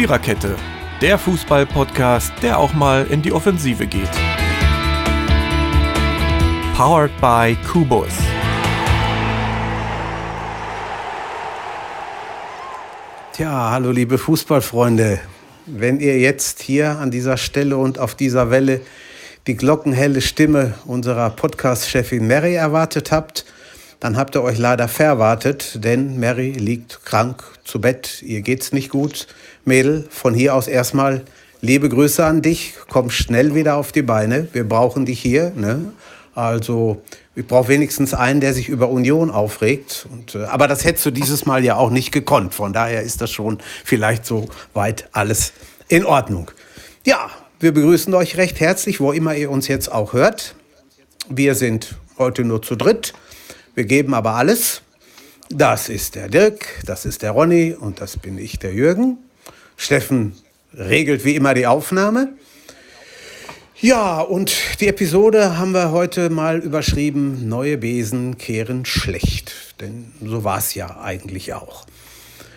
Viererkette, 0.00 0.56
der 1.02 1.18
Fußball-Podcast, 1.18 2.32
der 2.40 2.58
auch 2.58 2.72
mal 2.72 3.06
in 3.10 3.20
die 3.20 3.32
Offensive 3.32 3.86
geht. 3.86 4.08
Powered 6.74 7.10
by 7.20 7.54
Kubus. 7.70 8.08
Tja, 13.34 13.72
hallo 13.72 13.90
liebe 13.90 14.16
Fußballfreunde. 14.16 15.20
Wenn 15.66 16.00
ihr 16.00 16.18
jetzt 16.18 16.62
hier 16.62 16.98
an 16.98 17.10
dieser 17.10 17.36
Stelle 17.36 17.76
und 17.76 17.98
auf 17.98 18.14
dieser 18.14 18.50
Welle 18.50 18.80
die 19.46 19.54
glockenhelle 19.54 20.22
Stimme 20.22 20.72
unserer 20.86 21.28
Podcast-Chefin 21.28 22.26
Mary 22.26 22.54
erwartet 22.54 23.12
habt, 23.12 23.44
dann 24.00 24.16
habt 24.16 24.34
ihr 24.34 24.42
euch 24.42 24.56
leider 24.56 24.88
verwartet, 24.88 25.84
denn 25.84 26.18
Mary 26.18 26.52
liegt 26.52 27.04
krank 27.04 27.44
zu 27.64 27.82
Bett. 27.82 28.22
Ihr 28.22 28.40
geht's 28.40 28.72
nicht 28.72 28.88
gut. 28.88 29.26
Mädel, 29.64 30.06
von 30.10 30.34
hier 30.34 30.54
aus 30.54 30.68
erstmal 30.68 31.22
liebe 31.60 31.88
Grüße 31.88 32.24
an 32.24 32.42
dich. 32.42 32.74
Komm 32.88 33.10
schnell 33.10 33.54
wieder 33.54 33.76
auf 33.76 33.92
die 33.92 34.02
Beine. 34.02 34.48
Wir 34.52 34.68
brauchen 34.68 35.06
dich 35.06 35.20
hier. 35.20 35.52
Ne? 35.54 35.92
Also 36.34 37.02
ich 37.34 37.46
brauche 37.46 37.68
wenigstens 37.68 38.14
einen, 38.14 38.40
der 38.40 38.54
sich 38.54 38.68
über 38.68 38.88
Union 38.88 39.30
aufregt. 39.30 40.06
Und, 40.10 40.34
äh, 40.34 40.44
aber 40.44 40.68
das 40.68 40.84
hättest 40.84 41.06
du 41.06 41.10
dieses 41.10 41.46
Mal 41.46 41.64
ja 41.64 41.76
auch 41.76 41.90
nicht 41.90 42.12
gekonnt. 42.12 42.54
Von 42.54 42.72
daher 42.72 43.02
ist 43.02 43.20
das 43.20 43.30
schon 43.30 43.58
vielleicht 43.84 44.24
so 44.24 44.48
weit 44.74 45.08
alles 45.12 45.52
in 45.88 46.04
Ordnung. 46.04 46.50
Ja, 47.04 47.30
wir 47.58 47.72
begrüßen 47.72 48.12
euch 48.14 48.36
recht 48.36 48.60
herzlich, 48.60 49.00
wo 49.00 49.12
immer 49.12 49.34
ihr 49.34 49.50
uns 49.50 49.68
jetzt 49.68 49.92
auch 49.92 50.12
hört. 50.12 50.54
Wir 51.28 51.54
sind 51.54 51.96
heute 52.18 52.44
nur 52.44 52.62
zu 52.62 52.76
dritt. 52.76 53.12
Wir 53.74 53.84
geben 53.84 54.14
aber 54.14 54.34
alles. 54.34 54.82
Das 55.50 55.88
ist 55.88 56.14
der 56.14 56.28
Dirk, 56.28 56.66
das 56.86 57.04
ist 57.04 57.22
der 57.22 57.32
Ronny 57.32 57.72
und 57.72 58.00
das 58.00 58.16
bin 58.16 58.38
ich, 58.38 58.58
der 58.60 58.72
Jürgen. 58.72 59.18
Steffen 59.80 60.34
regelt 60.76 61.24
wie 61.24 61.36
immer 61.36 61.54
die 61.54 61.66
Aufnahme. 61.66 62.34
Ja, 63.80 64.20
und 64.20 64.52
die 64.78 64.88
Episode 64.88 65.56
haben 65.56 65.72
wir 65.72 65.90
heute 65.90 66.28
mal 66.28 66.58
überschrieben, 66.58 67.48
neue 67.48 67.78
Besen 67.78 68.36
kehren 68.36 68.84
schlecht. 68.84 69.54
Denn 69.80 70.12
so 70.22 70.44
war 70.44 70.58
es 70.58 70.74
ja 70.74 71.00
eigentlich 71.00 71.54
auch. 71.54 71.86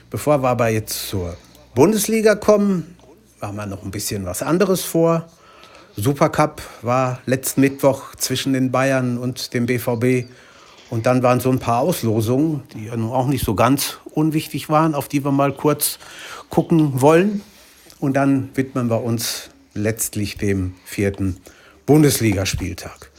Bevor 0.09 0.43
wir 0.43 0.49
aber 0.49 0.67
jetzt 0.67 1.07
zur 1.07 1.37
Bundesliga 1.73 2.35
kommen, 2.35 2.97
haben 3.39 3.55
wir 3.55 3.67
noch 3.67 3.83
ein 3.83 3.91
bisschen 3.91 4.25
was 4.25 4.43
anderes 4.43 4.83
vor. 4.83 5.29
Supercup 5.95 6.61
war 6.81 7.21
letzten 7.25 7.61
Mittwoch 7.61 8.15
zwischen 8.15 8.51
den 8.51 8.69
Bayern 8.69 9.17
und 9.17 9.53
dem 9.53 9.65
BVB. 9.65 10.29
Und 10.89 11.05
dann 11.05 11.23
waren 11.23 11.39
so 11.39 11.49
ein 11.49 11.59
paar 11.59 11.79
Auslosungen, 11.79 12.63
die 12.75 12.91
auch 12.91 13.27
nicht 13.27 13.45
so 13.45 13.55
ganz 13.55 13.97
unwichtig 14.11 14.67
waren, 14.69 14.93
auf 14.93 15.07
die 15.07 15.23
wir 15.23 15.31
mal 15.31 15.53
kurz 15.53 15.97
gucken 16.53 17.01
wollen. 17.01 17.41
Und 17.99 18.13
dann 18.13 18.51
widmen 18.53 18.87
wir 18.87 19.03
uns 19.03 19.49
letztlich 19.73 20.37
dem 20.37 20.75
vierten 20.85 21.37
Bundesligaspieltag. 21.87 23.09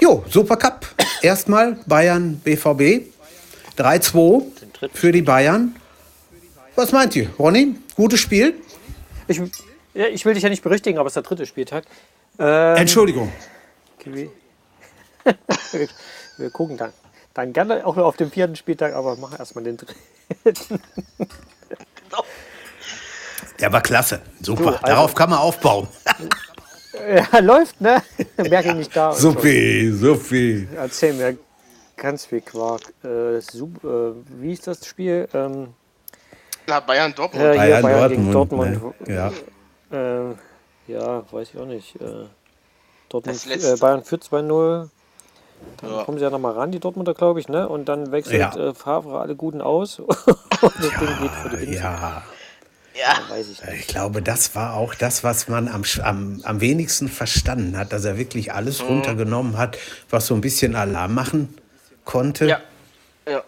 Jo, 0.00 0.24
Supercup. 0.28 0.88
Erstmal 1.22 1.78
Bayern 1.86 2.40
BVB. 2.42 3.06
3-2 3.78 4.42
für 4.92 5.12
die 5.12 5.22
Bayern. 5.22 5.76
Was 6.74 6.90
meint 6.90 7.14
ihr, 7.14 7.30
Ronny? 7.38 7.76
Gutes 7.94 8.18
Spiel? 8.18 8.54
Ich, 9.28 9.40
ja, 9.94 10.06
ich 10.06 10.24
will 10.24 10.34
dich 10.34 10.42
ja 10.42 10.48
nicht 10.48 10.64
berichtigen, 10.64 10.98
aber 10.98 11.06
es 11.06 11.12
ist 11.12 11.16
der 11.16 11.22
dritte 11.22 11.46
Spieltag. 11.46 11.84
Ähm, 12.40 12.76
Entschuldigung. 12.76 13.30
Wir, 14.04 14.30
wir 16.38 16.50
gucken 16.50 16.76
dann. 16.76 16.92
Dann 17.34 17.52
gerne 17.52 17.86
auch 17.86 17.94
nur 17.94 18.06
auf 18.06 18.16
dem 18.16 18.32
vierten 18.32 18.56
Spieltag, 18.56 18.94
aber 18.94 19.14
mach 19.14 19.38
erstmal 19.38 19.62
den 19.62 19.76
dritten. 19.76 20.00
Der 23.60 23.72
war 23.72 23.80
klasse. 23.80 24.20
Super. 24.40 24.62
Du, 24.62 24.68
also, 24.68 24.86
Darauf 24.86 25.14
kann 25.14 25.30
man 25.30 25.38
aufbauen. 25.38 25.88
ja, 27.32 27.38
läuft, 27.40 27.80
ne? 27.80 28.02
Merke 28.36 28.70
ich 28.70 28.74
nicht 28.74 28.96
da. 28.96 29.12
So 29.12 29.32
viel, 29.32 29.94
so 29.94 30.14
viel. 30.14 30.68
Erzähl 30.74 31.12
mir 31.12 31.36
ganz 31.96 32.26
viel 32.26 32.40
Quark. 32.40 32.82
Äh, 33.04 33.40
super, 33.40 34.10
äh, 34.10 34.12
wie 34.40 34.52
ist 34.52 34.66
das 34.66 34.86
Spiel? 34.86 35.28
Ähm, 35.34 35.68
Na, 36.66 36.80
Bayern 36.80 37.14
Dortmund. 37.14 37.44
Äh, 37.44 37.56
Bayern, 37.56 37.82
Bayern 37.82 38.32
Dortmund, 38.32 38.70
gegen 38.70 38.80
Dortmund. 38.80 39.08
Ne? 39.08 39.14
Ja. 39.14 40.30
Äh, 40.30 40.34
ja, 40.88 41.22
weiß 41.30 41.50
ich 41.52 41.60
auch 41.60 41.66
nicht. 41.66 41.96
Äh, 42.00 42.26
Dortmund, 43.08 43.46
äh, 43.46 43.76
Bayern 43.76 44.04
führt 44.04 44.24
2-0. 44.24 44.88
Dann 45.82 45.90
ja. 45.90 46.04
kommen 46.04 46.18
sie 46.18 46.24
ja 46.24 46.30
nochmal 46.30 46.54
ran, 46.54 46.72
die 46.72 46.80
Dortmunder, 46.80 47.12
glaube 47.12 47.38
ich, 47.38 47.48
ne? 47.48 47.68
Und 47.68 47.86
dann 47.88 48.12
wechselt 48.12 48.54
ja. 48.54 48.68
äh, 48.68 48.74
Favre 48.74 49.20
alle 49.20 49.36
Guten 49.36 49.60
aus. 49.60 49.98
und 49.98 50.08
das 50.62 50.90
ja, 50.92 50.98
Ding 50.98 51.18
geht 51.20 51.30
für 51.30 51.56
die. 51.56 51.74
Ja. 51.74 52.22
Ja. 52.94 53.20
Ich, 53.38 53.80
ich, 53.80 53.86
glaube, 53.86 54.20
das 54.20 54.54
war 54.54 54.74
auch 54.74 54.94
das, 54.94 55.22
was 55.22 55.48
man 55.48 55.68
am, 55.68 55.84
am, 56.02 56.40
am 56.44 56.60
wenigsten 56.60 57.08
verstanden 57.08 57.76
hat, 57.76 57.92
dass 57.92 58.04
er 58.04 58.18
wirklich 58.18 58.52
alles 58.52 58.82
mhm. 58.82 58.88
runtergenommen 58.88 59.56
hat, 59.58 59.78
was 60.10 60.26
so 60.26 60.34
ein 60.34 60.40
bisschen 60.40 60.74
Alarm 60.74 61.14
machen 61.14 61.54
konnte. 62.04 62.46
Ja. 62.46 62.60
Ja. 63.28 63.44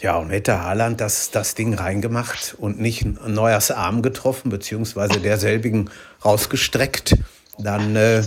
Ja, 0.00 0.16
und 0.16 0.30
hätte 0.30 0.60
Haaland 0.60 1.00
das, 1.00 1.30
das 1.30 1.54
Ding 1.54 1.74
reingemacht 1.74 2.54
und 2.58 2.80
nicht 2.80 3.02
ein 3.02 3.18
Neuers 3.26 3.70
Arm 3.70 4.02
getroffen, 4.02 4.50
beziehungsweise 4.50 5.20
derselbigen 5.20 5.90
rausgestreckt, 6.24 7.16
dann 7.58 7.94
äh, 7.96 8.22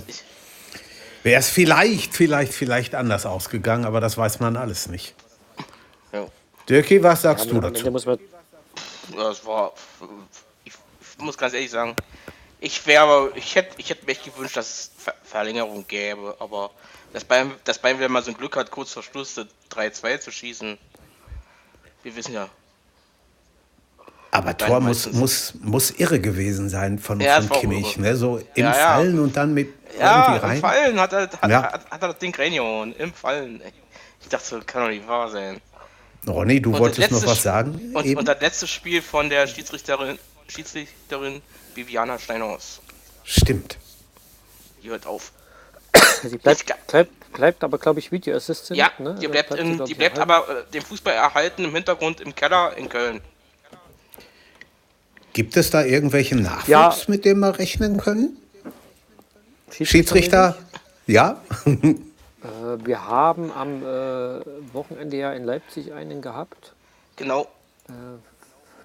wäre 1.24 1.40
es 1.40 1.50
vielleicht, 1.50 2.14
vielleicht, 2.14 2.54
vielleicht 2.54 2.96
anders 2.96 3.26
ausgegangen, 3.26 3.86
aber 3.86 4.00
das 4.00 4.18
weiß 4.18 4.40
man 4.40 4.56
alles 4.56 4.88
nicht. 4.88 5.14
Ja. 6.14 6.28
Dirki, 6.70 7.04
was 7.04 7.22
sagst 7.22 7.48
ja, 7.48 7.52
du 7.52 7.62
dazu? 7.62 7.86
Das 9.16 9.46
war. 9.46 9.74
Ich 10.64 10.74
muss 11.18 11.38
ganz 11.38 11.54
ehrlich 11.54 11.72
sagen, 11.72 11.96
ich 12.60 12.86
wäre, 12.86 13.32
ich 13.36 13.56
hätte, 13.56 13.76
ich 13.78 13.90
hätte 13.90 14.06
mir 14.06 14.12
echt 14.12 14.26
gewünscht, 14.26 14.58
dass 14.58 14.70
es 14.70 14.92
Ver 14.98 15.14
Verlängerung 15.24 15.86
gäbe, 15.88 16.36
aber 16.40 16.72
dass 17.14 17.24
Bayern, 17.24 17.54
dass 17.64 17.80
Bayern 17.80 18.00
wieder 18.00 18.10
mal 18.10 18.24
so 18.24 18.32
ein 18.32 18.38
Glück 18.38 18.56
hat, 18.56 18.72
kurz 18.72 18.94
vor 18.94 19.04
Schluss 19.04 19.40
3-2 19.72 20.20
zu 20.20 20.32
schießen. 20.32 20.78
Wir 22.04 22.16
wissen 22.16 22.34
ja. 22.34 22.50
Aber 24.32 24.56
Tor 24.58 24.80
muss, 24.82 25.12
muss, 25.14 25.54
muss 25.62 25.92
irre 25.92 26.20
gewesen 26.20 26.70
sein 26.70 27.00
von, 27.00 27.20
ja, 27.20 27.42
von 27.42 27.60
Kimmich, 27.60 27.98
ne? 27.98 28.16
So 28.16 28.38
im 28.38 28.66
ja, 28.66 28.78
ja. 28.78 28.94
Fallen 28.94 29.20
und 29.20 29.36
dann 29.36 29.54
mit 29.54 29.74
ja, 29.98 30.26
irgendwie 30.26 30.46
rein. 30.46 30.56
Im 30.56 30.62
Fallen 30.62 31.00
hat 31.00 31.14
er, 31.14 31.22
hat, 31.22 31.42
hat, 31.42 31.92
hat 31.92 32.02
er 32.02 32.08
das 32.10 32.18
Ding 32.18 32.36
reingehauen. 32.36 32.94
Im 32.96 33.14
Fallen. 33.14 33.62
Ich 34.22 34.28
dachte, 34.28 34.58
das 34.58 34.66
kann 34.66 34.84
doch 34.84 34.90
nicht 34.90 35.08
wahr 35.08 35.30
sein. 35.30 35.62
Ronny, 36.28 36.62
du 36.62 36.74
und 36.74 36.80
wolltest 36.80 37.12
noch 37.12 37.26
was 37.26 37.44
sagen? 37.44 37.92
Und, 37.94 38.16
und, 38.16 38.28
das 38.28 38.42
letzte 38.42 38.68
Spiel 38.68 39.02
von 39.02 39.30
der 39.30 39.48
Schiedsrichterin, 39.48 40.20
Schiedsrichterin 40.48 41.42
Viviana 41.76 42.20
Steinhaus. 42.20 42.82
Stimmt. 43.24 43.78
Die 44.84 44.90
hört 44.90 45.06
auf. 45.06 45.32
Sie 46.24 46.38
bleibt, 46.38 46.66
bleibt, 46.88 47.32
bleibt 47.34 47.64
aber, 47.64 47.78
glaube 47.78 48.00
ich, 48.00 48.12
Video 48.12 48.36
Assistant. 48.36 48.78
Ja, 48.78 48.92
ne? 49.00 49.16
die 49.22 49.28
bleibt, 49.28 49.54
in, 49.54 49.84
die 49.86 49.94
bleibt 49.94 50.20
aber 50.20 50.48
äh, 50.50 50.72
dem 50.72 50.84
Fußball 50.84 51.14
erhalten 51.14 51.64
im 51.64 51.74
Hintergrund 51.74 52.22
im 52.22 52.34
Keller 52.34 52.76
in 52.78 52.90
Köln. 52.90 53.22
Gibt 55.34 55.56
es 55.56 55.70
da 55.70 55.84
irgendwelchen 55.84 56.42
Nachwuchs, 56.42 56.68
ja. 56.68 56.96
mit 57.08 57.26
dem 57.26 57.40
wir 57.40 57.60
rechnen 57.60 57.98
können? 57.98 58.38
Schiedsrichter? 59.72 60.58
Ja. 61.06 61.42
Äh, 62.68 62.86
wir 62.86 63.08
haben 63.08 63.52
am 63.52 63.84
äh, 63.84 64.42
Wochenende 64.74 65.18
ja 65.18 65.32
in 65.34 65.44
Leipzig 65.44 65.94
einen 65.94 66.22
gehabt. 66.22 66.74
Genau. 67.16 67.48
Äh, 67.90 67.92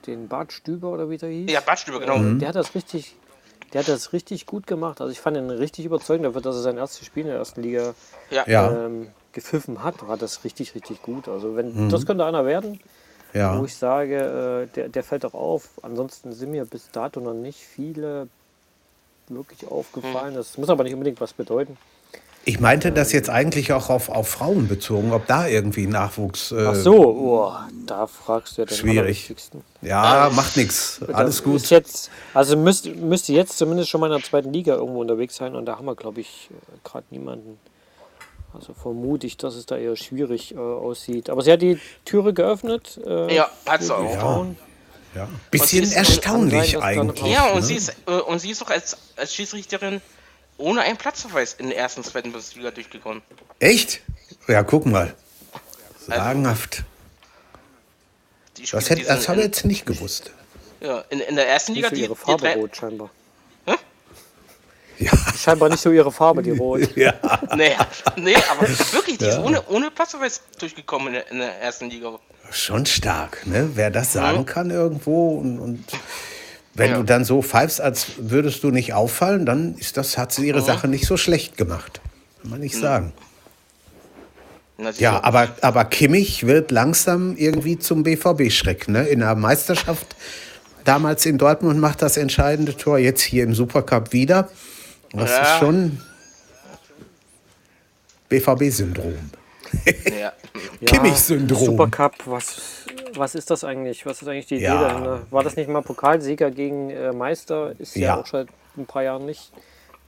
den 0.07 0.29
Bart 0.29 0.53
Stüber 0.53 0.89
oder 0.91 1.11
wie 1.11 1.19
der 1.19 1.29
hieß. 1.29 1.51
Ja, 1.51 1.61
Bart 1.61 1.79
Stüber, 1.79 2.01
genau. 2.01 2.19
Mhm. 2.19 2.39
Der 2.39 2.49
hat 2.49 2.57
das 2.57 2.75
richtig, 2.75 3.17
der 3.73 3.81
hat 3.81 3.89
das 3.89 4.13
richtig 4.13 4.47
gut 4.47 4.67
gemacht. 4.67 5.01
Also 5.01 5.13
ich 5.13 5.21
fand 5.21 5.37
ihn 5.37 5.51
richtig 5.51 5.85
überzeugend 5.85 6.27
dafür, 6.27 6.41
dass 6.41 6.57
er 6.57 6.63
sein 6.63 6.79
erstes 6.79 7.07
Spiel 7.07 7.23
in 7.23 7.29
der 7.29 7.37
ersten 7.39 7.63
Liga 7.63 7.95
ja. 8.31 8.87
ähm, 8.87 9.09
gepfiffen 9.33 9.85
hat. 9.85 10.07
War 10.07 10.17
das 10.17 10.45
richtig, 10.45 10.75
richtig 10.75 11.03
gut. 11.03 11.29
Also 11.29 11.57
wenn 11.57 11.87
mhm. 11.87 11.89
das 11.89 12.07
könnte 12.07 12.25
einer 12.25 12.45
werden, 12.47 12.81
ja. 13.33 13.59
wo 13.59 13.65
ich 13.65 13.77
sage, 13.77 14.67
äh, 14.73 14.75
der, 14.75 14.89
der 14.89 15.05
fällt 15.05 15.25
auch 15.25 15.35
auf. 15.35 15.71
Ansonsten 15.83 16.33
sind 16.33 16.51
mir 16.51 16.65
bis 16.65 16.91
dato 16.91 17.21
noch 17.21 17.35
nicht 17.35 17.61
viele 17.61 18.29
wirklich 19.29 19.71
aufgefallen. 19.71 20.33
Mhm. 20.33 20.37
Das 20.37 20.59
muss 20.59 20.69
aber 20.69 20.85
nicht 20.85 20.95
unbedingt 20.95 21.21
was 21.21 21.33
bedeuten. 21.33 21.77
Ich 22.45 22.59
meinte 22.59 22.91
das 22.91 23.13
jetzt 23.13 23.31
eigentlich 23.31 23.73
auch 23.73 23.89
auf, 23.89 24.09
auf 24.09 24.29
Frauen 24.29 24.67
bezogen, 24.67 25.13
ob 25.13 25.27
da 25.27 25.47
irgendwie 25.47 25.87
Nachwuchs. 25.87 26.51
Äh, 26.51 26.67
Ach 26.67 26.75
so, 26.75 26.95
oh, 26.95 27.53
da 27.87 28.09
fragst 28.09 28.57
du 28.57 28.63
ja 28.63 28.67
den 28.67 28.77
Schwierig. 28.77 29.33
Ja, 29.81 30.29
macht 30.35 30.57
nichts. 30.57 31.01
Alles 31.13 31.45
gut. 31.45 31.71
Jetzt, 31.71 32.11
also 32.35 32.57
müsste, 32.57 32.91
müsste 32.91 33.33
jetzt 33.33 33.59
zumindest 33.59 33.91
schon 33.91 34.01
mal 34.01 34.09
in 34.09 34.19
der 34.19 34.29
zweiten 34.29 34.53
Liga 34.53 34.75
irgendwo 34.75 35.01
unterwegs 35.01 35.37
sein 35.37 35.55
und 35.55 35.67
da 35.67 35.77
haben 35.77 35.85
wir, 35.85 35.95
glaube 35.95 36.21
ich, 36.21 36.49
äh, 36.51 36.89
gerade 36.89 37.07
niemanden. 37.11 37.59
Also 38.55 38.75
vermute 38.75 39.27
ich, 39.27 39.37
dass 39.37 39.55
es 39.55 39.67
da 39.67 39.77
eher 39.77 39.97
schwierig 39.97 40.55
äh, 40.55 40.59
aussieht. 40.59 41.31
Aber 41.31 41.43
sie 41.43 41.53
hat 41.53 41.63
die 41.63 41.79
Türe 42.05 42.35
geöffnet. 42.35 43.01
Äh, 43.07 43.35
ja, 43.35 43.49
hat 43.67 43.83
sie 43.83 43.95
auch. 43.95 44.03
Ja. 44.03 44.47
Ja. 45.15 45.29
Bisschen 45.51 45.91
erstaunlich 45.93 46.79
eigentlich. 46.79 47.31
Ja, 47.31 47.51
und, 47.51 47.57
ne? 47.57 47.63
sie 47.63 47.75
ist, 47.75 47.95
äh, 48.07 48.13
und 48.13 48.39
sie 48.41 48.51
ist 48.51 48.63
auch 48.63 48.71
als, 48.71 48.97
als 49.17 49.35
Schiedsrichterin 49.35 50.01
ohne 50.63 50.83
einen 50.83 50.97
Platzverweis 50.97 51.55
in 51.55 51.69
der 51.69 51.79
ersten, 51.79 52.05
zweiten 52.05 52.33
Bundesliga 52.33 52.71
durchgekommen. 52.71 53.23
Echt? 53.59 54.01
Ja, 54.49 54.63
guck 54.63 54.87
mal. 54.87 55.15
Sagenhaft. 56.07 56.85
das, 58.71 58.91
hätte, 58.91 59.05
das 59.05 59.29
habe 59.29 59.41
ich 59.41 59.47
jetzt 59.47 59.65
nicht 59.65 59.87
gewusst. 59.87 60.31
Ja, 60.81 61.05
in, 61.11 61.21
in 61.21 61.37
der 61.37 61.49
ersten 61.49 61.75
Liga 61.75 61.91
nicht 61.91 61.99
so 61.99 62.05
ihre 62.05 62.17
Farbe 62.17 62.49
die 62.49 62.59
rot 62.59 62.77
scheinbar. 62.77 63.11
Hä? 63.67 63.75
Ja. 64.99 65.13
Scheinbar 65.37 65.69
nicht 65.69 65.81
so 65.81 65.91
ihre 65.91 66.11
Farbe, 66.11 66.43
die 66.43 66.51
rot. 66.51 66.81
ja. 66.97 67.15
Nee, 67.55 67.77
nee, 68.17 68.37
aber 68.51 68.69
wirklich, 68.93 69.19
die 69.19 69.27
ja. 69.27 69.33
ist 69.33 69.39
ohne, 69.39 69.65
ohne 69.69 69.91
Platzverweis 69.91 70.43
durchgekommen 70.59 71.09
in 71.09 71.13
der, 71.15 71.31
in 71.31 71.39
der 71.39 71.61
ersten 71.61 71.91
Liga. 71.91 72.19
Schon 72.51 72.85
stark, 72.87 73.47
ne? 73.47 73.71
Wer 73.75 73.91
das 73.91 74.13
sagen 74.13 74.41
mhm. 74.41 74.47
kann 74.47 74.71
irgendwo 74.71 75.39
und, 75.39 75.59
und 75.61 75.85
wenn 76.75 76.91
ja. 76.91 76.97
du 76.99 77.03
dann 77.03 77.25
so 77.25 77.43
pfeifst, 77.43 77.81
als 77.81 78.13
würdest 78.19 78.65
du 78.65 78.71
nicht 78.71 78.95
auffallen, 78.95 79.45
dann 79.45 79.75
ist 79.77 79.97
das, 79.97 80.17
hat 80.17 80.33
sie 80.33 80.47
ihre 80.47 80.61
mhm. 80.61 80.65
Sache 80.65 80.89
nicht 80.89 81.07
so 81.07 81.17
schlecht 81.17 81.57
gemacht. 81.57 82.01
Kann 82.41 82.51
man 82.51 82.61
nicht 82.61 82.77
mhm. 82.77 82.81
sagen. 82.81 83.13
Ja, 84.99 85.23
aber, 85.23 85.49
aber 85.61 85.85
Kimmich 85.85 86.47
wird 86.47 86.71
langsam 86.71 87.37
irgendwie 87.37 87.79
zum 87.79 88.03
BVB-Schreck. 88.03 88.89
Ne? 88.89 89.07
In 89.07 89.21
der 89.21 89.35
Meisterschaft 89.35 90.17
damals 90.85 91.25
in 91.27 91.39
Dortmund 91.39 91.79
macht 91.79 92.03
das 92.03 92.17
entscheidende 92.17 92.77
Tor, 92.77 92.99
jetzt 92.99 93.23
hier 93.23 93.45
im 93.45 93.55
Supercup 93.55 94.13
wieder. 94.13 94.49
Das 95.13 95.31
ja. 95.31 95.43
ist 95.43 95.59
schon 95.61 96.01
BVB-Syndrom. 98.29 99.15
Ja. 100.19 100.33
Kimmich-Syndrom. 100.87 101.65
Supercup, 101.65 102.15
was, 102.27 102.82
was 103.17 103.35
ist 103.35 103.51
das 103.51 103.65
eigentlich? 103.65 104.07
Was 104.07 104.23
ist 104.23 104.29
eigentlich 104.29 104.47
die 104.47 104.57
Idee 104.57 104.65
ja. 104.65 104.89
dahinter? 104.89 105.27
War 105.31 105.43
das 105.43 105.57
nicht 105.57 105.69
mal 105.69 105.83
Pokalsieger 105.83 106.51
gegen 106.51 106.91
äh, 106.91 107.13
Meister? 107.13 107.75
Ist 107.79 107.97
ja. 107.97 108.09
ja. 108.09 108.21
auch 108.21 108.27
seit 108.27 108.49
ein 108.77 108.87
paar 108.87 109.03
Jahren 109.03 109.27
nicht, 109.27 109.53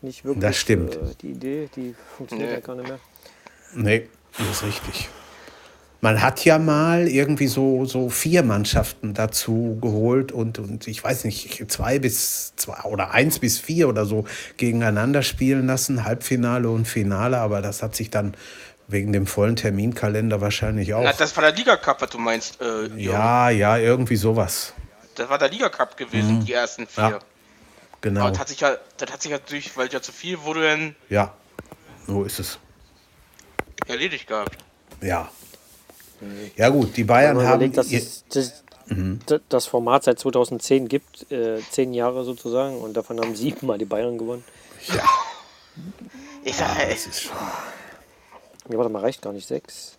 nicht 0.03 0.25
wirklich 0.25 0.43
das 0.43 0.57
stimmt. 0.57 0.97
Äh, 0.97 1.15
die 1.21 1.31
Idee. 1.31 1.69
Die 1.77 1.95
funktioniert 2.17 2.51
nee. 2.51 2.55
ja 2.57 2.61
gar 2.61 2.77
nicht 2.77 2.89
mehr. 2.89 2.99
Nee, 3.75 4.09
das 4.39 4.49
ist 4.49 4.63
richtig. 4.65 5.09
Man 6.01 6.21
hat 6.21 6.45
ja 6.45 6.59
mal 6.59 7.09
irgendwie 7.09 7.47
so, 7.47 7.87
so 7.87 8.11
vier 8.11 8.43
Mannschaften 8.43 9.15
dazu 9.15 9.79
geholt 9.81 10.33
und, 10.33 10.59
und 10.59 10.87
ich 10.87 11.03
weiß 11.03 11.25
nicht, 11.25 11.71
zwei 11.73 11.99
bis 11.99 12.55
zwei 12.57 12.83
oder 12.83 13.13
eins 13.13 13.39
bis 13.39 13.59
vier 13.59 13.89
oder 13.89 14.05
so 14.05 14.27
gegeneinander 14.59 15.23
spielen 15.23 15.67
lassen, 15.67 16.05
Halbfinale 16.05 16.69
und 16.69 16.87
Finale, 16.87 17.39
aber 17.39 17.63
das 17.63 17.83
hat 17.83 17.97
sich 17.97 18.11
dann 18.11 18.35
wegen 18.87 19.13
dem 19.13 19.27
vollen 19.27 19.57
Terminkalender 19.57 20.41
wahrscheinlich 20.41 20.95
auch. 20.95 21.03
Na, 21.03 21.13
das 21.13 21.37
war 21.37 21.43
der 21.43 21.53
Liga 21.53 21.77
Cup, 21.77 22.01
was 22.01 22.11
du 22.11 22.19
meinst. 22.19 22.61
Äh, 22.61 22.89
ja, 22.97 23.51
ja, 23.51 23.79
irgendwie 23.79 24.17
sowas. 24.17 24.75
Das 25.15 25.29
war 25.29 25.39
der 25.39 25.49
Liga 25.49 25.69
Cup 25.69 25.97
gewesen, 25.97 26.39
mhm. 26.39 26.45
die 26.45 26.53
ersten 26.53 26.87
vier. 26.87 27.05
Ja, 27.05 27.19
genau. 28.01 28.23
Aber 28.23 28.31
das 28.31 28.41
hat 28.41 28.49
sich 28.49 28.61
ja, 28.61 28.77
das 28.97 29.13
hat 29.13 29.23
sich 29.23 29.31
natürlich, 29.31 29.77
weil 29.77 29.89
ja 29.89 30.03
zu 30.03 30.13
viel 30.13 30.43
wurde, 30.43 30.63
dann. 30.63 30.97
Ja, 31.09 31.35
so 32.07 32.25
ist 32.25 32.39
es. 32.41 32.59
Erledigt 33.87 34.27
gehabt. 34.27 34.57
Ja. 35.01 35.31
Ja, 36.57 36.69
gut, 36.69 36.97
die 36.97 37.05
Bayern 37.05 37.37
haben. 37.39 37.47
Überlegt, 37.47 37.77
dass 37.77 37.93
es 37.93 38.25
das, 38.29 38.65
mhm. 38.87 39.21
das, 39.49 39.67
Format 39.67 40.05
seit 40.05 40.19
2010 40.19 40.89
gibt, 40.89 41.31
äh, 41.31 41.61
zehn 41.71 41.93
Jahre 41.93 42.25
sozusagen, 42.25 42.81
und 42.81 42.95
davon 42.95 43.21
haben 43.21 43.37
siebenmal 43.37 43.79
die 43.79 43.85
Bayern 43.85 44.17
gewonnen. 44.17 44.45
Ja. 44.89 45.05
Ich 46.45 46.57
sag, 46.57 46.79
ja, 46.79 46.87
das 46.89 47.07
ist 47.07 47.23
schon. 47.23 47.33
Ja, 48.69 48.79
warte 48.79 48.91
mal, 48.91 49.01
reicht 49.01 49.23
gar 49.23 49.33
nicht. 49.33 49.47
Sechs, 49.47 49.99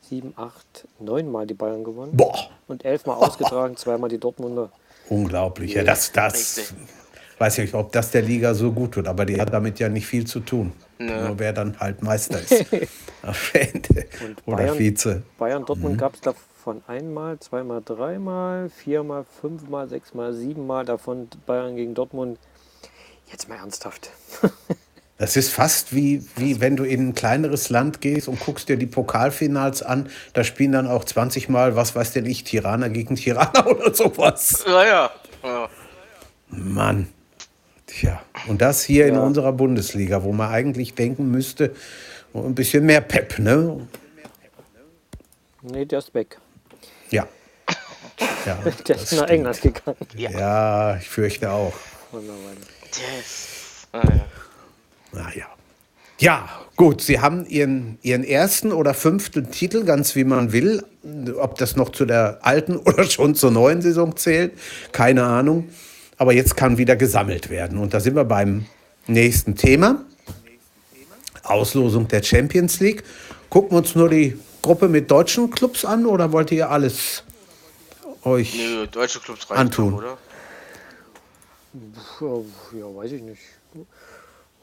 sieben, 0.00 0.32
acht, 0.36 0.86
neunmal 1.00 1.46
die 1.46 1.54
Bayern 1.54 1.84
gewonnen. 1.84 2.16
Boah. 2.16 2.50
Und 2.68 2.84
elfmal 2.84 3.16
ausgetragen, 3.22 3.76
zweimal 3.76 4.08
die 4.08 4.18
Dortmunder. 4.18 4.70
Unglaublich. 5.08 5.74
Ja, 5.74 5.84
das, 5.84 6.12
das 6.12 6.74
weiß 7.38 7.58
ich 7.58 7.64
nicht, 7.64 7.74
ob 7.74 7.92
das 7.92 8.10
der 8.10 8.22
Liga 8.22 8.54
so 8.54 8.72
gut 8.72 8.92
tut, 8.92 9.06
aber 9.06 9.26
die 9.26 9.40
hat 9.40 9.52
damit 9.52 9.78
ja 9.78 9.88
nicht 9.88 10.06
viel 10.06 10.26
zu 10.26 10.40
tun. 10.40 10.72
Nö. 10.98 11.28
Nur 11.28 11.38
wer 11.38 11.52
dann 11.52 11.78
halt 11.78 12.02
Meister 12.02 12.40
ist. 12.50 12.66
Am 13.22 13.34
Ende. 13.52 14.06
Oder 14.46 14.56
Bayern, 14.56 14.78
Vize. 14.78 15.22
Bayern 15.38 15.64
Dortmund 15.64 15.96
mhm. 15.96 15.98
gab 15.98 16.14
es 16.14 16.20
davon 16.20 16.82
einmal, 16.86 17.38
zweimal, 17.40 17.82
dreimal, 17.84 18.70
viermal, 18.70 19.24
fünfmal, 19.40 19.88
sechsmal, 19.88 20.32
siebenmal. 20.32 20.84
Davon 20.84 21.28
Bayern 21.46 21.76
gegen 21.76 21.94
Dortmund. 21.94 22.38
Jetzt 23.30 23.48
mal 23.48 23.56
ernsthaft. 23.56 24.10
Das 25.16 25.36
ist 25.36 25.50
fast 25.50 25.94
wie, 25.94 26.24
wie 26.36 26.60
wenn 26.60 26.76
du 26.76 26.84
in 26.84 27.08
ein 27.08 27.14
kleineres 27.14 27.70
Land 27.70 28.00
gehst 28.00 28.26
und 28.26 28.40
guckst 28.40 28.68
dir 28.68 28.76
die 28.76 28.86
Pokalfinals 28.86 29.82
an. 29.82 30.10
Da 30.32 30.42
spielen 30.42 30.72
dann 30.72 30.88
auch 30.88 31.04
20 31.04 31.48
Mal, 31.48 31.76
was 31.76 31.94
weiß 31.94 32.12
denn 32.12 32.26
ich, 32.26 32.42
Tirana 32.42 32.88
gegen 32.88 33.14
Tirana 33.14 33.66
oder 33.66 33.94
sowas. 33.94 34.64
Ja, 34.66 35.10
ja. 35.44 35.68
Mann. 36.48 37.08
Tja, 37.86 38.20
und 38.48 38.60
das 38.60 38.82
hier 38.82 39.06
ja. 39.06 39.12
in 39.12 39.18
unserer 39.20 39.52
Bundesliga, 39.52 40.24
wo 40.24 40.32
man 40.32 40.50
eigentlich 40.50 40.94
denken 40.94 41.30
müsste, 41.30 41.74
ein 42.32 42.54
bisschen 42.54 42.84
mehr 42.84 43.00
Pep, 43.00 43.38
ne? 43.38 43.86
Nee, 45.62 45.84
der 45.84 46.00
ist 46.00 46.12
weg. 46.12 46.38
Ja. 47.10 47.28
ja 48.46 48.58
der 48.86 48.96
ist 48.96 49.12
nach 49.12 49.28
England 49.28 49.60
gegangen. 49.62 49.96
Ja. 50.16 50.30
ja, 50.30 50.96
ich 50.96 51.08
fürchte 51.08 51.50
auch. 51.50 51.74
Der 52.12 53.20
ist. 53.20 53.88
Ah, 53.92 54.02
ja. 54.02 54.26
Naja. 55.14 55.46
Ja, 56.18 56.48
gut, 56.76 57.00
Sie 57.00 57.20
haben 57.20 57.46
Ihren, 57.46 57.98
Ihren 58.02 58.24
ersten 58.24 58.72
oder 58.72 58.94
fünften 58.94 59.50
Titel, 59.50 59.84
ganz 59.84 60.14
wie 60.14 60.24
man 60.24 60.52
will. 60.52 60.84
Ob 61.38 61.56
das 61.58 61.76
noch 61.76 61.90
zu 61.90 62.04
der 62.04 62.38
alten 62.42 62.76
oder 62.84 63.04
schon 63.04 63.34
zur 63.34 63.50
neuen 63.50 63.82
Saison 63.82 64.16
zählt, 64.16 64.52
keine 64.92 65.24
Ahnung. 65.24 65.68
Aber 66.16 66.32
jetzt 66.32 66.56
kann 66.56 66.78
wieder 66.78 66.96
gesammelt 66.96 67.50
werden. 67.50 67.78
Und 67.78 67.92
da 67.92 68.00
sind 68.00 68.14
wir 68.14 68.24
beim 68.24 68.66
nächsten 69.06 69.56
Thema. 69.56 70.04
Auslosung 71.42 72.08
der 72.08 72.22
Champions 72.22 72.80
League. 72.80 73.02
Gucken 73.50 73.72
wir 73.72 73.78
uns 73.78 73.94
nur 73.94 74.08
die 74.08 74.38
Gruppe 74.62 74.88
mit 74.88 75.10
deutschen 75.10 75.50
Clubs 75.50 75.84
an 75.84 76.06
oder 76.06 76.32
wollt 76.32 76.50
ihr 76.52 76.70
alles 76.70 77.22
euch 78.24 78.58
Clubs 79.24 79.50
antun? 79.50 79.94
oder? 79.94 80.16
Ja, 82.20 82.96
weiß 82.96 83.12
ich 83.12 83.22
nicht. 83.22 83.42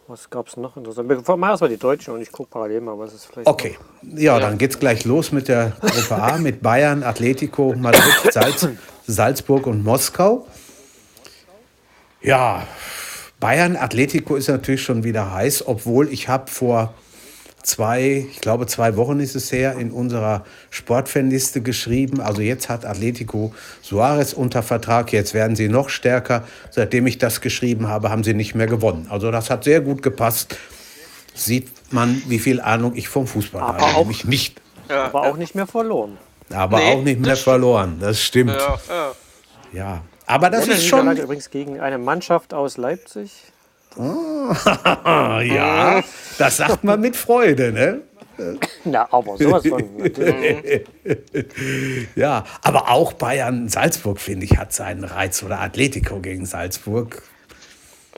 Was 0.08 0.30
gab 0.30 0.48
es 0.48 0.58
noch 0.58 0.76
interessant? 0.76 1.08
Wir 1.08 1.16
machen 1.38 1.52
erstmal 1.52 1.70
die 1.70 1.78
Deutschen 1.78 2.14
und 2.14 2.22
ich 2.22 2.32
gucke 2.32 2.50
parallel 2.50 2.82
mal, 2.82 2.98
was 2.98 3.14
es 3.14 3.26
vielleicht. 3.26 3.48
Okay, 3.48 3.78
ja, 4.02 4.40
dann 4.40 4.58
geht 4.58 4.72
es 4.72 4.80
gleich 4.80 5.06
los 5.06 5.32
mit 5.32 5.48
der 5.48 5.74
Gruppe 5.80 6.16
A, 6.22 6.38
mit 6.38 6.62
Bayern, 6.62 7.04
Atletico, 7.04 7.74
Madrid, 7.78 8.04
Salz, 8.32 8.68
Salzburg 9.08 9.68
und 9.68 9.84
Moskau. 9.84 10.48
Ja, 12.22 12.68
Bayern, 13.40 13.76
Atletico 13.76 14.36
ist 14.36 14.50
natürlich 14.50 14.84
schon 14.84 15.04
wieder 15.04 15.34
heiß, 15.34 15.66
obwohl 15.68 16.12
ich 16.12 16.28
habe 16.28 16.50
vor 16.52 16.94
zwei, 17.64 18.26
ich 18.32 18.42
glaube 18.42 18.68
zwei 18.68 18.96
Wochen 18.98 19.20
ist 19.20 19.36
es 19.36 19.52
her, 19.52 19.76
in 19.78 19.92
unserer 19.92 20.46
Sportfanliste 20.70 21.62
geschrieben. 21.62 22.22
Also 22.22 22.42
jetzt 22.42 22.70
hat 22.70 22.86
Atletico 22.86 23.54
Suarez 23.82 24.34
unter 24.34 24.64
Vertrag, 24.64 25.12
jetzt 25.14 25.34
werden 25.34 25.56
sie 25.56 25.70
noch 25.70 25.90
stärker. 25.90 26.44
Seitdem 26.70 27.08
ich 27.08 27.18
das 27.18 27.42
geschrieben 27.42 27.88
habe, 27.88 28.10
haben 28.10 28.24
sie 28.24 28.34
nicht 28.34 28.56
mehr 28.56 28.68
gewonnen. 28.68 29.08
Also 29.10 29.32
das 29.32 29.50
hat 29.50 29.64
sehr 29.64 29.82
gut 29.82 30.02
gepasst. 30.02 30.58
Sieht 31.34 31.70
man, 31.92 32.22
wie 32.28 32.40
viel 32.40 32.60
Ahnung 32.62 32.96
ich 32.96 33.08
vom 33.08 33.28
Fußball 33.28 33.62
aber 33.62 33.74
habe. 33.74 33.84
Auch, 33.84 34.00
nämlich 34.00 34.26
nicht. 34.26 34.62
Ja, 34.90 35.06
aber 35.06 35.24
auch 35.24 35.38
nicht 35.38 35.56
mehr 35.56 35.68
verloren. 35.68 36.18
Aber 36.54 36.78
nee, 36.78 36.94
auch 36.94 37.02
nicht 37.02 37.22
mehr 37.22 37.38
verloren, 37.38 37.98
das 38.00 38.22
stimmt. 38.22 38.52
Ja, 38.52 38.80
ja. 38.90 39.12
ja. 39.72 40.02
aber 40.26 40.50
das 40.50 40.68
ist 40.68 40.86
schon... 40.86 41.16
übrigens 41.16 41.50
gegen 41.50 41.80
eine 41.80 41.98
Mannschaft 41.98 42.54
aus 42.54 42.76
Leipzig. 42.78 43.51
Ah, 43.98 45.42
ja, 45.46 46.04
das 46.38 46.58
sagt 46.58 46.84
man 46.84 47.02
mit 47.02 47.16
Freude, 47.16 47.72
ne? 47.72 48.02
Na, 48.86 49.08
aber 49.12 49.38
sowas 49.38 49.68
von. 49.68 49.84
ja, 52.16 52.44
aber 52.62 52.90
auch 52.90 53.14
Bayern 53.14 53.70
Salzburg, 53.70 54.20
finde 54.20 54.46
ich, 54.46 54.58
hat 54.58 54.74
seinen 54.74 55.04
Reiz. 55.04 55.44
Oder 55.44 55.60
Atletico 55.60 56.20
gegen 56.20 56.46
Salzburg. 56.46 57.22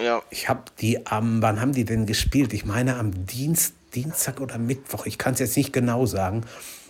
Ja. 0.02 0.22
Ich 0.30 0.50
habe 0.50 0.64
die 0.80 1.06
am, 1.06 1.42
wann 1.42 1.60
haben 1.60 1.74
die 1.74 1.86
denn 1.86 2.06
gespielt? 2.06 2.54
Ich 2.54 2.66
meine 2.66 2.98
am 2.98 3.26
Dienst, 3.26 3.76
Dienstag 3.94 4.42
oder 4.42 4.58
Mittwoch, 4.58 5.06
ich 5.06 5.18
kann 5.18 5.34
es 5.34 5.40
jetzt 5.40 5.58
nicht 5.58 5.74
genau 5.74 6.06
sagen, 6.06 6.42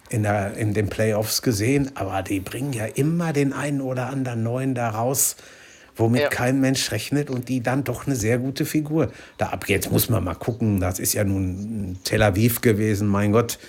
in, 0.09 0.23
der, 0.23 0.55
in 0.55 0.73
den 0.73 0.89
Playoffs 0.89 1.41
gesehen, 1.41 1.91
aber 1.95 2.21
die 2.21 2.39
bringen 2.39 2.71
ja 2.71 2.85
immer 2.85 3.33
den 3.33 3.51
einen 3.51 3.81
oder 3.81 4.07
anderen 4.07 4.43
Neuen 4.43 4.75
da 4.75 4.89
raus 4.89 5.35
womit 5.95 6.21
ja. 6.21 6.29
kein 6.29 6.59
Mensch 6.59 6.91
rechnet 6.91 7.29
und 7.29 7.49
die 7.49 7.61
dann 7.61 7.83
doch 7.83 8.07
eine 8.07 8.15
sehr 8.15 8.37
gute 8.37 8.65
Figur 8.65 9.11
da 9.37 9.47
ab. 9.49 9.67
Jetzt 9.67 9.91
muss 9.91 10.09
man 10.09 10.23
mal 10.23 10.35
gucken, 10.35 10.79
das 10.79 10.99
ist 10.99 11.13
ja 11.13 11.23
nun 11.23 11.99
Tel 12.03 12.23
Aviv 12.23 12.61
gewesen, 12.61 13.07
mein 13.07 13.31
Gott, 13.31 13.59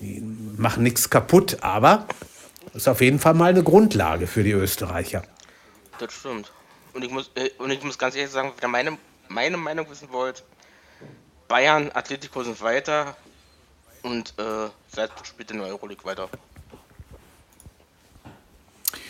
die 0.00 0.22
machen 0.56 0.82
nichts 0.82 1.10
kaputt, 1.10 1.58
aber 1.60 2.06
ist 2.74 2.88
auf 2.88 3.00
jeden 3.00 3.18
Fall 3.18 3.34
mal 3.34 3.50
eine 3.50 3.62
Grundlage 3.62 4.26
für 4.26 4.42
die 4.42 4.52
Österreicher. 4.52 5.22
Das 5.98 6.12
stimmt. 6.12 6.52
Und 6.92 7.04
ich 7.04 7.10
muss, 7.10 7.30
äh, 7.34 7.50
und 7.58 7.70
ich 7.70 7.82
muss 7.82 7.98
ganz 7.98 8.16
ehrlich 8.16 8.32
sagen, 8.32 8.52
wenn 8.56 8.68
ihr 8.68 8.72
meine, 8.72 8.98
meine 9.28 9.56
Meinung 9.56 9.88
wissen 9.90 10.08
wollt, 10.10 10.44
Bayern, 11.48 11.90
Atletico 11.94 12.42
sind 12.42 12.60
weiter 12.60 13.16
und 14.02 14.34
äh, 14.38 14.68
Salzburg 14.94 15.26
spielt 15.26 15.50
in 15.50 15.58
der 15.58 15.68
Euroleague 15.68 16.04
weiter. 16.04 16.28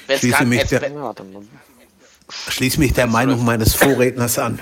Wenn's 0.07 0.21
Schließe 0.21 0.45
mich 0.45 0.65
der, 0.65 0.81
Schließe 2.49 2.79
mich 2.79 2.93
der 2.93 3.07
Meinung 3.07 3.45
meines 3.45 3.75
Vorredners 3.75 4.39
an, 4.39 4.59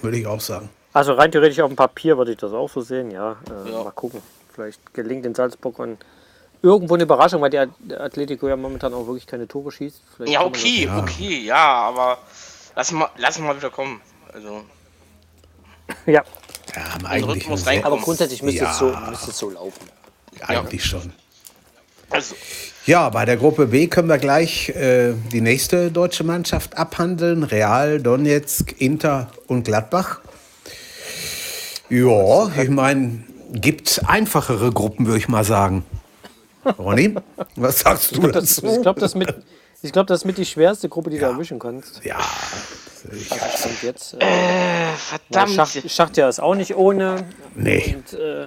würde 0.00 0.18
ich 0.18 0.26
auch 0.26 0.40
sagen. 0.40 0.68
Also 0.92 1.14
rein 1.14 1.32
theoretisch 1.32 1.60
auf 1.60 1.70
dem 1.70 1.76
Papier 1.76 2.18
würde 2.18 2.32
ich 2.32 2.38
das 2.38 2.52
auch 2.52 2.68
so 2.68 2.80
sehen, 2.80 3.10
ja. 3.10 3.36
Äh, 3.48 3.70
ja. 3.70 3.82
Mal 3.84 3.92
gucken. 3.92 4.20
Vielleicht 4.52 4.92
gelingt 4.92 5.24
in 5.24 5.34
Salzburg 5.34 5.78
und 5.78 5.98
irgendwo 6.60 6.94
eine 6.94 7.04
Überraschung, 7.04 7.40
weil 7.40 7.50
der 7.50 7.68
Atletico 7.98 8.48
ja 8.48 8.56
momentan 8.56 8.92
auch 8.92 9.06
wirklich 9.06 9.26
keine 9.26 9.48
Tore 9.48 9.72
schießt. 9.72 10.02
Vielleicht 10.16 10.32
ja, 10.32 10.44
okay, 10.44 10.84
ja. 10.84 10.98
okay, 10.98 11.40
ja, 11.40 11.64
aber 11.64 12.18
lass 12.76 12.92
mal, 12.92 13.08
lass 13.16 13.38
mal 13.38 13.56
wieder 13.56 13.70
kommen. 13.70 14.00
Also. 14.32 14.62
Ja. 16.06 16.22
Ja, 16.74 17.06
eigentlich 17.06 17.84
aber 17.84 17.98
grundsätzlich 17.98 18.42
müsste, 18.42 18.64
ja. 18.64 18.70
es 18.70 18.78
so, 18.78 18.94
müsste 19.10 19.30
es 19.30 19.38
so 19.38 19.50
laufen. 19.50 19.88
Eigentlich 20.40 20.82
ja. 20.82 21.00
schon. 21.00 21.12
Also. 22.12 22.34
Ja, 22.84 23.08
bei 23.10 23.24
der 23.24 23.36
Gruppe 23.36 23.66
B 23.68 23.86
können 23.86 24.08
wir 24.08 24.18
gleich 24.18 24.70
äh, 24.70 25.14
die 25.32 25.40
nächste 25.40 25.90
deutsche 25.90 26.24
Mannschaft 26.24 26.76
abhandeln. 26.76 27.44
Real, 27.44 28.00
Donetsk, 28.00 28.74
Inter 28.80 29.30
und 29.46 29.64
Gladbach. 29.64 30.20
Ja, 31.88 32.50
ich 32.60 32.70
meine, 32.70 33.22
gibt 33.52 33.88
es 33.88 33.98
einfachere 34.00 34.72
Gruppen, 34.72 35.06
würde 35.06 35.18
ich 35.18 35.28
mal 35.28 35.44
sagen. 35.44 35.84
Ronny, 36.78 37.14
was 37.56 37.80
sagst 37.80 38.16
du 38.16 38.26
ich 38.26 38.32
dazu? 38.32 38.62
Das, 38.62 38.76
ich 38.76 38.82
glaube, 38.82 39.00
das, 39.00 39.14
mit, 39.14 39.34
glaub, 39.92 40.06
das 40.06 40.20
ist 40.20 40.24
mit 40.24 40.38
die 40.38 40.46
schwerste 40.46 40.88
Gruppe, 40.88 41.10
die 41.10 41.16
ja. 41.16 41.28
du 41.28 41.34
erwischen 41.34 41.58
kannst. 41.58 42.04
Ja. 42.04 42.18
Also, 43.30 43.68
und 43.68 43.82
jetzt, 43.82 44.14
äh, 44.14 44.18
äh, 44.18 44.96
verdammt. 44.96 45.54
Schacht, 45.54 45.90
Schachtja 45.90 46.28
ist 46.28 46.40
auch 46.40 46.54
nicht 46.54 46.74
ohne. 46.76 47.24
Nee. 47.54 47.96
Und, 47.96 48.18
äh, 48.18 48.46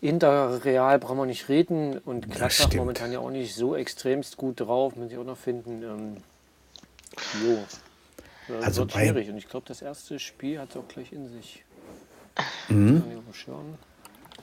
Inter 0.00 0.64
Real 0.64 0.98
brauchen 0.98 1.18
wir 1.18 1.26
nicht 1.26 1.48
reden 1.48 1.98
und 1.98 2.30
Gladbach 2.30 2.72
momentan 2.74 3.12
ja 3.12 3.18
auch 3.18 3.30
nicht 3.30 3.54
so 3.54 3.74
extremst 3.74 4.36
gut 4.36 4.60
drauf, 4.60 4.94
muss 4.94 5.10
ich 5.10 5.18
auch 5.18 5.24
noch 5.24 5.36
finden. 5.36 5.82
Ähm, 5.82 6.16
jo. 7.44 7.58
Das 8.48 8.64
also 8.64 8.82
wird 8.82 8.92
schwierig 8.92 9.28
und 9.28 9.36
ich 9.36 9.48
glaube, 9.48 9.66
das 9.66 9.82
erste 9.82 10.18
Spiel 10.18 10.60
hat 10.60 10.70
es 10.70 10.76
auch 10.76 10.86
gleich 10.88 11.12
in 11.12 11.28
sich. 11.28 11.64
Mhm. 12.68 13.02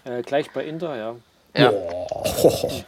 Äh, 0.04 0.22
gleich 0.24 0.52
bei 0.52 0.66
Inter, 0.66 0.96
ja. 0.96 1.16
ja. 1.56 1.72
Oh. 1.72 2.72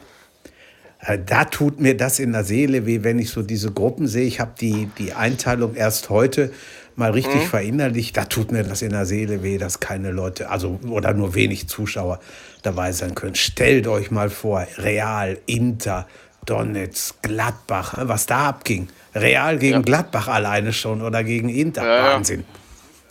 Da 1.26 1.46
tut 1.46 1.80
mir 1.80 1.96
das 1.96 2.18
in 2.18 2.34
der 2.34 2.44
Seele 2.44 2.88
weh, 2.88 3.04
wenn 3.04 3.20
ich 3.20 3.30
so 3.30 3.44
diese 3.44 3.72
Gruppen 3.72 4.08
sehe. 4.08 4.26
Ich 4.26 4.40
habe 4.40 4.54
die, 4.60 4.90
die 4.98 5.14
Einteilung 5.14 5.76
erst 5.76 6.10
heute 6.10 6.52
mal 6.98 7.12
richtig 7.12 7.44
mhm. 7.44 7.48
verinnerlicht. 7.48 8.18
Da 8.18 8.26
tut 8.26 8.52
mir 8.52 8.64
das 8.64 8.82
in 8.82 8.90
der 8.90 9.06
Seele 9.06 9.44
weh, 9.44 9.58
dass 9.58 9.80
keine 9.80 10.12
Leute, 10.12 10.50
also 10.50 10.80
oder 10.90 11.14
nur 11.14 11.36
wenig 11.36 11.70
Zuschauer 11.70 12.20
dabei 12.64 12.92
sein 12.92 13.16
können. 13.16 13.36
Stellt 13.36 13.88
euch 13.88 14.12
mal 14.12 14.30
vor, 14.30 14.68
Real, 14.78 15.38
Inter, 15.46 16.08
Donetsk, 16.46 17.22
Gladbach, 17.22 17.94
was 18.02 18.26
da 18.26 18.50
abging. 18.50 18.90
Real 19.16 19.58
gegen 19.58 19.76
ja. 19.76 19.82
Gladbach 19.82 20.28
alleine 20.28 20.74
schon 20.74 21.02
oder 21.02 21.24
gegen 21.24 21.50
Inter. 21.50 21.86
Ja, 21.86 22.14
Wahnsinn. 22.16 22.44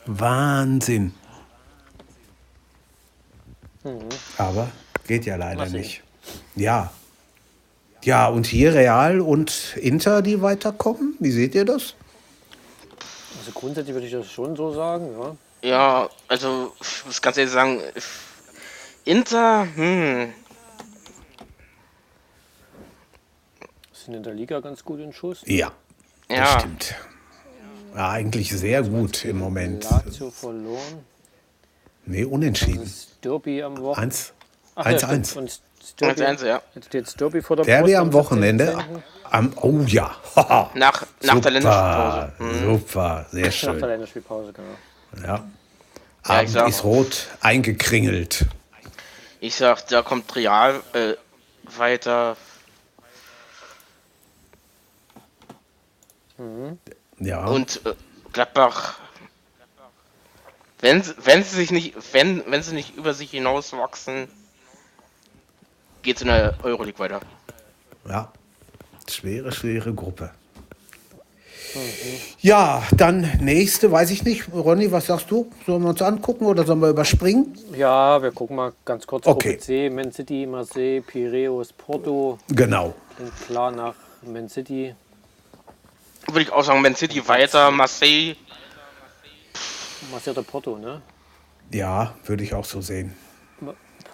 Wahnsinn. 0.05 1.15
Mhm. 3.85 4.09
Aber 4.37 4.69
geht 5.07 5.27
ja 5.27 5.37
leider 5.37 5.67
nicht. 5.67 6.03
Ja. 6.57 6.91
Ja, 8.03 8.29
und 8.29 8.47
hier 8.47 8.75
Real 8.75 9.21
und 9.21 9.77
Inter, 9.77 10.23
die 10.23 10.43
weiterkommen. 10.43 11.15
Wie 11.19 11.31
seht 11.31 11.55
ihr 11.55 11.65
das? 11.65 11.95
Also 13.47 13.61
grundsätzlich 13.61 13.95
würde 13.95 14.07
ich 14.09 14.13
das 14.13 14.29
schon 14.29 14.57
so 14.57 14.73
sagen, 14.73 15.09
ja. 15.17 15.37
Ja, 15.63 16.11
also 16.27 16.73
ich 16.81 17.07
muss 17.07 17.23
ganz 17.23 17.37
ehrlich 17.37 17.53
sagen, 17.53 17.81
Inter, 19.05 19.69
hm. 19.73 20.33
Sind 23.93 24.15
in 24.15 24.23
der 24.25 24.35
Liga 24.35 24.59
ganz 24.59 24.85
gut 24.85 24.99
in 24.99 25.13
Schuss. 25.13 25.43
Ja, 25.47 25.71
das 26.27 26.39
ja. 26.39 26.59
stimmt. 26.59 26.95
Ja, 27.95 28.11
eigentlich 28.11 28.51
sehr 28.51 28.83
gut 28.83 29.25
im 29.25 29.39
Moment. 29.39 29.89
Lazio 29.89 30.33
verloren. 30.33 31.05
Nee, 32.05 32.25
unentschieden. 32.25 32.93
Derby 33.23 33.63
am 33.63 33.79
Wochenende. 33.79 34.17
1-1. 34.75 35.39
Und 35.39 35.61
Derby, 36.01 36.23
1-1, 36.23 36.47
ja. 36.47 36.63
Jetzt 36.93 37.21
Derby 37.21 37.43
vor 37.43 37.55
der 37.55 37.65
Derby 37.65 37.93
Post 37.93 37.97
am 37.97 38.13
Wochenende. 38.13 38.85
Am, 39.31 39.53
oh 39.57 39.81
ja. 39.87 40.17
nach, 40.75 41.07
nach 41.23 41.41
der 41.41 41.51
Länderspielpause. 41.51 42.33
Mhm. 42.39 42.65
Super, 42.65 43.27
sehr 43.31 43.51
schön. 43.51 43.73
Nach 43.73 43.79
der 43.79 43.89
Länderspielpause, 43.89 44.53
genau. 44.53 45.27
Ja. 45.27 45.45
Abend 46.23 46.55
ja, 46.55 46.67
ist 46.67 46.85
rot 46.85 47.29
eingekringelt. 47.41 48.47
Ich 49.41 49.55
sag, 49.55 49.87
da 49.89 50.03
kommt 50.03 50.35
Real 50.35 50.83
äh, 50.93 51.15
weiter. 51.77 52.37
Mhm. 56.37 56.79
Ja. 57.19 57.47
Und 57.47 57.81
äh, 57.87 57.95
Gladbach 58.33 58.99
wenn, 60.81 61.03
wenn 61.25 61.43
sie 61.43 61.57
sich 61.57 61.71
nicht, 61.71 61.95
wenn, 62.13 62.43
wenn 62.51 62.63
sie 62.63 62.75
nicht 62.75 62.97
über 62.97 63.15
sich 63.15 63.31
hinauswachsen, 63.31 64.29
geht 66.03 66.17
es 66.17 66.23
in 66.23 66.29
der 66.29 66.55
Euroleague 66.63 66.99
weiter. 66.99 67.21
Ja, 68.09 68.33
schwere, 69.11 69.53
schwere 69.53 69.95
Gruppe. 69.95 70.31
Ja, 72.41 72.83
dann 72.97 73.39
nächste, 73.41 73.93
weiß 73.93 74.11
ich 74.11 74.25
nicht. 74.25 74.51
Ronny, 74.53 74.91
was 74.93 75.07
sagst 75.07 75.31
du? 75.31 75.51
Sollen 75.67 75.83
wir 75.83 75.91
uns 75.91 76.01
angucken 76.01 76.47
oder 76.47 76.65
sollen 76.65 76.81
wir 76.81 76.89
überspringen? 76.89 77.55
Ja, 77.77 78.23
wir 78.23 78.31
gucken 78.31 78.57
mal 78.57 78.73
ganz 78.85 79.07
kurz. 79.07 79.27
Okay. 79.27 79.51
Gruppe 79.51 79.63
C, 79.63 79.91
Man 79.91 80.11
City, 80.13 80.47
Marseille, 80.47 81.03
Piraeus, 81.03 81.73
Porto. 81.73 82.39
Genau. 82.49 82.95
Und 83.19 83.47
klar 83.47 83.73
nach 83.73 83.95
Man 84.23 84.49
City. 84.49 84.95
Würde 86.29 86.43
ich 86.43 86.53
auch 86.53 86.65
sagen, 86.65 86.81
Man 86.81 86.95
City 86.95 87.27
weiter, 87.29 87.71
Marseille 87.71 88.37
Marcelo 90.11 90.43
Porto, 90.43 90.77
ne? 90.77 91.03
Ja, 91.73 92.15
würde 92.25 92.45
ich 92.45 92.55
auch 92.55 92.65
so 92.65 92.81
sehen. 92.81 93.15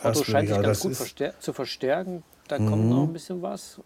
Porto 0.01 0.25
scheint 0.25 0.49
sich 0.49 0.63
ganz 0.63 0.81
gut 0.81 0.97
verstär 0.97 1.39
zu 1.39 1.53
verstärken. 1.53 2.23
Da 2.49 2.59
mhm. 2.59 2.69
kommt 2.69 2.89
noch 2.89 3.03
ein 3.05 3.13
bisschen 3.13 3.43
was. 3.43 3.81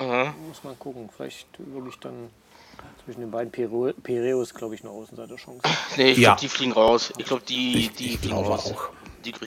Mhm. 0.00 0.48
Muss 0.48 0.64
man 0.64 0.78
gucken. 0.78 1.08
Vielleicht 1.14 1.46
wirklich 1.58 1.98
dann 2.00 2.30
zwischen 3.04 3.20
den 3.20 3.30
beiden 3.30 3.50
Piräus, 3.52 4.54
glaube 4.54 4.74
ich, 4.74 4.82
eine 4.82 4.90
Außenseiterchance. 4.90 5.60
Nee, 5.96 6.12
ich 6.12 6.18
ja. 6.18 6.30
glaube, 6.30 6.40
die 6.40 6.48
fliegen 6.48 6.72
raus. 6.72 7.12
Ich 7.18 7.26
glaube, 7.26 7.42
die, 7.48 7.78
ich, 7.78 7.92
die 7.92 8.06
ich 8.06 8.18
fliegen 8.18 8.36
raus. 8.36 8.72
Auch. 8.72 8.90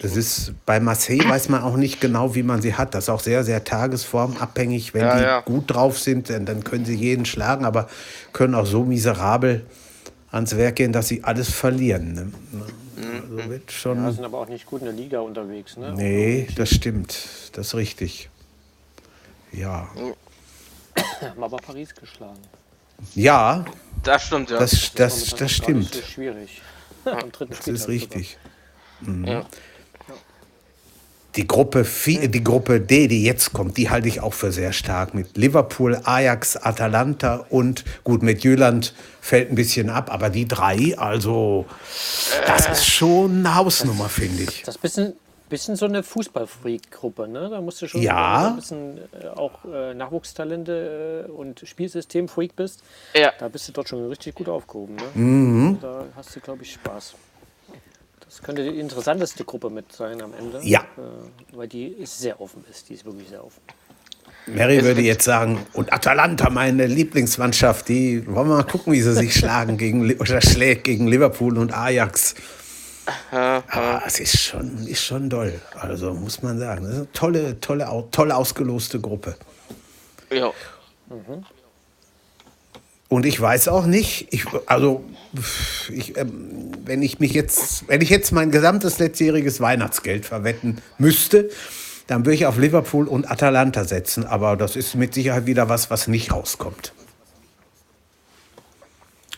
Das 0.01 0.15
ist 0.15 0.53
bei 0.65 0.79
Marseille 0.79 1.23
weiß 1.27 1.49
man 1.49 1.63
auch 1.63 1.77
nicht 1.77 1.99
genau, 1.99 2.35
wie 2.35 2.43
man 2.43 2.61
sie 2.61 2.75
hat. 2.75 2.93
Das 2.93 3.05
ist 3.05 3.09
auch 3.09 3.19
sehr, 3.19 3.43
sehr 3.43 3.63
tagesformabhängig. 3.63 4.93
Wenn 4.93 5.01
ja, 5.01 5.17
die 5.17 5.23
ja. 5.23 5.39
gut 5.41 5.73
drauf 5.73 5.99
sind, 5.99 6.29
dann 6.29 6.63
können 6.63 6.85
sie 6.85 6.95
jeden 6.95 7.25
schlagen, 7.25 7.65
aber 7.65 7.89
können 8.33 8.55
auch 8.55 8.65
so 8.65 8.83
miserabel 8.83 9.65
ans 10.31 10.57
Werk 10.57 10.75
gehen, 10.75 10.93
dass 10.93 11.07
sie 11.07 11.23
alles 11.23 11.51
verlieren. 11.51 12.13
Ne? 12.13 12.31
Also 12.95 13.47
mhm. 13.47 13.49
wird 13.49 13.71
schon 13.71 14.03
ja, 14.03 14.11
sind 14.11 14.25
aber 14.25 14.39
auch 14.39 14.47
nicht 14.47 14.65
gut 14.65 14.81
in 14.81 14.87
der 14.87 14.95
Liga 14.95 15.19
unterwegs. 15.19 15.77
Ne? 15.77 15.93
Nee, 15.95 16.47
das 16.55 16.69
stimmt. 16.69 17.17
Das 17.53 17.67
ist 17.67 17.75
richtig. 17.75 18.29
Ja. 19.51 19.89
Haben 21.21 21.43
aber 21.43 21.57
Paris 21.57 21.93
geschlagen. 21.93 22.41
Ja. 23.15 23.65
Das 24.03 24.27
stimmt, 24.27 24.49
ja. 24.49 24.59
Das, 24.59 24.71
das, 24.71 24.93
das, 24.95 25.35
das 25.35 25.51
stimmt. 25.51 25.89
Das 25.89 26.01
ist 26.01 26.09
schwierig. 26.09 26.61
Am 27.05 27.31
dritten 27.31 27.53
das 27.55 27.67
ist 27.67 27.87
richtig. 27.87 28.37
Mhm. 29.01 29.25
Ja. 29.25 29.45
Die 31.35 31.47
Gruppe, 31.47 31.83
die 32.05 32.43
Gruppe 32.43 32.79
D, 32.79 33.07
die 33.07 33.23
jetzt 33.23 33.53
kommt, 33.53 33.77
die 33.77 33.89
halte 33.89 34.07
ich 34.07 34.21
auch 34.21 34.35
für 34.35 34.51
sehr 34.51 34.71
stark. 34.71 35.15
Mit 35.15 35.35
Liverpool, 35.35 35.99
Ajax, 36.03 36.57
Atalanta 36.57 37.47
und 37.49 37.83
gut, 38.03 38.21
mit 38.21 38.43
Jüland 38.43 38.93
fällt 39.19 39.49
ein 39.49 39.55
bisschen 39.55 39.89
ab, 39.89 40.13
aber 40.13 40.29
die 40.29 40.47
drei, 40.47 40.95
also 40.95 41.65
das 42.45 42.67
ist 42.67 42.85
schon 42.85 43.39
eine 43.39 43.55
Hausnummer, 43.55 44.09
finde 44.09 44.43
ich. 44.43 44.61
Das 44.61 44.75
ist 44.75 44.81
bisschen, 44.81 45.13
bisschen 45.53 45.75
so 45.75 45.85
eine 45.85 46.01
Fußballfreak-Gruppe, 46.01 47.27
ne? 47.27 47.49
Da 47.49 47.61
musst 47.61 47.81
du 47.81 47.87
schon 47.87 48.01
ja. 48.01 48.47
ein 48.47 48.55
bisschen 48.55 48.97
äh, 48.97 49.27
auch 49.27 49.63
äh, 49.65 49.93
Nachwuchstalente 49.93 51.27
äh, 51.29 51.31
und 51.31 51.61
Spielsystem-Freak 51.63 52.55
bist. 52.55 52.83
Ja. 53.13 53.31
Da 53.37 53.47
bist 53.47 53.67
du 53.67 53.71
dort 53.71 53.87
schon 53.87 54.07
richtig 54.07 54.33
gut 54.33 54.49
aufgehoben. 54.49 54.95
Ne? 54.95 55.03
Mhm. 55.13 55.77
Da 55.79 56.05
hast 56.15 56.35
du, 56.35 56.39
glaube 56.39 56.63
ich, 56.63 56.73
Spaß. 56.73 57.13
Das 58.25 58.41
könnte 58.41 58.63
die 58.63 58.79
interessanteste 58.79 59.43
Gruppe 59.45 59.69
mit 59.69 59.93
sein 59.93 60.19
am 60.23 60.33
Ende. 60.33 60.59
Ja. 60.63 60.83
Weil 61.51 61.67
die 61.67 61.85
ist 61.87 62.19
sehr 62.19 62.41
offen 62.41 62.65
ist. 62.71 62.89
Die 62.89 62.95
ist 62.95 63.05
wirklich 63.05 63.29
sehr 63.29 63.45
offen. 63.45 63.61
Mary 64.47 64.83
würde 64.83 65.01
jetzt 65.01 65.23
sagen, 65.23 65.59
und 65.73 65.93
Atalanta, 65.93 66.49
meine 66.49 66.87
Lieblingsmannschaft, 66.87 67.87
die 67.87 68.25
wollen 68.25 68.49
wir 68.49 68.55
mal 68.55 68.63
gucken, 68.63 68.91
wie 68.91 69.01
sie 69.01 69.13
sich 69.13 69.35
schlagen 69.35 69.77
gegen, 69.77 70.11
oder 70.17 70.41
schlägt 70.41 70.83
gegen 70.85 71.07
Liverpool 71.07 71.57
und 71.59 71.73
Ajax. 71.73 72.35
Aber 73.31 74.03
es 74.05 74.19
ist 74.19 74.39
schon, 74.39 74.87
ist 74.87 75.03
schon 75.03 75.29
doll. 75.29 75.59
Also 75.79 76.13
muss 76.13 76.41
man 76.41 76.59
sagen. 76.59 76.83
Das 76.83 76.93
ist 76.93 76.97
eine 76.97 77.11
tolle, 77.11 77.59
tolle, 77.59 78.05
toll 78.11 78.31
ausgeloste 78.31 78.99
Gruppe. 78.99 79.35
Ja. 80.31 80.51
Mhm. 81.09 81.45
Und 83.09 83.25
ich 83.25 83.39
weiß 83.39 83.67
auch 83.67 83.85
nicht, 83.85 84.27
ich, 84.31 84.45
also 84.65 85.03
ich, 85.91 86.17
ähm, 86.17 86.71
wenn 86.83 87.03
ich 87.03 87.19
mich 87.19 87.33
jetzt, 87.33 87.87
wenn 87.87 88.01
ich 88.01 88.09
jetzt 88.09 88.31
mein 88.31 88.49
gesamtes 88.49 88.97
letztjähriges 88.97 89.61
Weihnachtsgeld 89.61 90.25
verwetten 90.25 90.81
müsste, 90.97 91.49
dann 92.07 92.25
würde 92.25 92.35
ich 92.35 92.45
auf 92.47 92.57
Liverpool 92.57 93.07
und 93.07 93.29
Atalanta 93.29 93.83
setzen. 93.83 94.25
Aber 94.25 94.57
das 94.57 94.75
ist 94.75 94.95
mit 94.95 95.13
Sicherheit 95.13 95.45
wieder 95.45 95.69
was, 95.69 95.91
was 95.91 96.07
nicht 96.07 96.31
rauskommt. 96.31 96.93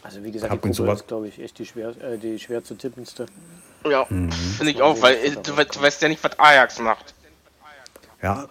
Also 0.05 0.23
wie 0.23 0.31
gesagt, 0.31 0.51
Hab 0.51 0.61
die 0.61 0.69
Gruppe 0.69 0.91
ist, 0.91 1.07
glaube 1.07 1.27
ich, 1.27 1.39
echt 1.41 1.57
die 1.57 1.65
schwer, 1.65 1.89
äh, 1.99 2.19
die 2.19 2.37
schwer 2.37 2.63
zu 2.63 2.75
tippendste. 2.75 3.25
Ja, 3.89 4.05
mhm. 4.07 4.31
finde 4.31 4.71
ich 4.71 4.79
auch, 4.79 5.01
weil 5.01 5.31
du, 5.31 5.41
du 5.41 5.55
weißt 5.55 5.99
ja 6.03 6.09
nicht, 6.09 6.23
was 6.23 6.37
Ajax 6.37 6.77
macht. 6.77 7.15
Ja, 8.21 8.47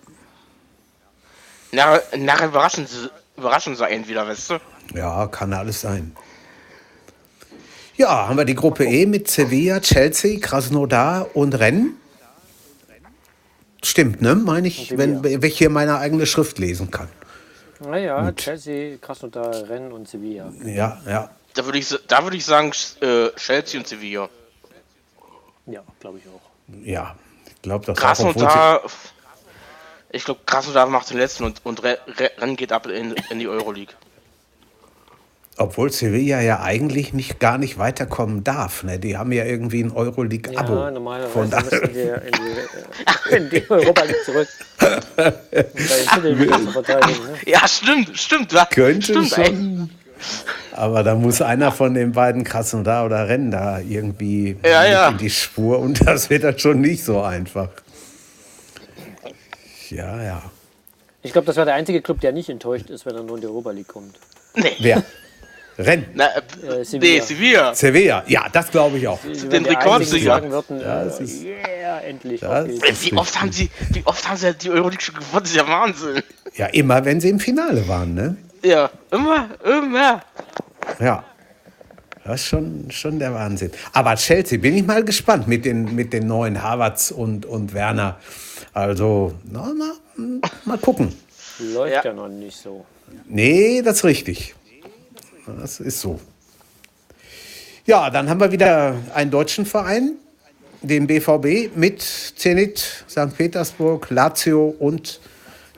Na, 1.71 2.01
nachher 2.17 2.49
überraschen 2.49 2.89
überraschen 3.37 3.77
sie 3.77 3.87
einen 3.87 4.09
wieder, 4.09 4.27
weißt 4.27 4.51
du? 4.51 4.59
Ja, 4.95 5.29
kann 5.29 5.53
alles 5.53 5.81
sein. 5.81 6.17
Ja, 7.97 8.27
haben 8.27 8.37
wir 8.37 8.45
die 8.45 8.57
Gruppe 8.57 8.85
E 8.85 9.07
mit 9.07 9.31
Sevilla, 9.31 9.79
Chelsea, 9.79 10.41
Krasnodar 10.41 11.37
und 11.37 11.55
Rennes. 11.55 11.93
Stimmt, 13.85 14.23
ne? 14.23 14.35
Meine 14.35 14.67
ich, 14.67 14.99
wenn, 14.99 15.23
wenn 15.23 15.43
ich 15.43 15.59
hier 15.59 15.71
meine 15.71 15.99
eigene 15.99 16.27
Schrift 16.27 16.59
lesen 16.59 16.91
kann. 16.91 17.09
Naja, 17.79 18.33
Chelsea, 18.33 18.97
Krasnodar, 18.97 19.69
Rennes 19.69 19.93
und 19.93 20.09
Sevilla. 20.09 20.53
Ja, 20.65 21.01
ja. 21.07 21.31
Da 21.55 21.65
würde 21.65 21.79
ich, 21.79 21.89
da 22.09 22.25
würd 22.25 22.35
ich 22.35 22.45
sagen, 22.45 22.73
äh, 23.01 23.31
Chelsea 23.37 23.79
und 23.79 23.87
Sevilla. 23.87 24.29
Ja, 25.67 25.83
glaube 26.01 26.19
ich 26.19 26.25
auch. 26.29 26.85
Ja, 26.85 27.17
ich 27.47 27.63
glaube, 27.63 27.87
das 27.87 27.97
Krasnodar. 27.97 28.83
Ich 30.11 30.25
glaube, 30.25 30.41
Krasnodar 30.47 30.87
macht 30.87 31.11
den 31.11 31.19
letzten 31.19 31.45
und, 31.45 31.65
und 31.65 31.83
Rennes 31.83 32.57
geht 32.57 32.73
ab 32.73 32.87
in, 32.87 33.15
in 33.31 33.39
die 33.39 33.49
Euroleague. 33.49 33.95
Obwohl 35.57 35.93
Sevilla 35.93 36.41
ja 36.41 36.61
eigentlich 36.61 37.13
nicht, 37.13 37.39
gar 37.39 37.59
nicht 37.59 37.79
weiterkommen 37.79 38.43
darf. 38.43 38.83
Ne? 38.83 38.99
Die 38.99 39.17
haben 39.17 39.31
ja 39.31 39.45
irgendwie 39.45 39.85
ein 39.85 39.93
Euroleague-Abo. 39.93 40.75
Ja, 40.75 40.91
normalerweise 40.91 41.33
Von 41.33 41.49
müssen 41.49 41.93
die 41.93 42.01
in 42.01 42.33
die, 42.33 43.37
in 43.37 43.51
die 43.51 43.71
Europa 43.71 44.03
League 44.03 44.25
zurück. 44.25 44.49
ne? 44.81 45.35
Ja, 47.47 47.69
stimmt, 47.69 48.19
stimmt. 48.19 48.53
Könnte 48.71 49.03
stimmt, 49.03 49.29
schon. 49.29 49.91
Aber 50.73 51.03
da 51.03 51.15
muss 51.15 51.41
einer 51.41 51.71
von 51.73 51.95
den 51.95 52.13
beiden 52.13 52.45
Krassen 52.45 52.85
da 52.85 53.05
oder 53.05 53.29
Rennen 53.29 53.51
da 53.51 53.79
irgendwie 53.79 54.57
ja, 54.65 54.85
ja. 54.85 55.09
in 55.09 55.19
die 55.19 55.31
Spur 55.31 55.79
und 55.79 56.07
das 56.07 56.31
wird 56.31 56.45
dann 56.45 56.59
schon 56.59 56.81
nicht 56.81 57.05
so 57.05 57.23
einfach. 57.23 57.69
Ja, 59.91 60.23
ja. 60.23 60.43
Ich 61.23 61.33
glaube, 61.33 61.47
das 61.47 61.57
war 61.57 61.65
der 61.65 61.75
einzige 61.75 62.03
Club, 62.03 62.21
der 62.21 62.33
nicht 62.33 62.49
enttäuscht 62.49 62.91
ist, 62.91 63.07
wenn 63.07 63.15
er 63.15 63.23
nur 63.23 63.37
in 63.37 63.41
die 63.41 63.47
Europa 63.47 63.71
League 63.71 63.89
kommt. 63.89 64.19
Nee. 64.55 64.73
Wer? 64.79 65.03
Renn. 65.79 66.07
Na, 66.15 66.27
äh, 66.27 66.85
Sevilla. 66.85 67.15
Nee, 67.15 67.21
Sevilla. 67.21 67.75
Sevilla, 67.75 68.25
ja, 68.29 68.47
das 68.53 68.71
glaube 68.71 68.99
ich 68.99 69.09
auch. 69.09 69.19
Sie 69.33 69.49
Den 69.49 69.67
Rekord 69.67 70.05
sagen 70.05 70.51
würden, 70.51 70.81
äh, 70.81 70.85
yeah, 70.85 71.99
endlich. 72.01 72.43
Wie 72.43 73.13
oft, 73.15 73.41
haben 73.41 73.51
sie, 73.51 73.71
wie 73.91 74.03
oft 74.05 74.29
haben 74.29 74.37
sie 74.37 74.55
die 74.55 74.71
Euroleague 74.71 75.01
schon 75.01 75.17
gewonnen? 75.17 75.43
Das 75.43 75.51
ist 75.51 75.57
ja 75.57 75.67
Wahnsinn. 75.67 76.23
Ja, 76.57 76.67
immer, 76.67 77.05
wenn 77.05 77.21
sie 77.21 77.31
im 77.31 77.41
Finale 77.41 77.89
waren, 77.89 78.15
ne? 78.15 78.37
Ja, 78.65 78.91
immer, 79.11 79.51
immer. 79.63 80.23
Ja. 80.99 81.25
Das 82.25 82.41
ist 82.41 82.47
schon, 82.47 82.91
schon 82.91 83.19
der 83.19 83.35
Wahnsinn. 83.35 83.71
Aber 83.93 84.15
Chelsea, 84.17 84.59
bin 84.59 84.75
ich 84.75 84.87
mal 84.87 85.05
gespannt 85.05 85.47
mit 85.47 85.67
den, 85.67 85.95
mit 85.95 86.15
den 86.15 86.27
neuen 86.27 86.63
Harvards 86.63 87.13
und, 87.13 87.45
und 87.45 87.75
Werner. 87.75 88.19
Also, 88.73 89.35
na, 89.45 89.71
mal, 89.75 90.41
mal 90.65 90.79
gucken. 90.79 91.15
Läuft 91.59 91.93
ja. 91.93 92.05
ja 92.05 92.13
noch 92.15 92.29
nicht 92.29 92.57
so. 92.57 92.87
Nee, 93.29 93.83
das 93.83 93.99
ist 93.99 94.05
richtig. 94.05 94.55
Das 95.61 95.81
ist 95.81 96.01
so. 96.01 96.19
Ja, 97.85 98.09
dann 98.09 98.31
haben 98.31 98.41
wir 98.41 98.51
wieder 98.51 98.97
einen 99.15 99.31
deutschen 99.31 99.67
Verein, 99.67 100.13
den 100.81 101.07
BVB, 101.07 101.77
mit 101.77 102.01
Zenit, 102.01 103.05
St. 103.07 103.37
Petersburg, 103.37 104.09
Lazio 104.09 104.75
und 104.79 105.21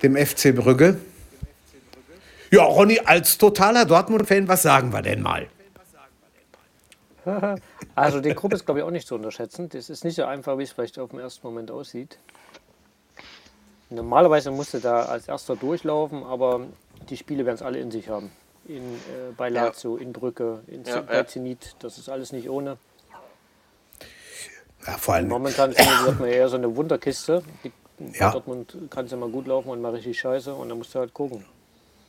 dem 0.05 0.17
FC 0.17 0.55
Brügge. 0.55 0.99
Ja, 2.51 2.63
Ronny, 2.65 3.01
als 3.05 3.39
totaler 3.39 3.85
Dortmund-Fan, 3.85 4.49
was 4.49 4.63
sagen 4.63 4.93
wir 4.93 5.03
denn 5.03 5.23
mal? 5.23 5.49
Also 7.97 8.21
die 8.21 8.35
Gruppe 8.35 8.57
ist, 8.57 8.67
glaube 8.67 8.81
ich, 8.81 8.85
auch 8.85 8.91
nicht 8.91 9.09
zu 9.09 9.15
unterschätzen. 9.15 9.71
Das 9.71 9.89
ist 9.89 10.05
nicht 10.05 10.17
so 10.17 10.25
einfach, 10.25 10.59
wie 10.59 10.65
es 10.65 10.73
vielleicht 10.73 10.99
auf 10.99 11.11
den 11.11 11.19
ersten 11.19 11.47
Moment 11.47 11.71
aussieht. 11.71 12.19
Normalerweise 13.89 14.51
musste 14.51 14.81
da 14.81 15.07
als 15.07 15.27
erster 15.27 15.57
durchlaufen, 15.57 16.23
aber 16.23 16.61
die 17.09 17.17
Spiele 17.17 17.47
werden 17.47 17.57
es 17.57 17.63
alle 17.63 17.81
in 17.81 17.91
sich 17.91 18.11
haben 18.11 18.31
in, 18.69 18.95
äh, 18.95 19.33
bei 19.37 19.49
Lazio, 19.49 19.97
ja. 19.97 20.03
in 20.03 20.13
Brücke, 20.13 20.61
in 20.67 20.85
ja, 20.85 21.01
bei 21.01 21.23
Zenit. 21.25 21.77
Das 21.79 21.99
ist 21.99 22.09
alles 22.09 22.33
nicht 22.33 22.49
ohne. 22.49 22.79
Ja, 24.87 24.93
vor 24.99 25.15
allem. 25.15 25.29
Momentan 25.29 25.71
wird 25.73 26.21
man 26.21 26.29
eher 26.29 26.49
so 26.49 26.57
eine 26.57 26.75
Wunderkiste. 26.75 27.43
Die, 27.65 27.73
ja. 28.19 28.31
Dortmund 28.31 28.77
kann 28.91 29.07
es 29.07 29.11
ja 29.11 29.17
mal 29.17 29.29
gut 29.29 29.47
laufen 29.47 29.71
und 29.71 29.81
mal 29.81 29.93
richtig 29.93 30.19
scheiße 30.19 30.55
und 30.55 30.69
dann 30.69 30.79
musst 30.79 30.95
du 30.95 30.99
halt 30.99 31.15
gucken. 31.15 31.45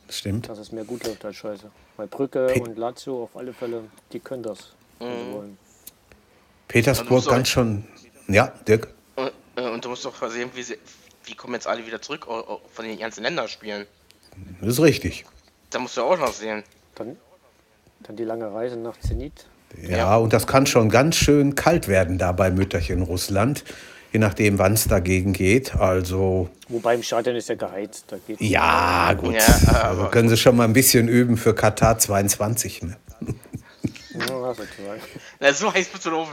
Stimmt. 0.09 0.49
Dass 0.49 0.59
es 0.59 0.71
mehr 0.71 0.83
gut 0.83 1.05
läuft 1.05 1.25
als 1.25 1.35
scheiße. 1.35 1.69
Weil 1.97 2.07
Brücke 2.07 2.47
Pe 2.47 2.61
und 2.61 2.77
Lazio 2.77 3.23
auf 3.23 3.35
alle 3.35 3.53
Fälle, 3.53 3.83
die 4.11 4.19
können 4.19 4.43
das. 4.43 4.73
Mhm. 4.99 5.57
Petersburg 6.67 7.27
ganz 7.27 7.49
schon. 7.49 7.85
Ja, 8.27 8.51
Dirk. 8.67 8.93
Und, 9.15 9.31
äh, 9.55 9.69
und, 9.69 9.83
du 9.83 9.89
musst 9.89 10.05
doch 10.05 10.29
sehen, 10.29 10.49
wie, 10.53 10.63
sie, 10.63 10.77
wie 11.25 11.35
kommen 11.35 11.53
jetzt 11.53 11.67
alle 11.67 11.85
wieder 11.85 12.01
zurück 12.01 12.25
von 12.25 12.85
den 12.85 12.99
ganzen 12.99 13.23
Länderspielen. 13.23 13.85
Das 14.61 14.69
ist 14.69 14.81
richtig. 14.81 15.25
Da 15.69 15.79
musst 15.79 15.97
du 15.97 16.01
auch 16.01 16.17
noch 16.17 16.33
sehen. 16.33 16.63
Dann, 16.95 17.17
dann 18.01 18.15
die 18.15 18.23
lange 18.23 18.51
Reise 18.53 18.77
nach 18.77 18.97
Zenit. 18.99 19.45
Ja, 19.81 19.97
ja, 19.97 20.17
und 20.17 20.33
das 20.33 20.47
kann 20.47 20.65
schon 20.65 20.89
ganz 20.89 21.15
schön 21.15 21.55
kalt 21.55 21.87
werden 21.87 22.17
da 22.17 22.31
bei 22.31 22.49
Mütterchen 22.49 23.01
Russland, 23.01 23.63
je 24.11 24.19
nachdem, 24.19 24.57
wann 24.57 24.73
es 24.73 24.87
dagegen 24.87 25.33
geht. 25.33 25.75
Also. 25.75 26.49
Wobei 26.69 26.95
im 26.95 27.03
Stadion 27.03 27.35
ist 27.35 27.49
ja 27.49 27.55
geheizt. 27.55 28.05
Da 28.07 28.17
geht 28.25 28.41
ja, 28.41 29.13
gut. 29.13 29.33
Ja, 29.33 29.81
also 29.83 30.05
können 30.05 30.29
Sie 30.29 30.37
schon 30.37 30.55
mal 30.55 30.65
ein 30.65 30.73
bisschen 30.73 31.07
üben 31.07 31.37
für 31.37 31.53
Katar 31.53 31.97
22. 31.97 32.83
Ne? 32.83 32.97
Ja, 34.27 34.53
Na, 35.39 35.53
so 35.53 35.73
heißt 35.73 35.91
es 35.93 36.07
auch 36.07 36.27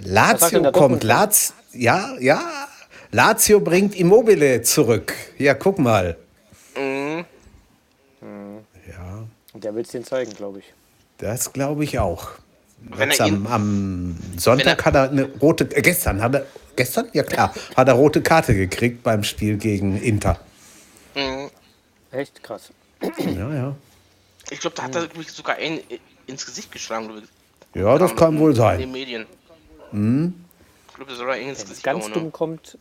Lazio 0.00 0.72
kommt. 0.72 1.04
Laz 1.04 1.54
ja, 1.72 2.16
ja. 2.20 2.68
Lazio 3.10 3.60
bringt 3.60 3.94
Immobile 3.94 4.62
zurück. 4.62 5.14
Ja, 5.38 5.54
guck 5.54 5.78
mal. 5.78 6.16
Mhm. 6.76 7.24
Ja. 8.88 9.26
Und 9.52 9.64
der 9.64 9.74
will 9.74 9.82
es 9.82 9.88
den 9.88 10.04
zeigen, 10.04 10.32
glaube 10.32 10.60
ich. 10.60 10.72
Das 11.18 11.52
glaube 11.52 11.84
ich 11.84 11.98
auch. 11.98 12.32
Wenn 12.90 13.10
er 13.10 13.20
am, 13.20 13.46
am 13.46 14.16
Sonntag 14.36 14.78
er, 14.80 14.84
hat 14.84 14.94
er 14.94 15.10
eine 15.10 15.24
rote, 15.40 15.64
äh, 15.74 15.82
gestern 15.82 16.20
hat 16.22 16.34
er, 16.34 16.46
gestern? 16.76 17.08
Ja 17.12 17.22
klar, 17.22 17.54
hat 17.76 17.88
er 17.88 17.94
rote 17.94 18.22
Karte 18.22 18.54
gekriegt 18.54 19.02
beim 19.02 19.24
Spiel 19.24 19.56
gegen 19.56 20.00
Inter. 20.00 20.40
Mhm. 21.14 21.50
Echt 22.10 22.42
krass. 22.42 22.70
Ja, 23.18 23.54
ja. 23.54 23.76
Ich 24.50 24.60
glaube, 24.60 24.76
da 24.76 24.82
hat 24.84 24.94
er 24.94 25.08
sogar 25.28 25.56
einen 25.56 25.80
ins 26.26 26.44
Gesicht 26.44 26.70
geschlagen. 26.70 27.10
Ja, 27.74 27.96
das 27.98 28.14
kann 28.14 28.38
wohl 28.38 28.54
sein. 28.54 28.80
In 28.80 28.80
den 28.88 28.92
Medien. 28.92 29.26
Mhm. 29.92 30.34
Ich 30.88 30.94
glaube, 30.94 31.14
sogar 31.14 31.36
ins 31.36 31.64
Wenn 31.64 31.72
es 31.72 31.82
ganz 31.82 32.10
dumm 32.10 32.30
kommt, 32.30 32.76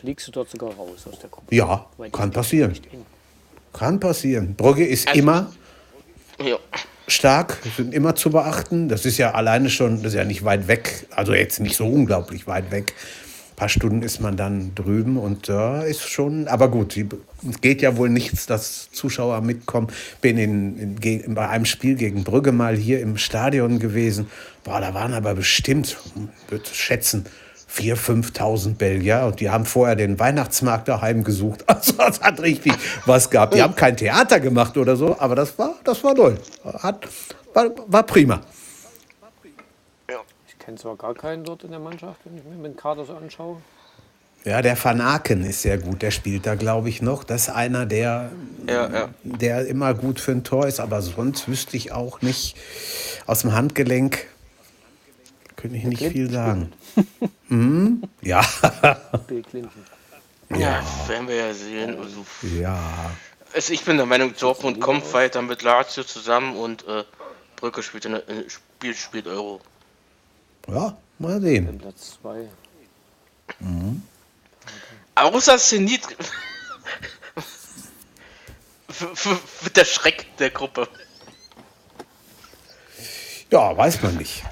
fliegst 0.00 0.28
du 0.28 0.32
dort 0.32 0.50
sogar 0.50 0.70
raus 0.74 1.06
aus 1.10 1.18
der 1.18 1.30
Gruppe. 1.30 1.54
Ja, 1.54 1.86
kann 2.12 2.30
passieren. 2.30 2.78
Kann 3.72 3.98
passieren. 3.98 4.54
Brugge 4.54 4.86
ist 4.86 5.08
also, 5.08 5.18
immer 5.18 5.52
ja. 6.38 6.58
Stark, 7.08 7.58
sind 7.76 7.94
immer 7.94 8.14
zu 8.14 8.30
beachten. 8.30 8.88
Das 8.88 9.04
ist 9.04 9.18
ja 9.18 9.32
alleine 9.32 9.70
schon, 9.70 10.02
das 10.02 10.12
ist 10.12 10.18
ja 10.18 10.24
nicht 10.24 10.44
weit 10.44 10.68
weg, 10.68 11.06
also 11.10 11.34
jetzt 11.34 11.60
nicht 11.60 11.76
so 11.76 11.86
unglaublich 11.86 12.46
weit 12.46 12.70
weg. 12.70 12.94
Ein 13.52 13.56
paar 13.56 13.68
Stunden 13.68 14.02
ist 14.02 14.20
man 14.20 14.36
dann 14.36 14.74
drüben 14.74 15.16
und 15.16 15.48
da 15.48 15.84
äh, 15.84 15.90
ist 15.90 16.08
schon, 16.08 16.48
aber 16.48 16.68
gut, 16.68 16.96
es 16.96 17.60
geht 17.60 17.82
ja 17.82 17.96
wohl 17.96 18.08
nichts, 18.08 18.46
dass 18.46 18.90
Zuschauer 18.90 19.40
mitkommen. 19.40 19.88
Bin 20.20 20.38
in, 20.38 20.98
in, 21.02 21.34
bei 21.34 21.48
einem 21.48 21.66
Spiel 21.66 21.94
gegen 21.94 22.24
Brügge 22.24 22.50
mal 22.50 22.76
hier 22.76 23.00
im 23.00 23.18
Stadion 23.18 23.78
gewesen. 23.78 24.26
Boah, 24.64 24.80
da 24.80 24.94
waren 24.94 25.12
aber 25.12 25.34
bestimmt, 25.34 25.96
würde 26.48 26.64
schätzen, 26.72 27.26
4.000, 27.74 28.32
5.000 28.32 28.74
Belgier 28.74 29.24
und 29.26 29.40
die 29.40 29.50
haben 29.50 29.64
vorher 29.64 29.96
den 29.96 30.18
Weihnachtsmarkt 30.18 30.88
daheim 30.88 31.24
gesucht. 31.24 31.64
Also 31.72 31.92
das 31.94 32.20
hat 32.20 32.40
richtig 32.40 32.74
was 33.06 33.30
gehabt. 33.30 33.54
Die 33.54 33.62
haben 33.62 33.74
kein 33.74 33.96
Theater 33.96 34.40
gemacht 34.40 34.76
oder 34.76 34.94
so, 34.94 35.18
aber 35.18 35.34
das 35.34 35.58
war, 35.58 35.74
das 35.84 36.04
war 36.04 36.14
toll. 36.14 36.38
Hat, 36.64 37.08
war, 37.54 37.70
war 37.86 38.02
prima. 38.02 38.40
Ich 40.46 40.58
kenne 40.58 40.76
zwar 40.76 40.96
gar 40.96 41.14
keinen 41.14 41.44
dort 41.44 41.64
in 41.64 41.70
der 41.70 41.80
Mannschaft, 41.80 42.20
wenn 42.24 42.36
ich 42.36 42.44
mir 42.44 42.68
den 42.68 42.76
Kader 42.76 43.04
so 43.04 43.14
anschaue. 43.14 43.56
Ja, 44.44 44.60
der 44.60 44.82
Van 44.82 45.00
Aken 45.00 45.44
ist 45.44 45.62
sehr 45.62 45.78
gut. 45.78 46.02
Der 46.02 46.10
spielt 46.10 46.46
da, 46.46 46.56
glaube 46.56 46.88
ich, 46.88 47.00
noch. 47.00 47.22
Das 47.24 47.42
ist 47.42 47.48
einer, 47.50 47.86
der, 47.86 48.30
ja, 48.66 48.90
ja. 48.90 49.08
der 49.22 49.66
immer 49.66 49.94
gut 49.94 50.20
für 50.20 50.32
ein 50.32 50.42
Tor 50.42 50.66
ist. 50.66 50.80
Aber 50.80 51.00
sonst 51.00 51.48
wüsste 51.48 51.76
ich 51.76 51.92
auch 51.92 52.22
nicht 52.22 52.56
aus 53.26 53.42
dem 53.42 53.52
Handgelenk, 53.54 54.26
könnte 55.56 55.76
ich 55.76 55.84
nicht 55.84 56.02
viel 56.02 56.30
sagen. 56.30 56.72
hm? 57.52 58.02
Ja. 58.22 58.42
Bill 59.26 59.42
Clinton. 59.42 59.84
Ja. 60.48 60.58
ja, 60.58 60.84
werden 61.06 61.28
wir 61.28 61.34
ja 61.34 61.52
sehen. 61.52 61.98
Also, 61.98 62.24
ja. 62.58 63.10
Also 63.52 63.74
ich 63.74 63.84
bin 63.84 63.98
der 63.98 64.06
Meinung, 64.06 64.34
Dortmund 64.38 64.80
kommt 64.80 65.12
weiter 65.12 65.42
mit 65.42 65.62
Lazio 65.62 66.02
zusammen 66.02 66.56
und 66.56 66.86
äh, 66.88 67.04
Brücke 67.56 67.82
spielt, 67.82 68.06
in, 68.06 68.14
in, 68.14 68.48
spielt, 68.48 68.96
spielt 68.96 69.26
Euro. 69.26 69.60
Ja, 70.66 70.96
mal 71.18 71.42
sehen. 71.42 71.78
Platz 71.78 72.18
2. 72.22 72.48
Mhm. 73.60 74.02
Aber 75.14 75.36
außer 75.36 75.58
Zenit 75.58 76.08
wird 78.88 79.76
der 79.76 79.84
Schreck 79.84 80.34
der 80.38 80.48
Gruppe. 80.48 80.88
Ja, 83.50 83.76
weiß 83.76 84.00
man 84.00 84.16
nicht. 84.16 84.42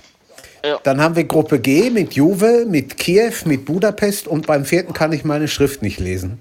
Dann 0.83 1.01
haben 1.01 1.17
wir 1.17 1.25
Gruppe 1.25 1.59
G 1.59 1.91
mit 1.91 2.15
Juve, 2.15 2.67
mit 2.67 2.97
Kiew, 2.97 3.33
mit 3.45 3.65
Budapest 3.65 4.29
und 4.29 4.47
beim 4.47 4.65
vierten 4.65 4.93
kann 4.93 5.13
ich 5.13 5.25
meine 5.25 5.49
Schrift 5.49 5.83
nicht 5.83 5.99
lesen. 5.99 6.41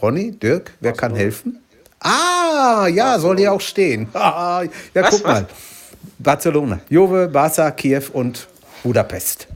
Ronny, 0.00 0.32
Dirk, 0.32 0.72
wer 0.80 0.92
kann 0.92 1.14
helfen? 1.14 1.60
Ah, 2.00 2.86
ja, 2.86 3.18
soll 3.18 3.38
hier 3.38 3.52
auch 3.52 3.60
stehen. 3.60 4.08
ja, 4.14 4.62
was, 4.94 5.10
guck 5.10 5.24
mal. 5.24 5.46
Barcelona, 6.18 6.80
Juve, 6.88 7.28
Barca, 7.28 7.70
Kiew 7.70 8.04
und 8.12 8.46
Budapest. 8.82 9.48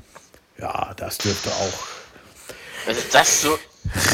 Ja, 0.59 0.92
das 0.96 1.18
dürfte 1.18 1.50
auch. 1.50 2.87
Also 2.87 3.00
das 3.12 3.42
so 3.42 3.59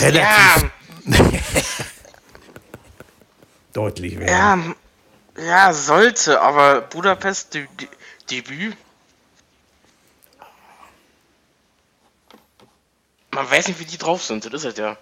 relativ 0.01 0.71
ja. 1.07 1.15
deutlich 3.73 4.19
werden. 4.19 4.75
Ja, 5.39 5.45
ja, 5.45 5.73
sollte, 5.73 6.41
aber 6.41 6.83
Budapest 6.83 7.57
Debüt. 8.31 8.77
Man 13.39 13.49
weiß 13.49 13.69
nicht, 13.69 13.79
wie 13.79 13.85
die 13.85 13.99
drauf 13.99 14.25
sind, 14.25 14.45
das 14.45 14.53
ist 14.53 14.65
es 14.65 14.77
ja. 14.79 14.97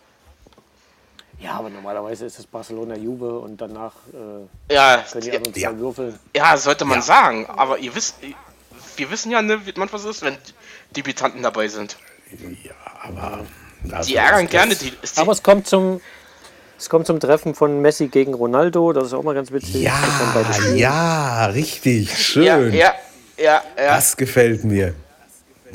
Ja, 1.41 1.53
aber 1.53 1.71
normalerweise 1.71 2.27
ist 2.27 2.39
es 2.39 2.45
Barcelona 2.45 2.95
Juve 2.95 3.39
und 3.39 3.59
danach 3.59 3.95
äh, 4.13 4.75
ja, 4.75 5.03
können 5.11 5.23
die 5.25 5.35
anderen 5.35 5.55
ja. 5.55 5.79
würfeln. 5.79 6.19
Ja, 6.37 6.55
sollte 6.59 6.85
man 6.85 6.99
ja. 6.99 7.03
sagen, 7.03 7.47
aber 7.47 7.79
ihr 7.79 7.95
wisst, 7.95 8.17
wir 8.97 9.11
wissen 9.11 9.33
ja, 9.33 9.41
ne, 9.41 9.65
wie 9.65 9.73
man 9.79 9.91
was 9.91 10.05
ist, 10.05 10.21
wenn 10.21 10.37
Debütanten 10.95 11.43
dabei 11.43 11.69
sind. 11.69 11.97
Ja, 12.63 12.75
aber. 13.05 13.47
Die 14.07 14.17
ärgern 14.17 14.49
gerne 14.49 14.75
die, 14.75 14.91
die, 14.91 14.97
Aber 15.17 15.33
es 15.33 15.43
kommt 15.43 15.67
zum. 15.67 16.03
Es 16.79 16.91
kommt 16.91 17.07
zum 17.07 17.19
Treffen 17.21 17.55
von 17.55 17.81
Messi 17.81 18.09
gegen 18.09 18.35
Ronaldo, 18.35 18.93
das 18.93 19.07
ist 19.07 19.15
auch 19.15 19.23
mal 19.23 19.35
ganz 19.35 19.51
witzig. 19.51 19.77
Ja, 19.77 19.99
ja, 20.75 21.47
richtig, 21.47 22.15
schön. 22.19 22.45
Ja, 22.45 22.59
ja, 22.59 22.95
ja, 23.39 23.63
ja. 23.79 23.97
Das 23.97 24.15
gefällt 24.15 24.63
mir. 24.65 24.95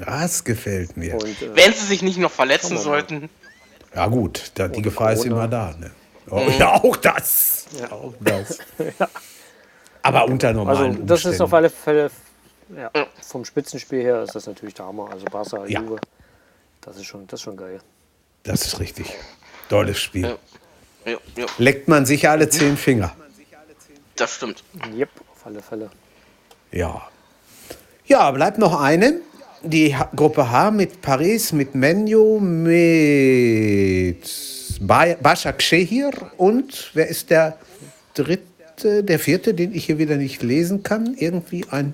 Das 0.06 0.44
gefällt 0.44 0.98
mir. 0.98 1.16
Und, 1.16 1.42
äh, 1.42 1.56
Wenn 1.56 1.74
sie 1.74 1.86
sich 1.86 2.02
nicht 2.02 2.18
noch 2.18 2.32
verletzen 2.32 2.78
sollten. 2.78 3.30
Ja 3.94 4.08
gut, 4.08 4.52
da, 4.56 4.68
die 4.68 4.82
Gefahr 4.82 5.14
Corona. 5.14 5.20
ist 5.20 5.26
immer 5.26 5.48
da. 5.48 5.76
Ne? 5.80 5.92
Oh, 6.30 6.40
mhm. 6.40 6.60
Ja, 6.60 6.74
auch 6.76 6.96
das. 6.96 7.66
Ja. 7.78 7.92
Auch 7.92 8.14
das. 8.20 8.58
ja. 9.00 9.10
Aber 10.02 10.26
unter 10.26 10.54
normalen 10.54 10.78
Also 10.78 10.92
das 11.04 11.12
Umständen. 11.12 11.36
ist 11.36 11.42
auf 11.42 11.54
alle 11.54 11.70
Fälle, 11.70 12.12
ja, 12.76 12.90
vom 13.22 13.46
Spitzenspiel 13.46 14.02
her 14.02 14.24
ist 14.24 14.34
das 14.34 14.48
natürlich 14.48 14.74
der 14.74 14.86
Hammer. 14.86 15.10
Also 15.12 15.26
Barca, 15.26 15.66
ja. 15.66 15.82
Juve, 15.82 16.00
das 16.82 16.98
ist, 16.98 17.06
schon, 17.06 17.28
das 17.28 17.40
ist 17.40 17.44
schon 17.44 17.58
geil. 17.58 17.82
Das 18.44 18.66
ist 18.66 18.80
richtig. 18.80 19.14
Tolles 19.70 20.00
Spiel. 20.00 20.24
Ja. 20.24 20.38
Ja, 21.36 21.46
Leckt 21.58 21.88
man 21.88 22.06
sich 22.06 22.30
alle 22.30 22.48
zehn 22.50 22.78
Finger. 22.78 23.16
Das 24.16 24.36
stimmt. 24.36 24.64
Yep, 24.96 25.10
auf 25.32 25.46
alle 25.46 25.62
Fälle. 25.62 25.90
Ja. 26.72 27.08
Ja, 28.06 28.30
bleibt 28.32 28.58
noch 28.60 28.80
eine 28.80 29.20
die 29.64 29.96
Gruppe 30.16 30.50
H 30.52 30.72
mit 30.72 31.02
Paris, 31.02 31.52
mit 31.54 31.76
Menu, 31.76 32.40
mit 32.40 34.24
Başak 34.80 35.62
Şehir 35.62 36.12
und 36.38 36.92
wer 36.94 37.08
ist 37.08 37.30
der 37.30 37.58
dritte, 38.16 39.04
der 39.04 39.20
vierte, 39.20 39.54
den 39.54 39.74
ich 39.74 39.86
hier 39.86 40.00
wieder 40.00 40.16
nicht 40.18 40.42
lesen 40.42 40.82
kann? 40.84 41.16
Irgendwie 41.18 41.66
ein 41.70 41.94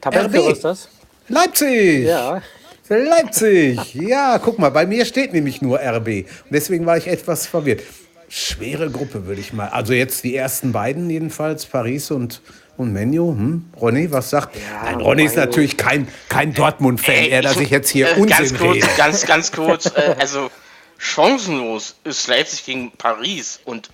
Tabellenführer 0.00 0.52
ist 0.52 0.64
das? 0.64 0.88
Leipzig! 1.28 2.04
Ja. 2.06 2.42
Leipzig! 2.88 3.94
Ja, 3.94 4.38
guck 4.38 4.58
mal, 4.58 4.70
bei 4.70 4.86
mir 4.86 5.04
steht 5.04 5.32
nämlich 5.32 5.62
nur 5.62 5.78
RB. 5.78 6.08
Und 6.08 6.50
deswegen 6.50 6.86
war 6.86 6.96
ich 6.96 7.06
etwas 7.06 7.46
verwirrt. 7.46 7.82
Schwere 8.28 8.90
Gruppe, 8.90 9.26
würde 9.26 9.40
ich 9.40 9.52
mal. 9.52 9.68
Also 9.68 9.92
jetzt 9.92 10.24
die 10.24 10.34
ersten 10.34 10.72
beiden 10.72 11.08
jedenfalls, 11.08 11.66
Paris 11.66 12.10
und 12.10 12.40
und 12.76 12.92
Menu, 12.92 13.32
hm? 13.32 13.70
Ronny, 13.80 14.10
was 14.10 14.30
sagt? 14.30 14.56
Ja, 14.56 14.84
Nein, 14.84 15.00
Ronny 15.00 15.24
ist 15.24 15.36
natürlich 15.36 15.76
kein, 15.76 16.08
kein 16.28 16.52
Dortmund-Fan, 16.52 17.26
er, 17.26 17.42
dass 17.42 17.58
ich 17.58 17.70
jetzt 17.70 17.90
hier 17.90 18.08
äh, 18.08 18.20
Unsinn 18.20 18.28
ganz 18.28 18.58
kurz, 18.58 18.74
rede. 18.74 18.88
Ganz, 18.96 19.26
ganz 19.26 19.52
kurz, 19.52 19.86
äh, 19.86 20.16
also 20.18 20.50
chancenlos 20.98 21.96
ist 22.04 22.26
Leipzig 22.28 22.64
gegen 22.64 22.92
Paris 22.92 23.60
und 23.64 23.90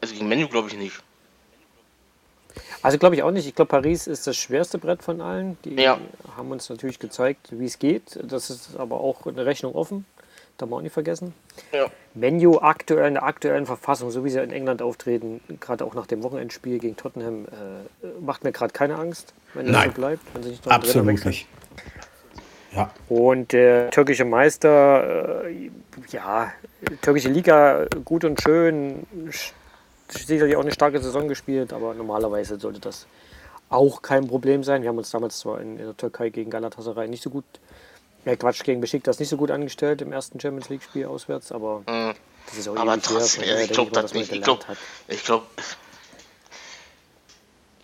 also 0.00 0.14
gegen 0.14 0.28
Menu 0.28 0.48
glaube 0.48 0.68
ich 0.68 0.76
nicht. 0.76 0.94
Also 2.82 2.98
glaube 2.98 3.14
ich 3.16 3.22
auch 3.22 3.30
nicht. 3.30 3.46
Ich 3.46 3.54
glaube, 3.54 3.70
Paris 3.70 4.06
ist 4.06 4.26
das 4.26 4.36
schwerste 4.36 4.76
Brett 4.76 5.02
von 5.02 5.22
allen. 5.22 5.56
Die 5.64 5.74
ja. 5.74 5.98
haben 6.36 6.50
uns 6.50 6.68
natürlich 6.68 6.98
gezeigt, 6.98 7.48
wie 7.50 7.64
es 7.64 7.78
geht. 7.78 8.18
Das 8.22 8.50
ist 8.50 8.76
aber 8.76 9.00
auch 9.00 9.26
eine 9.26 9.46
Rechnung 9.46 9.74
offen. 9.74 10.04
Darf 10.58 10.68
man 10.68 10.78
auch 10.78 10.82
nicht 10.82 10.92
vergessen. 10.92 11.34
Ja. 11.72 11.86
Menu 12.14 12.58
aktuell 12.58 13.08
in 13.08 13.14
der 13.14 13.24
aktuellen 13.24 13.66
Verfassung, 13.66 14.10
so 14.12 14.24
wie 14.24 14.30
sie 14.30 14.40
in 14.40 14.52
England 14.52 14.82
auftreten, 14.82 15.40
gerade 15.58 15.84
auch 15.84 15.94
nach 15.94 16.06
dem 16.06 16.22
Wochenendspiel 16.22 16.78
gegen 16.78 16.96
Tottenham, 16.96 17.46
äh, 17.46 18.06
macht 18.20 18.44
mir 18.44 18.52
gerade 18.52 18.72
keine 18.72 18.96
Angst, 18.96 19.34
wenn 19.54 19.72
das 19.72 19.84
so 19.84 19.90
bleibt. 19.90 20.22
Wenn 20.32 20.42
sie 20.44 20.50
nicht 20.50 20.70
Absolut 20.70 21.24
nicht. 21.24 21.48
Ja. 22.72 22.90
Und 23.08 23.52
der 23.52 23.90
türkische 23.90 24.24
Meister, 24.24 25.44
äh, 25.44 25.70
ja, 26.10 26.52
türkische 27.02 27.28
Liga 27.28 27.86
gut 28.04 28.24
und 28.24 28.40
schön, 28.40 29.06
sicherlich 30.08 30.56
auch 30.56 30.62
eine 30.62 30.72
starke 30.72 31.00
Saison 31.00 31.28
gespielt, 31.28 31.72
aber 31.72 31.94
normalerweise 31.94 32.58
sollte 32.58 32.80
das 32.80 33.06
auch 33.68 34.02
kein 34.02 34.26
Problem 34.26 34.62
sein. 34.64 34.82
Wir 34.82 34.88
haben 34.88 34.98
uns 34.98 35.10
damals 35.10 35.38
zwar 35.38 35.60
in, 35.60 35.78
in 35.78 35.84
der 35.84 35.96
Türkei 35.96 36.30
gegen 36.30 36.50
Galatasaray 36.50 37.08
nicht 37.08 37.22
so 37.22 37.30
gut 37.30 37.44
ja, 38.24 38.36
Quatsch, 38.36 38.62
gegen 38.64 38.80
Besiktas 38.80 39.18
nicht 39.18 39.28
so 39.28 39.36
gut 39.36 39.50
angestellt 39.50 40.02
im 40.02 40.12
ersten 40.12 40.40
Champions 40.40 40.68
League-Spiel 40.68 41.06
auswärts, 41.06 41.52
aber 41.52 41.80
mhm. 41.80 42.14
das 42.46 42.58
ist 42.58 42.68
auch 42.68 42.76
aber 42.76 43.00
trotzdem, 43.00 43.44
her, 43.44 43.60
ich 43.62 43.70
glaube, 43.70 43.90
das 43.92 44.14
nicht. 44.14 44.32
Ich 44.32 44.42
glaube, 44.42 44.64
glaub, 45.24 45.46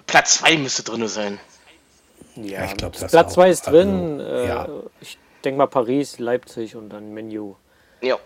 Platz 0.06 0.38
2 0.38 0.56
müsste 0.58 0.82
drin 0.82 1.06
sein. 1.08 1.38
Ja, 2.36 2.64
ich 2.64 2.76
glaube, 2.76 2.98
Platz 2.98 3.34
2 3.34 3.50
ist 3.50 3.62
drin. 3.62 4.20
Also, 4.20 4.32
äh, 4.32 4.48
ja. 4.48 4.68
Ich 5.00 5.18
denke 5.44 5.58
mal 5.58 5.66
Paris, 5.66 6.18
Leipzig 6.18 6.76
und 6.76 6.90
dann 6.90 7.12
Menu. 7.12 7.54
Ja. 8.00 8.18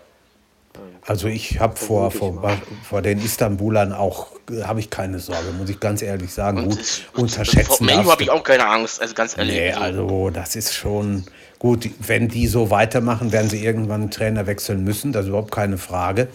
Also 1.05 1.27
ich 1.27 1.59
habe 1.59 1.75
vor, 1.77 2.11
vor, 2.11 2.57
vor 2.83 3.01
den 3.01 3.23
Istanbulern 3.23 3.93
auch, 3.93 4.27
habe 4.63 4.81
ich 4.81 4.89
keine 4.89 5.19
Sorge, 5.19 5.51
muss 5.57 5.69
ich 5.69 5.79
ganz 5.79 6.01
ehrlich 6.01 6.33
sagen. 6.33 6.63
Und, 6.63 6.77
Gut, 7.13 7.23
unterschätzen. 7.23 7.85
Vor 7.85 7.85
Menu 7.85 8.11
habe 8.11 8.23
ich 8.23 8.29
auch 8.29 8.43
keine 8.43 8.67
Angst, 8.67 9.01
also 9.01 9.13
ganz 9.13 9.37
ehrlich. 9.37 9.55
Nee, 9.55 9.71
also 9.71 10.29
das 10.31 10.55
ist 10.55 10.73
schon, 10.73 11.25
Gut, 11.65 11.89
wenn 11.97 12.27
die 12.27 12.45
so 12.45 12.69
weitermachen, 12.69 13.31
werden 13.31 13.49
sie 13.49 13.65
irgendwann 13.65 14.01
einen 14.01 14.11
Trainer 14.11 14.45
wechseln 14.45 14.83
müssen, 14.83 15.11
das 15.11 15.23
ist 15.23 15.29
überhaupt 15.29 15.49
keine 15.49 15.79
Frage. 15.79 16.27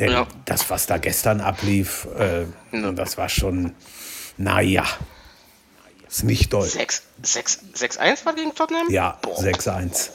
Denn 0.00 0.10
ja. 0.10 0.26
das, 0.46 0.68
was 0.68 0.86
da 0.86 0.98
gestern 0.98 1.40
ablief, 1.40 2.08
äh, 2.18 2.40
ja. 2.72 2.90
das 2.90 3.16
war 3.16 3.28
schon, 3.28 3.76
naja, 4.36 4.84
ist 6.08 6.24
nicht 6.24 6.52
doll. 6.52 6.66
6-1 6.66 8.26
war 8.26 8.34
gegen 8.34 8.52
Tottenham? 8.52 8.90
Ja, 8.90 9.16
6-1. 9.22 10.10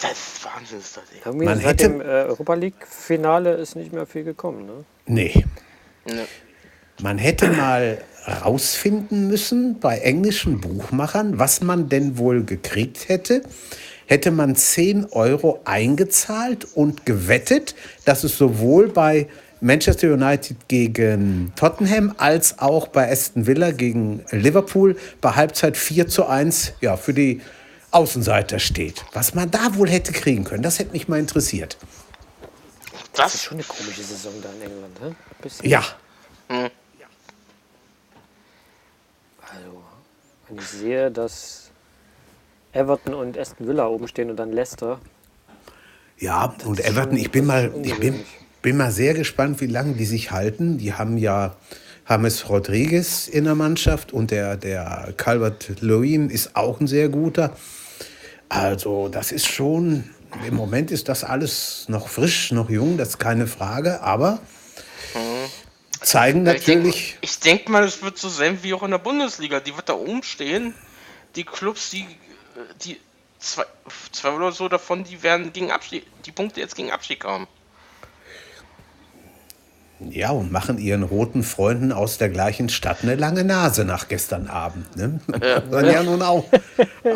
Das 0.00 0.12
ist 0.12 0.44
Wahnsinn. 0.44 0.78
Ist 0.78 0.96
das, 0.96 1.02
ey. 1.24 1.44
Man 1.44 1.58
hätte, 1.58 1.88
dem 1.88 2.00
äh, 2.00 2.04
Europa 2.04 2.54
League-Finale 2.54 3.54
ist 3.54 3.74
nicht 3.74 3.92
mehr 3.92 4.06
viel 4.06 4.22
gekommen, 4.22 4.66
ne? 4.66 4.84
Nee. 5.06 5.44
nee. 6.04 6.26
Man 7.02 7.18
hätte 7.18 7.48
mal 7.48 8.04
rausfinden 8.28 9.28
müssen 9.28 9.80
bei 9.80 9.98
englischen 9.98 10.60
Buchmachern, 10.60 11.38
was 11.38 11.60
man 11.62 11.88
denn 11.88 12.18
wohl 12.18 12.44
gekriegt 12.44 13.08
hätte. 13.08 13.42
Hätte 14.06 14.30
man 14.30 14.56
10 14.56 15.06
Euro 15.12 15.60
eingezahlt 15.64 16.66
und 16.74 17.04
gewettet, 17.04 17.74
dass 18.04 18.24
es 18.24 18.38
sowohl 18.38 18.88
bei 18.88 19.28
Manchester 19.60 20.12
United 20.12 20.68
gegen 20.68 21.52
Tottenham 21.56 22.14
als 22.16 22.58
auch 22.58 22.88
bei 22.88 23.10
Aston 23.10 23.46
Villa 23.46 23.72
gegen 23.72 24.24
Liverpool 24.30 24.96
bei 25.20 25.32
Halbzeit 25.32 25.76
4 25.76 26.08
zu 26.08 26.26
1 26.26 26.74
ja, 26.80 26.96
für 26.96 27.12
die 27.12 27.40
Außenseiter 27.90 28.58
steht. 28.58 29.04
Was 29.12 29.34
man 29.34 29.50
da 29.50 29.74
wohl 29.74 29.88
hätte 29.88 30.12
kriegen 30.12 30.44
können, 30.44 30.62
das 30.62 30.78
hätte 30.78 30.92
mich 30.92 31.08
mal 31.08 31.18
interessiert. 31.18 31.76
Das, 32.92 33.10
das 33.14 33.34
ist 33.34 33.44
schon 33.44 33.58
eine 33.58 33.64
komische 33.64 34.02
Saison 34.02 34.32
da 34.42 34.48
in 34.52 34.70
England, 34.70 35.00
ne? 35.00 35.68
Ja. 35.68 35.84
Hm. 36.48 36.70
Wenn 40.48 40.58
ich 40.58 40.64
sehe, 40.64 41.10
dass 41.10 41.70
Everton 42.72 43.14
und 43.14 43.38
Aston 43.38 43.66
Villa 43.66 43.86
oben 43.86 44.08
stehen 44.08 44.30
und 44.30 44.36
dann 44.36 44.52
Leicester. 44.52 44.98
Ja, 46.18 46.54
und 46.64 46.84
Everton, 46.84 47.16
ich 47.16 47.30
bin 47.30 47.46
mal, 47.46 47.72
ich 47.82 47.98
bin, 47.98 48.20
bin 48.62 48.76
mal 48.76 48.90
sehr 48.90 49.14
gespannt, 49.14 49.60
wie 49.60 49.66
lange 49.66 49.94
die 49.94 50.04
sich 50.04 50.30
halten. 50.30 50.78
Die 50.78 50.94
haben 50.94 51.16
ja 51.16 51.56
James 52.08 52.48
Rodriguez 52.48 53.28
in 53.28 53.44
der 53.44 53.54
Mannschaft 53.54 54.12
und 54.12 54.30
der, 54.30 54.56
der 54.56 55.12
Calvert 55.16 55.80
Lewin 55.80 56.30
ist 56.30 56.56
auch 56.56 56.80
ein 56.80 56.86
sehr 56.86 57.08
guter. 57.08 57.52
Also, 58.48 59.08
das 59.08 59.30
ist 59.30 59.46
schon, 59.46 60.04
im 60.46 60.54
Moment 60.54 60.90
ist 60.90 61.08
das 61.08 61.22
alles 61.22 61.84
noch 61.88 62.08
frisch, 62.08 62.50
noch 62.50 62.70
jung, 62.70 62.96
das 62.96 63.10
ist 63.10 63.18
keine 63.18 63.46
Frage, 63.46 64.00
aber 64.00 64.40
zeigen 66.08 66.42
natürlich. 66.42 67.16
Ich 67.20 67.38
denke 67.40 67.58
denk 67.58 67.68
mal, 67.68 67.84
es 67.84 68.02
wird 68.02 68.18
so 68.18 68.28
sein 68.28 68.58
wie 68.62 68.74
auch 68.74 68.82
in 68.82 68.90
der 68.90 68.98
Bundesliga. 68.98 69.60
Die 69.60 69.76
wird 69.76 69.88
da 69.88 69.94
oben 69.94 70.22
stehen. 70.22 70.74
Die 71.36 71.44
Clubs, 71.44 71.90
die, 71.90 72.06
die 72.82 72.98
zwei, 73.38 73.64
zwei 74.12 74.30
oder 74.30 74.52
so 74.52 74.68
davon, 74.68 75.04
die 75.04 75.22
werden 75.22 75.52
gegen 75.52 75.70
Abstieg, 75.70 76.04
die 76.24 76.32
Punkte 76.32 76.60
jetzt 76.60 76.74
gegen 76.76 76.90
Abstieg 76.90 77.24
haben. 77.24 77.46
Ja, 80.00 80.30
und 80.30 80.52
machen 80.52 80.78
ihren 80.78 81.02
roten 81.02 81.42
Freunden 81.42 81.90
aus 81.90 82.18
der 82.18 82.28
gleichen 82.28 82.68
Stadt 82.68 82.98
eine 83.02 83.16
lange 83.16 83.42
Nase 83.42 83.84
nach 83.84 84.06
gestern 84.06 84.46
Abend. 84.46 84.96
Ne? 84.96 85.20
Ja. 85.42 85.60
Kann 85.60 85.70
man 85.70 85.86
ja 85.86 86.02
nun 86.04 86.22
auch, 86.22 86.44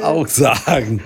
auch 0.03 0.27
sagen. 0.27 1.01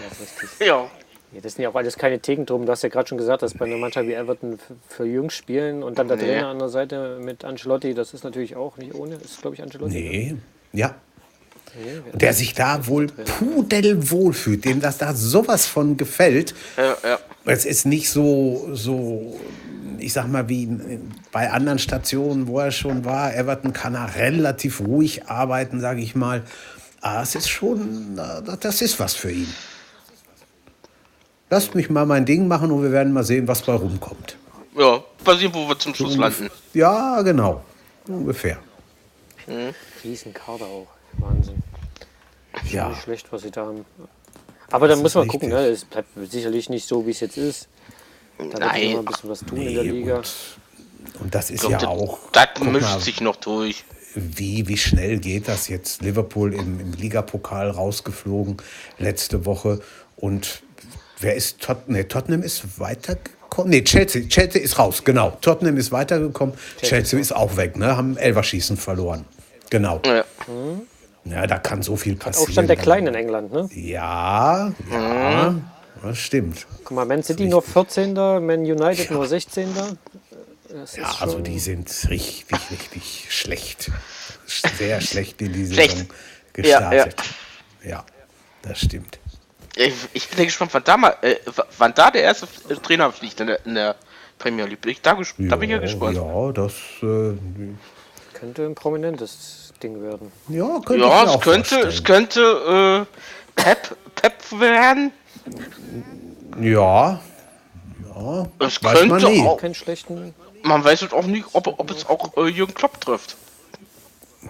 Ja. 0.58 0.90
Ja, 1.32 1.40
das 1.40 1.54
sind 1.54 1.64
ja 1.64 1.70
auch 1.70 1.74
alles 1.74 1.96
keine 1.96 2.20
Theken 2.20 2.46
Du 2.46 2.66
hast 2.68 2.82
ja 2.82 2.88
gerade 2.88 3.08
schon 3.08 3.18
gesagt, 3.18 3.42
dass 3.42 3.54
bei 3.54 3.66
einer 3.66 3.76
Mannschaft 3.76 4.06
wie 4.06 4.14
Everton 4.14 4.58
für 4.88 5.04
Jungs 5.04 5.34
spielen 5.34 5.82
und 5.82 5.98
dann 5.98 6.08
der 6.08 6.16
nee. 6.16 6.24
Trainer 6.24 6.48
an 6.48 6.58
der 6.58 6.68
Seite 6.68 7.18
mit 7.20 7.44
Ancelotti, 7.44 7.94
das 7.94 8.14
ist 8.14 8.24
natürlich 8.24 8.56
auch 8.56 8.76
nicht 8.76 8.94
ohne. 8.94 9.18
Das 9.18 9.32
ist, 9.32 9.42
glaube 9.42 9.56
ich, 9.56 9.62
Ancelotti. 9.62 9.92
Nee, 9.92 10.32
ne? 10.32 10.38
ja. 10.72 10.94
Nee, 11.78 12.00
der 12.14 12.32
sich 12.32 12.54
da 12.54 12.86
wohl 12.86 13.08
pudelwohl 13.08 14.32
fühlt, 14.32 14.64
dem 14.64 14.80
das 14.80 14.96
da 14.96 15.14
sowas 15.14 15.66
von 15.66 15.96
gefällt. 15.98 16.54
Ja, 16.76 16.96
ja. 17.02 17.18
Es 17.44 17.66
ist 17.66 17.84
nicht 17.84 18.08
so, 18.08 18.70
so, 18.72 19.38
ich 19.98 20.12
sag 20.12 20.26
mal, 20.28 20.48
wie 20.48 20.68
bei 21.32 21.50
anderen 21.50 21.78
Stationen, 21.78 22.46
wo 22.46 22.60
er 22.60 22.70
schon 22.70 23.04
war. 23.04 23.34
Everton 23.34 23.74
kann 23.74 23.94
er 23.94 24.14
relativ 24.16 24.80
ruhig 24.80 25.26
arbeiten, 25.26 25.80
sage 25.80 26.00
ich 26.00 26.14
mal. 26.14 26.44
Aber 27.02 27.22
es 27.22 27.34
ist 27.34 27.48
schon, 27.48 28.18
das 28.60 28.80
ist 28.80 28.98
was 28.98 29.14
für 29.14 29.30
ihn. 29.30 29.52
Lasst 31.48 31.74
mich 31.74 31.90
mal 31.90 32.06
mein 32.06 32.26
Ding 32.26 32.48
machen 32.48 32.70
und 32.72 32.82
wir 32.82 32.92
werden 32.92 33.12
mal 33.12 33.24
sehen, 33.24 33.46
was 33.46 33.62
bei 33.62 33.74
rumkommt. 33.74 34.36
Ja, 34.76 35.02
mal 35.24 35.36
sehen, 35.38 35.52
wo 35.54 35.68
wir 35.68 35.78
zum 35.78 35.94
Schluss 35.94 36.16
landen. 36.16 36.50
Ja, 36.74 37.22
genau. 37.22 37.62
Ungefähr. 38.08 38.58
Mhm. 39.46 39.74
Riesenkader 40.02 40.64
auch. 40.64 40.88
Wahnsinn. 41.18 41.62
Ja. 42.70 42.88
Nicht 42.88 43.02
schlecht, 43.02 43.32
was 43.32 43.42
sie 43.42 43.50
da 43.50 43.66
haben. 43.66 43.84
Aber 44.70 44.88
dann 44.88 45.00
muss 45.00 45.14
man 45.14 45.28
gucken, 45.28 45.50
ne? 45.50 45.66
es 45.66 45.84
bleibt 45.84 46.08
sicherlich 46.30 46.68
nicht 46.68 46.88
so, 46.88 47.06
wie 47.06 47.10
es 47.10 47.20
jetzt 47.20 47.36
ist. 47.38 47.68
Da 48.38 48.44
Nein. 48.44 48.74
wird 48.74 48.90
immer 48.90 48.98
ein 48.98 49.04
bisschen 49.04 49.30
was 49.30 49.40
tun 49.40 49.58
nee, 49.58 49.68
in 49.68 49.74
der 49.74 49.84
Liga. 49.84 50.16
Und, 50.16 50.34
und 51.20 51.34
das 51.34 51.50
ist 51.50 51.60
glaub, 51.60 51.82
ja 51.82 51.88
auch. 51.88 52.18
Das 52.32 52.48
mischt 52.60 52.82
mal, 52.82 53.00
sich 53.00 53.20
noch 53.20 53.36
durch. 53.36 53.84
Wie, 54.14 54.66
wie 54.66 54.76
schnell 54.76 55.18
geht 55.18 55.46
das 55.46 55.68
jetzt? 55.68 56.02
Liverpool 56.02 56.52
im, 56.52 56.80
im 56.80 56.92
Ligapokal 56.92 57.70
rausgeflogen 57.70 58.56
letzte 58.98 59.44
Woche 59.44 59.80
und 60.16 60.62
Wer 61.20 61.34
ist 61.34 61.60
Tot 61.60 61.88
nee, 61.88 62.04
Tottenham 62.04 62.42
ist 62.42 62.78
weitergekommen? 62.78 63.70
Nee, 63.70 63.82
Chelsea, 63.82 64.28
Chelsea 64.28 64.60
ist 64.60 64.78
raus, 64.78 65.02
genau. 65.04 65.36
Tottenham 65.40 65.76
ist 65.78 65.90
weitergekommen, 65.92 66.54
Chelsea, 66.78 66.88
Chelsea 66.88 67.20
ist 67.20 67.32
auch 67.32 67.56
weg, 67.56 67.76
ne? 67.76 67.96
Haben 67.96 68.16
Elverschießen 68.16 68.76
verloren. 68.76 69.24
Genau. 69.70 70.00
Ja. 70.04 70.24
Mhm. 70.46 70.82
ja, 71.24 71.46
da 71.46 71.58
kann 71.58 71.82
so 71.82 71.96
viel 71.96 72.16
passieren. 72.16 72.48
Aufstand 72.48 72.68
der 72.68 72.76
Kleinen 72.76 73.08
in 73.08 73.14
England, 73.14 73.52
ne? 73.52 73.68
Ja, 73.74 74.72
ja, 74.90 75.50
mhm. 75.50 75.64
das 76.02 76.18
stimmt. 76.18 76.66
Guck 76.84 76.96
mal, 76.96 77.06
Man 77.06 77.22
City 77.22 77.46
nur 77.46 77.62
14. 77.62 78.12
Man 78.12 78.60
United 78.60 79.08
ja. 79.08 79.12
nur 79.12 79.26
16. 79.26 79.74
ja, 79.74 81.14
also 81.20 81.40
die 81.40 81.58
sind 81.58 81.90
richtig, 82.10 82.70
richtig 82.70 83.26
schlecht. 83.30 83.90
Sehr 84.78 85.00
schlecht 85.00 85.40
in 85.40 85.52
die 85.52 85.64
Saison 85.64 86.06
gestartet. 86.52 87.16
Ja, 87.82 87.90
ja. 87.90 88.04
das 88.62 88.80
stimmt. 88.80 89.18
Ich, 89.76 89.94
ich 90.14 90.28
bin 90.30 90.46
gespannt, 90.46 90.72
wann 90.72 90.84
da, 90.84 90.96
mal, 90.96 91.16
äh, 91.20 91.36
wann 91.76 91.92
da 91.94 92.10
der 92.10 92.22
erste 92.22 92.48
Trainer 92.82 93.12
fliegt 93.12 93.38
in 93.40 93.46
der, 93.46 93.66
in 93.66 93.74
der 93.74 93.94
Premier 94.38 94.64
League. 94.64 94.86
Ich, 94.86 95.02
da, 95.02 95.12
ja, 95.12 95.48
da 95.48 95.56
bin 95.56 95.68
ich 95.68 95.76
ja 95.76 95.80
gespannt. 95.80 96.16
Ja, 96.16 96.52
das 96.52 96.72
äh, 97.02 97.36
könnte 98.32 98.64
ein 98.64 98.74
prominentes 98.74 99.74
Ding 99.82 100.02
werden. 100.02 100.32
Ja, 100.48 100.80
könnte 100.84 101.04
ja 101.04 101.24
es, 101.24 101.40
könnte, 101.40 101.80
es 101.80 102.02
könnte 102.02 103.06
äh, 103.06 103.60
Pep, 103.60 103.96
Pep 104.14 104.34
werden. 104.58 105.12
Ja. 106.58 107.20
Ja. 108.14 108.46
Es 108.58 108.82
weiß 108.82 108.98
könnte 108.98 109.14
man 109.14 109.32
nie. 109.32 109.46
auch. 109.46 109.58
Keinen 109.58 109.74
schlechten. 109.74 110.34
Man 110.62 110.82
weiß 110.82 111.02
es 111.02 111.12
auch 111.12 111.26
nicht, 111.26 111.44
ob, 111.52 111.66
ob 111.66 111.90
es 111.90 112.08
auch 112.08 112.34
äh, 112.38 112.48
Jürgen 112.48 112.72
Klopp 112.72 112.98
trifft. 113.00 113.36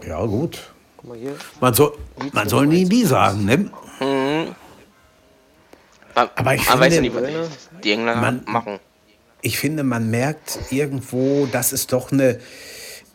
Ja, 0.06 0.24
gut. 0.24 0.70
Guck 0.98 1.08
mal 1.08 1.18
hier. 1.18 1.34
Man 1.60 1.74
soll, 1.74 1.98
man 2.32 2.48
soll 2.48 2.66
nie 2.66 2.84
nie 2.84 3.04
sagen, 3.04 3.44
ne? 3.44 3.56
Mhm. 3.56 3.70
Man, 6.16 6.30
Aber 6.34 6.54
ich 6.54 6.66
man 6.66 6.66
finde, 6.66 6.80
weiß 6.80 6.94
ja 6.94 7.00
nicht, 7.02 7.14
was 7.14 7.22
die 7.84 7.92
Engländer 7.92 8.20
man, 8.20 8.42
machen. 8.46 8.78
Ich 9.42 9.58
finde, 9.58 9.84
man 9.84 10.10
merkt 10.10 10.58
irgendwo, 10.70 11.46
dass 11.52 11.72
es 11.72 11.86
doch 11.86 12.10
eine, 12.10 12.40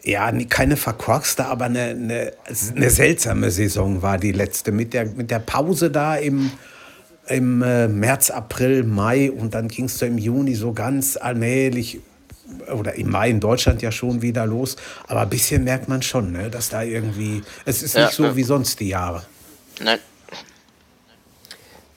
ja, 0.04 0.32
keine 0.46 0.78
verkorkste, 0.78 1.46
aber 1.46 1.66
eine, 1.66 1.82
eine, 1.90 2.34
eine, 2.76 2.90
seltsame 2.92 3.50
Saison 3.50 4.04
war 4.04 4.20
die 4.20 4.32
letzte. 4.32 4.72
Mit 4.72 4.94
der, 4.94 5.06
mit 5.06 5.32
der 5.32 5.40
Pause 5.40 5.90
da 5.90 6.16
im, 6.16 6.52
im 7.28 7.64
äh, 7.64 7.88
März, 7.88 8.30
April, 8.30 8.84
Mai 8.84 9.32
und 9.32 9.56
dann 9.56 9.68
ging 9.68 9.86
es 9.86 9.98
so 9.98 10.06
im 10.06 10.20
Juni 10.20 10.54
so 10.54 10.72
ganz 10.72 11.18
allmählich 11.18 12.00
oder 12.72 12.94
im 12.94 13.10
Mai 13.10 13.32
in 13.32 13.40
Deutschland 13.40 13.82
ja 13.82 13.92
schon 13.92 14.22
wieder 14.22 14.46
los. 14.46 14.76
Aber 15.08 15.22
ein 15.22 15.30
bisschen 15.30 15.64
merkt 15.64 15.90
man 15.90 16.04
schon, 16.04 16.34
ne, 16.34 16.52
dass 16.52 16.70
da 16.70 16.84
irgendwie, 16.84 17.42
es 17.66 17.82
ist 17.82 17.96
ja, 17.96 18.06
nicht 18.06 18.14
so 18.14 18.26
ja. 18.26 18.36
wie 18.36 18.44
sonst 18.44 18.80
die 18.80 18.90
Jahre. 18.90 19.26
Nein. 19.80 19.98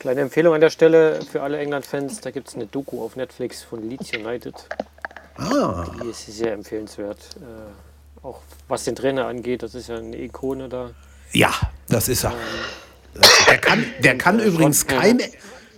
Kleine 0.04 0.20
Empfehlung 0.20 0.52
an 0.52 0.60
der 0.60 0.68
Stelle 0.68 1.18
für 1.32 1.40
alle 1.40 1.56
England-Fans: 1.56 2.20
da 2.20 2.30
gibt 2.30 2.48
es 2.48 2.54
eine 2.56 2.66
Doku 2.66 3.02
auf 3.02 3.16
Netflix 3.16 3.62
von 3.62 3.88
Leeds 3.88 4.10
United. 4.14 4.54
Ah. 5.38 5.86
Die 6.02 6.10
ist 6.10 6.26
sehr 6.26 6.52
empfehlenswert. 6.52 7.20
Äh, 7.36 8.22
auch 8.22 8.42
was 8.68 8.84
den 8.84 8.96
Trainer 8.96 9.24
angeht, 9.24 9.62
das 9.62 9.74
ist 9.74 9.88
ja 9.88 9.96
eine 9.96 10.20
Ikone 10.20 10.68
da. 10.68 10.90
Ja, 11.32 11.54
das 11.88 12.10
ist 12.10 12.22
er. 12.24 12.32
Ähm, 12.32 13.22
der 13.48 13.56
kann, 13.56 13.86
der 14.00 14.18
kann 14.18 14.40
übrigens 14.40 14.86
kein, 14.86 15.22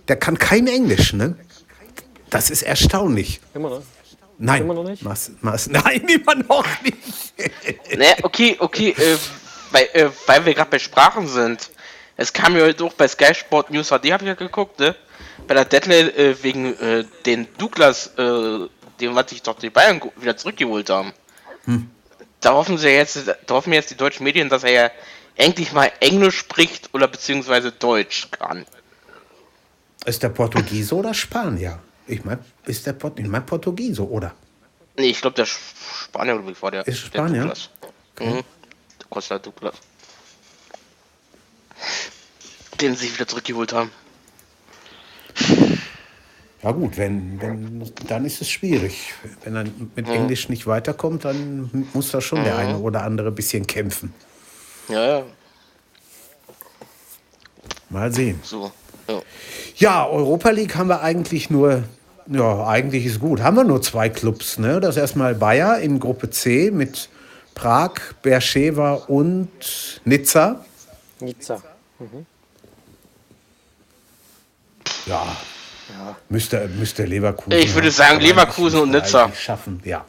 der 0.09 0.17
kann 0.17 0.37
kein 0.37 0.67
Englisch, 0.67 1.13
ne? 1.13 1.37
Das 2.29 2.49
ist 2.49 2.63
erstaunlich. 2.63 3.39
Immer 3.53 3.69
noch? 3.69 3.81
Nein. 4.39 4.63
Immer 4.63 4.73
noch 4.73 4.83
nicht? 4.83 5.03
Mas, 5.03 5.31
mas, 5.39 5.69
nein, 5.69 6.01
immer 6.09 6.35
noch 6.35 6.65
nicht. 6.83 7.97
ne, 7.97 8.07
okay, 8.23 8.57
okay, 8.59 8.89
äh, 8.89 9.17
weil, 9.71 9.87
äh, 9.93 10.09
weil 10.25 10.45
wir 10.45 10.53
gerade 10.53 10.71
bei 10.71 10.79
Sprachen 10.79 11.29
sind. 11.29 11.69
Es 12.17 12.33
kam 12.33 12.57
ja 12.57 12.63
heute 12.63 12.83
auch 12.83 12.93
bei 12.93 13.07
Sky 13.07 13.33
Sport 13.35 13.69
News 13.69 13.89
HD, 13.89 14.11
habe 14.11 14.23
ich 14.23 14.27
ja 14.27 14.33
geguckt, 14.33 14.79
ne? 14.79 14.95
Bei 15.47 15.53
der 15.53 15.65
Deadline 15.65 16.09
äh, 16.15 16.35
wegen 16.43 16.75
äh, 16.79 17.05
den 17.27 17.47
Douglas, 17.59 18.07
äh, 18.17 18.67
dem 18.99 19.15
was 19.15 19.29
sich 19.29 19.43
doch 19.43 19.59
die 19.59 19.69
Bayern 19.69 20.01
wieder 20.17 20.35
zurückgeholt 20.35 20.89
haben. 20.89 21.13
Hm. 21.65 21.89
Da 22.41 22.53
hoffen 22.53 22.79
sie 22.79 22.89
jetzt, 22.89 23.27
da 23.27 23.53
hoffen 23.53 23.71
jetzt 23.71 23.91
die 23.91 23.95
deutschen 23.95 24.23
Medien, 24.23 24.49
dass 24.49 24.63
er 24.63 24.71
ja 24.71 24.91
endlich 25.35 25.71
mal 25.73 25.91
Englisch 25.99 26.39
spricht 26.39 26.89
oder 26.93 27.07
beziehungsweise 27.07 27.71
Deutsch 27.71 28.29
kann. 28.31 28.65
Ist 30.05 30.23
der 30.23 30.29
Portugiese 30.29 30.95
oder 30.95 31.13
Spanier? 31.13 31.79
Ich 32.07 32.25
meine, 32.25 32.43
ist 32.65 32.85
der 32.87 32.93
Port 32.93 33.19
ich 33.19 33.27
mein 33.27 33.45
Portugiese, 33.45 34.07
oder? 34.07 34.33
Nee, 34.97 35.09
ich 35.09 35.21
glaube, 35.21 35.35
der 35.35 35.45
Spanier 35.45 36.41
war 36.61 36.71
der. 36.71 36.87
Ist 36.87 36.99
Spanier? 36.99 37.33
Der 37.33 37.41
Douglas. 37.41 37.69
Okay. 38.15 38.33
Mhm. 38.33 38.43
Costa 39.09 39.37
Douglas 39.37 39.75
den 42.81 42.95
sie 42.95 43.13
wieder 43.13 43.27
zurückgeholt 43.27 43.73
haben. 43.73 43.91
Ja 46.63 46.71
gut, 46.71 46.97
wenn, 46.97 47.39
wenn 47.39 47.91
dann 48.07 48.25
ist 48.25 48.41
es 48.41 48.49
schwierig. 48.49 49.13
Wenn 49.43 49.55
er 49.55 49.65
mit. 49.95 50.09
Englisch 50.09 50.49
nicht 50.49 50.65
weiterkommt, 50.65 51.25
dann 51.25 51.87
muss 51.93 52.11
da 52.11 52.19
schon 52.19 52.39
mhm. 52.39 52.43
der 52.45 52.57
eine 52.57 52.77
oder 52.79 53.03
andere 53.03 53.29
ein 53.29 53.35
bisschen 53.35 53.67
kämpfen. 53.67 54.13
Ja, 54.89 55.19
ja. 55.19 55.23
Mal 57.89 58.11
sehen. 58.11 58.39
So. 58.43 58.71
Ja. 59.07 59.21
ja, 59.77 60.07
Europa 60.07 60.49
League 60.49 60.75
haben 60.75 60.89
wir 60.89 61.01
eigentlich 61.01 61.49
nur, 61.49 61.83
ja, 62.27 62.67
eigentlich 62.67 63.05
ist 63.05 63.19
gut. 63.19 63.41
Haben 63.41 63.55
wir 63.55 63.63
nur 63.63 63.81
zwei 63.81 64.09
Clubs, 64.09 64.57
ne? 64.57 64.81
Das 64.81 64.95
ist 64.95 65.01
erstmal 65.01 65.35
Bayer 65.35 65.79
in 65.79 65.99
Gruppe 65.99 66.29
C 66.29 66.71
mit 66.71 67.09
Prag, 67.55 67.93
Bercheva 68.21 68.93
und 68.93 70.01
Nizza. 70.03 70.65
Nizza. 71.21 71.61
Mhm. 71.99 72.25
Ja. 75.05 75.25
ja. 75.89 76.15
Müsste, 76.29 76.67
müsste 76.67 77.05
Leverkusen. 77.05 77.59
Ich 77.59 77.73
würde 77.73 77.91
sagen, 77.91 78.19
Leverkusen 78.19 78.81
und 78.81 78.91
Nizza. 78.91 79.31
Schaffen, 79.33 79.81
ja. 79.83 80.05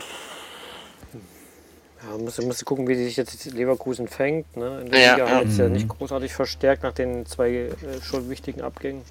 Ja, 2.03 2.19
musste, 2.19 2.43
musste 2.43 2.65
gucken, 2.65 2.89
wie 2.89 2.95
sich 2.95 3.17
jetzt 3.17 3.45
Leverkusen 3.47 4.09
fängt. 4.09 4.57
Ne? 4.57 4.83
In 4.83 4.91
der 4.91 5.01
ja, 5.01 5.15
Liga 5.15 5.29
ja. 5.29 5.41
jetzt 5.43 5.59
ja 5.59 5.69
nicht 5.69 5.85
mhm. 5.85 5.89
großartig 5.89 6.33
verstärkt 6.33 6.83
nach 6.83 6.93
den 6.93 7.27
zwei 7.27 7.51
äh, 7.51 7.75
schon 8.03 8.29
wichtigen 8.31 8.63
Abgängen 8.63 9.03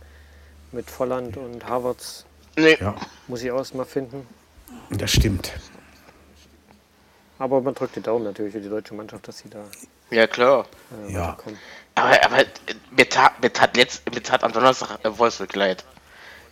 mit 0.71 0.89
Volland 0.89 1.37
und 1.37 1.65
Havertz. 1.65 2.25
Nee. 2.57 2.77
Ja. 2.79 2.95
Muss 3.27 3.43
ich 3.43 3.51
auch 3.51 3.73
mal 3.73 3.85
finden. 3.85 4.25
Das 4.89 5.11
stimmt. 5.11 5.53
Aber 7.39 7.61
man 7.61 7.73
drückt 7.75 7.95
die 7.95 8.01
Daumen 8.01 8.25
natürlich 8.25 8.53
für 8.53 8.61
die 8.61 8.69
deutsche 8.69 8.93
Mannschaft, 8.93 9.27
dass 9.27 9.39
sie 9.39 9.49
da. 9.49 9.63
Ja, 10.09 10.27
klar. 10.27 10.65
Äh, 11.07 11.13
ja. 11.13 11.37
Aber, 11.95 12.23
aber 12.25 12.43
mir, 12.95 13.09
tat, 13.09 13.41
mir, 13.41 13.51
tat 13.51 13.75
letzt, 13.75 14.03
mir 14.13 14.23
tat 14.23 14.43
am 14.43 14.51
Donnerstag 14.51 14.99
äh, 15.03 15.17
Wolfsburg 15.17 15.55
leid. 15.55 15.83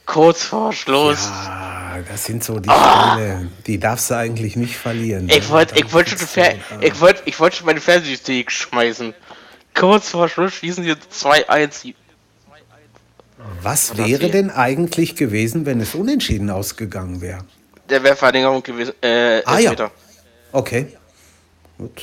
Kurz 0.05 0.43
vor 0.43 0.71
Schluss. 0.71 1.27
Ja, 1.45 1.99
das 2.07 2.25
sind 2.25 2.43
so 2.43 2.59
die 2.59 2.69
oh. 2.69 2.73
Spiele, 2.73 3.49
die 3.65 3.79
darfst 3.79 4.11
du 4.11 4.15
eigentlich 4.15 4.55
nicht 4.55 4.77
verlieren. 4.77 5.27
Ich 5.29 5.49
wollte 5.49 5.79
ich 5.79 5.91
wollt 5.93 6.09
schon, 6.09 6.19
Fer 6.19 6.53
ich 6.81 6.99
wollt, 7.01 7.23
ich 7.25 7.39
wollt 7.39 7.55
schon 7.55 7.65
meine 7.65 7.81
Fernsehsthek 7.81 8.51
schmeißen. 8.51 9.15
Kurz 9.73 10.09
vor 10.09 10.29
Schluss 10.29 10.53
schießen 10.53 10.83
sie 10.83 10.91
2-1. 10.91 11.95
Was 13.61 13.97
wäre 13.97 14.29
denn 14.29 14.51
eigentlich 14.51 15.15
gewesen, 15.15 15.65
wenn 15.65 15.81
es 15.81 15.95
unentschieden 15.95 16.49
ausgegangen 16.49 17.21
wäre? 17.21 17.39
Der 17.89 18.03
wäre 18.03 18.15
Verlängerung 18.15 18.61
gewesen. 18.63 18.93
Äh, 19.01 19.41
ah 19.45 19.59
ja. 19.59 19.73
Okay. 20.55 20.87
Gut. 21.77 22.01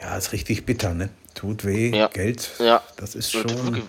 Ja, 0.00 0.16
ist 0.16 0.32
richtig 0.32 0.66
bitter, 0.66 0.92
ne? 0.92 1.08
Tut 1.34 1.64
weh, 1.64 1.96
ja. 1.96 2.08
Geld. 2.08 2.50
Ja. 2.58 2.82
Das 2.96 3.14
ist 3.14 3.30
schon. 3.30 3.82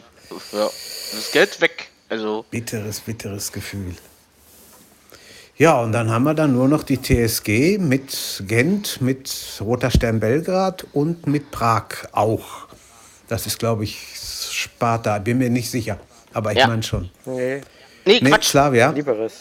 Ja. 0.51 0.69
Das 1.11 1.31
Geld 1.31 1.59
weg. 1.61 1.89
Also. 2.09 2.45
Bitteres, 2.51 2.99
bitteres 2.99 3.51
Gefühl. 3.51 3.95
Ja, 5.57 5.81
und 5.81 5.93
dann 5.93 6.11
haben 6.11 6.25
wir 6.25 6.35
dann 6.35 6.53
nur 6.53 6.67
noch 6.67 6.83
die 6.83 7.01
TSG 7.01 7.79
mit 7.79 8.43
Gent, 8.45 9.01
mit 9.01 9.31
Roter 9.61 9.89
Stern 9.89 10.19
Belgrad 10.19 10.85
und 10.93 11.25
mit 11.25 11.49
Prag 11.49 11.87
auch. 12.11 12.67
Das 13.27 13.47
ist, 13.47 13.57
glaube 13.57 13.85
ich, 13.85 13.97
Sparta. 14.51 15.17
Bin 15.17 15.39
mir 15.39 15.49
nicht 15.49 15.71
sicher. 15.71 15.99
Aber 16.33 16.51
ich 16.51 16.59
ja. 16.59 16.67
meine 16.67 16.83
schon. 16.83 17.09
Nee. 17.25 17.61
Nee, 18.05 18.19
nee 18.21 18.29
Quatsch. 18.29 18.49
Slavia. 18.49 18.91
Liberec. 18.91 19.31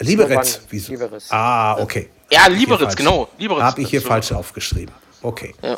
Liberec. 0.00 0.60
Wieso? 0.70 0.90
Liberec. 0.90 1.22
Ah, 1.28 1.78
okay. 1.80 2.08
Ja, 2.30 2.46
Liberec, 2.46 2.94
genau. 2.96 3.28
Liberec. 3.38 3.62
Habe 3.62 3.80
ich 3.82 3.90
hier 3.90 4.02
falsch 4.02 4.32
aufgeschrieben. 4.32 4.94
Okay. 5.22 5.54
Ja. 5.62 5.76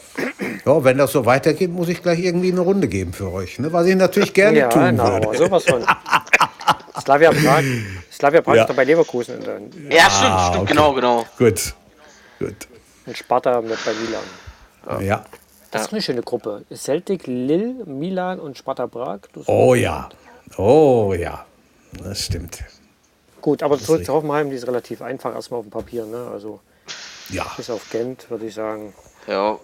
ja. 0.67 0.85
wenn 0.85 0.99
das 0.99 1.13
so 1.13 1.25
weitergeht, 1.25 1.71
muss 1.71 1.89
ich 1.89 2.03
gleich 2.03 2.19
irgendwie 2.19 2.53
eine 2.53 2.61
Runde 2.61 2.89
geben 2.89 3.13
für 3.13 3.33
euch. 3.33 3.59
Ne? 3.59 3.73
Was 3.73 3.87
ich 3.87 3.97
natürlich 3.97 4.35
gerne 4.35 4.59
ja, 4.59 4.69
tun 4.69 4.85
genau, 4.85 5.13
würde. 5.13 5.39
Sowas 5.39 5.65
von. 5.65 5.85
Slavia 7.01 7.31
Prag. 7.31 7.65
Slavia 8.13 8.43
Prag 8.43 8.57
ja. 8.57 8.63
ist 8.63 8.69
doch 8.69 8.77
bei 8.77 8.85
Leverkusen. 8.85 9.41
Ja, 9.89 10.11
stimmt, 10.11 10.33
ah, 10.33 10.49
stimmt, 10.49 10.63
okay. 10.63 10.73
genau, 10.73 10.93
genau. 10.93 11.27
Gut. 11.39 11.75
Gut. 12.39 12.69
Und 13.07 13.17
Sparta 13.17 13.61
mit 13.63 13.79
bei 13.85 13.93
Milan. 13.95 15.01
Ja. 15.01 15.01
ja. 15.01 15.25
Das 15.71 15.83
ist 15.83 15.93
eine 15.93 16.03
schöne 16.03 16.23
Gruppe. 16.23 16.65
Celtic, 16.75 17.27
Lille, 17.27 17.85
Milan 17.87 18.41
und 18.41 18.59
Sparta 18.59 18.87
Prag. 18.87 19.21
Oh 19.47 19.75
ja. 19.75 20.09
Oh 20.57 21.15
ja. 21.17 21.47
Das 21.93 22.25
stimmt. 22.25 22.65
Gut, 23.41 23.63
aber 23.63 23.79
zurück 23.79 24.05
zu 24.05 24.13
Hoffenheim, 24.13 24.51
die 24.51 24.57
ist 24.57 24.67
relativ 24.67 25.03
einfach 25.03 25.35
erstmal 25.35 25.61
auf 25.61 25.67
dem 25.67 25.71
Papier. 25.71 26.05
Ne? 26.07 26.29
Also 26.33 26.61
ja. 27.31 27.47
bis 27.57 27.71
auf 27.71 27.89
Gent, 27.91 28.31
würde 28.31 28.47
ich 28.47 28.55
sagen. 28.55 28.93
Ja. 29.27 29.59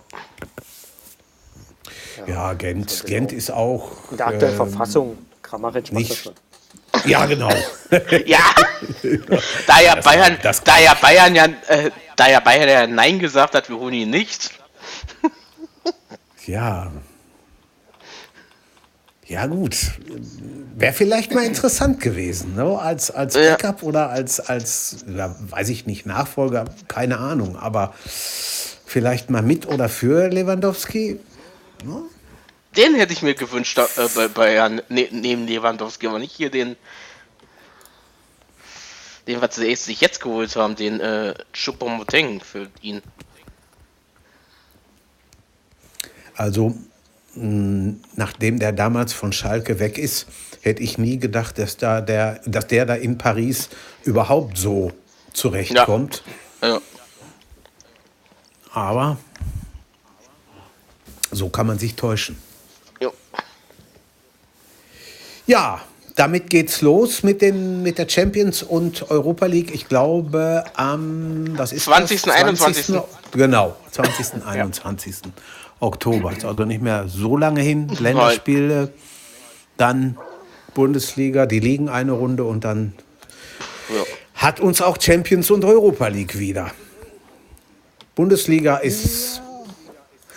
Ja, 2.26 2.54
Gent, 2.54 3.04
Gent 3.06 3.32
ist 3.32 3.50
auch. 3.50 4.10
In 4.10 4.16
der 4.16 4.28
aktuellen 4.28 4.58
ähm, 4.58 4.68
Verfassung, 4.68 5.18
Kramaric 5.42 5.92
macht 5.92 6.08
nicht, 6.08 6.26
das 6.26 7.04
Ja, 7.04 7.26
genau. 7.26 7.50
ja, 8.26 8.38
da 9.66 9.80
ja 9.80 9.96
Bayern, 9.96 10.38
das, 10.42 10.64
da 10.64 10.78
ja 10.78 10.94
Bayern 10.94 11.34
ja, 11.34 11.44
äh, 11.68 11.90
da 12.16 12.28
ja 12.28 12.40
Bayern 12.40 12.68
ja 12.68 12.86
Nein 12.86 13.18
gesagt 13.18 13.54
hat, 13.54 13.68
wir 13.68 13.76
holen 13.76 13.94
ihn 13.94 14.10
nicht. 14.10 14.50
ja. 16.46 16.90
Ja, 19.28 19.46
gut. 19.46 19.76
Wäre 20.76 20.92
vielleicht 20.92 21.34
mal 21.34 21.44
interessant 21.44 22.00
gewesen, 22.00 22.54
ne? 22.54 22.78
als, 22.78 23.10
als 23.10 23.34
Backup 23.34 23.82
ja. 23.82 23.88
oder 23.88 24.10
als, 24.10 24.40
als, 24.40 25.04
weiß 25.06 25.68
ich 25.70 25.86
nicht, 25.86 26.06
Nachfolger, 26.06 26.66
keine 26.86 27.18
Ahnung, 27.18 27.56
aber 27.56 27.94
vielleicht 27.98 29.30
mal 29.30 29.42
mit 29.42 29.66
oder 29.66 29.88
für 29.88 30.28
Lewandowski. 30.28 31.18
Ne? 31.84 32.02
Den 32.76 32.94
hätte 32.94 33.14
ich 33.14 33.22
mir 33.22 33.34
gewünscht 33.34 33.78
äh, 33.78 34.08
bei 34.14 34.28
Bayern 34.28 34.80
ne, 34.88 35.08
neben 35.10 35.46
Lewandowski, 35.46 36.06
aber 36.06 36.20
nicht 36.20 36.36
hier 36.36 36.50
den, 36.50 36.76
den 39.26 39.40
was 39.40 39.56
sie 39.56 39.74
sich 39.74 40.00
jetzt 40.00 40.20
geholt 40.20 40.54
haben, 40.54 40.76
den 40.76 41.00
äh, 41.00 41.34
Choupo-Moteng 41.52 42.40
für 42.40 42.68
ihn. 42.80 43.02
Also 46.36 46.76
nachdem 47.36 48.58
der 48.58 48.72
damals 48.72 49.12
von 49.12 49.32
Schalke 49.32 49.78
weg 49.78 49.98
ist, 49.98 50.26
hätte 50.62 50.82
ich 50.82 50.98
nie 50.98 51.18
gedacht, 51.18 51.58
dass, 51.58 51.76
da 51.76 52.00
der, 52.00 52.40
dass 52.46 52.66
der 52.66 52.86
da 52.86 52.94
in 52.94 53.18
Paris 53.18 53.68
überhaupt 54.04 54.58
so 54.58 54.92
zurechtkommt. 55.32 56.22
Ja. 56.62 56.68
Ja. 56.68 56.80
Aber 58.72 59.18
so 61.30 61.48
kann 61.48 61.66
man 61.66 61.78
sich 61.78 61.94
täuschen. 61.94 62.36
Ja. 63.00 63.10
Ja, 65.46 65.80
damit 66.16 66.48
geht's 66.50 66.80
los 66.80 67.22
mit, 67.22 67.42
den, 67.42 67.82
mit 67.82 67.98
der 67.98 68.08
Champions 68.08 68.62
und 68.62 69.10
Europa 69.10 69.46
League. 69.46 69.72
Ich 69.74 69.86
glaube 69.86 70.64
am 70.74 71.56
was 71.58 71.72
ist 71.72 71.84
20. 71.84 72.22
Das? 72.22 72.34
21. 72.34 72.86
20. 72.86 73.08
Genau, 73.32 73.76
20. 73.90 74.44
21. 74.46 75.16
Oktober. 75.80 76.32
Ist 76.32 76.44
also 76.44 76.64
nicht 76.64 76.82
mehr 76.82 77.06
so 77.08 77.36
lange 77.36 77.60
hin. 77.60 77.88
Länderspiele, 77.88 78.92
dann 79.76 80.16
Bundesliga, 80.74 81.46
die 81.46 81.60
liegen 81.60 81.88
eine 81.88 82.12
Runde 82.12 82.44
und 82.44 82.64
dann 82.64 82.92
ja. 83.94 84.02
hat 84.34 84.60
uns 84.60 84.82
auch 84.82 85.00
Champions 85.00 85.50
und 85.50 85.64
Europa 85.64 86.08
League 86.08 86.38
wieder. 86.38 86.70
Bundesliga 88.14 88.76
ist 88.76 89.42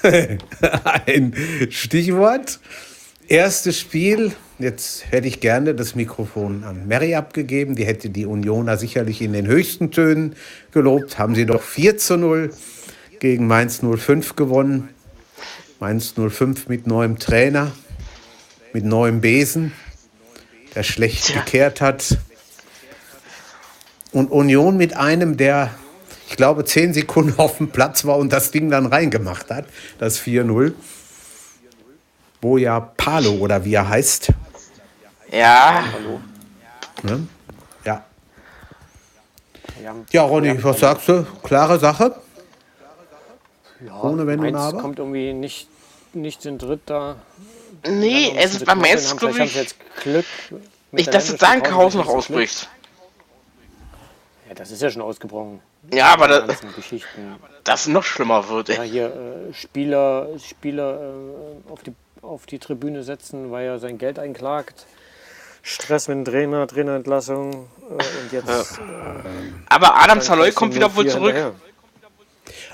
ein 0.04 1.34
Stichwort. 1.69 2.60
Erstes 3.28 3.80
Spiel, 3.80 4.32
jetzt 4.58 5.12
hätte 5.12 5.28
ich 5.28 5.39
gerne 5.39 5.75
das 5.75 5.93
Mikrofon 5.93 6.63
an 6.63 6.88
Mary 6.88 7.15
abgegeben. 7.15 7.75
Die 7.75 7.86
hätte 7.86 8.10
die 8.10 8.25
Unioner 8.25 8.78
sicherlich 8.78 9.21
in 9.21 9.34
den 9.34 9.45
höchsten 9.45 9.91
Tönen 9.91 10.36
gelobt. 10.71 11.19
Haben 11.19 11.36
sie 11.36 11.45
doch 11.45 11.62
4 11.62 11.97
zu 11.97 12.17
0 12.17 12.52
gegen 13.19 13.45
Mainz 13.47 13.82
05 13.82 14.36
gewonnen. 14.36 14.89
Mainz 15.79 16.13
05 16.13 16.67
mit 16.67 16.87
neuem 16.87 17.19
Trainer, 17.19 17.71
mit 18.73 18.83
neuem 18.83 19.21
Besen, 19.21 19.73
der 20.75 20.83
schlecht 20.83 21.27
Tja. 21.27 21.39
gekehrt 21.39 21.79
hat. 21.79 22.17
Und 24.11 24.29
Union 24.29 24.75
mit 24.75 24.97
einem, 24.97 25.37
der, 25.37 25.69
ich 26.27 26.35
glaube, 26.35 26.65
zehn 26.65 26.93
Sekunden 26.93 27.39
auf 27.39 27.57
dem 27.57 27.69
Platz 27.69 28.03
war 28.03 28.17
und 28.17 28.33
das 28.33 28.51
Ding 28.51 28.69
dann 28.69 28.87
reingemacht 28.87 29.49
hat, 29.49 29.65
das 29.99 30.19
4-0. 30.19 30.73
Wo 32.41 32.57
ja 32.57 32.79
Palo 32.79 33.31
oder 33.35 33.63
wie 33.63 33.73
er 33.73 33.87
heißt. 33.87 34.33
Ja. 35.31 35.83
Ne? 37.03 37.27
Ja. 37.85 38.03
Ja, 40.11 40.23
Ronny, 40.23 40.61
was 40.61 40.79
sagst 40.79 41.07
du? 41.07 41.25
Klare 41.43 41.79
Sache? 41.79 42.15
Ja, 43.85 44.01
Ohne 44.01 44.27
Wenn 44.27 44.39
und 44.39 44.55
Aber? 44.55 44.81
kommt 44.81 44.99
irgendwie 44.99 45.33
nicht, 45.33 45.67
nicht 46.13 46.45
in 46.45 46.57
Dritter. 46.57 47.17
Nee, 47.87 48.33
es 48.35 48.55
ist 48.55 48.65
beim 48.65 48.79
Mainz, 48.79 49.15
glaube 49.15 49.43
ich. 49.43 49.55
Jetzt 49.55 49.75
Glück 50.01 50.25
nicht, 50.91 51.13
dass 51.13 51.29
jetzt 51.29 51.41
Dankhausen 51.41 52.01
noch 52.01 52.07
ausbricht. 52.07 52.67
Ja, 54.47 54.55
das 54.55 54.71
ist 54.71 54.81
ja 54.81 54.89
schon 54.89 55.01
ausgebrochen. 55.01 55.61
Ja, 55.93 56.07
aber 56.07 56.27
das, 56.27 56.59
das 57.63 57.87
noch 57.87 58.03
schlimmer 58.03 58.49
wird. 58.49 58.69
Ey. 58.69 58.77
Ja, 58.77 58.83
hier 58.83 59.05
äh, 59.05 59.53
Spieler, 59.53 60.27
Spieler 60.43 60.99
äh, 60.99 61.71
auf, 61.71 61.83
die, 61.83 61.93
auf 62.21 62.45
die 62.47 62.59
Tribüne 62.59 63.03
setzen, 63.03 63.51
weil 63.51 63.67
er 63.67 63.79
sein 63.79 63.97
Geld 63.97 64.19
einklagt. 64.19 64.85
Stress 65.61 66.07
mit 66.07 66.17
dem 66.17 66.25
Trainer, 66.25 66.67
Trainerentlassung 66.67 67.51
äh, 67.51 67.93
und 67.93 68.31
jetzt. 68.31 68.47
Ja. 68.47 68.61
Äh, 68.61 69.23
aber 69.69 70.01
Adam 70.01 70.21
Saloy 70.21 70.51
kommt 70.51 70.73
wieder 70.73 70.93
wohl 70.95 71.07
zurück. 71.07 71.33
Hinterher. 71.35 71.68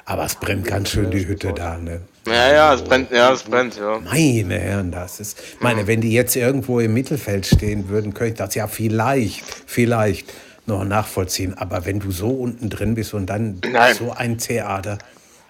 Aber 0.08 0.26
es 0.26 0.36
brennt 0.36 0.68
ganz 0.68 0.90
schön 0.90 1.10
die 1.10 1.28
Hütte 1.28 1.52
da, 1.52 1.78
ne? 1.78 2.02
Ja, 2.28 2.54
ja, 2.54 2.74
es 2.76 2.84
brennt, 2.84 3.12
ja, 3.12 3.32
es 3.32 3.42
brennt, 3.42 3.76
ja. 3.76 4.00
Meine 4.00 4.60
Herren, 4.60 4.92
das 4.92 5.20
ist. 5.20 5.42
meine, 5.62 5.88
wenn 5.88 6.02
die 6.02 6.12
jetzt 6.12 6.36
irgendwo 6.36 6.80
im 6.80 6.94
Mittelfeld 6.94 7.48
stehen 7.48 7.90
würden, 7.90 8.14
könnte 8.14 8.34
ich 8.34 8.38
das 8.38 8.54
ja 8.54 8.68
vielleicht, 8.68 9.44
vielleicht 9.66 10.32
noch 10.68 10.84
nachvollziehen. 10.84 11.58
Aber 11.58 11.86
wenn 11.86 12.00
du 12.00 12.12
so 12.12 12.30
unten 12.30 12.70
drin 12.70 12.94
bist 12.94 13.16
und 13.16 13.28
dann 13.28 13.60
Nein. 13.72 13.96
so 13.96 14.12
ein 14.12 14.38
Theater, 14.38 15.00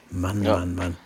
Mann, 0.09 0.43
ja. 0.43 0.57
Mann, 0.57 0.75
Mann. 0.75 0.97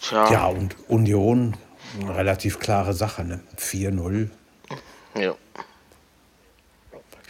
Tja. 0.00 0.32
Ja, 0.32 0.46
und 0.46 0.74
Union, 0.88 1.56
relativ 2.08 2.58
klare 2.58 2.92
Sache, 2.92 3.24
ne? 3.24 3.40
4-0. 3.56 4.30
Ja. 5.14 5.34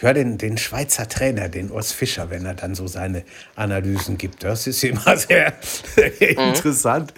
Ich 0.00 0.04
höre 0.04 0.14
den, 0.14 0.38
den 0.38 0.56
Schweizer 0.56 1.06
Trainer, 1.06 1.50
den 1.50 1.70
Urs 1.70 1.92
Fischer, 1.92 2.30
wenn 2.30 2.46
er 2.46 2.54
dann 2.54 2.74
so 2.74 2.86
seine 2.86 3.22
Analysen 3.54 4.16
gibt. 4.16 4.42
Das 4.42 4.66
ist 4.66 4.82
immer 4.82 5.14
sehr, 5.14 5.52
sehr 5.60 6.10
mhm. 6.38 6.54
interessant. 6.54 7.12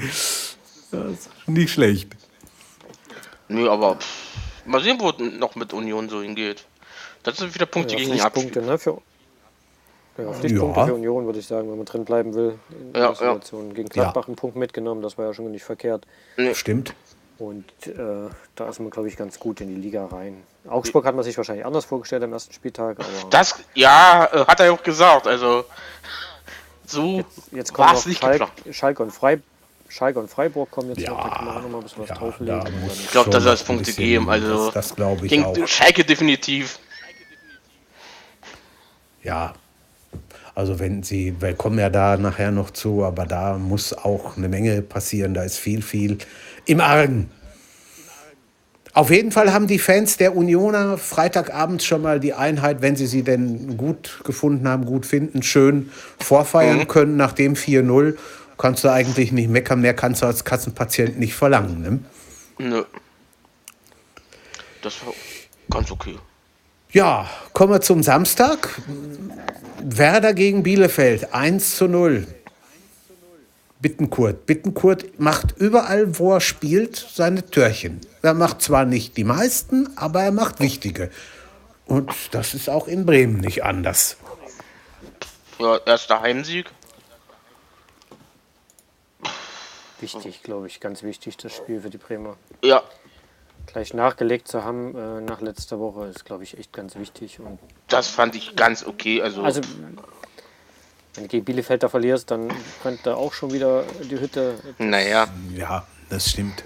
nicht 1.47 1.71
schlecht. 1.71 2.09
Nö, 3.47 3.71
aber 3.71 3.99
mal 4.67 4.83
sehen, 4.83 4.97
wo 4.99 5.13
noch 5.13 5.55
mit 5.55 5.73
Union 5.73 6.09
so 6.09 6.23
hingeht. 6.23 6.67
Das 7.23 7.37
sind 7.37 7.55
wieder 7.55 7.67
Punkte 7.67 7.93
ja, 7.95 8.01
gegen 8.01 8.15
die 8.15 8.19
Punkte, 8.19 8.61
ne? 8.61 8.77
Für, 8.77 9.01
ja, 10.19 10.33
Pflichtpunkte 10.33 10.81
ja. 10.81 10.87
für 10.87 10.95
Union, 10.95 11.25
würde 11.25 11.39
ich 11.39 11.47
sagen, 11.47 11.71
wenn 11.71 11.77
man 11.77 11.87
drin 11.87 12.05
bleiben 12.05 12.35
will. 12.35 12.59
In 12.71 13.01
ja, 13.01 13.13
ja. 13.13 13.41
Gegen 13.75 13.91
Gladbach 13.91 14.23
ja. 14.25 14.27
einen 14.27 14.35
Punkt 14.35 14.57
mitgenommen, 14.57 15.03
das 15.03 15.17
war 15.17 15.27
ja 15.27 15.35
schon 15.35 15.49
nicht 15.53 15.63
verkehrt. 15.63 16.05
Nee. 16.37 16.53
Stimmt. 16.53 16.97
Und 17.43 17.65
äh, 17.89 18.31
da 18.55 18.69
ist 18.69 18.79
man, 18.79 18.91
glaube 18.91 19.09
ich, 19.09 19.17
ganz 19.17 19.41
gut 19.41 19.61
in 19.61 19.67
die 19.67 19.75
Liga 19.75 20.07
rein. 20.07 20.45
Augsburg 20.69 21.05
hat 21.05 21.17
man 21.17 21.25
sich 21.25 21.37
wahrscheinlich 21.37 21.67
anders 21.67 21.85
vorgestellt 21.85 22.23
am 22.23 22.33
ersten 22.33 22.53
Spieltag. 22.53 22.99
das, 23.31 23.57
ja, 23.75 24.29
äh, 24.33 24.47
hat 24.47 24.61
er 24.61 24.67
ja 24.67 24.73
auch 24.73 24.83
gesagt. 24.85 25.27
Also, 25.27 25.65
so 26.87 27.17
jetzt, 27.17 27.29
jetzt 27.51 27.73
kommen 27.75 27.95
noch 27.95 28.07
nicht 28.07 28.21
Schalk, 28.21 28.47
Schalke, 28.71 29.03
und 29.03 29.11
Freiburg. 29.11 29.45
Schalke 29.89 30.21
und 30.21 30.31
Freiburg 30.31 30.71
kommen 30.71 30.91
jetzt 30.91 31.01
ja, 31.01 31.11
noch, 31.11 31.21
da 31.21 31.31
kann 31.31 31.45
man 31.47 31.57
auch 31.57 31.63
noch 31.63 31.69
mal 31.69 31.79
ein 31.79 31.83
bisschen 31.83 32.03
was 32.03 32.11
ja, 32.11 32.15
drauflegen. 32.15 32.63
Ich 32.93 33.11
glaube, 33.11 33.31
da 33.31 33.41
soll 33.41 33.55
es 33.55 33.65
Punkte 33.65 33.93
geben. 33.93 34.31
Also, 34.31 34.67
das, 34.67 34.75
das 34.75 34.95
glaube 34.95 35.27
ich 35.27 35.31
gegen 35.31 35.45
auch. 35.45 35.67
Schalke 35.67 36.05
definitiv. 36.05 36.79
Ja, 39.25 39.53
also 40.55 40.79
wenn 40.79 41.03
sie, 41.03 41.35
wir 41.41 41.55
kommen 41.55 41.79
ja 41.79 41.89
da 41.89 42.17
nachher 42.17 42.51
noch 42.51 42.71
zu, 42.71 43.05
aber 43.05 43.25
da 43.25 43.57
muss 43.57 43.95
auch 43.95 44.37
eine 44.37 44.49
Menge 44.49 44.83
passieren. 44.83 45.35
Da 45.35 45.43
ist 45.45 45.57
viel, 45.57 45.83
viel 45.83 46.19
im 46.67 46.81
Argen. 46.81 47.31
Auf 48.95 49.11
jeden 49.11 49.33
Fall 49.33 49.55
haben 49.55 49.67
die 49.67 49.79
Fans 49.79 50.19
der 50.19 50.37
Unioner 50.37 50.99
Freitagabend 50.99 51.83
schon 51.83 52.03
mal 52.03 52.21
die 52.21 52.35
Einheit, 52.35 52.83
wenn 52.83 52.95
sie 52.95 53.07
sie 53.07 53.23
denn 53.23 53.79
gut 53.79 54.21
gefunden 54.25 54.69
haben, 54.69 54.85
gut 54.85 55.07
finden, 55.07 55.43
schön 55.43 55.91
vorfeiern 56.21 56.79
mhm. 56.79 56.89
können 56.89 57.17
nach 57.17 57.33
dem 57.33 57.55
4-0. 57.55 58.17
Kannst 58.59 58.85
du 58.85 58.91
eigentlich 58.91 59.33
nicht 59.33 59.49
meckern, 59.49 59.81
mehr 59.81 59.95
kannst 59.95 60.21
du 60.21 60.27
als 60.27 60.45
Kassenpatient 60.45 61.19
nicht 61.19 61.35
verlangen. 61.35 61.81
Ne? 61.81 61.99
Nö. 62.59 62.85
Das 64.83 65.07
war 65.07 65.15
ganz 65.71 65.91
okay. 65.91 66.19
Ja, 66.91 67.31
kommen 67.55 67.73
wir 67.73 67.81
zum 67.81 68.03
Samstag. 68.03 68.69
Werder 69.83 70.35
gegen 70.35 70.63
Bielefeld, 70.63 71.33
1 71.33 71.77
zu 71.77 71.89
0. 71.89 72.27
Bittenkurt. 73.83 74.47
Bittenkurt 74.47 75.19
macht 75.19 75.57
überall, 75.59 76.19
wo 76.19 76.33
er 76.35 76.41
spielt, 76.41 76.97
seine 76.97 77.45
Törchen. 77.45 78.01
Er 78.23 78.33
macht 78.33 78.63
zwar 78.63 78.85
nicht 78.85 79.17
die 79.17 79.25
meisten, 79.25 79.91
aber 79.97 80.23
er 80.23 80.31
macht 80.31 80.61
wichtige. 80.61 81.11
Und 81.87 82.13
das 82.31 82.55
ist 82.55 82.71
auch 82.71 82.87
in 82.87 83.05
Bremen 83.05 83.41
nicht 83.41 83.65
anders. 83.65 84.17
Ja, 85.59 85.79
erster 85.79 86.21
Heimsieg. 86.21 86.71
Wichtig, 90.01 90.43
glaube 90.43 90.69
ich, 90.69 90.81
ganz 90.81 91.03
wichtig, 91.03 91.37
das 91.37 91.55
Spiel 91.55 91.81
für 91.81 91.91
die 91.91 91.99
Bremer. 91.99 92.37
Ja. 92.63 92.83
Gleich 93.67 93.95
nachgelegt 93.95 94.49
zu 94.49 94.65
haben 94.65 94.97
äh, 94.97 95.21
nach 95.21 95.41
letzter 95.41 95.79
Woche 95.79 96.07
ist, 96.07 96.25
glaube 96.25 96.43
ich, 96.43 96.59
echt 96.59 96.73
ganz 96.73 96.97
wichtig. 96.97 97.39
Und 97.39 97.61
das 97.89 98.09
fand 98.09 98.35
ich 98.35 98.57
ganz 98.57 98.85
okay. 98.85 99.23
Also, 99.23 99.43
also 99.43 99.61
wenn 101.15 101.25
du 101.25 101.29
gegen 101.29 101.45
Bielefeld 101.45 101.83
da 101.83 101.89
verlierst, 101.89 102.31
dann 102.31 102.53
könnte 102.83 103.17
auch 103.17 103.33
schon 103.33 103.53
wieder 103.53 103.85
die 104.11 104.19
Hütte. 104.19 104.55
Naja. 104.79 105.29
Ja, 105.55 105.87
das 106.09 106.31
stimmt. 106.31 106.63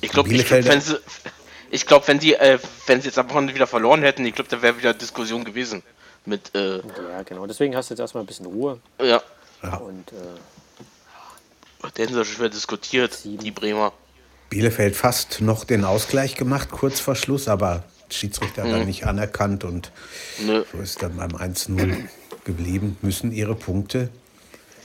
Ich 0.00 0.10
glaube, 0.10 0.28
glaub, 0.28 0.50
wenn 0.50 0.80
sie, 0.80 0.96
ich 1.70 1.86
glaube, 1.86 2.06
wenn 2.06 2.18
die, 2.18 2.34
äh, 2.34 2.58
wenn 2.86 3.00
sie 3.00 3.08
jetzt 3.08 3.18
am 3.18 3.28
Wochenende 3.30 3.54
wieder 3.54 3.66
verloren 3.66 4.02
hätten, 4.02 4.24
ich 4.24 4.34
glaube, 4.34 4.48
da 4.48 4.62
wäre 4.62 4.78
wieder 4.78 4.94
Diskussion 4.94 5.44
gewesen. 5.44 5.82
Mit, 6.24 6.54
äh, 6.54 6.76
ja, 6.76 7.22
genau. 7.24 7.46
Deswegen 7.46 7.74
hast 7.74 7.90
du 7.90 7.94
jetzt 7.94 8.00
erstmal 8.00 8.22
ein 8.22 8.26
bisschen 8.26 8.46
Ruhe. 8.46 8.78
Ja. 9.00 9.22
ja. 9.62 9.76
Und, 9.76 10.12
äh, 10.12 10.16
da 11.80 12.02
hätten 12.02 12.14
sie 12.14 12.24
schon 12.24 12.36
schwer 12.36 12.48
diskutiert, 12.48 13.14
sieben. 13.14 13.42
die 13.42 13.50
Bremer. 13.50 13.92
Bielefeld 14.50 14.96
fast 14.96 15.40
noch 15.40 15.64
den 15.64 15.84
Ausgleich 15.84 16.34
gemacht, 16.34 16.70
kurz 16.70 17.00
vor 17.00 17.14
Schluss, 17.14 17.48
aber 17.48 17.84
Schiedsrichter 18.10 18.64
mhm. 18.64 18.70
dann 18.70 18.86
nicht 18.86 19.06
anerkannt 19.06 19.64
und 19.64 19.92
Nö. 20.40 20.64
so 20.72 20.78
ist 20.78 21.02
dann 21.02 21.16
beim 21.16 21.32
1-0 21.32 22.08
geblieben, 22.48 22.96
müssen 23.02 23.30
ihre 23.30 23.54
Punkte 23.54 24.08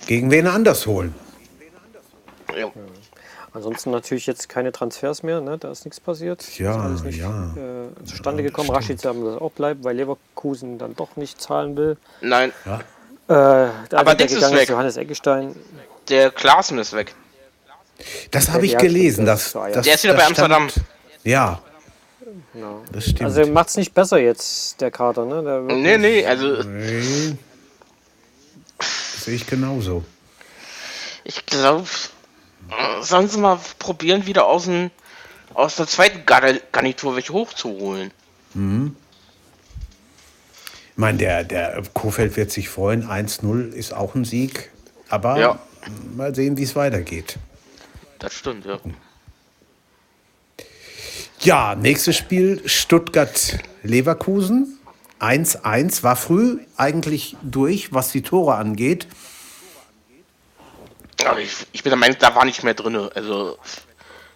gegen 0.06 0.30
wen 0.32 0.48
anders 0.48 0.86
holen. 0.86 1.16
Ja. 2.56 2.70
Ansonsten 3.54 3.92
natürlich 3.92 4.26
jetzt 4.28 4.50
keine 4.50 4.72
Transfers 4.72 5.24
mehr, 5.24 5.40
ne? 5.40 5.58
da 5.58 5.72
ist 5.72 5.86
nichts 5.86 6.00
passiert. 6.00 6.60
Ja, 6.60 6.94
ist 6.94 7.06
nicht, 7.06 7.20
ja. 7.20 7.54
Äh, 7.56 8.06
zustande 8.06 8.44
ja, 8.44 8.50
gekommen. 8.50 8.70
Rashica 8.70 9.10
haben 9.10 9.24
das 9.24 9.40
auch 9.40 9.52
bleiben, 9.52 9.84
weil 9.84 9.96
Leverkusen 9.96 10.78
dann 10.78 10.96
doch 10.96 11.16
nicht 11.16 11.40
zahlen 11.40 11.78
will. 11.78 11.98
Nein. 12.22 12.52
Ja. 12.66 13.68
Äh, 13.68 13.70
Aber 13.96 14.16
Dix 14.16 14.34
ist 14.34 14.54
weg. 14.54 14.70
Johannes 14.70 14.98
Eggestein. 14.98 15.56
Der 16.10 16.32
Klaassen 16.32 16.78
ist 16.80 16.94
weg. 16.94 17.16
Das 18.32 18.50
habe 18.52 18.66
ich 18.66 18.78
gelesen. 18.78 19.26
Das, 19.26 19.54
das, 19.54 19.86
der 19.86 19.96
ist 19.96 20.04
wieder 20.04 20.16
bei 20.16 20.26
Amsterdam. 20.26 20.70
Stand, 20.70 20.86
ja. 21.24 21.62
No. 22.54 22.84
Das 22.92 23.06
stimmt. 23.06 23.24
Also 23.24 23.46
macht 23.46 23.70
es 23.70 23.78
nicht 23.78 23.94
besser 23.94 24.18
jetzt, 24.18 24.82
der 24.82 24.92
Kater, 24.92 25.26
ne? 25.26 25.44
Der 25.44 25.62
nee, 25.62 25.98
nee, 25.98 26.26
also. 26.26 26.64
Nee. 26.64 27.38
Sehe 29.24 29.36
ich 29.36 29.46
genauso. 29.48 30.04
Ich 31.24 31.46
glaube, 31.46 31.88
sollen 33.02 33.30
sie 33.30 33.38
mal 33.38 33.58
probieren, 33.80 34.26
wieder 34.26 34.46
aus, 34.46 34.66
dem, 34.66 34.92
aus 35.54 35.78
der 35.78 35.88
zweiten 35.88 36.26
Garnitur 36.26 37.16
welche 37.16 37.32
hochzuholen. 37.32 38.12
Mhm. 38.54 38.98
Ich 40.92 40.98
meine, 40.98 41.20
der, 41.20 41.46
der 41.46 41.82
Kofeld 41.94 42.36
wird 42.36 42.52
sich 42.52 42.68
freuen. 42.68 43.08
1-0 43.08 43.72
ist 43.72 43.94
auch 43.94 44.14
ein 44.14 44.26
Sieg. 44.26 44.72
Aber 45.08 45.40
ja. 45.40 45.58
mal 46.16 46.36
sehen, 46.36 46.58
wie 46.58 46.64
es 46.64 46.76
weitergeht. 46.76 47.38
Das 48.20 48.34
stimmt, 48.34 48.66
ja. 48.66 48.78
Ja, 51.40 51.76
nächstes 51.76 52.18
Spiel 52.18 52.62
Stuttgart-Leverkusen. 52.66 54.80
1-1 55.24 56.04
war 56.04 56.16
früh 56.16 56.60
eigentlich 56.76 57.38
durch, 57.42 57.94
was 57.94 58.12
die 58.12 58.22
Tore 58.22 58.56
angeht. 58.56 59.08
Aber 61.26 61.40
ich, 61.40 61.66
ich 61.72 61.84
bin 61.84 61.92
der 61.92 61.98
Meinung, 61.98 62.18
da 62.20 62.36
war 62.36 62.44
nicht 62.44 62.64
mehr 62.64 62.74
drin. 62.74 62.96
Also 62.96 63.58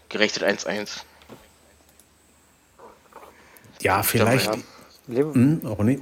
gerechnet 0.08 0.46
1-1. 0.46 1.02
Ja, 3.82 4.02
vielleicht. 4.04 4.56
Ja. 5.08 5.22
Hm, 5.22 5.62
Ronny? 5.66 6.02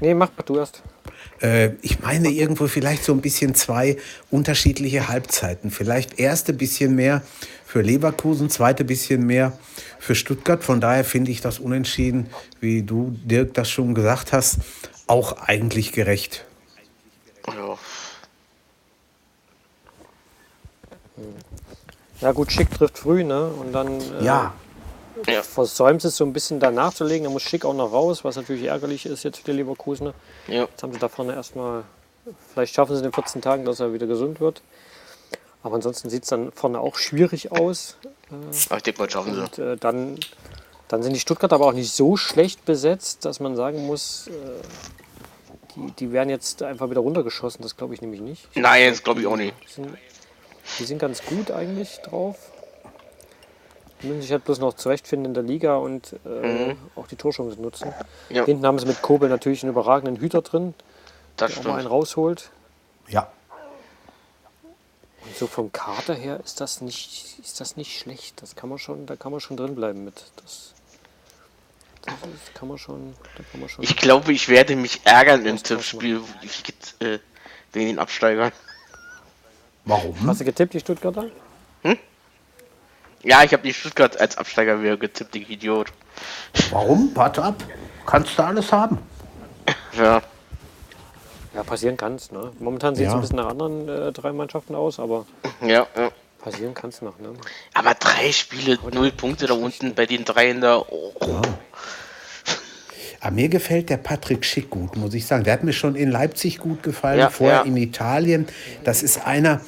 Nee, 0.00 0.14
mach 0.14 0.28
du 0.44 0.56
erst. 0.56 0.82
Äh, 1.40 1.70
ich 1.82 2.00
meine 2.00 2.28
irgendwo 2.28 2.66
vielleicht 2.66 3.04
so 3.04 3.12
ein 3.12 3.20
bisschen 3.20 3.54
zwei 3.54 3.96
unterschiedliche 4.30 5.08
Halbzeiten. 5.08 5.70
Vielleicht 5.70 6.18
erste 6.18 6.52
bisschen 6.52 6.94
mehr 6.94 7.22
für 7.64 7.82
Leverkusen, 7.82 8.50
zweite 8.50 8.84
bisschen 8.84 9.26
mehr 9.26 9.52
für 9.98 10.14
Stuttgart. 10.14 10.64
Von 10.64 10.80
daher 10.80 11.04
finde 11.04 11.30
ich 11.30 11.40
das 11.40 11.58
Unentschieden, 11.58 12.28
wie 12.60 12.82
du, 12.82 13.16
Dirk, 13.24 13.54
das 13.54 13.70
schon 13.70 13.94
gesagt 13.94 14.32
hast, 14.32 14.58
auch 15.06 15.32
eigentlich 15.42 15.92
gerecht. 15.92 16.44
Ja. 17.46 17.78
Ja 22.20 22.32
gut, 22.32 22.50
Schick 22.50 22.70
trifft 22.70 22.98
früh, 22.98 23.22
ne? 23.22 23.46
Und 23.46 23.72
dann 23.72 24.00
äh, 24.00 24.24
ja. 24.24 24.54
Ja. 25.26 25.42
versäumt 25.42 26.04
es 26.04 26.16
so 26.16 26.24
ein 26.24 26.32
bisschen 26.32 26.60
danach 26.60 26.94
zu 26.94 27.04
legen. 27.04 27.24
Da 27.24 27.30
muss 27.30 27.42
Schick 27.42 27.64
auch 27.64 27.74
noch 27.74 27.92
raus, 27.92 28.24
was 28.24 28.36
natürlich 28.36 28.64
ärgerlich 28.64 29.06
ist 29.06 29.22
jetzt 29.22 29.38
für 29.38 29.44
die 29.44 29.52
Leverkusener. 29.52 30.14
Ja. 30.46 30.64
Jetzt 30.64 30.82
haben 30.82 30.92
sie 30.92 30.98
da 30.98 31.08
vorne 31.08 31.34
erstmal, 31.34 31.84
vielleicht 32.52 32.74
schaffen 32.74 32.94
sie 32.94 32.98
in 33.00 33.10
den 33.10 33.12
14 33.12 33.42
Tagen, 33.42 33.64
dass 33.64 33.80
er 33.80 33.92
wieder 33.92 34.06
gesund 34.06 34.40
wird. 34.40 34.62
Aber 35.62 35.74
ansonsten 35.74 36.08
sieht 36.08 36.22
es 36.22 36.28
dann 36.28 36.52
vorne 36.52 36.80
auch 36.80 36.96
schwierig 36.96 37.52
aus. 37.52 37.96
Äh, 38.30 38.76
ich 38.76 38.82
denke 38.82 39.00
mal, 39.00 39.10
schaffen 39.10 39.34
sie. 39.34 39.40
Und, 39.40 39.58
äh, 39.58 39.76
dann, 39.76 40.18
dann 40.88 41.02
sind 41.02 41.14
die 41.14 41.20
Stuttgarter 41.20 41.56
aber 41.56 41.66
auch 41.66 41.72
nicht 41.72 41.92
so 41.92 42.16
schlecht 42.16 42.64
besetzt, 42.64 43.24
dass 43.24 43.40
man 43.40 43.56
sagen 43.56 43.86
muss, 43.86 44.28
äh, 44.28 44.30
die, 45.74 45.92
die 45.98 46.12
werden 46.12 46.30
jetzt 46.30 46.62
einfach 46.62 46.90
wieder 46.90 47.00
runtergeschossen. 47.00 47.62
Das 47.62 47.76
glaube 47.76 47.94
ich 47.94 48.00
nämlich 48.00 48.20
nicht. 48.20 48.48
Nein, 48.54 48.90
das 48.90 49.02
glaube 49.02 49.20
ich 49.20 49.26
auch 49.26 49.36
nicht. 49.36 49.54
Die 49.66 49.72
sind, 49.72 49.98
die 50.78 50.84
sind 50.84 50.98
ganz 50.98 51.22
gut 51.24 51.50
eigentlich 51.50 51.98
drauf. 52.04 52.36
Die 54.02 54.06
müssen 54.06 54.22
sich 54.22 54.30
halt 54.30 54.44
bloß 54.44 54.60
noch 54.60 54.74
zurechtfinden 54.74 55.26
in 55.26 55.34
der 55.34 55.42
Liga 55.42 55.76
und 55.76 56.14
äh, 56.24 56.68
mhm. 56.68 56.76
auch 56.94 57.06
die 57.06 57.16
Torchancen 57.16 57.60
nutzen. 57.60 57.92
Ja. 58.28 58.44
Hinten 58.44 58.64
haben 58.64 58.78
sie 58.78 58.86
mit 58.86 59.02
Kobel 59.02 59.28
natürlich 59.28 59.62
einen 59.62 59.72
überragenden 59.72 60.16
Hüter 60.16 60.42
drin, 60.42 60.74
das 61.36 61.54
der 61.54 61.60
auch 61.60 61.64
mal 61.64 61.78
einen 61.78 61.88
rausholt. 61.88 62.50
Ja. 63.08 63.30
Und 65.24 65.36
so 65.36 65.46
vom 65.46 65.72
Kater 65.72 66.14
her 66.14 66.40
ist 66.44 66.60
das 66.60 66.80
nicht, 66.80 67.38
ist 67.42 67.60
das 67.60 67.76
nicht 67.76 67.98
schlecht. 67.98 68.40
Das 68.40 68.54
kann 68.54 68.68
man 68.68 68.78
schon, 68.78 69.06
da 69.06 69.16
kann 69.16 69.32
man 69.32 69.40
schon 69.40 69.56
drin 69.56 69.74
bleiben 69.74 70.04
mit. 70.04 70.24
Das, 70.36 70.74
das 72.02 72.54
kann 72.54 72.68
man 72.68 72.78
schon, 72.78 73.14
da 73.36 73.42
kann 73.50 73.60
man 73.60 73.68
schon. 73.68 73.84
Ich 73.84 73.96
glaube, 73.96 74.32
ich 74.32 74.48
werde 74.48 74.76
mich 74.76 75.00
ärgern 75.04 75.44
im 75.44 75.60
Tippspiel 75.60 76.22
äh, 77.00 77.18
wegen 77.72 77.88
den 77.88 77.98
Absteigern. 77.98 78.52
Warum? 79.84 80.14
Hast 80.26 80.40
du 80.40 80.44
getippt, 80.44 80.74
die 80.74 80.80
Stuttgarter? 80.80 81.30
Hm? 81.82 81.98
Ja, 83.28 83.44
ich 83.44 83.52
habe 83.52 83.62
die 83.62 83.74
Stuttgart 83.74 84.18
als 84.18 84.38
Absteiger 84.38 84.82
wieder 84.82 84.96
getippt, 84.96 85.36
ich 85.36 85.50
Idiot. 85.50 85.88
Warum? 86.70 87.10
Warte 87.14 87.42
ab. 87.42 87.62
Kannst 88.06 88.38
du 88.38 88.42
alles 88.42 88.72
haben. 88.72 88.98
Ja. 89.98 90.22
Ja, 91.54 91.62
passieren 91.62 91.96
kann 91.96 92.14
es. 92.14 92.30
Ne? 92.30 92.52
Momentan 92.58 92.94
sieht 92.94 93.06
es 93.06 93.12
ja. 93.12 93.16
ein 93.16 93.20
bisschen 93.20 93.36
nach 93.36 93.48
anderen 93.48 93.88
äh, 93.88 94.12
drei 94.12 94.32
Mannschaften 94.32 94.74
aus, 94.74 95.00
aber 95.00 95.26
ja, 95.60 95.86
ja. 95.96 96.10
passieren 96.38 96.72
kann 96.72 96.90
es 96.90 97.02
noch. 97.02 97.18
Ne? 97.18 97.32
Aber 97.74 97.94
drei 97.94 98.30
Spiele, 98.32 98.78
null 98.92 99.10
Punkte 99.10 99.46
da 99.46 99.54
unten 99.54 99.94
bei 99.94 100.06
den 100.06 100.24
drei 100.24 100.50
in 100.50 100.60
der. 100.60 100.90
Oh. 100.92 101.12
Ja. 101.20 101.42
Aber 103.20 103.32
mir 103.32 103.48
gefällt 103.48 103.90
der 103.90 103.96
Patrick 103.96 104.44
Schick 104.44 104.70
gut, 104.70 104.96
muss 104.96 105.12
ich 105.14 105.26
sagen. 105.26 105.42
Der 105.44 105.52
hat 105.54 105.64
mir 105.64 105.72
schon 105.72 105.96
in 105.96 106.10
Leipzig 106.10 106.58
gut 106.58 106.82
gefallen, 106.82 107.18
ja, 107.18 107.30
vorher 107.30 107.64
in 107.64 107.76
Italien. 107.76 108.46
Das 108.84 109.02
ist 109.02 109.26
einer, 109.26 109.60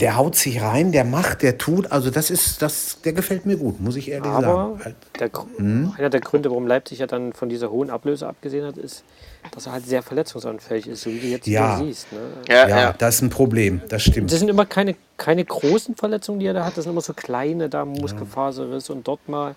der 0.00 0.16
haut 0.16 0.36
sich 0.36 0.60
rein, 0.62 0.92
der 0.92 1.04
macht, 1.04 1.42
der 1.42 1.58
tut. 1.58 1.90
Also 1.92 2.10
das 2.10 2.30
ist, 2.30 2.62
das, 2.62 2.98
der 3.04 3.12
gefällt 3.12 3.46
mir 3.46 3.56
gut, 3.56 3.80
muss 3.80 3.96
ich 3.96 4.10
ehrlich 4.10 4.30
Aber 4.30 4.78
sagen. 4.78 4.96
Der, 5.18 5.30
hm? 5.56 5.92
Einer 5.96 6.10
der 6.10 6.20
Gründe, 6.20 6.50
warum 6.50 6.66
Leipzig 6.66 6.98
ja 6.98 7.06
dann 7.06 7.32
von 7.32 7.48
dieser 7.48 7.70
hohen 7.70 7.90
Ablöse 7.90 8.26
abgesehen 8.26 8.64
hat, 8.64 8.78
ist, 8.78 9.04
dass 9.50 9.66
er 9.66 9.72
halt 9.72 9.86
sehr 9.86 10.02
verletzungsanfällig 10.02 10.86
ist, 10.86 11.02
so 11.02 11.10
wie 11.10 11.20
du 11.20 11.26
jetzt 11.26 11.46
ja. 11.46 11.78
siehst. 11.78 12.12
Ne? 12.12 12.18
Ja, 12.48 12.68
ja, 12.68 12.80
ja, 12.80 12.94
das 12.96 13.16
ist 13.16 13.22
ein 13.22 13.30
Problem, 13.30 13.82
das 13.88 14.02
stimmt. 14.02 14.32
Das 14.32 14.38
sind 14.38 14.48
immer 14.48 14.66
keine, 14.66 14.96
keine 15.16 15.44
großen 15.44 15.94
Verletzungen, 15.96 16.40
die 16.40 16.46
er 16.46 16.54
da 16.54 16.64
hat, 16.64 16.76
das 16.76 16.84
sind 16.84 16.92
immer 16.92 17.00
so 17.00 17.12
kleine, 17.12 17.68
da 17.68 17.84
Muskelfaserriss 17.84 18.90
und 18.90 19.06
dort 19.06 19.28
mal. 19.28 19.54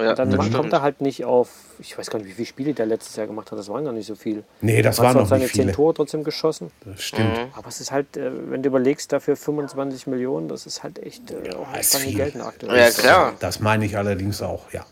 Ja, 0.00 0.14
dann 0.14 0.52
kommt 0.52 0.72
er 0.72 0.80
halt 0.82 1.00
nicht 1.00 1.24
auf, 1.24 1.48
ich 1.80 1.98
weiß 1.98 2.08
gar 2.08 2.20
nicht, 2.20 2.28
wie 2.28 2.32
viele 2.34 2.46
Spiele 2.46 2.72
der 2.72 2.86
letztes 2.86 3.16
Jahr 3.16 3.26
gemacht 3.26 3.50
hat, 3.50 3.58
das 3.58 3.68
waren 3.68 3.84
gar 3.84 3.92
nicht 3.92 4.06
so 4.06 4.14
viel. 4.14 4.44
Nee, 4.60 4.80
das 4.80 5.00
waren 5.00 5.16
noch 5.16 5.26
seine 5.26 5.42
nicht 5.42 5.52
viele. 5.52 5.66
10 5.66 5.74
Tore 5.74 5.92
trotzdem 5.94 6.22
geschossen. 6.22 6.70
Das 6.84 7.02
stimmt. 7.02 7.36
Mhm. 7.36 7.46
Aber 7.54 7.66
es 7.66 7.80
ist 7.80 7.90
halt, 7.90 8.16
äh, 8.16 8.30
wenn 8.50 8.62
du 8.62 8.68
überlegst, 8.68 9.10
dafür 9.12 9.36
25 9.36 10.06
Millionen, 10.06 10.46
das 10.48 10.66
ist 10.66 10.84
halt 10.84 11.00
echt 11.02 11.32
äh, 11.32 11.52
auch 11.52 11.76
ist 11.76 11.96
viel. 11.96 12.14
Geld 12.14 12.36
aktuell. 12.40 12.78
Ja, 12.78 12.90
klar. 12.90 13.34
Das 13.40 13.58
meine 13.58 13.86
ich 13.86 13.96
allerdings 13.96 14.40
auch, 14.40 14.70
ja. 14.72 14.86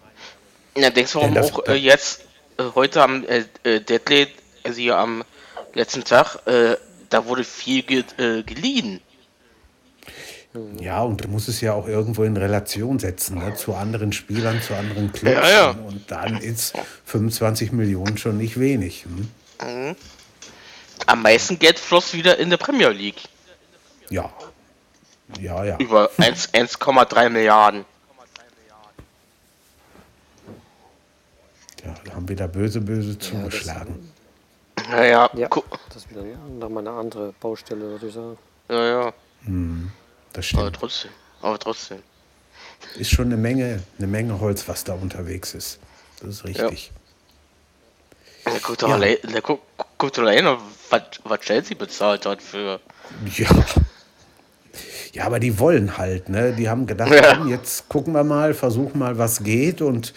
Ja, 0.76 0.90
denkst 0.90 1.12
du, 1.12 1.20
warum 1.20 1.34
das- 1.34 1.52
auch 1.52 1.66
äh, 1.68 1.74
jetzt, 1.74 2.22
äh, 2.58 2.64
heute 2.74 3.00
am 3.02 3.24
äh, 3.26 3.44
äh, 3.62 3.80
Deadline, 3.80 4.26
also 4.64 4.80
hier 4.80 4.98
am 4.98 5.22
letzten 5.74 6.02
Tag, 6.02 6.36
äh, 6.46 6.76
da 7.10 7.26
wurde 7.26 7.44
viel 7.44 7.82
ge 7.84 8.02
äh, 8.18 8.42
geliehen. 8.42 9.00
Ja, 10.80 11.02
und 11.02 11.24
du 11.24 11.28
musst 11.28 11.48
es 11.48 11.60
ja 11.60 11.72
auch 11.72 11.86
irgendwo 11.88 12.22
in 12.24 12.36
Relation 12.36 12.98
setzen, 12.98 13.38
ne? 13.38 13.54
zu 13.54 13.74
anderen 13.74 14.12
Spielern, 14.12 14.60
zu 14.62 14.74
anderen 14.74 15.12
Clubs. 15.12 15.36
Ja, 15.36 15.48
ja. 15.48 15.70
Und 15.70 16.10
dann 16.10 16.36
ist 16.38 16.74
25 17.04 17.72
Millionen 17.72 18.16
schon 18.18 18.36
nicht 18.38 18.58
wenig. 18.58 19.04
Hm? 19.60 19.96
Am 21.06 21.22
meisten 21.22 21.58
Geld 21.58 21.78
floss 21.78 22.14
wieder 22.14 22.38
in 22.38 22.50
der 22.50 22.56
Premier 22.56 22.88
League. 22.90 23.22
Ja. 24.10 24.30
Ja, 25.40 25.64
ja. 25.64 25.76
Über 25.78 26.10
1 26.18 26.52
1,3 26.54 27.28
Milliarden. 27.30 27.84
ja. 31.84 31.94
Da 32.04 32.14
haben 32.14 32.28
wieder 32.28 32.48
böse, 32.48 32.80
böse 32.80 33.18
zugeschlagen. 33.18 34.10
Naja, 34.90 35.28
Ja, 35.34 35.48
gu- 35.48 35.62
das 35.88 35.98
ist 35.98 36.10
wieder 36.10 36.22
nochmal 36.60 36.86
eine 36.86 36.96
andere 36.96 37.32
Baustelle, 37.40 37.80
würde 37.82 38.06
ich 38.08 38.14
sagen. 38.14 38.36
ja, 38.70 38.86
ja, 38.86 39.12
das 40.36 40.52
aber 40.54 40.62
stimmt. 40.62 40.76
trotzdem. 40.76 41.10
Aber 41.42 41.58
trotzdem. 41.58 41.98
Ist 42.98 43.10
schon 43.10 43.26
eine 43.26 43.36
Menge, 43.36 43.82
eine 43.98 44.06
Menge 44.06 44.38
Holz, 44.40 44.66
was 44.68 44.84
da 44.84 44.94
unterwegs 44.94 45.54
ist. 45.54 45.78
Das 46.20 46.28
ist 46.30 46.44
richtig. 46.44 46.92
Ja, 48.44 48.52
guck 48.62 48.78
doch 48.78 48.88
Ja. 48.88 48.94
allein, 48.94 49.16
na, 49.28 49.40
guck, 49.40 49.60
guck 49.98 50.12
doch 50.12 50.22
allein, 50.22 50.46
was, 50.90 51.02
was 51.24 51.40
Chelsea 51.40 51.76
bezahlt 51.76 52.24
hat 52.26 52.40
für. 52.42 52.80
Ja. 53.36 53.48
Ja, 55.12 55.24
aber 55.24 55.40
die 55.40 55.58
wollen 55.58 55.96
halt, 55.96 56.28
ne? 56.28 56.52
Die 56.52 56.68
haben 56.68 56.86
gedacht, 56.86 57.10
Ja. 57.10 57.44
jetzt 57.46 57.88
gucken 57.88 58.12
wir 58.12 58.24
mal, 58.24 58.52
versuchen 58.52 58.98
mal, 58.98 59.16
was 59.16 59.42
geht. 59.42 59.80
Und 59.80 60.12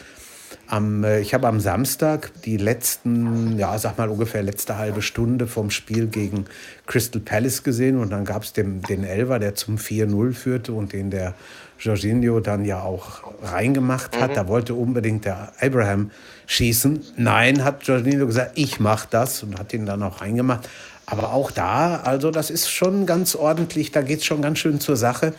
am, 0.69 1.03
äh, 1.03 1.19
ich 1.19 1.33
habe 1.33 1.47
am 1.47 1.59
Samstag 1.59 2.31
die 2.45 2.57
letzten, 2.57 3.57
ja, 3.57 3.77
sag 3.77 3.97
mal 3.97 4.09
ungefähr 4.09 4.43
letzte 4.43 4.77
halbe 4.77 5.01
Stunde 5.01 5.47
vom 5.47 5.71
Spiel 5.71 6.07
gegen 6.07 6.45
Crystal 6.85 7.21
Palace 7.21 7.63
gesehen. 7.63 7.97
Und 7.97 8.11
dann 8.11 8.23
gab 8.23 8.43
es 8.43 8.53
den, 8.53 8.81
den 8.83 9.03
Elver, 9.03 9.39
der 9.39 9.55
zum 9.55 9.77
4-0 9.77 10.33
führte 10.33 10.73
und 10.73 10.93
den 10.93 11.09
der 11.09 11.33
Jorginho 11.79 12.39
dann 12.39 12.65
ja 12.65 12.81
auch 12.81 13.23
reingemacht 13.41 14.19
hat. 14.19 14.37
Da 14.37 14.47
wollte 14.47 14.75
unbedingt 14.75 15.25
der 15.25 15.53
Abraham 15.59 16.11
schießen. 16.45 17.03
Nein, 17.17 17.63
hat 17.63 17.83
Jorginho 17.87 18.27
gesagt, 18.27 18.51
ich 18.55 18.79
mach 18.79 19.05
das 19.05 19.43
und 19.43 19.57
hat 19.57 19.73
ihn 19.73 19.85
dann 19.85 20.03
auch 20.03 20.21
reingemacht. 20.21 20.69
Aber 21.05 21.33
auch 21.33 21.49
da, 21.49 22.01
also 22.03 22.29
das 22.29 22.51
ist 22.51 22.69
schon 22.69 23.07
ganz 23.07 23.35
ordentlich, 23.35 23.91
da 23.91 24.03
geht 24.03 24.19
es 24.19 24.25
schon 24.25 24.43
ganz 24.43 24.59
schön 24.59 24.79
zur 24.79 24.95
Sache. 24.95 25.33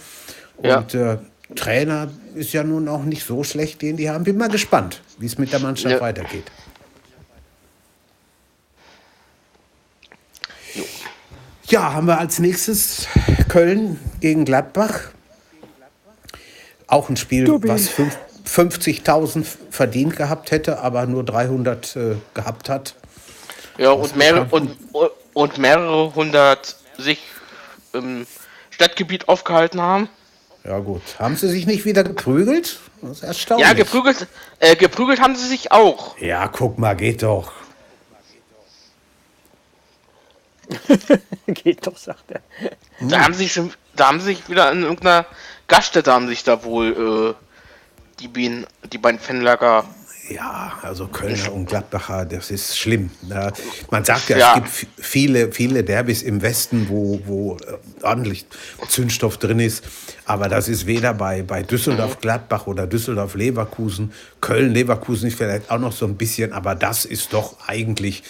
Ja. 0.62 0.78
Und 0.78 0.94
äh, 0.94 1.18
Trainer 1.56 2.08
ist 2.34 2.52
ja 2.52 2.62
nun 2.62 2.88
auch 2.88 3.02
nicht 3.02 3.26
so 3.26 3.42
schlecht, 3.44 3.82
den 3.82 3.96
die 3.96 4.08
haben. 4.10 4.24
Bin 4.24 4.36
mal 4.36 4.48
gespannt, 4.48 5.02
wie 5.18 5.26
es 5.26 5.38
mit 5.38 5.52
der 5.52 5.60
Mannschaft 5.60 5.94
Ja. 5.96 6.00
weitergeht. 6.00 6.50
Ja, 11.66 11.92
haben 11.92 12.06
wir 12.06 12.18
als 12.18 12.38
nächstes 12.38 13.06
Köln 13.48 13.98
gegen 14.20 14.44
Gladbach. 14.44 15.10
Auch 16.86 17.08
ein 17.08 17.16
Spiel, 17.16 17.48
was 17.62 17.88
fünf- 17.88 18.18
50.000 18.44 19.44
verdient 19.70 20.16
gehabt 20.16 20.50
hätte, 20.50 20.80
aber 20.80 21.06
nur 21.06 21.22
300 21.24 21.94
äh, 21.94 22.16
gehabt 22.34 22.68
hat. 22.68 22.96
Ja, 23.78 23.92
und 23.92 24.16
mehrere, 24.16 24.46
und, 24.50 24.76
und 25.34 25.58
mehrere 25.58 26.12
hundert 26.14 26.74
sich 26.98 27.22
im 27.92 28.26
Stadtgebiet 28.70 29.28
aufgehalten 29.28 29.80
haben. 29.80 30.08
Ja 30.64 30.78
gut, 30.78 31.02
haben 31.18 31.36
sie 31.36 31.48
sich 31.48 31.66
nicht 31.66 31.84
wieder 31.84 32.04
geprügelt? 32.04 32.80
Das 33.00 33.10
ist 33.12 33.22
erstaunlich. 33.22 33.66
Ja, 33.66 33.72
geprügelt, 33.72 34.26
äh, 34.58 34.76
geprügelt 34.76 35.20
haben 35.20 35.34
sie 35.34 35.46
sich 35.46 35.72
auch. 35.72 36.18
Ja, 36.18 36.48
guck 36.48 36.78
mal, 36.78 36.94
geht 36.94 37.22
doch. 37.22 37.52
Geht 41.46 41.86
doch, 41.86 41.96
sagt 41.96 42.30
er. 42.30 42.42
Da 43.00 43.24
haben 43.24 43.34
sie 43.34 43.48
schon, 43.48 43.72
da 43.96 44.08
haben 44.08 44.20
sie 44.20 44.26
sich 44.26 44.48
wieder 44.48 44.70
in 44.70 44.82
irgendeiner 44.82 45.26
Gaststätte 45.66 46.12
haben 46.12 46.28
sich 46.28 46.44
da 46.44 46.64
wohl 46.64 47.36
äh, 47.36 48.20
die, 48.20 48.28
Bienen, 48.28 48.66
die 48.92 48.98
beiden 48.98 49.20
Fanlager. 49.20 49.84
Ja, 50.30 50.74
also 50.82 51.08
Kölner 51.08 51.52
und 51.52 51.66
Gladbacher, 51.66 52.24
das 52.24 52.52
ist 52.52 52.78
schlimm. 52.78 53.10
Ja, 53.28 53.50
man 53.90 54.04
sagt 54.04 54.28
ja, 54.28 54.38
Ja. 54.38 54.48
es 54.50 54.54
gibt 54.80 54.86
viele, 55.04 55.50
viele 55.50 55.82
Derbys 55.82 56.22
im 56.22 56.40
Westen, 56.40 56.88
wo, 56.88 57.20
wo 57.26 57.56
äh, 57.56 58.04
ordentlich 58.04 58.46
Zündstoff 58.88 59.38
drin 59.38 59.58
ist. 59.58 59.82
Aber 60.26 60.48
das 60.48 60.68
ist 60.68 60.86
weder 60.86 61.14
bei, 61.14 61.42
bei 61.42 61.64
Düsseldorf-Gladbach 61.64 62.68
oder 62.68 62.86
Düsseldorf-Leverkusen. 62.86 64.12
Köln-Leverkusen 64.40 65.28
ist 65.28 65.36
vielleicht 65.36 65.68
auch 65.70 65.78
noch 65.80 65.92
so 65.92 66.06
ein 66.06 66.16
bisschen, 66.16 66.52
aber 66.52 66.76
das 66.76 67.04
ist 67.04 67.32
doch 67.32 67.56
eigentlich, 67.66 68.22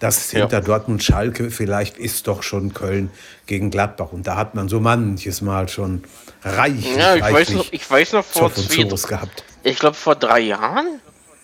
das 0.00 0.32
Ja. 0.32 0.40
hinter 0.40 0.62
Dortmund-Schalke 0.62 1.50
vielleicht 1.50 1.98
ist 1.98 2.26
doch 2.28 2.42
schon 2.42 2.72
Köln 2.72 3.10
gegen 3.46 3.70
Gladbach. 3.70 4.12
Und 4.12 4.26
da 4.26 4.36
hat 4.36 4.54
man 4.54 4.70
so 4.70 4.80
manches 4.80 5.42
Mal 5.42 5.68
schon 5.68 6.04
reichlich, 6.42 6.96
Ja, 6.96 7.14
ich 7.14 7.22
weiß 7.22 7.50
noch, 7.50 7.66
ich 7.72 7.90
weiß 7.90 8.12
noch 8.14 8.24
vor 8.24 8.52
zwei, 8.54 8.84
gehabt. 8.84 9.44
ich 9.62 9.78
glaube 9.78 9.96
vor 9.96 10.14
drei 10.16 10.40
Jahren. 10.40 10.86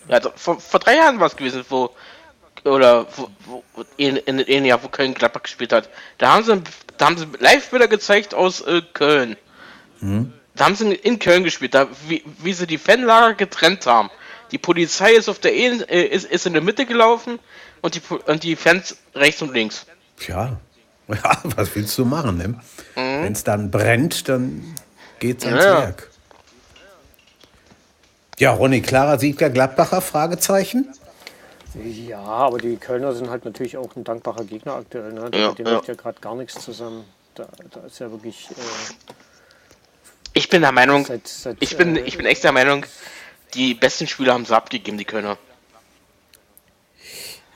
Ja, 0.09 0.19
vor, 0.35 0.59
vor 0.59 0.79
drei 0.79 0.95
Jahren 0.95 1.19
war 1.19 1.27
es 1.27 1.35
gewesen, 1.35 1.63
wo 1.69 1.91
oder 2.65 3.07
wo, 3.15 3.29
wo 3.45 3.63
in, 3.95 4.17
in, 4.17 4.39
in 4.39 4.65
Jahr, 4.65 4.83
wo 4.83 4.89
Köln 4.89 5.13
Gladbach 5.13 5.43
gespielt 5.43 5.71
hat. 5.71 5.89
Da 6.17 6.33
haben 6.33 6.43
sie, 6.43 6.61
da 6.97 7.05
haben 7.05 7.17
sie 7.17 7.27
Live-Bilder 7.39 7.87
gezeigt 7.87 8.33
aus 8.33 8.61
äh, 8.61 8.81
Köln. 8.93 9.37
Da 10.55 10.65
haben 10.65 10.75
sie 10.75 10.93
in 10.93 11.19
Köln 11.19 11.43
gespielt, 11.43 11.73
da, 11.73 11.87
wie, 12.07 12.23
wie 12.39 12.53
sie 12.53 12.67
die 12.67 12.77
Fanlager 12.77 13.33
getrennt 13.35 13.85
haben. 13.85 14.09
Die 14.51 14.57
Polizei 14.57 15.13
ist 15.13 15.29
auf 15.29 15.39
der 15.39 15.53
äh, 15.53 16.05
ist, 16.05 16.25
ist 16.25 16.45
in 16.45 16.53
der 16.53 16.61
Mitte 16.61 16.85
gelaufen 16.85 17.39
und 17.81 17.95
die, 17.95 18.01
und 18.25 18.43
die 18.43 18.55
Fans 18.55 18.97
rechts 19.15 19.41
und 19.41 19.53
links. 19.53 19.85
Tja, 20.17 20.59
ja, 21.07 21.37
was 21.43 21.73
willst 21.75 21.97
du 21.97 22.05
machen? 22.05 22.37
Ne? 22.37 22.59
Wenn 22.95 23.33
es 23.33 23.43
dann 23.43 23.71
brennt, 23.71 24.27
dann 24.27 24.75
geht's 25.19 25.45
ans 25.45 25.63
Ja. 25.63 25.81
Werk. 25.81 26.08
Ja, 28.39 28.51
Ronny, 28.53 28.81
klarer 28.81 29.19
Sieg 29.19 29.37
der 29.37 29.49
Gladbacher? 29.49 30.01
Fragezeichen. 30.01 30.87
Ja, 31.83 32.19
aber 32.19 32.57
die 32.57 32.77
Kölner 32.77 33.13
sind 33.13 33.29
halt 33.29 33.45
natürlich 33.45 33.77
auch 33.77 33.95
ein 33.95 34.03
dankbarer 34.03 34.43
Gegner 34.45 34.75
aktuell. 34.75 35.13
Ne? 35.13 35.29
Ja, 35.33 35.49
Mit 35.49 35.59
dem 35.59 35.67
ja. 35.67 35.73
läuft 35.73 35.87
ja 35.87 35.93
gerade 35.93 36.19
gar 36.19 36.35
nichts 36.35 36.59
zusammen. 36.63 37.05
Da, 37.35 37.47
da 37.71 37.81
ist 37.81 37.99
ja 37.99 38.09
wirklich 38.09 38.49
äh, 38.51 39.13
Ich 40.33 40.49
bin 40.49 40.61
der 40.61 40.71
Meinung, 40.71 41.05
seit, 41.05 41.27
seit 41.27 41.57
ich 41.59 41.77
bin, 41.77 41.95
äh, 41.95 42.01
ich 42.01 42.17
bin 42.17 42.25
echt 42.25 42.43
der 42.43 42.51
Meinung, 42.53 42.85
die 43.53 43.73
besten 43.75 44.07
Spieler 44.07 44.33
haben 44.33 44.45
sie 44.45 44.55
abgegeben, 44.55 44.97
die 44.97 45.05
Kölner. 45.05 45.37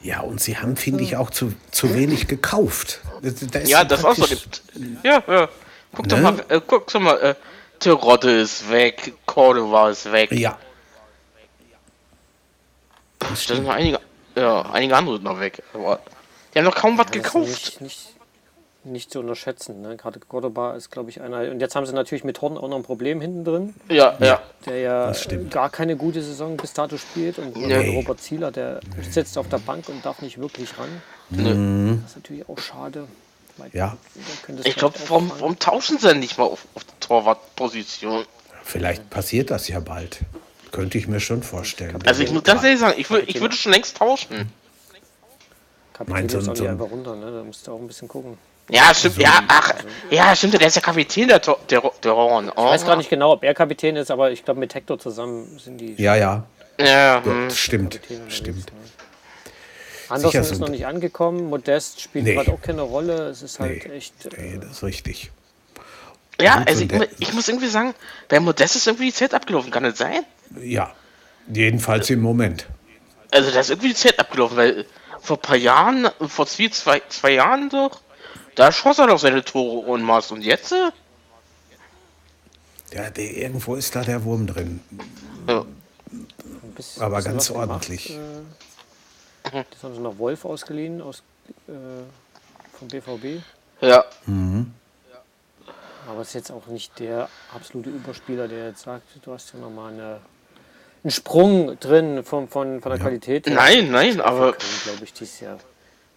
Ja, 0.01 0.19
und 0.19 0.41
sie 0.41 0.57
haben, 0.57 0.75
finde 0.75 1.01
ich, 1.03 1.15
auch 1.15 1.29
zu, 1.29 1.53
zu 1.71 1.95
wenig 1.95 2.27
gekauft. 2.27 2.99
Da- 3.21 3.59
Ja, 3.61 3.83
das 3.85 4.03
auch 4.03 4.15
so. 4.15 4.25
praktisch- 4.25 4.61
Ja, 5.01 5.23
ja. 5.27 5.49
Guck 5.95 6.09
doch 6.09 6.17
Ne? 6.17 6.23
mal, 6.23 6.45
äh, 6.49 6.59
guck 6.65 6.91
doch 6.91 6.99
mal, 6.99 7.17
äh, 7.21 7.35
Terodde 7.79 8.41
ist 8.41 8.69
weg, 8.69 9.13
Cordova 9.25 9.89
ist 9.89 10.11
weg. 10.11 10.31
Ja. 10.33 10.57
Da 13.33 13.55
sind 13.55 13.63
noch 13.65 13.73
einige, 13.73 13.99
ja, 14.35 14.61
einige 14.71 14.95
andere 14.95 15.19
noch 15.19 15.39
weg. 15.39 15.63
Aber 15.73 15.99
die 16.53 16.59
haben 16.59 16.65
noch 16.65 16.75
kaum 16.75 16.97
was 16.97 17.07
das 17.07 17.13
gekauft. 17.13 17.47
Nicht, 17.47 17.81
nicht, 17.81 18.09
nicht 18.83 19.11
zu 19.11 19.19
unterschätzen. 19.19 19.81
Ne? 19.81 19.95
Gerade 19.97 20.19
Cordoba 20.19 20.73
ist, 20.75 20.91
glaube 20.91 21.09
ich, 21.09 21.21
einer. 21.21 21.49
Und 21.51 21.59
jetzt 21.59 21.75
haben 21.75 21.85
sie 21.85 21.93
natürlich 21.93 22.23
mit 22.23 22.41
Horn 22.41 22.57
auch 22.57 22.67
noch 22.67 22.77
ein 22.77 22.83
Problem 22.83 23.21
hinten 23.21 23.43
drin, 23.43 23.73
Ja, 23.89 24.15
ja. 24.19 24.41
der 24.65 24.77
ja 24.79 25.07
Das 25.07 25.27
gar 25.49 25.69
keine 25.69 25.95
gute 25.95 26.21
Saison 26.21 26.57
bis 26.57 26.73
dato 26.73 26.97
spielt. 26.97 27.39
Und 27.39 27.55
Nee. 27.55 27.95
Robert 27.95 28.19
Zieler, 28.19 28.51
der 28.51 28.79
sitzt 29.09 29.37
auf 29.37 29.49
der 29.49 29.59
Bank 29.59 29.89
und 29.89 30.05
darf 30.05 30.21
nicht 30.21 30.37
wirklich 30.39 30.77
ran. 30.77 31.01
Nö. 31.29 31.97
Das 32.01 32.11
ist 32.11 32.17
natürlich 32.17 32.47
auch 32.49 32.59
schade. 32.59 33.07
Ja. 33.71 33.97
Ich 34.63 34.75
glaube, 34.75 34.95
warum, 35.07 35.31
warum 35.37 35.59
tauschen 35.59 35.97
sie 35.99 36.07
denn 36.07 36.19
nicht 36.19 36.37
mal 36.37 36.45
auf, 36.45 36.65
auf 36.73 36.83
die 36.83 36.99
Torwartposition? 36.99 38.25
Vielleicht 38.63 39.09
passiert 39.09 39.51
das 39.51 39.67
ja 39.67 39.79
bald. 39.79 40.19
Könnte 40.73 40.97
ich 40.97 41.07
mir 41.07 41.19
schon 41.21 41.41
vorstellen. 41.43 41.97
Also 42.05 42.23
ich 42.23 42.31
muss 42.31 42.43
ganz 42.43 42.63
ehrlich 42.63 42.79
sagen, 42.79 42.95
ich, 42.97 43.09
ich 43.09 43.39
würde 43.39 43.55
schon 43.55 43.71
längst 43.71 43.95
tauschen. 43.97 44.51
Kapitän 45.93 46.27
du, 46.27 46.37
ist 46.39 46.41
auch 46.41 46.45
so 46.47 46.51
nicht 46.51 46.61
ein- 46.63 46.69
einfach 46.71 46.89
runter, 46.91 47.15
ne? 47.15 47.31
Da 47.31 47.43
musst 47.43 47.65
du 47.67 47.71
auch 47.73 47.79
ein 47.79 47.87
bisschen 47.87 48.07
gucken. 48.07 48.37
Ja, 48.69 48.93
stimmt, 48.93 49.17
ja, 49.17 49.41
ach, 49.49 49.71
ja, 50.09 50.35
stimmt, 50.35 50.53
der 50.59 50.65
ist 50.65 50.75
ja 50.75 50.81
Kapitän 50.81 51.27
der, 51.27 51.41
Tor- 51.41 51.59
der, 51.69 51.81
der 52.03 52.15
Horn. 52.15 52.49
Oh. 52.49 52.51
Ich 52.65 52.71
weiß 52.71 52.85
gar 52.85 52.95
nicht 52.95 53.09
genau, 53.09 53.33
ob 53.33 53.43
er 53.43 53.53
Kapitän 53.53 53.95
ist, 53.97 54.09
aber 54.09 54.31
ich 54.31 54.43
glaube, 54.43 54.59
mit 54.61 54.73
Hector 54.73 54.97
zusammen 54.97 55.59
sind 55.59 55.77
die 55.77 55.93
Ja, 56.01 56.15
ja, 56.15 56.43
Ja, 56.79 56.85
ja 56.85 57.23
hm. 57.23 57.51
stimmt. 57.51 57.99
Stimmt. 58.29 58.71
ne? 58.73 58.79
Anderson 60.09 60.41
ist 60.41 60.59
noch 60.59 60.69
nicht 60.69 60.85
angekommen. 60.87 61.49
Modest 61.49 62.01
spielt 62.01 62.25
Nee. 62.25 62.33
gerade 62.35 62.51
auch 62.51 62.61
keine 62.61 62.81
Rolle. 62.83 63.27
Es 63.29 63.41
ist 63.41 63.59
halt 63.59 63.85
Nee, 63.87 63.93
echt. 63.95 64.13
nee, 64.37 64.55
Äh, 64.55 64.59
das 64.59 64.71
ist 64.71 64.83
richtig. 64.83 65.31
ja 66.41 66.63
also 66.65 66.83
ich, 66.83 66.91
ich 67.19 67.33
muss 67.33 67.47
irgendwie 67.47 67.67
sagen, 67.67 67.93
bei 68.29 68.39
Modest 68.39 68.75
ist 68.75 68.87
irgendwie 68.87 69.05
die 69.07 69.13
Zeit 69.13 69.33
abgelaufen, 69.33 69.69
kann 69.71 69.83
das 69.83 69.97
sein? 69.97 70.23
Ja, 70.61 70.93
Jedenfalls 71.47 72.09
im 72.09 72.21
Moment. 72.21 72.67
Also 73.31 73.51
da 73.51 73.59
ist 73.59 73.69
irgendwie 73.69 73.89
die 73.89 73.95
Zeit 73.95 74.19
abgelaufen, 74.19 74.57
weil 74.57 74.85
vor 75.19 75.37
ein 75.37 75.41
paar 75.41 75.55
Jahren, 75.55 76.07
vor 76.27 76.47
zwei, 76.47 76.69
zwei, 76.69 77.01
zwei 77.09 77.31
Jahren 77.33 77.69
doch, 77.69 78.01
da 78.55 78.71
schoss 78.71 78.99
er 78.99 79.07
doch 79.07 79.19
seine 79.19 79.43
Tore 79.43 79.87
und 79.87 80.03
Maß. 80.03 80.31
Und 80.31 80.43
jetzt? 80.43 80.73
Ja, 82.91 83.09
der, 83.09 83.37
irgendwo 83.37 83.75
ist 83.75 83.95
da 83.95 84.03
der 84.03 84.23
Wurm 84.23 84.47
drin. 84.47 84.79
Ja. 85.47 85.65
Bisschen, 86.75 87.03
Aber 87.03 87.21
ganz 87.21 87.49
ordentlich. 87.49 88.07
Gemacht, 88.07 88.17
äh, 89.51 89.63
das 89.71 89.83
haben 89.83 89.95
sie 89.95 90.01
nach 90.01 90.17
Wolf 90.17 90.45
ausgeliehen 90.45 91.01
aus, 91.01 91.23
äh, 91.67 91.71
vom 92.77 92.87
BVB. 92.87 93.43
Ja. 93.81 94.05
Mhm. 94.25 94.73
Aber 96.07 96.21
es 96.21 96.29
ist 96.29 96.33
jetzt 96.33 96.51
auch 96.51 96.67
nicht 96.67 96.99
der 96.99 97.29
absolute 97.53 97.89
Überspieler, 97.89 98.47
der 98.47 98.67
jetzt 98.69 98.83
sagt, 98.83 99.03
du 99.23 99.33
hast 99.33 99.53
ja 99.53 99.59
nochmal 99.59 99.93
eine, 99.93 100.19
einen 101.03 101.11
Sprung 101.11 101.77
drin 101.79 102.23
von, 102.23 102.47
von, 102.47 102.81
von 102.81 102.89
der 102.91 102.99
ja. 102.99 103.03
Qualität. 103.03 103.47
Nein, 103.47 103.91
nein, 103.91 104.21
aber. 104.21 104.53
glaube 104.53 105.03
ich, 105.03 105.13
dieses 105.13 105.39
Jahr. 105.39 105.59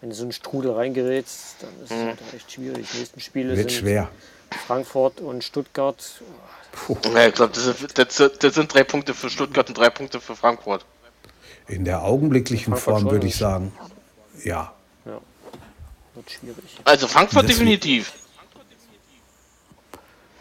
Wenn 0.01 0.11
du 0.11 0.17
so 0.17 0.23
einen 0.23 0.33
Strudel 0.33 0.73
reingerätst, 0.73 1.57
dann 1.61 1.71
ist 1.83 1.91
es 1.91 1.97
mhm. 1.97 2.07
halt 2.07 2.19
echt 2.35 2.53
schwierig. 2.53 2.87
Die 2.93 2.99
nächsten 2.99 3.21
Spiele 3.21 3.57
Wird 3.57 3.71
sind 3.71 3.81
schwer. 3.81 4.09
Frankfurt 4.67 5.21
und 5.21 5.43
Stuttgart. 5.43 6.23
Puh. 6.73 6.97
Ja, 7.15 7.27
ich 7.27 7.35
glaube, 7.35 7.53
das, 7.55 7.75
das, 7.95 8.39
das, 8.39 8.55
sind 8.55 8.73
drei 8.73 8.85
Punkte 8.85 9.15
für 9.15 9.31
Stuttgart 9.31 9.69
und 9.69 9.79
drei 9.79 9.91
Punkte 9.91 10.21
für 10.21 10.37
Frankfurt. 10.37 10.85
In 11.67 11.85
der 11.85 12.03
augenblicklichen 12.03 12.75
Frankfurt 12.75 13.01
Form 13.01 13.11
würde 13.11 13.27
ich 13.27 13.37
sagen, 13.37 13.73
ja. 14.45 14.73
Ja, 15.05 15.21
wird 16.15 16.31
schwierig. 16.31 16.65
Also 16.85 17.09
Frankfurt 17.09 17.49
definitiv. 17.49 18.13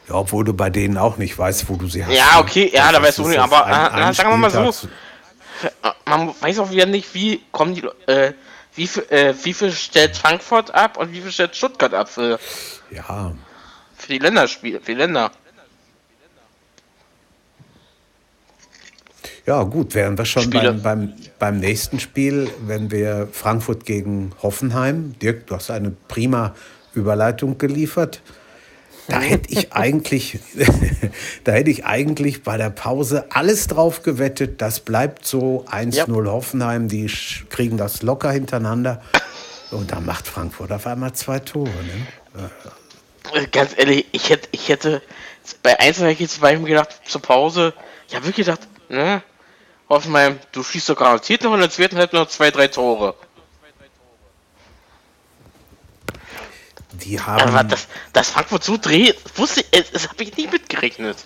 Ja, 0.07 0.15
obwohl 0.15 0.43
du 0.43 0.53
bei 0.53 0.69
denen 0.69 0.97
auch 0.97 1.17
nicht 1.17 1.37
weißt, 1.37 1.67
wo 1.69 1.75
du 1.75 1.87
sie 1.87 2.05
hast. 2.05 2.13
Ja, 2.13 2.39
okay, 2.39 2.69
ja, 2.73 2.91
da 2.91 3.01
weißt 3.01 3.17
du 3.19 3.27
nicht, 3.27 3.39
aber 3.39 3.65
ein, 3.65 4.11
äh, 4.11 4.13
sagen 4.13 4.29
wir 4.29 4.37
mal 4.37 4.51
so, 4.51 4.87
man 6.05 6.33
weiß 6.39 6.59
auch 6.59 6.69
wieder 6.69 6.85
nicht, 6.85 7.13
wie 7.13 7.41
kommen 7.51 7.73
die, 7.73 7.83
äh, 8.07 8.33
wie, 8.75 8.83
äh, 9.09 9.33
wie 9.43 9.53
viel 9.53 9.71
stellt 9.71 10.15
Frankfurt 10.15 10.73
ab 10.73 10.97
und 10.97 11.11
wie 11.11 11.21
viel 11.21 11.31
stellt 11.31 11.55
Stuttgart 11.55 11.93
ab 11.93 12.09
für, 12.09 12.39
ja. 12.91 13.33
für 13.97 14.07
die 14.07 14.19
Länderspiele, 14.19 14.79
für 14.79 14.91
die 14.91 14.97
Länder. 14.97 15.31
Ja, 19.45 19.61
gut, 19.61 19.93
wären 19.93 20.17
wir 20.17 20.25
schon 20.25 20.49
beim, 20.49 20.81
beim, 20.81 21.13
beim 21.37 21.59
nächsten 21.59 21.99
Spiel, 21.99 22.49
wenn 22.65 22.89
wir 22.89 23.29
Frankfurt 23.31 23.85
gegen 23.85 24.31
Hoffenheim. 24.41 25.13
Dirk, 25.19 25.45
du 25.47 25.55
hast 25.55 25.69
eine 25.69 25.91
prima 26.07 26.55
Überleitung 26.95 27.59
geliefert. 27.59 28.21
Da 29.07 29.19
hätte 29.19 29.51
ich 29.51 29.71
eigentlich, 29.73 30.39
da 31.43 31.51
hätte 31.51 31.69
ich 31.69 31.85
eigentlich 31.85 32.43
bei 32.43 32.57
der 32.57 32.71
Pause 32.71 33.25
alles 33.29 33.67
drauf 33.67 34.01
gewettet. 34.01 34.61
Das 34.61 34.79
bleibt 34.79 35.25
so 35.25 35.65
1-0 35.69 35.93
ja. 35.93 36.31
Hoffenheim. 36.31 36.87
Die 36.87 37.05
kriegen 37.49 37.77
das 37.77 38.01
locker 38.01 38.31
hintereinander. 38.31 39.01
Und 39.71 39.91
dann 39.91 40.05
macht 40.05 40.27
Frankfurt 40.27 40.71
auf 40.71 40.87
einmal 40.87 41.13
zwei 41.13 41.39
Tore. 41.39 41.69
Ne? 41.69 42.49
Äh, 43.33 43.47
ganz 43.47 43.71
ehrlich, 43.77 44.05
ich 44.11 44.29
hätte, 44.29 44.47
ich 44.51 44.69
hätte 44.69 45.01
bei 45.61 45.79
1 45.79 45.99
hätte 45.99 46.11
ich 46.11 46.19
jetzt 46.19 46.41
bei 46.41 46.53
ihm 46.53 46.65
gedacht, 46.65 47.01
zur 47.05 47.21
Pause, 47.21 47.73
ich 48.07 48.15
habe 48.15 48.25
wirklich 48.25 48.45
gedacht, 48.45 48.67
ne, 48.89 49.21
Hoffenheim, 49.89 50.39
du 50.51 50.63
schießt 50.63 50.89
doch 50.89 50.97
garantiert 50.97 51.43
noch 51.43 51.53
in 51.53 51.59
der 51.59 51.69
zweiten 51.69 51.97
Halbzeit 51.97 52.19
noch 52.19 52.27
zwei, 52.27 52.51
drei 52.51 52.67
Tore. 52.67 53.15
Die 57.03 57.19
haben. 57.19 57.41
Aber 57.41 57.63
das, 57.63 57.87
das 58.13 58.29
Frankfurt 58.29 58.63
so 58.63 58.77
dreht, 58.77 59.17
wusste 59.35 59.63
ich, 59.71 59.91
das 59.91 60.09
habe 60.09 60.23
ich 60.23 60.35
nicht 60.35 60.51
mitgerechnet. 60.51 61.17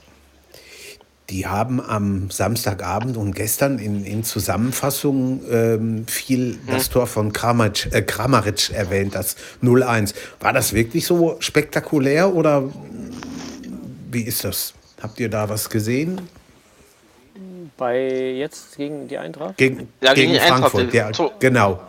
Die 1.29 1.45
haben 1.45 1.79
am 1.79 2.31
Samstagabend 2.31 3.15
und 3.15 3.35
gestern 3.35 3.77
in, 3.77 4.03
in 4.03 4.23
Zusammenfassung 4.23 5.41
ähm, 5.51 6.07
viel 6.07 6.53
hm. 6.53 6.59
das 6.67 6.89
Tor 6.89 7.05
von 7.05 7.33
Kramaric, 7.33 7.89
äh, 7.91 8.01
Kramaric 8.01 8.71
erwähnt, 8.71 9.13
das 9.13 9.35
0-1. 9.61 10.15
War 10.39 10.53
das 10.53 10.73
wirklich 10.73 11.05
so 11.05 11.37
spektakulär 11.39 12.33
oder 12.33 12.63
wie 14.11 14.23
ist 14.23 14.43
das? 14.43 14.73
Habt 15.01 15.19
ihr 15.19 15.29
da 15.29 15.47
was 15.47 15.69
gesehen? 15.69 16.27
Bei 17.77 18.31
jetzt 18.31 18.75
gegen 18.75 19.07
die 19.07 19.17
Eintracht? 19.17 19.55
Gegen, 19.55 19.87
ja, 20.01 20.13
gegen, 20.13 20.33
gegen 20.33 20.43
Frankfurt, 20.43 20.93
ja, 20.93 21.11
genau. 21.39 21.79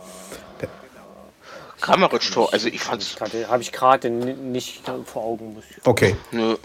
Kramaric-Tor, 1.81 2.53
also 2.53 2.68
ich 2.68 2.81
fand 2.81 3.03
es. 3.03 3.16
Habe 3.49 3.62
ich 3.62 3.72
gerade 3.72 4.11
nicht 4.11 4.83
vor 5.07 5.24
Augen. 5.24 5.62
Okay. 5.85 6.16
Nö. 6.31 6.57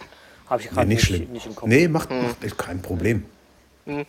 Habe 0.49 0.61
ich 0.61 0.69
gerade 0.69 0.87
nee, 0.87 0.95
nicht, 0.95 1.09
nicht, 1.09 1.29
nicht, 1.29 1.45
im 1.45 1.55
Kopf. 1.55 1.67
Nee, 1.67 1.87
macht, 1.87 2.09
hm. 2.09 2.23
macht 2.23 2.57
kein 2.57 2.81
Problem. 2.81 3.25
Hm. 3.85 4.05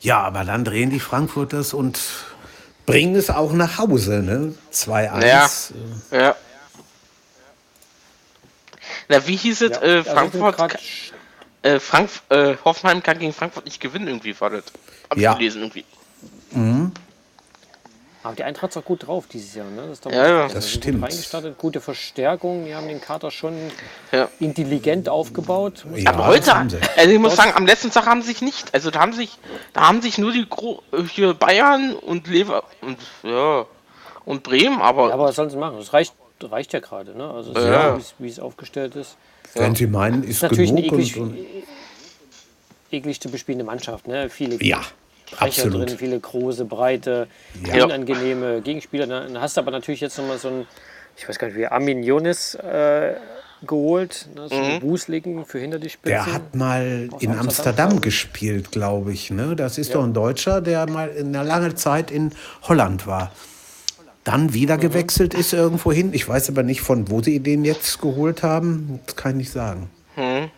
Ja, 0.00 0.20
aber 0.20 0.44
dann 0.44 0.64
drehen 0.64 0.90
die 0.90 1.00
Frankfurters 1.00 1.72
und 1.72 2.00
bringen 2.86 3.16
es 3.16 3.30
auch 3.30 3.52
nach 3.52 3.78
Hause, 3.78 4.22
ne? 4.22 4.54
2-1. 4.72 5.72
Ja. 6.10 6.18
ja. 6.18 6.36
Na, 9.08 9.26
wie 9.26 9.36
hieß 9.36 9.62
es? 9.62 9.70
Ja, 9.70 9.82
äh, 9.82 9.96
also 9.98 10.10
Frankfurt. 10.10 10.78
Äh, 11.62 11.80
Frank 11.80 12.10
äh, 12.28 12.54
Hoffenheim 12.64 13.02
kann 13.02 13.18
gegen 13.18 13.32
Frankfurt 13.32 13.64
nicht 13.64 13.80
gewinnen, 13.80 14.06
irgendwie 14.06 14.38
war 14.40 14.50
das. 14.50 14.64
Hab 15.10 15.18
ja. 15.18 15.32
ich 15.32 15.38
gelesen, 15.38 15.62
irgendwie. 15.62 15.84
Mhm. 16.52 16.92
Aber 18.22 18.34
die 18.34 18.42
Eintracht 18.42 18.70
ist 18.70 18.76
auch 18.76 18.84
gut 18.84 19.06
drauf 19.06 19.26
dieses 19.26 19.54
Jahr. 19.54 19.70
Ne? 19.70 19.84
Das, 19.88 20.12
ja, 20.12 20.26
ja. 20.26 20.48
das 20.48 20.70
stimmt. 20.70 21.04
Reingestartet, 21.04 21.56
gute 21.56 21.80
Verstärkung. 21.80 22.64
Die 22.64 22.74
haben 22.74 22.88
den 22.88 23.00
Kater 23.00 23.30
schon 23.30 23.54
ja. 24.10 24.28
intelligent 24.40 25.08
aufgebaut. 25.08 25.86
Ja, 25.94 26.12
Aber 26.12 26.26
heute, 26.26 26.52
also 26.52 27.10
ich 27.10 27.18
muss 27.18 27.36
sagen, 27.36 27.52
am 27.54 27.66
letzten 27.66 27.90
Tag 27.90 28.06
haben 28.06 28.22
sich 28.22 28.42
nicht, 28.42 28.74
also 28.74 28.90
da 28.90 29.00
haben 29.00 29.12
sich, 29.12 29.38
da 29.72 29.88
haben 29.88 30.02
sich 30.02 30.18
nur 30.18 30.32
die 30.32 30.46
hier 31.14 31.34
Bayern 31.34 31.94
und 31.94 32.26
Lever 32.26 32.64
und 32.80 32.98
ja 33.22 33.66
und 34.28 34.42
Bremen, 34.42 34.80
aber. 34.80 35.08
Ja, 35.08 35.14
aber 35.14 35.24
was 35.24 35.36
sollen 35.36 35.48
sie 35.48 35.56
machen? 35.56 35.78
Das 35.78 35.92
reicht, 35.94 36.14
reicht 36.42 36.74
ja 36.74 36.80
gerade, 36.80 37.16
ne? 37.16 37.30
Also 37.30 37.52
ja. 37.54 37.98
wie 38.18 38.28
es 38.28 38.38
aufgestellt 38.38 38.94
ist. 38.94 39.16
Wenn 39.54 39.74
Sie 39.74 39.86
meinen, 39.86 40.22
ist, 40.22 40.30
ist 40.30 40.42
natürlich 40.42 40.68
genug 40.68 40.92
eine 40.92 41.02
eklig, 41.02 41.16
und, 41.16 41.38
eklig 42.90 43.20
zu 43.20 43.30
bespielende 43.30 43.64
Mannschaft, 43.64 44.06
ne? 44.06 44.28
Viele 44.28 44.62
ja. 44.62 44.82
Brecher 45.30 45.64
Absolut. 45.64 45.88
drin, 45.88 45.98
viele 45.98 46.18
große, 46.18 46.64
breite, 46.64 47.28
ja. 47.66 47.84
unangenehme 47.84 48.60
Gegenspieler. 48.62 49.06
Dann 49.06 49.40
hast 49.40 49.56
du 49.56 49.60
aber 49.60 49.70
natürlich 49.70 50.00
jetzt 50.00 50.18
nochmal 50.18 50.38
so 50.38 50.48
ein, 50.48 50.66
ich 51.16 51.28
weiß 51.28 51.38
gar 51.38 51.48
nicht 51.48 51.56
wie, 51.56 51.66
Armin 51.66 52.02
Jonis 52.02 52.54
äh, 52.54 53.14
geholt, 53.66 54.28
ne, 54.34 54.48
so 54.48 54.54
mhm. 54.54 54.80
Bußligen 54.80 55.44
für 55.44 55.58
hinter 55.58 55.78
die 55.78 55.90
Spitze. 55.90 56.14
Der 56.14 56.32
hat 56.32 56.54
mal 56.54 57.08
in 57.20 57.30
Amsterdam, 57.30 57.38
Amsterdam 57.38 58.00
gespielt, 58.00 58.70
glaube 58.70 59.12
ich. 59.12 59.30
Ne? 59.30 59.56
Das 59.56 59.78
ist 59.78 59.88
ja. 59.88 59.94
doch 59.94 60.04
ein 60.04 60.14
Deutscher, 60.14 60.60
der 60.60 60.88
mal 60.88 61.08
in 61.08 61.34
einer 61.34 61.44
langen 61.44 61.76
Zeit 61.76 62.10
in 62.10 62.32
Holland 62.62 63.06
war. 63.06 63.32
Dann 64.24 64.52
wieder 64.52 64.76
mhm. 64.76 64.80
gewechselt 64.80 65.34
ist 65.34 65.52
irgendwo 65.52 65.92
hin. 65.92 66.10
Ich 66.12 66.28
weiß 66.28 66.50
aber 66.50 66.62
nicht, 66.62 66.82
von 66.82 67.10
wo 67.10 67.22
sie 67.22 67.40
den 67.40 67.64
jetzt 67.64 68.00
geholt 68.00 68.42
haben. 68.42 69.00
Das 69.06 69.16
kann 69.16 69.32
ich 69.32 69.36
nicht 69.38 69.52
sagen. 69.52 69.90
Mhm. 70.16 70.50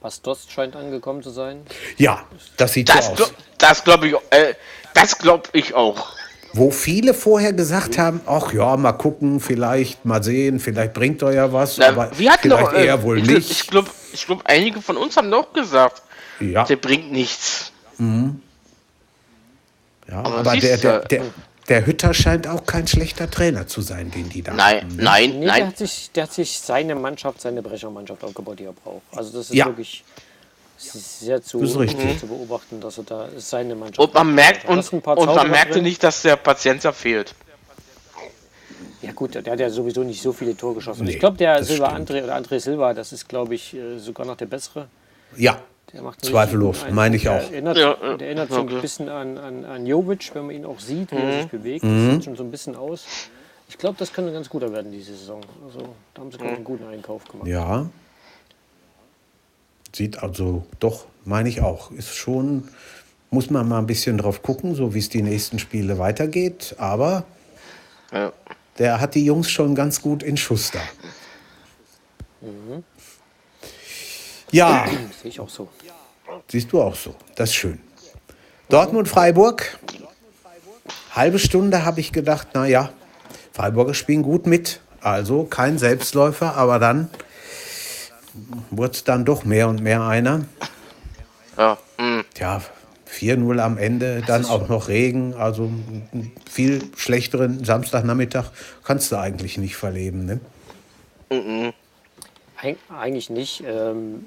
Bastos 0.00 0.46
scheint 0.48 0.76
angekommen 0.76 1.22
zu 1.22 1.30
sein. 1.30 1.62
Ja, 1.96 2.24
das 2.56 2.72
sieht 2.72 2.88
das 2.88 3.06
so 3.06 3.24
aus. 3.24 3.32
Das 3.58 3.84
glaube 3.84 4.08
ich, 4.08 4.14
äh, 4.30 4.54
das 4.94 5.18
glaube 5.18 5.48
ich 5.52 5.74
auch. 5.74 6.14
Wo 6.52 6.70
viele 6.70 7.12
vorher 7.12 7.52
gesagt 7.52 7.98
haben, 7.98 8.20
ach 8.26 8.52
ja, 8.52 8.76
mal 8.76 8.92
gucken, 8.92 9.40
vielleicht, 9.40 10.04
mal 10.04 10.22
sehen, 10.22 10.58
vielleicht 10.58 10.94
bringt 10.94 11.22
er 11.22 11.32
ja 11.32 11.52
was, 11.52 11.76
Na, 11.76 11.88
aber 11.88 12.10
wir 12.18 12.32
vielleicht 12.32 12.44
noch, 12.46 12.72
äh, 12.72 12.86
eher 12.86 13.02
wohl 13.02 13.18
ich, 13.18 13.26
nicht. 13.26 13.50
Ich 13.50 13.66
glaube, 13.66 13.90
ich 14.12 14.26
glaub, 14.26 14.40
einige 14.46 14.80
von 14.80 14.96
uns 14.96 15.16
haben 15.16 15.30
doch 15.30 15.52
gesagt, 15.52 16.02
ja. 16.40 16.64
der 16.64 16.76
bringt 16.76 17.12
nichts. 17.12 17.72
Mhm. 17.98 18.40
Ja, 20.08 20.18
aber, 20.20 20.38
aber 20.38 20.56
der, 20.56 20.76
der, 20.78 21.00
der, 21.00 21.22
der 21.68 21.86
Hütter 21.86 22.14
scheint 22.14 22.46
auch 22.46 22.64
kein 22.64 22.86
schlechter 22.86 23.30
Trainer 23.30 23.66
zu 23.66 23.80
sein, 23.80 24.10
den 24.10 24.28
die 24.28 24.42
da 24.42 24.54
Nein, 24.54 24.82
haben. 24.82 24.96
Ne? 24.96 25.02
nein, 25.02 25.30
nee, 25.30 25.46
nein. 25.46 25.56
Der 25.56 25.66
hat, 25.66 25.78
sich, 25.78 26.10
der 26.14 26.22
hat 26.24 26.32
sich 26.32 26.58
seine 26.58 26.94
Mannschaft, 26.94 27.40
seine 27.40 27.62
Brechermannschaft 27.62 28.22
aufgebaut, 28.22 28.58
die 28.58 28.64
er 28.64 28.72
braucht. 28.72 29.02
Also 29.14 29.38
das 29.38 29.50
ist 29.50 29.56
ja. 29.56 29.66
wirklich 29.66 30.04
sehr 30.78 31.42
zu, 31.42 31.64
zu, 31.64 32.26
beobachten, 32.26 32.80
dass 32.80 32.98
er 32.98 33.04
da 33.04 33.28
seine 33.36 33.74
Mannschaft 33.74 33.98
Und 33.98 34.14
man 34.14 34.34
merkt 34.34 34.68
und, 34.68 34.92
und 34.92 35.26
man 35.34 35.50
merkte 35.50 35.80
nicht, 35.80 36.02
dass 36.02 36.22
der 36.22 36.36
Patienza 36.36 36.92
fehlt. 36.92 37.34
Ja 39.02 39.12
gut, 39.12 39.34
der 39.34 39.44
hat 39.44 39.60
ja 39.60 39.70
sowieso 39.70 40.02
nicht 40.02 40.20
so 40.20 40.32
viele 40.32 40.56
Tore 40.56 40.76
geschossen. 40.76 41.04
Nee, 41.04 41.12
ich 41.12 41.18
glaube, 41.18 41.36
der 41.36 41.62
Silva 41.62 41.94
André 41.94 42.24
oder 42.24 42.36
André 42.36 42.58
Silva, 42.58 42.92
das 42.92 43.12
ist 43.12 43.28
glaube 43.28 43.54
ich 43.54 43.74
äh, 43.74 43.98
sogar 43.98 44.26
noch 44.26 44.36
der 44.36 44.46
bessere. 44.46 44.88
Ja, 45.36 45.60
Zweifellos, 46.20 46.84
meine 46.90 47.16
ich 47.16 47.28
auch. 47.28 47.38
Der 47.38 47.52
erinnert, 47.52 47.78
ja, 47.78 48.16
der 48.16 48.26
erinnert 48.26 48.50
so 48.50 48.60
ein 48.60 48.66
bisschen 48.66 49.08
an, 49.08 49.38
an, 49.38 49.64
an 49.64 49.86
Jovic, 49.86 50.34
wenn 50.34 50.46
man 50.46 50.54
ihn 50.54 50.64
auch 50.64 50.80
sieht, 50.80 51.12
wie 51.12 51.16
mhm. 51.16 51.22
er 51.22 51.42
sich 51.42 51.50
bewegt. 51.50 51.84
Das 51.84 51.90
mhm. 51.90 52.10
sieht 52.12 52.24
schon 52.24 52.36
so 52.36 52.42
ein 52.42 52.50
bisschen 52.50 52.74
aus. 52.76 53.04
Ich 53.68 53.78
glaube, 53.78 53.96
das 53.98 54.12
könnte 54.12 54.32
ganz 54.32 54.48
guter 54.48 54.72
werden 54.72 54.90
diese 54.92 55.16
Saison. 55.16 55.40
Also 55.64 55.94
da 56.14 56.22
haben 56.22 56.32
sie 56.32 56.38
mhm. 56.38 56.46
einen 56.46 56.64
guten 56.64 56.86
Einkauf 56.86 57.24
gemacht. 57.24 57.48
Ja. 57.48 57.88
Sieht 59.94 60.22
also 60.22 60.66
doch, 60.80 61.06
meine 61.24 61.48
ich 61.48 61.62
auch. 61.62 61.90
Ist 61.92 62.14
schon, 62.14 62.68
muss 63.30 63.50
man 63.50 63.68
mal 63.68 63.78
ein 63.78 63.86
bisschen 63.86 64.18
drauf 64.18 64.42
gucken, 64.42 64.74
so 64.74 64.92
wie 64.92 64.98
es 64.98 65.08
die 65.08 65.22
nächsten 65.22 65.58
Spiele 65.58 65.98
weitergeht. 65.98 66.74
Aber 66.78 67.24
ja. 68.12 68.32
der 68.78 69.00
hat 69.00 69.14
die 69.14 69.24
Jungs 69.24 69.50
schon 69.50 69.74
ganz 69.74 70.02
gut 70.02 70.22
in 70.22 70.36
Schuss 70.36 70.72
da. 70.72 70.80
Mhm. 72.40 72.84
Ja. 74.50 74.86
Sehe 75.20 75.30
ich 75.30 75.40
auch 75.40 75.48
so. 75.48 75.68
Siehst 76.48 76.72
du 76.72 76.80
auch 76.80 76.94
so. 76.94 77.14
Das 77.34 77.50
ist 77.50 77.56
schön. 77.56 77.80
Dortmund-Freiburg. 78.68 79.78
Halbe 81.12 81.38
Stunde 81.38 81.84
habe 81.84 82.00
ich 82.00 82.12
gedacht, 82.12 82.48
naja, 82.54 82.90
Freiburger 83.52 83.94
spielen 83.94 84.22
gut 84.22 84.46
mit. 84.46 84.80
Also 85.00 85.44
kein 85.44 85.78
Selbstläufer, 85.78 86.56
aber 86.56 86.78
dann 86.78 87.08
wurde 88.70 88.92
es 88.92 89.04
dann 89.04 89.24
doch 89.24 89.44
mehr 89.44 89.68
und 89.68 89.82
mehr 89.82 90.02
einer. 90.02 90.44
Ja. 91.56 91.78
Mh. 91.98 92.24
Tja, 92.34 92.60
4-0 93.10 93.58
am 93.60 93.78
Ende, 93.78 94.22
dann 94.26 94.44
auch 94.44 94.68
noch 94.68 94.88
Regen. 94.88 95.34
Also 95.34 95.64
einen 95.64 96.32
viel 96.50 96.82
schlechteren 96.96 97.64
Samstagnachmittag 97.64 98.50
kannst 98.84 99.10
du 99.12 99.16
eigentlich 99.16 99.58
nicht 99.58 99.76
verleben. 99.76 100.26
Ne? 100.26 100.40
Mhm. 101.30 101.72
Eig 102.60 102.76
eigentlich 102.90 103.30
nicht. 103.30 103.62
Ähm, 103.66 104.26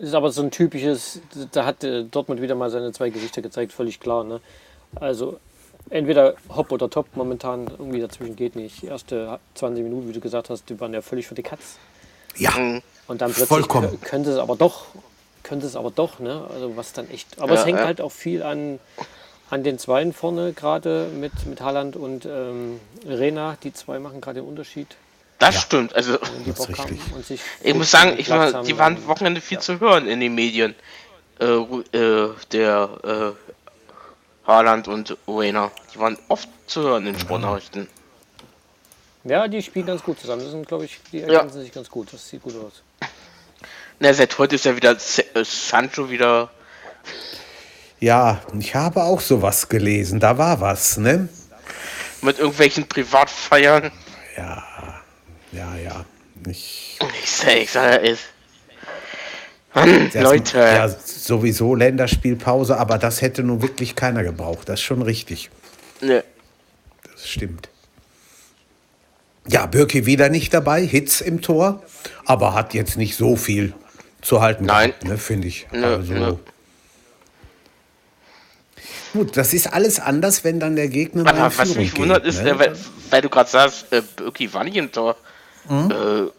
ist 0.00 0.14
aber 0.14 0.30
so 0.30 0.42
ein 0.42 0.50
typisches, 0.50 1.20
da 1.52 1.64
hat 1.64 1.84
äh, 1.84 2.04
Dortmund 2.04 2.40
wieder 2.42 2.54
mal 2.54 2.70
seine 2.70 2.92
zwei 2.92 3.10
Gesichter 3.10 3.42
gezeigt, 3.42 3.72
völlig 3.72 4.00
klar. 4.00 4.24
Ne? 4.24 4.40
Also 4.96 5.38
entweder 5.90 6.34
hopp 6.54 6.72
oder 6.72 6.90
top 6.90 7.06
momentan, 7.14 7.66
irgendwie 7.66 8.00
dazwischen 8.00 8.36
geht 8.36 8.56
nicht. 8.56 8.82
Die 8.82 8.86
erste 8.86 9.38
20 9.54 9.82
Minuten, 9.82 10.08
wie 10.08 10.12
du 10.12 10.20
gesagt 10.20 10.50
hast, 10.50 10.68
die 10.68 10.78
waren 10.80 10.92
ja 10.92 11.02
völlig 11.02 11.26
für 11.26 11.34
die 11.34 11.42
Katz. 11.42 11.76
Ja. 12.36 12.52
Und 13.08 13.20
dann 13.20 13.30
plötzlich 13.30 13.48
vollkommen. 13.48 14.00
könnte 14.02 14.30
es 14.30 14.38
aber 14.38 14.56
doch, 14.56 14.86
könnte 15.42 15.66
es 15.66 15.76
aber 15.76 15.90
doch, 15.90 16.18
ne? 16.18 16.44
Also 16.52 16.76
was 16.76 16.92
dann 16.92 17.08
echt. 17.10 17.40
Aber 17.40 17.54
ja, 17.54 17.60
es 17.60 17.66
hängt 17.66 17.78
ja. 17.78 17.86
halt 17.86 18.00
auch 18.00 18.12
viel 18.12 18.42
an, 18.42 18.78
an 19.48 19.62
den 19.62 19.78
Zweien 19.78 20.12
vorne, 20.12 20.52
gerade 20.52 21.08
mit, 21.14 21.46
mit 21.46 21.60
Haaland 21.60 21.96
und 21.96 22.26
ähm, 22.26 22.80
Rena. 23.06 23.56
Die 23.62 23.72
zwei 23.72 23.98
machen 23.98 24.20
gerade 24.20 24.40
den 24.40 24.48
Unterschied. 24.48 24.88
Das 25.38 25.54
ja. 25.54 25.60
stimmt. 25.60 25.94
Also, 25.94 26.18
das 26.46 26.68
ich 27.62 27.74
muss 27.74 27.90
sagen, 27.90 28.14
ich 28.18 28.30
war, 28.30 28.62
die 28.62 28.78
waren 28.78 29.06
Wochenende 29.06 29.40
viel 29.40 29.58
zu 29.58 29.80
hören 29.80 30.06
in 30.08 30.20
den 30.20 30.34
Medien. 30.34 30.74
Äh, 31.38 31.44
äh, 31.44 32.30
der 32.52 32.88
äh, 33.04 34.46
Haaland 34.46 34.88
und 34.88 35.18
Uena. 35.26 35.70
Die 35.92 35.98
waren 35.98 36.16
oft 36.28 36.48
zu 36.66 36.82
hören 36.82 37.06
in 37.06 37.18
Sportnachrichten. 37.18 37.88
Ja, 39.24 39.48
die 39.48 39.60
spielen 39.60 39.86
ganz 39.86 40.02
gut 40.02 40.20
zusammen. 40.20 40.42
Das 40.42 40.52
sind, 40.52 40.66
glaube 40.66 40.84
ich, 40.84 41.00
die 41.12 41.20
ergänzen 41.20 41.58
ja. 41.58 41.64
sich 41.64 41.72
ganz 41.72 41.90
gut. 41.90 42.12
Das 42.12 42.28
sieht 42.28 42.42
gut 42.42 42.54
aus. 42.56 42.82
Na, 43.98 44.14
seit 44.14 44.38
heute 44.38 44.54
ist 44.54 44.64
ja 44.64 44.76
wieder 44.76 44.92
äh, 44.92 45.44
Sancho 45.44 46.08
wieder. 46.08 46.50
Ja, 47.98 48.40
ich 48.58 48.74
habe 48.74 49.02
auch 49.02 49.20
sowas 49.20 49.68
gelesen. 49.68 50.20
Da 50.20 50.38
war 50.38 50.60
was, 50.60 50.96
ne? 50.96 51.28
Mit 52.22 52.38
irgendwelchen 52.38 52.88
Privatfeiern. 52.88 53.90
Ja, 54.36 54.62
ja, 55.52 55.76
ja. 55.76 56.04
Ich, 56.46 56.98
ich 57.22 57.30
sag, 57.30 57.56
ich 57.56 57.70
sag, 57.70 58.02
ist. 58.02 58.24
Mann, 59.74 60.10
Leute. 60.14 60.58
Ja, 60.58 60.88
sowieso 60.88 61.74
Länderspielpause, 61.74 62.78
aber 62.78 62.98
das 62.98 63.20
hätte 63.20 63.42
nun 63.42 63.60
wirklich 63.62 63.94
keiner 63.94 64.22
gebraucht. 64.24 64.68
Das 64.68 64.80
ist 64.80 64.86
schon 64.86 65.02
richtig. 65.02 65.50
Ne. 66.00 66.24
Das 67.12 67.28
stimmt. 67.28 67.68
Ja, 69.48 69.66
Birki 69.66 70.06
wieder 70.06 70.28
nicht 70.28 70.52
dabei, 70.54 70.84
Hits 70.84 71.20
im 71.20 71.40
Tor, 71.40 71.82
aber 72.24 72.54
hat 72.54 72.74
jetzt 72.74 72.96
nicht 72.96 73.16
so 73.16 73.36
viel 73.36 73.74
zu 74.22 74.40
halten. 74.40 74.64
Nein. 74.64 74.92
ne, 75.04 75.18
finde 75.18 75.48
ich. 75.48 75.66
Nö, 75.72 75.84
also, 75.84 76.12
nö. 76.12 76.36
Gut, 79.12 79.36
das 79.36 79.54
ist 79.54 79.72
alles 79.72 80.00
anders, 80.00 80.42
wenn 80.42 80.58
dann 80.58 80.74
der 80.74 80.88
Gegner. 80.88 81.26
Aber 81.26 81.56
was 81.56 81.74
mich 81.76 81.96
wundert 81.96 82.26
ist, 82.26 82.42
ne? 82.42 82.58
weil, 82.58 82.76
weil, 83.10 83.22
du 83.22 83.28
gerade 83.28 83.48
sagst, 83.48 83.92
äh, 83.92 84.02
Birki 84.16 84.52
war 84.52 84.64
nicht 84.64 84.76
im 84.76 84.90
Tor. 84.90 85.16
Mhm. 85.68 85.90
Äh, 85.90 86.30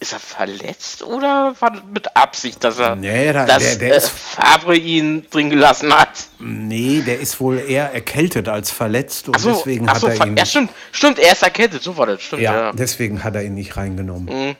ist 0.00 0.12
er 0.12 0.18
verletzt 0.18 1.02
oder 1.02 1.54
war 1.60 1.70
das 1.70 1.82
mit 1.92 2.16
Absicht, 2.16 2.64
dass 2.64 2.78
er 2.78 2.96
nee, 2.96 3.32
da, 3.32 3.46
dass 3.46 3.78
der, 3.78 3.88
der 3.90 3.96
äh, 3.96 4.00
Fabre 4.00 4.76
ihn 4.76 5.26
drin 5.30 5.50
gelassen 5.50 5.92
hat? 5.94 6.08
Nee, 6.40 7.02
der 7.02 7.20
ist 7.20 7.40
wohl 7.40 7.58
eher 7.58 7.92
erkältet 7.92 8.48
als 8.48 8.70
verletzt 8.70 9.28
und 9.28 9.38
so, 9.38 9.52
deswegen 9.52 9.88
hat 9.88 10.00
so, 10.00 10.08
er 10.08 10.26
ihn. 10.26 10.36
Ja, 10.36 10.44
stimmt, 10.44 10.70
stimmt, 10.90 11.18
er 11.18 11.32
ist 11.32 11.42
erkältet, 11.42 11.82
so 11.82 11.96
war 11.96 12.06
das, 12.06 12.22
stimmt. 12.22 12.42
Ja, 12.42 12.54
ja. 12.54 12.72
deswegen 12.72 13.22
hat 13.22 13.36
er 13.36 13.44
ihn 13.44 13.54
nicht 13.54 13.76
reingenommen. 13.76 14.48
Mhm. 14.48 14.56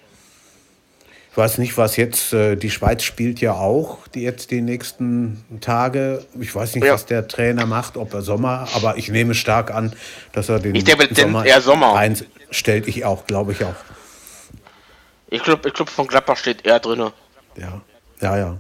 Ich 1.41 1.45
weiß 1.45 1.57
nicht, 1.57 1.79
was 1.79 1.97
jetzt, 1.97 2.35
äh, 2.35 2.55
die 2.55 2.69
Schweiz 2.69 3.03
spielt 3.03 3.41
ja 3.41 3.55
auch, 3.55 4.07
die 4.09 4.21
jetzt 4.21 4.51
die 4.51 4.61
nächsten 4.61 5.43
Tage. 5.63 6.23
Ich 6.39 6.55
weiß 6.55 6.75
nicht, 6.75 6.85
ja. 6.85 6.93
was 6.93 7.07
der 7.07 7.29
Trainer 7.29 7.65
macht, 7.65 7.97
ob 7.97 8.13
er 8.13 8.21
Sommer, 8.21 8.69
aber 8.75 8.99
ich 8.99 9.09
nehme 9.09 9.33
stark 9.33 9.71
an, 9.71 9.97
dass 10.33 10.51
er 10.51 10.59
den 10.59 10.75
ich 10.75 10.85
denke, 10.85 11.09
Sommer, 11.15 11.47
eher 11.47 11.63
Sommer. 11.63 11.95
einstellt. 11.97 12.89
Ich 12.89 13.07
auch, 13.07 13.27
glaube 13.27 13.53
ich 13.53 13.65
auch. 13.65 13.75
Ich 15.31 15.43
glaube, 15.43 15.67
ich 15.67 15.73
glaub, 15.73 15.89
von 15.89 16.07
Gladbach 16.09 16.37
steht 16.37 16.67
er 16.67 16.79
drin. 16.79 17.11
Ja, 17.57 17.81
ja, 18.21 18.37
ja. 18.37 18.51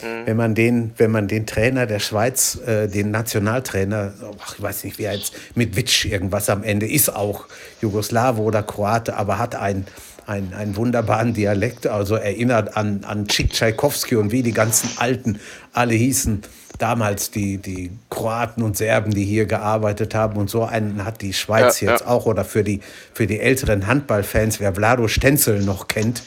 Mhm. 0.00 0.26
Wenn 0.26 0.36
man 0.36 0.54
den, 0.54 0.92
wenn 0.98 1.10
man 1.10 1.26
den 1.26 1.44
Trainer 1.44 1.86
der 1.86 1.98
Schweiz, 1.98 2.56
äh, 2.66 2.86
den 2.86 3.10
Nationaltrainer, 3.10 4.12
ach, 4.44 4.54
ich 4.56 4.62
weiß 4.62 4.84
nicht, 4.84 4.98
wie 4.98 5.04
er 5.04 5.14
jetzt 5.14 5.34
mit 5.56 5.74
Witsch 5.74 6.04
irgendwas 6.04 6.50
am 6.50 6.62
Ende 6.62 6.86
ist, 6.86 7.08
auch 7.08 7.46
Jugoslawe 7.80 8.40
oder 8.40 8.62
Kroate, 8.62 9.16
aber 9.16 9.38
hat 9.38 9.56
ein 9.56 9.86
einen, 10.26 10.52
einen 10.54 10.76
wunderbaren 10.76 11.34
Dialekt, 11.34 11.86
also 11.86 12.16
erinnert 12.16 12.76
an, 12.76 13.04
an 13.04 13.28
Chick 13.28 13.52
Tchaikovsky 13.52 14.16
und 14.16 14.32
wie 14.32 14.42
die 14.42 14.52
ganzen 14.52 14.90
Alten 14.98 15.38
alle 15.72 15.94
hießen. 15.94 16.42
Damals 16.78 17.30
die, 17.30 17.56
die 17.56 17.90
Kroaten 18.10 18.62
und 18.62 18.76
Serben, 18.76 19.14
die 19.14 19.24
hier 19.24 19.46
gearbeitet 19.46 20.14
haben. 20.14 20.36
Und 20.36 20.50
so 20.50 20.64
einen 20.64 21.06
hat 21.06 21.22
die 21.22 21.32
Schweiz 21.32 21.80
ja, 21.80 21.92
jetzt 21.92 22.02
ja. 22.02 22.08
auch. 22.08 22.26
Oder 22.26 22.44
für 22.44 22.64
die, 22.64 22.80
für 23.14 23.26
die 23.26 23.40
älteren 23.40 23.86
Handballfans, 23.86 24.60
wer 24.60 24.74
Vlado 24.74 25.08
Stenzel 25.08 25.62
noch 25.62 25.88
kennt, 25.88 26.22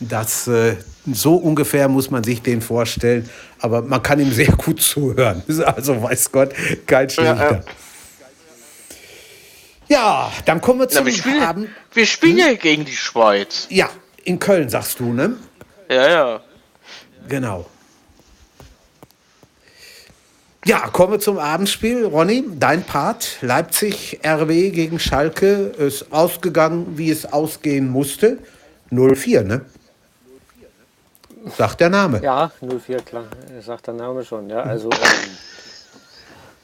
das, 0.00 0.48
äh, 0.48 0.74
so 1.12 1.36
ungefähr 1.36 1.86
muss 1.88 2.10
man 2.10 2.24
sich 2.24 2.42
den 2.42 2.62
vorstellen. 2.62 3.28
Aber 3.60 3.82
man 3.82 4.02
kann 4.02 4.18
ihm 4.18 4.32
sehr 4.32 4.52
gut 4.52 4.80
zuhören. 4.80 5.42
Also 5.64 6.02
weiß 6.02 6.32
Gott, 6.32 6.52
kein 6.86 7.08
schlechter. 7.08 7.52
Ja, 7.52 7.60
ja, 9.92 10.32
dann 10.46 10.60
kommen 10.60 10.80
wir 10.80 10.88
zum 10.88 11.04
Na, 11.04 11.06
wir 11.06 11.12
spielen, 11.12 11.42
Abend. 11.42 11.68
Wir 11.92 12.06
spielen 12.06 12.38
hm? 12.38 12.38
ja 12.38 12.54
gegen 12.54 12.84
die 12.86 12.96
Schweiz. 12.96 13.66
Ja, 13.68 13.90
in 14.24 14.38
Köln 14.38 14.70
sagst 14.70 15.00
du, 15.00 15.12
ne? 15.12 15.36
Ja, 15.90 16.08
ja. 16.08 16.40
Genau. 17.28 17.66
Ja, 20.64 20.88
kommen 20.88 21.12
wir 21.12 21.20
zum 21.20 21.38
Abendspiel. 21.38 22.06
Ronny, 22.06 22.44
dein 22.58 22.84
Part. 22.84 23.36
Leipzig 23.42 24.20
RW 24.24 24.70
gegen 24.70 24.98
Schalke 24.98 25.72
ist 25.76 26.10
ausgegangen, 26.12 26.96
wie 26.96 27.10
es 27.10 27.30
ausgehen 27.30 27.90
musste. 27.90 28.38
0-4, 28.90 29.42
ne? 29.42 29.66
Sagt 31.58 31.80
der 31.80 31.90
Name. 31.90 32.22
Ja, 32.22 32.50
0-4, 32.62 33.02
klar. 33.02 33.24
Sagt 33.60 33.88
der 33.88 33.94
Name 33.94 34.24
schon. 34.24 34.48
Ja, 34.48 34.62
also 34.62 34.88
ähm, 34.90 35.36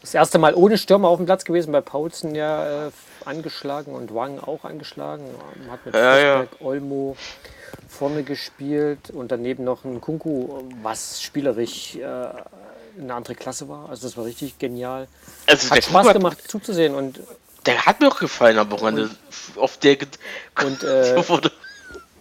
das 0.01 0.15
erste 0.15 0.39
Mal 0.39 0.55
ohne 0.55 0.79
Stürmer 0.79 1.09
auf 1.09 1.19
dem 1.19 1.27
Platz 1.27 1.45
gewesen, 1.45 1.73
bei 1.73 1.81
Paulsen 1.81 2.35
ja 2.35 2.87
äh, 2.87 2.91
angeschlagen 3.29 3.95
und 3.95 4.15
Wang 4.15 4.41
auch 4.41 4.65
angeschlagen. 4.65 5.25
Hat 5.71 5.85
mit 5.87 5.95
ja, 5.95 6.19
ja. 6.19 6.47
Olmo 6.61 7.17
vorne 7.89 8.23
gespielt 8.23 9.11
und 9.11 9.31
daneben 9.31 9.65
noch 9.65 9.85
ein 9.85 10.01
Kunku, 10.01 10.63
was 10.83 11.23
spielerisch 11.23 11.97
äh, 11.97 12.05
eine 12.05 13.15
andere 13.15 13.35
Klasse 13.35 13.69
war. 13.69 13.89
Also 13.89 14.07
das 14.07 14.17
war 14.17 14.25
richtig 14.25 14.59
genial. 14.59 15.09
Also 15.47 15.71
hat 15.71 15.85
Spaß 15.85 16.13
gemacht 16.13 16.51
zuzusehen 16.51 16.95
und 16.95 17.21
der 17.67 17.87
hat 17.87 18.01
mir 18.01 18.09
auch 18.09 18.19
gefallen 18.19 18.59
am 18.59 18.71
Wochenende. 18.71 19.11
Auf 19.57 19.77
der 19.77 19.99
und 20.65 20.83
äh, 20.83 21.23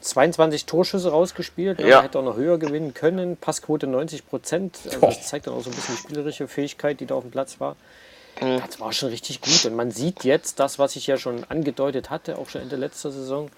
22 0.01 0.65
Torschüsse 0.65 1.09
rausgespielt. 1.09 1.79
Ja. 1.79 2.01
Hätte 2.01 2.19
auch 2.19 2.23
noch 2.23 2.37
höher 2.37 2.57
gewinnen 2.57 2.93
können. 2.93 3.37
Passquote 3.37 3.87
90 3.87 4.27
Prozent. 4.27 4.79
Also 4.85 4.99
das 4.99 5.27
zeigt 5.27 5.47
dann 5.47 5.53
auch 5.53 5.63
so 5.63 5.69
ein 5.69 5.75
bisschen 5.75 5.95
die 5.95 6.01
spielerische 6.01 6.47
Fähigkeit, 6.47 6.99
die 6.99 7.05
da 7.05 7.15
auf 7.15 7.23
dem 7.23 7.31
Platz 7.31 7.59
war. 7.59 7.75
Mhm. 8.41 8.61
Das 8.65 8.79
war 8.79 8.93
schon 8.93 9.09
richtig 9.09 9.41
gut. 9.41 9.65
Und 9.65 9.75
man 9.75 9.91
sieht 9.91 10.23
jetzt 10.23 10.59
das, 10.59 10.79
was 10.79 10.95
ich 10.95 11.07
ja 11.07 11.17
schon 11.17 11.43
angedeutet 11.49 12.09
hatte, 12.09 12.37
auch 12.37 12.49
schon 12.49 12.61
Ende 12.61 12.75
letzter 12.75 13.11
Saison. 13.11 13.49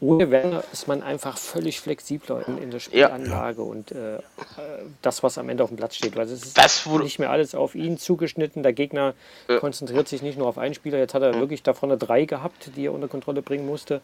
Ohne 0.00 0.30
Werner 0.30 0.64
ist 0.72 0.86
man 0.86 1.02
einfach 1.02 1.38
völlig 1.38 1.80
flexibler 1.80 2.46
in, 2.46 2.58
in 2.58 2.70
der 2.70 2.80
Spielanlage 2.80 3.62
ja. 3.62 3.68
und 3.68 3.92
äh, 3.92 4.18
das, 5.00 5.22
was 5.22 5.38
am 5.38 5.48
Ende 5.48 5.62
auf 5.62 5.70
dem 5.70 5.76
Platz 5.76 5.96
steht. 5.96 6.16
Weil 6.16 6.26
es 6.26 6.32
ist 6.32 6.58
das 6.58 6.84
nicht 6.86 7.18
mehr 7.18 7.30
alles 7.30 7.54
auf 7.54 7.74
ihn 7.74 7.96
zugeschnitten. 7.96 8.62
Der 8.62 8.72
Gegner 8.72 9.14
ja. 9.48 9.58
konzentriert 9.58 10.08
sich 10.08 10.20
nicht 10.20 10.36
nur 10.36 10.46
auf 10.46 10.58
einen 10.58 10.74
Spieler. 10.74 10.98
Jetzt 10.98 11.14
hat 11.14 11.22
er 11.22 11.34
wirklich 11.34 11.62
da 11.62 11.72
vorne 11.72 11.96
drei 11.96 12.24
gehabt, 12.24 12.70
die 12.76 12.86
er 12.86 12.92
unter 12.92 13.08
Kontrolle 13.08 13.40
bringen 13.40 13.66
musste. 13.66 14.02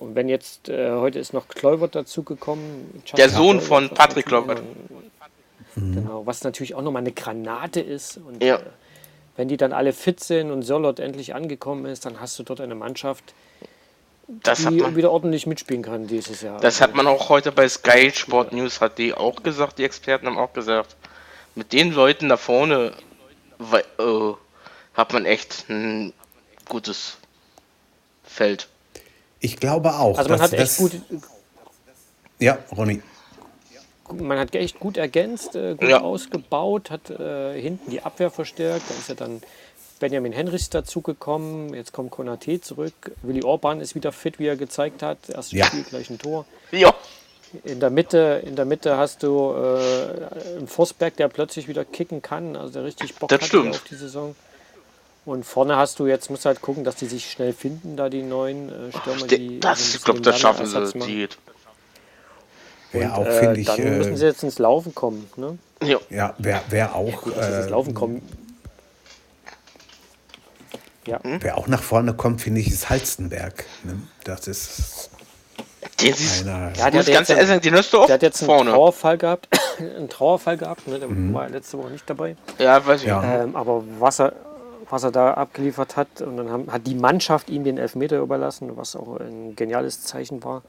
Und 0.00 0.16
wenn 0.16 0.28
jetzt, 0.28 0.68
äh, 0.68 0.90
heute 0.92 1.20
ist 1.20 1.32
noch 1.32 1.46
Kleubert 1.46 1.94
dazugekommen. 1.94 3.02
Der 3.16 3.28
Sohn 3.28 3.60
von 3.60 3.90
Patrick 3.90 4.26
Kleubert. 4.26 4.62
Genau, 5.76 6.26
was 6.26 6.42
natürlich 6.42 6.74
auch 6.74 6.82
nochmal 6.82 7.00
eine 7.00 7.12
Granate 7.12 7.80
ist. 7.80 8.18
Und 8.18 8.42
ja. 8.42 8.56
äh, 8.56 8.60
wenn 9.36 9.48
die 9.48 9.56
dann 9.56 9.72
alle 9.72 9.92
fit 9.92 10.20
sind 10.20 10.50
und 10.50 10.62
Solot 10.62 11.00
endlich 11.00 11.34
angekommen 11.34 11.86
ist, 11.86 12.04
dann 12.04 12.20
hast 12.20 12.38
du 12.38 12.42
dort 12.42 12.60
eine 12.60 12.74
Mannschaft, 12.74 13.34
das 14.28 14.58
die 14.58 14.76
man, 14.76 14.96
wieder 14.96 15.10
ordentlich 15.10 15.46
mitspielen 15.46 15.82
kann 15.82 16.06
dieses 16.06 16.42
Jahr. 16.42 16.60
Das 16.60 16.80
hat 16.80 16.94
man 16.94 17.06
auch 17.06 17.28
heute 17.28 17.52
bei 17.52 17.68
Sky 17.68 18.10
Sport 18.14 18.52
News 18.52 18.80
hat 18.80 18.98
die 18.98 19.14
auch 19.14 19.42
gesagt, 19.42 19.78
die 19.78 19.84
Experten 19.84 20.26
haben 20.26 20.38
auch 20.38 20.52
gesagt, 20.52 20.96
mit 21.54 21.72
den 21.72 21.92
Leuten 21.92 22.28
da 22.28 22.36
vorne 22.36 22.92
äh, 23.98 24.12
hat 24.94 25.12
man 25.12 25.26
echt 25.26 25.66
ein 25.68 26.12
gutes 26.68 27.16
Feld. 28.22 28.68
Ich 29.40 29.56
glaube 29.56 29.94
auch. 29.94 30.18
Also 30.18 30.30
man 30.30 30.40
hat 30.40 30.52
echt 30.52 30.76
gut. 30.78 30.92
Ja, 32.38 32.58
Ronny. 32.76 33.02
Man 34.12 34.38
hat 34.38 34.54
echt 34.54 34.80
gut 34.80 34.96
ergänzt, 34.96 35.56
äh, 35.56 35.74
gut 35.74 35.88
ja. 35.88 36.00
ausgebaut, 36.00 36.90
hat 36.90 37.10
äh, 37.10 37.60
hinten 37.60 37.90
die 37.90 38.02
Abwehr 38.02 38.30
verstärkt. 38.30 38.88
Da 38.88 38.94
ist 38.94 39.08
ja 39.08 39.14
dann 39.14 39.42
Benjamin 40.00 40.32
Henrichs 40.32 40.68
dazugekommen. 40.68 41.74
Jetzt 41.74 41.92
kommt 41.92 42.10
Konate 42.10 42.60
zurück. 42.60 42.92
Willi 43.22 43.42
Orban 43.44 43.80
ist 43.80 43.94
wieder 43.94 44.12
fit, 44.12 44.38
wie 44.38 44.46
er 44.46 44.56
gezeigt 44.56 45.02
hat. 45.02 45.18
Erstes 45.28 45.52
ja. 45.52 45.66
Spiel 45.66 45.84
gleich 45.84 46.10
ein 46.10 46.18
Tor. 46.18 46.44
Ja. 46.72 46.92
In 47.64 47.80
der 47.80 47.90
Mitte, 47.90 48.42
in 48.44 48.56
der 48.56 48.64
Mitte 48.64 48.96
hast 48.96 49.22
du 49.22 49.52
äh, 49.52 50.56
einen 50.56 50.66
Forsberg, 50.66 51.16
der 51.16 51.28
plötzlich 51.28 51.68
wieder 51.68 51.84
kicken 51.84 52.22
kann, 52.22 52.56
also 52.56 52.72
der 52.72 52.84
richtig 52.84 53.14
Bock 53.14 53.28
das 53.28 53.42
hat 53.42 53.48
stimmt. 53.48 53.70
auf 53.70 53.84
die 53.84 53.94
Saison. 53.94 54.34
Und 55.24 55.44
vorne 55.44 55.76
hast 55.76 56.00
du 56.00 56.06
jetzt, 56.06 56.30
musst 56.30 56.46
halt 56.46 56.62
gucken, 56.62 56.82
dass 56.82 56.96
die 56.96 57.06
sich 57.06 57.30
schnell 57.30 57.52
finden, 57.52 57.96
da 57.96 58.08
die 58.08 58.22
neuen 58.22 58.70
äh, 58.70 58.98
Stürmer, 58.98 59.26
die. 59.28 59.60
Das, 59.60 59.94
ich 59.94 60.02
glaube, 60.02 60.20
das 60.20 60.40
schaffen 60.40 60.66
sie. 60.66 60.98
Die, 60.98 61.28
Wäre 62.92 63.14
auch, 63.14 63.26
finde 63.26 63.56
äh, 63.56 63.60
ich. 63.60 63.66
Dann 63.66 63.78
äh, 63.80 63.90
müssen 63.90 64.16
sie 64.16 64.26
jetzt 64.26 64.42
ins 64.42 64.58
Laufen 64.58 64.94
kommen. 64.94 65.28
Ne? 65.36 65.58
Ja, 65.82 65.98
ja 66.10 66.34
wäre 66.38 66.60
wär 66.68 66.94
auch. 66.94 67.08
Ja, 67.08 67.16
gut, 67.16 67.36
äh, 67.36 67.60
ins 67.60 67.70
Laufen 67.70 67.94
kommen. 67.94 68.22
Ja. 71.06 71.18
Wer 71.22 71.58
auch 71.58 71.66
nach 71.66 71.82
vorne 71.82 72.14
kommt, 72.14 72.42
finde 72.42 72.60
ich, 72.60 72.68
ist 72.68 72.88
Halstenberg. 72.88 73.64
Ne? 73.82 73.94
Das 74.24 74.46
ist. 74.46 75.10
Den 76.00 76.14
einer, 76.42 76.72
ja, 76.76 76.90
der 76.90 77.02
den 77.02 77.74
du 77.74 77.98
auch 77.98 78.06
der 78.06 78.14
hat 78.14 78.22
jetzt 78.22 78.40
einen 78.40 78.46
vorne. 78.46 78.70
Trauerfall 78.70 79.18
gehabt. 79.18 79.48
einen 79.78 80.08
Trauerfall 80.08 80.56
gehabt, 80.56 80.86
ne? 80.86 80.98
der 80.98 81.08
mhm. 81.08 81.34
war 81.34 81.48
letzte 81.48 81.78
Woche 81.78 81.90
nicht 81.90 82.08
dabei. 82.08 82.36
Ja, 82.58 82.84
weiß 82.84 83.02
ich. 83.02 83.08
Ja. 83.08 83.42
Ähm, 83.42 83.56
aber 83.56 83.82
was 83.98 84.20
er, 84.20 84.32
was 84.90 85.02
er 85.02 85.10
da 85.10 85.34
abgeliefert 85.34 85.96
hat, 85.96 86.20
und 86.20 86.36
dann 86.36 86.50
haben, 86.50 86.72
hat 86.72 86.86
die 86.86 86.94
Mannschaft 86.94 87.50
ihm 87.50 87.64
den 87.64 87.78
Elfmeter 87.78 88.18
überlassen, 88.18 88.76
was 88.76 88.94
auch 88.94 89.18
ein 89.18 89.56
geniales 89.56 90.02
Zeichen 90.02 90.44
war. 90.44 90.62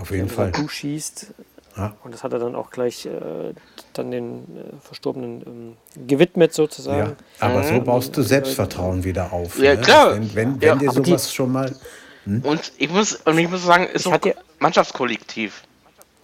Auf 0.00 0.10
jeden 0.10 0.28
Fall. 0.28 0.52
Du 0.52 0.68
schießt. 0.68 1.34
Ja. 1.76 1.94
Und 2.04 2.14
das 2.14 2.24
hat 2.24 2.32
er 2.32 2.38
dann 2.38 2.54
auch 2.54 2.70
gleich 2.70 3.04
äh, 3.04 3.52
dann 3.92 4.10
den 4.10 4.44
äh, 4.56 4.80
Verstorbenen 4.80 5.42
ähm, 5.46 6.06
gewidmet 6.06 6.54
sozusagen. 6.54 7.10
Ja, 7.10 7.46
aber 7.46 7.62
mhm. 7.62 7.68
so 7.68 7.80
baust 7.82 8.16
du 8.16 8.22
Selbstvertrauen 8.22 9.04
wieder 9.04 9.32
auf. 9.32 9.58
Ja, 9.58 9.74
ne? 9.74 9.80
klar. 9.82 10.14
Wenn, 10.14 10.34
wenn, 10.34 10.60
wenn 10.60 10.68
ja, 10.68 10.74
dir 10.76 10.90
sowas 10.90 11.28
die, 11.28 11.34
schon 11.34 11.52
mal. 11.52 11.74
Hm? 12.24 12.40
Und 12.42 12.72
ich 12.78 12.90
muss, 12.90 13.16
und 13.16 13.38
ich 13.38 13.50
muss 13.50 13.64
sagen, 13.64 13.86
ist 13.92 14.06
auch 14.06 14.18
Mannschaftskollektiv. 14.58 15.62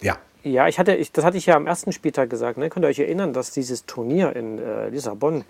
Ja. 0.01 0.17
Ja, 0.43 0.67
ich 0.67 0.79
hatte, 0.79 0.95
ich, 0.95 1.11
das 1.11 1.23
hatte 1.23 1.37
ich 1.37 1.45
ja 1.45 1.55
am 1.55 1.67
ersten 1.67 1.91
Spieltag 1.91 2.29
gesagt. 2.29 2.57
Ne? 2.57 2.69
Könnt 2.69 2.85
ihr 2.85 2.89
euch 2.89 2.99
erinnern, 2.99 3.31
dass 3.31 3.51
dieses 3.51 3.85
Turnier 3.85 4.35
in 4.35 4.59
äh, 4.59 4.89
Lissabon 4.89 5.45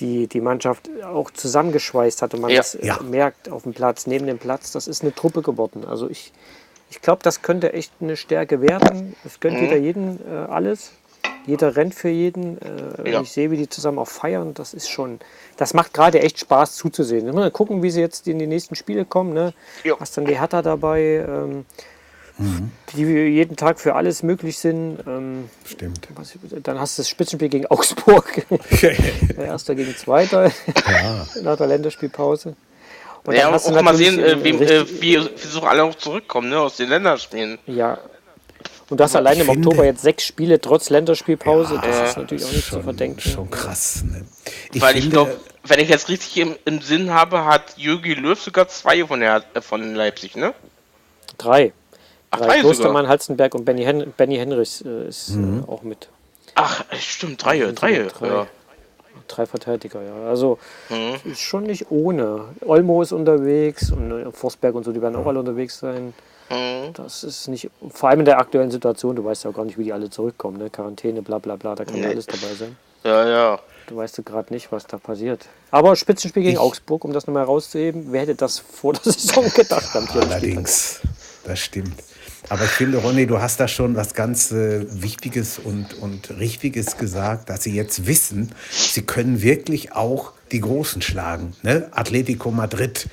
die, 0.00 0.26
die 0.26 0.40
Mannschaft 0.40 0.88
auch 1.04 1.30
zusammengeschweißt 1.30 2.22
hat 2.22 2.34
und 2.34 2.40
man 2.40 2.50
ja. 2.50 2.58
das 2.58 2.74
äh, 2.74 2.92
merkt 3.02 3.48
auf 3.48 3.64
dem 3.64 3.74
Platz, 3.74 4.06
neben 4.06 4.26
dem 4.26 4.38
Platz, 4.38 4.72
das 4.72 4.88
ist 4.88 5.02
eine 5.02 5.14
Truppe 5.14 5.42
geworden. 5.42 5.84
Also 5.84 6.08
ich, 6.08 6.32
ich 6.94 7.00
glaube, 7.00 7.22
das 7.24 7.42
könnte 7.42 7.72
echt 7.72 7.92
eine 8.00 8.16
Stärke 8.16 8.60
werden. 8.60 9.16
Es 9.24 9.40
gönnt 9.40 9.56
mhm. 9.56 9.64
jeder 9.64 9.76
jeden 9.76 10.20
äh, 10.30 10.46
alles. 10.48 10.92
Jeder 11.44 11.74
rennt 11.74 11.94
für 11.94 12.08
jeden. 12.08 12.58
Äh, 12.62 13.10
ja. 13.10 13.20
Ich 13.20 13.32
sehe, 13.32 13.50
wie 13.50 13.56
die 13.56 13.68
zusammen 13.68 13.98
auch 13.98 14.08
feiern. 14.08 14.54
Das 14.54 14.74
ist 14.74 14.88
schon, 14.88 15.18
das 15.56 15.74
macht 15.74 15.92
gerade 15.92 16.20
echt 16.20 16.38
Spaß 16.38 16.76
zuzusehen. 16.76 17.34
Mal 17.34 17.50
gucken, 17.50 17.82
wie 17.82 17.90
sie 17.90 18.00
jetzt 18.00 18.28
in 18.28 18.38
die 18.38 18.46
nächsten 18.46 18.76
Spiele 18.76 19.04
kommen. 19.04 19.34
Ne? 19.34 19.52
Ja. 19.82 19.96
Was 19.98 20.12
dann 20.12 20.24
die 20.24 20.38
Hertha 20.38 20.62
dabei, 20.62 21.26
ähm, 21.28 21.64
mhm. 22.38 22.70
die 22.94 23.02
jeden 23.02 23.56
Tag 23.56 23.80
für 23.80 23.96
alles 23.96 24.22
möglich 24.22 24.58
sind. 24.58 24.98
Ähm, 25.06 25.50
Stimmt. 25.64 26.08
Was, 26.14 26.38
dann 26.62 26.78
hast 26.78 26.96
du 26.96 27.02
das 27.02 27.08
Spitzenspiel 27.08 27.48
gegen 27.48 27.66
Augsburg. 27.66 28.46
Erster 29.36 29.74
gegen 29.74 29.96
Zweiter 29.96 30.52
ja. 30.86 31.26
nach 31.42 31.56
der 31.56 31.66
Länderspielpause. 31.66 32.54
Und 33.24 33.34
ja, 33.34 33.50
auch 33.50 33.82
mal 33.82 33.94
sehen, 33.94 34.18
äh, 34.18 34.42
wie, 34.44 34.50
äh, 34.50 34.86
wie, 35.00 35.18
wie 35.18 35.46
so 35.46 35.62
alle 35.62 35.82
auch 35.84 35.94
zurückkommen, 35.94 36.50
ne, 36.50 36.60
aus 36.60 36.76
den 36.76 36.90
Länderspielen. 36.90 37.58
Ja. 37.66 37.98
Und 38.90 39.00
das 39.00 39.16
allein 39.16 39.40
im 39.40 39.48
Oktober 39.48 39.84
jetzt 39.86 40.02
sechs 40.02 40.26
Spiele 40.26 40.60
trotz 40.60 40.90
Länderspielpause, 40.90 41.76
ja, 41.76 41.80
das 41.80 42.10
ist 42.10 42.16
natürlich 42.18 42.44
auch 42.44 42.52
nicht 42.52 42.66
schon, 42.66 42.78
zu 42.80 42.84
verdenken. 42.84 43.20
Schon 43.20 43.50
krass, 43.50 44.04
ne? 44.04 44.26
Ich 44.74 44.82
Weil 44.82 44.98
ich 44.98 45.08
glaube, 45.08 45.38
wenn 45.64 45.80
ich 45.80 45.88
jetzt 45.88 46.10
richtig 46.10 46.36
im, 46.36 46.56
im, 46.66 46.82
Sinn 46.82 47.10
habe, 47.10 47.46
hat 47.46 47.78
Jürgi 47.78 48.12
Löw 48.12 48.38
sogar 48.38 48.68
zwei 48.68 49.06
von, 49.06 49.20
der, 49.20 49.42
äh, 49.54 49.62
von 49.62 49.94
Leipzig, 49.94 50.36
ne? 50.36 50.52
Drei. 51.38 51.72
Ach, 52.30 52.40
drei 52.40 52.60
Klostermann, 52.60 53.08
Halzenberg 53.08 53.54
und 53.54 53.64
Benny, 53.64 53.84
Hen 53.84 54.12
Benny 54.16 54.36
Henrichs 54.36 54.82
äh, 54.82 55.08
ist 55.08 55.30
äh, 55.30 55.36
mhm. 55.36 55.64
auch 55.66 55.82
mit. 55.82 56.10
Ach, 56.56 56.84
stimmt, 57.00 57.42
drei, 57.42 57.60
drei. 57.72 58.06
drei. 58.18 58.26
Ja 58.26 58.46
drei 59.28 59.46
Verteidiger, 59.46 60.02
ja. 60.02 60.28
Also 60.28 60.58
mhm. 60.88 61.30
ist 61.30 61.40
schon 61.40 61.64
nicht 61.64 61.90
ohne. 61.90 62.46
Olmo 62.60 63.02
ist 63.02 63.12
unterwegs 63.12 63.90
und 63.90 64.10
äh, 64.10 64.32
Forsberg 64.32 64.74
und 64.74 64.84
so, 64.84 64.92
die 64.92 65.02
werden 65.02 65.16
auch 65.16 65.26
alle 65.26 65.38
unterwegs 65.38 65.78
sein. 65.78 66.14
Mhm. 66.50 66.92
Das 66.94 67.24
ist 67.24 67.48
nicht, 67.48 67.70
vor 67.90 68.10
allem 68.10 68.20
in 68.20 68.26
der 68.26 68.38
aktuellen 68.38 68.70
Situation, 68.70 69.16
du 69.16 69.24
weißt 69.24 69.44
ja 69.44 69.50
auch 69.50 69.54
gar 69.54 69.64
nicht, 69.64 69.78
wie 69.78 69.84
die 69.84 69.92
alle 69.92 70.10
zurückkommen, 70.10 70.58
ne? 70.58 70.70
Quarantäne, 70.70 71.22
bla 71.22 71.38
bla 71.38 71.56
bla, 71.56 71.74
da 71.74 71.84
kann 71.84 71.96
ja 71.96 72.08
alles 72.08 72.26
dabei 72.26 72.54
sein. 72.58 72.76
Ja, 73.04 73.28
ja. 73.28 73.58
Du 73.86 73.96
weißt 73.96 74.16
ja 74.18 74.24
gerade 74.24 74.52
nicht, 74.52 74.72
was 74.72 74.86
da 74.86 74.96
passiert. 74.96 75.46
Aber 75.70 75.94
Spitzenspiel 75.94 76.42
gegen 76.42 76.54
ich 76.54 76.60
Augsburg, 76.60 77.04
um 77.04 77.12
das 77.12 77.26
nochmal 77.26 77.42
herauszuheben, 77.42 78.06
wer 78.10 78.22
hätte 78.22 78.34
das 78.34 78.58
vor 78.58 78.94
der 78.94 79.02
Saison 79.12 79.50
gedacht? 79.50 79.94
Allerdings, 79.94 81.00
das 81.44 81.58
stimmt. 81.58 81.92
Aber 82.48 82.64
ich 82.64 82.70
finde, 82.70 82.98
Ronny, 82.98 83.26
du 83.26 83.40
hast 83.40 83.58
da 83.58 83.68
schon 83.68 83.96
was 83.96 84.14
ganz 84.14 84.52
äh, 84.52 84.84
Wichtiges 85.02 85.58
und, 85.58 85.94
und 85.94 86.38
Richtiges 86.38 86.98
gesagt, 86.98 87.48
dass 87.48 87.62
sie 87.62 87.74
jetzt 87.74 88.06
wissen, 88.06 88.52
sie 88.70 89.02
können 89.02 89.42
wirklich 89.42 89.92
auch 89.92 90.32
die 90.52 90.60
Großen 90.60 91.00
schlagen. 91.00 91.54
Ne? 91.62 91.88
Atletico 91.92 92.50
Madrid, 92.50 93.08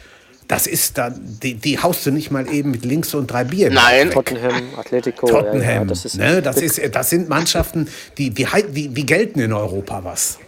das 0.49 0.67
ist 0.67 0.97
dann, 0.97 1.39
die, 1.41 1.53
die 1.53 1.79
haust 1.79 2.05
du 2.05 2.11
nicht 2.11 2.29
mal 2.29 2.51
eben 2.51 2.71
mit 2.71 2.83
links 2.83 3.13
und 3.13 3.31
drei 3.31 3.45
Bier. 3.45 3.69
Nein. 3.69 4.11
Tottenham, 4.11 4.63
Atletico. 4.77 5.27
Tottenham, 5.27 5.61
ja, 5.61 5.71
ja, 5.75 5.85
das, 5.85 6.03
ist 6.03 6.17
ne? 6.17 6.41
das, 6.41 6.57
ist, 6.57 6.81
das 6.93 7.09
sind 7.09 7.29
Mannschaften, 7.29 7.87
die, 8.17 8.31
die, 8.31 8.45
die, 8.69 8.89
die 8.89 9.05
gelten 9.05 9.39
in 9.39 9.53
Europa 9.53 10.03
was. 10.03 10.39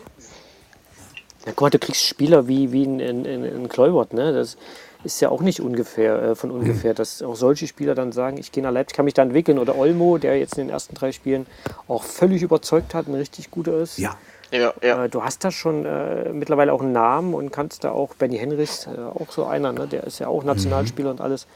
Ja, 1.45 1.53
guck 1.55 1.61
mal, 1.61 1.69
du 1.69 1.79
kriegst 1.79 2.03
Spieler 2.03 2.49
wie, 2.49 2.73
wie 2.73 2.84
in, 2.84 2.99
in, 2.99 3.25
in 3.25 3.69
Kleubert, 3.69 4.11
ne? 4.11 4.34
Das, 4.34 4.57
ist 5.03 5.19
ja 5.21 5.29
auch 5.29 5.41
nicht 5.41 5.61
ungefähr, 5.61 6.21
äh, 6.21 6.35
von 6.35 6.51
ungefähr, 6.51 6.93
dass 6.95 7.21
auch 7.21 7.35
solche 7.35 7.67
Spieler 7.67 7.95
dann 7.95 8.11
sagen, 8.11 8.37
ich 8.37 8.51
gehe 8.51 8.63
nach 8.63 8.71
Leipzig, 8.71 8.95
kann 8.95 9.05
mich 9.05 9.13
da 9.13 9.21
entwickeln. 9.21 9.59
Oder 9.59 9.77
Olmo, 9.77 10.17
der 10.17 10.37
jetzt 10.37 10.57
in 10.57 10.67
den 10.67 10.69
ersten 10.69 10.95
drei 10.95 11.11
Spielen 11.11 11.45
auch 11.87 12.03
völlig 12.03 12.41
überzeugt 12.41 12.93
hat, 12.93 13.07
ein 13.07 13.15
richtig 13.15 13.51
guter 13.51 13.77
ist. 13.79 13.97
Ja. 13.97 14.15
Ja, 14.51 14.71
ja. 14.83 15.05
Äh, 15.05 15.09
du 15.09 15.23
hast 15.23 15.43
da 15.43 15.51
schon 15.51 15.85
äh, 15.85 16.31
mittlerweile 16.31 16.73
auch 16.73 16.81
einen 16.81 16.91
Namen 16.91 17.33
und 17.33 17.51
kannst 17.51 17.83
da 17.83 17.91
auch, 17.91 18.13
Benny 18.13 18.37
Henrichs, 18.37 18.85
äh, 18.85 18.99
auch 18.99 19.31
so 19.31 19.45
einer, 19.45 19.73
ne? 19.73 19.87
der 19.87 20.03
ist 20.03 20.19
ja 20.19 20.27
auch 20.27 20.43
Nationalspieler 20.43 21.09
mhm. 21.09 21.15
und 21.15 21.21
alles. 21.21 21.47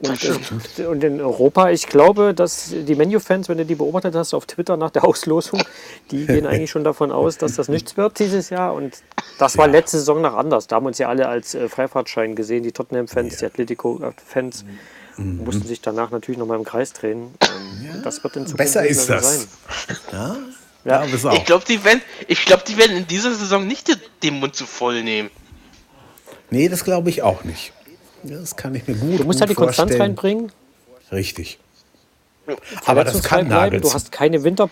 Und, 0.00 0.86
und, 0.86 1.04
in 1.04 1.20
Europa, 1.20 1.70
ich 1.70 1.86
glaube, 1.86 2.32
dass 2.32 2.70
die 2.70 2.94
Menu-Fans, 2.94 3.48
wenn 3.48 3.58
du 3.58 3.64
die 3.64 3.74
beobachtet 3.74 4.14
hast 4.14 4.32
auf 4.32 4.46
Twitter 4.46 4.76
nach 4.76 4.90
der 4.90 5.04
Auslosung, 5.04 5.62
die 6.10 6.26
gehen 6.26 6.46
eigentlich 6.46 6.70
schon 6.70 6.84
davon 6.84 7.10
aus, 7.10 7.36
dass 7.38 7.56
das 7.56 7.68
nichts 7.68 7.96
wird 7.96 8.18
dieses 8.18 8.50
Jahr. 8.50 8.74
Und 8.74 9.02
das 9.38 9.58
war 9.58 9.66
letzte 9.66 9.98
Saison 9.98 10.20
noch 10.20 10.34
anders. 10.34 10.68
Da 10.68 10.76
haben 10.76 10.86
uns 10.86 10.98
ja 10.98 11.08
alle 11.08 11.28
als 11.28 11.54
äh, 11.54 11.68
Freifahrtschein 11.68 12.36
gesehen, 12.36 12.62
die 12.62 12.72
Tottenham-Fans, 12.72 13.34
ja. 13.34 13.38
die 13.40 13.46
Atletico-Fans. 13.46 14.64
Mhm. 15.16 15.44
Mussten 15.44 15.66
sich 15.66 15.80
danach 15.80 16.12
natürlich 16.12 16.38
noch 16.38 16.46
mal 16.46 16.56
im 16.56 16.64
Kreis 16.64 16.92
drehen. 16.92 17.34
Ähm, 17.40 17.86
ja, 17.86 18.00
das 18.02 18.22
wird 18.22 18.36
in 18.36 18.46
Zukunft 18.46 18.58
besser 18.58 18.86
ist 18.86 19.10
das. 19.10 19.40
Sein. 19.40 19.48
Ja, 20.12 20.36
ja. 20.84 21.04
Ich 21.04 21.44
glaube, 21.44 21.64
die, 21.66 21.84
werden, 21.84 22.00
glaub, 22.46 22.64
die 22.64 22.76
werden 22.76 22.96
in 22.96 23.06
dieser 23.08 23.34
Saison 23.34 23.66
nicht 23.66 23.90
den 24.22 24.34
Mund 24.38 24.54
zu 24.54 24.64
voll 24.64 25.02
nehmen. 25.02 25.30
Nee, 26.50 26.68
das 26.68 26.84
glaube 26.84 27.10
ich 27.10 27.22
auch 27.22 27.42
nicht. 27.42 27.72
Das 28.22 28.56
kann 28.56 28.74
ich 28.74 28.86
mir 28.86 28.94
gut 28.94 29.20
Du 29.20 29.24
musst 29.24 29.40
halt 29.40 29.50
die 29.50 29.54
Konstanz 29.54 29.98
reinbringen. 29.98 30.52
Richtig. 31.12 31.58
Aber 32.86 33.04
das 33.04 33.22
kann 33.22 33.48
bleiben. 33.48 33.80
Du 33.80 33.92
hast 33.92 34.10
keine 34.12 34.42
Winter. 34.42 34.70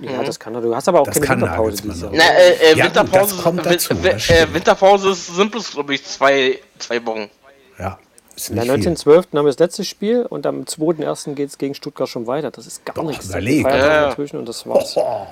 Ja, 0.00 0.22
mhm. 0.22 0.26
das 0.26 0.40
kann 0.40 0.54
er. 0.54 0.60
Du 0.60 0.74
hast 0.74 0.88
aber 0.88 1.00
auch 1.00 1.06
das 1.06 1.20
keine 1.20 1.42
Winterpause. 1.42 2.10
Na, 2.12 2.24
äh, 2.24 2.72
äh, 2.72 2.76
ja, 2.76 2.86
Winterpause, 2.86 3.36
kommt 3.36 3.64
dazu, 3.64 3.94
äh, 3.94 4.46
Winterpause 4.52 5.10
ist, 5.10 5.50
bloß, 5.50 5.72
glaube 5.72 5.94
ich, 5.94 6.04
zwei, 6.04 6.58
zwei 6.78 7.04
Wochen. 7.06 7.30
Ja. 7.78 7.98
Ja, 8.36 8.62
19.12. 8.62 9.06
haben 9.14 9.26
wir 9.32 9.42
das 9.44 9.58
letzte 9.58 9.84
Spiel 9.84 10.26
und 10.28 10.46
am 10.46 10.62
2.1. 10.62 11.34
geht 11.34 11.50
es 11.50 11.58
gegen 11.58 11.74
Stuttgart 11.74 12.08
schon 12.08 12.26
weiter. 12.26 12.50
Das 12.50 12.66
ist 12.66 12.84
gar 12.84 12.94
Doch, 12.94 13.04
nichts. 13.04 13.28
Überleg. 13.28 13.64
Ja. 13.64 14.08
Dazwischen 14.08 14.38
und 14.38 14.48
das 14.48 14.66
war's. 14.66 14.96
Oh. 14.96 15.26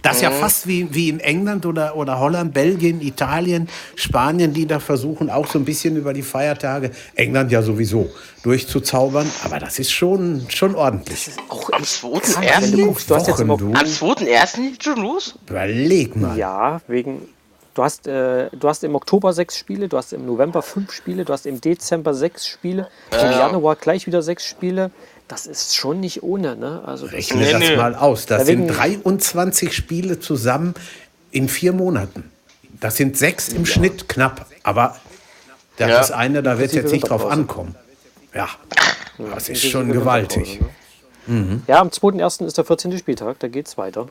Das 0.00 0.16
ist 0.16 0.22
ja 0.22 0.30
mhm. 0.30 0.34
fast 0.34 0.66
wie, 0.66 0.94
wie 0.94 1.08
in 1.10 1.20
England 1.20 1.66
oder, 1.66 1.96
oder 1.96 2.18
Holland, 2.18 2.54
Belgien, 2.54 3.00
Italien, 3.00 3.68
Spanien, 3.94 4.52
die 4.54 4.66
da 4.66 4.80
versuchen, 4.80 5.28
auch 5.28 5.46
so 5.46 5.58
ein 5.58 5.64
bisschen 5.64 5.96
über 5.96 6.12
die 6.12 6.22
Feiertage, 6.22 6.92
England 7.14 7.52
ja 7.52 7.62
sowieso, 7.62 8.10
durchzuzaubern. 8.42 9.30
Aber 9.44 9.58
das 9.58 9.78
ist 9.78 9.92
schon, 9.92 10.46
schon 10.48 10.74
ordentlich. 10.74 11.30
Auch 11.48 11.70
am 11.70 11.82
2.1. 11.82 13.06
Du 13.06 13.14
hast 13.14 13.28
jetzt 13.28 13.40
am 13.40 13.50
2.1. 13.50 14.82
schon 14.82 15.02
los? 15.02 15.34
Überleg 15.46 16.16
mal. 16.16 16.38
Ja, 16.38 16.80
wegen. 16.88 17.28
Du 17.74 17.82
hast, 17.82 18.06
äh, 18.06 18.50
du 18.50 18.68
hast 18.68 18.84
im 18.84 18.94
Oktober 18.94 19.32
sechs 19.32 19.56
Spiele, 19.56 19.88
du 19.88 19.96
hast 19.96 20.12
im 20.12 20.26
November 20.26 20.60
fünf 20.62 20.92
Spiele, 20.92 21.24
du 21.24 21.32
hast 21.32 21.46
im 21.46 21.60
Dezember 21.60 22.12
sechs 22.12 22.46
Spiele, 22.46 22.88
ja. 23.10 23.18
im 23.20 23.30
Januar 23.32 23.76
gleich 23.76 24.06
wieder 24.06 24.22
sechs 24.22 24.46
Spiele 24.46 24.90
das 25.32 25.46
ist 25.46 25.74
schon 25.74 25.98
nicht 26.00 26.22
ohne. 26.22 26.56
Ne? 26.56 26.82
Also 26.84 27.06
Rechne 27.06 27.40
nee, 27.40 27.52
das 27.52 27.60
nee. 27.60 27.76
mal 27.76 27.94
aus. 27.94 28.26
Das 28.26 28.46
sind 28.46 28.68
23 28.68 29.74
Spiele 29.74 30.20
zusammen 30.20 30.74
in 31.30 31.48
vier 31.48 31.72
Monaten. 31.72 32.30
Das 32.80 32.96
sind 32.96 33.16
sechs 33.16 33.48
im 33.48 33.64
ja. 33.64 33.66
Schnitt 33.66 34.10
knapp. 34.10 34.46
Aber 34.62 34.96
das 35.78 35.88
ja. 35.88 36.00
ist 36.00 36.10
eine, 36.10 36.42
da 36.42 36.58
wird 36.58 36.68
es 36.68 36.74
jetzt 36.74 36.92
nicht 36.92 37.08
drauf 37.08 37.24
ankommen. 37.24 37.74
Ja, 38.34 38.48
das 39.34 39.48
ist 39.48 39.64
schon 39.64 39.90
gewaltig. 39.90 40.60
Ne? 41.26 41.34
Mhm. 41.34 41.62
Ja, 41.66 41.80
am 41.80 41.88
2.1. 41.88 42.44
ist 42.44 42.58
der 42.58 42.64
14. 42.64 42.98
Spieltag, 42.98 43.38
da 43.38 43.48
geht 43.48 43.68
es 43.68 43.78
weiter. 43.78 44.08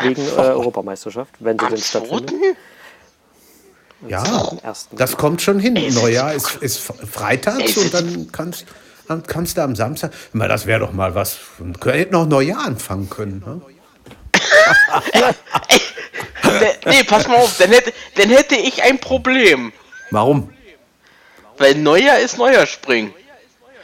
Wegen 0.00 0.22
äh, 0.22 0.40
Europameisterschaft, 0.40 1.34
wenn 1.38 1.58
sie 1.58 1.66
denn 1.66 1.78
stattfindet. 1.78 2.32
Ja, 4.06 4.52
das 4.92 5.16
kommt 5.16 5.42
schon 5.42 5.58
hin. 5.58 5.74
Neujahr 5.94 6.32
ist, 6.34 6.56
ist 6.56 6.78
freitags 6.80 7.76
und 7.76 7.92
dann 7.92 8.30
kannst, 8.30 8.66
dann 9.08 9.24
kannst 9.24 9.56
du 9.56 9.62
am 9.62 9.74
Samstag. 9.74 10.12
Das 10.32 10.66
wäre 10.66 10.80
doch 10.80 10.92
mal 10.92 11.14
was. 11.14 11.38
Wir 11.58 11.92
hätten 11.92 12.12
noch 12.12 12.26
Neujahr 12.26 12.64
anfangen 12.64 13.10
können. 13.10 13.42
Ne? 13.44 13.60
nee, 16.86 17.02
pass 17.04 17.26
mal 17.26 17.36
auf, 17.36 17.56
dann 17.58 17.70
hätte, 17.70 17.92
dann 18.14 18.28
hätte 18.28 18.54
ich 18.54 18.82
ein 18.82 18.98
Problem. 19.00 19.72
Warum? 20.10 20.52
Weil 21.56 21.74
Neujahr 21.74 22.18
ist 22.20 22.38
Neujahrspringen. 22.38 23.12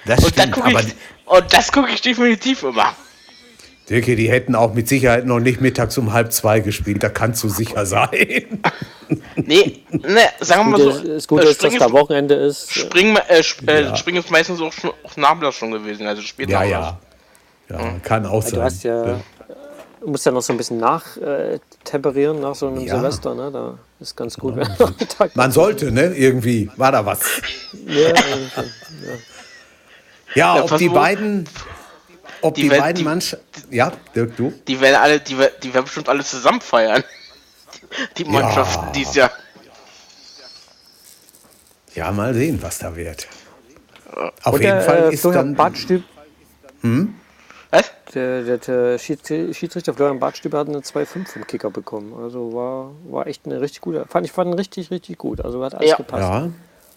Das 0.05 0.23
und 0.23 0.33
stimmt, 0.33 0.59
aber 0.59 0.81
ich, 0.81 0.95
und 1.25 1.53
das 1.53 1.73
gucke 1.73 1.91
ich 1.91 2.01
definitiv 2.01 2.62
immer. 2.62 2.95
Dirke, 3.89 4.16
die 4.16 4.30
hätten 4.30 4.55
auch 4.55 4.72
mit 4.72 4.89
Sicherheit 4.89 5.26
noch 5.26 5.41
nicht 5.41 5.61
mittags 5.61 5.99
um 5.99 6.14
halb 6.14 6.32
zwei 6.32 6.61
gespielt, 6.61 7.03
da 7.03 7.11
kannst 7.11 7.45
du 7.45 7.51
sicher 7.51 7.85
sein. 7.85 8.09
nee, 9.37 9.82
ne, 9.91 10.20
sagen 10.41 10.70
wir 10.70 10.78
mal 10.78 10.93
so. 10.93 11.07
Das 11.07 11.28
Gute 11.28 11.49
ist, 11.49 11.62
dass 11.62 11.76
da 11.76 11.93
Wochenende 11.93 12.35
ist. 12.35 12.72
Springen, 12.72 13.16
äh, 13.28 13.41
sp 13.45 13.68
äh, 13.68 13.82
ja. 13.82 13.97
Springen 13.97 14.18
ist 14.22 14.30
meistens 14.30 14.61
auch 14.62 14.72
schon 14.72 14.91
auf 15.03 15.16
Nachmittag 15.18 15.53
schon 15.53 15.70
gewesen, 15.70 16.07
also 16.07 16.22
später. 16.22 16.53
Ja, 16.53 16.64
ja. 16.64 16.99
Ja, 17.68 17.99
kann 18.03 18.26
auch 18.26 18.43
sein. 18.43 18.55
Du 18.55 18.62
hast 18.62 18.85
ja, 18.85 19.07
ja. 19.07 19.20
Musst 20.05 20.26
ja 20.26 20.32
noch 20.32 20.43
so 20.43 20.53
ein 20.53 20.59
bisschen 20.59 20.78
nachtemperieren 20.78 22.41
nach 22.41 22.55
so 22.55 22.68
einem 22.68 22.80
ja. 22.80 22.95
Silvester, 22.95 23.35
ne? 23.35 23.51
Da 23.51 23.78
ist 24.01 24.14
ganz 24.14 24.37
gut. 24.37 24.57
Ja. 24.57 24.66
Man 25.35 25.51
sollte, 25.51 25.91
ne? 25.91 26.14
Irgendwie. 26.14 26.70
War 26.76 26.93
da 26.93 27.07
was. 27.07 27.20
Ja, 27.87 28.09
ja. 28.09 28.14
ja 30.35 30.62
ob 30.62 30.76
die 30.76 30.91
beiden 30.91 31.49
ob 32.45 32.55
die, 32.55 32.63
die 32.63 32.69
beiden 32.69 33.05
Mannschaften. 33.05 33.75
Ja, 33.75 33.93
Dirk, 34.15 34.37
du? 34.37 34.53
Die 34.69 34.81
werden 34.81 34.97
alle, 34.97 35.21
die, 35.21 35.37
die 35.63 35.75
werden 35.75 35.85
bestimmt 35.85 36.09
alle 36.09 36.25
zusammen 36.25 36.61
feiern. 36.61 37.03
Die 38.19 38.25
Mannschaften 38.25 38.87
ja. 38.87 38.93
dieses 38.93 39.15
Jahr. 39.15 39.31
Ja, 41.95 42.11
mal 42.11 42.35
sehen, 42.35 42.61
was 42.61 42.79
da 42.79 42.95
wird. 42.97 43.29
Auf 44.43 44.55
Und 44.55 44.61
jeden 44.61 44.75
der, 44.75 44.81
Fall 44.83 44.99
äh, 45.11 45.15
ist 45.15 45.21
Florian 45.21 45.47
dann. 45.47 45.55
Bartstüb, 45.55 46.03
hm? 46.81 47.15
Was? 47.71 47.91
Der, 48.15 48.43
der, 48.43 48.59
der 48.59 48.99
Schiedsrichter 48.99 49.95
Florian 49.95 50.21
Bartstüber 50.21 50.59
hat 50.59 50.69
eine 50.69 50.79
2-5 50.79 51.27
vom 51.27 51.47
Kicker 51.47 51.71
bekommen. 51.71 52.15
Also 52.23 52.53
war, 52.53 52.93
war 53.11 53.27
echt 53.27 53.47
eine 53.47 53.61
richtig 53.61 53.81
gute. 53.81 54.05
Fand 54.07 54.27
ich 54.27 54.33
fand 54.33 54.51
ihn 54.51 54.55
richtig, 54.55 54.91
richtig 54.91 55.19
gut. 55.19 55.41
Also 55.41 55.65
hat 55.65 55.75
alles 55.75 55.91
ja. 55.91 55.97
gepasst. 55.97 56.23
Ja. 56.23 56.51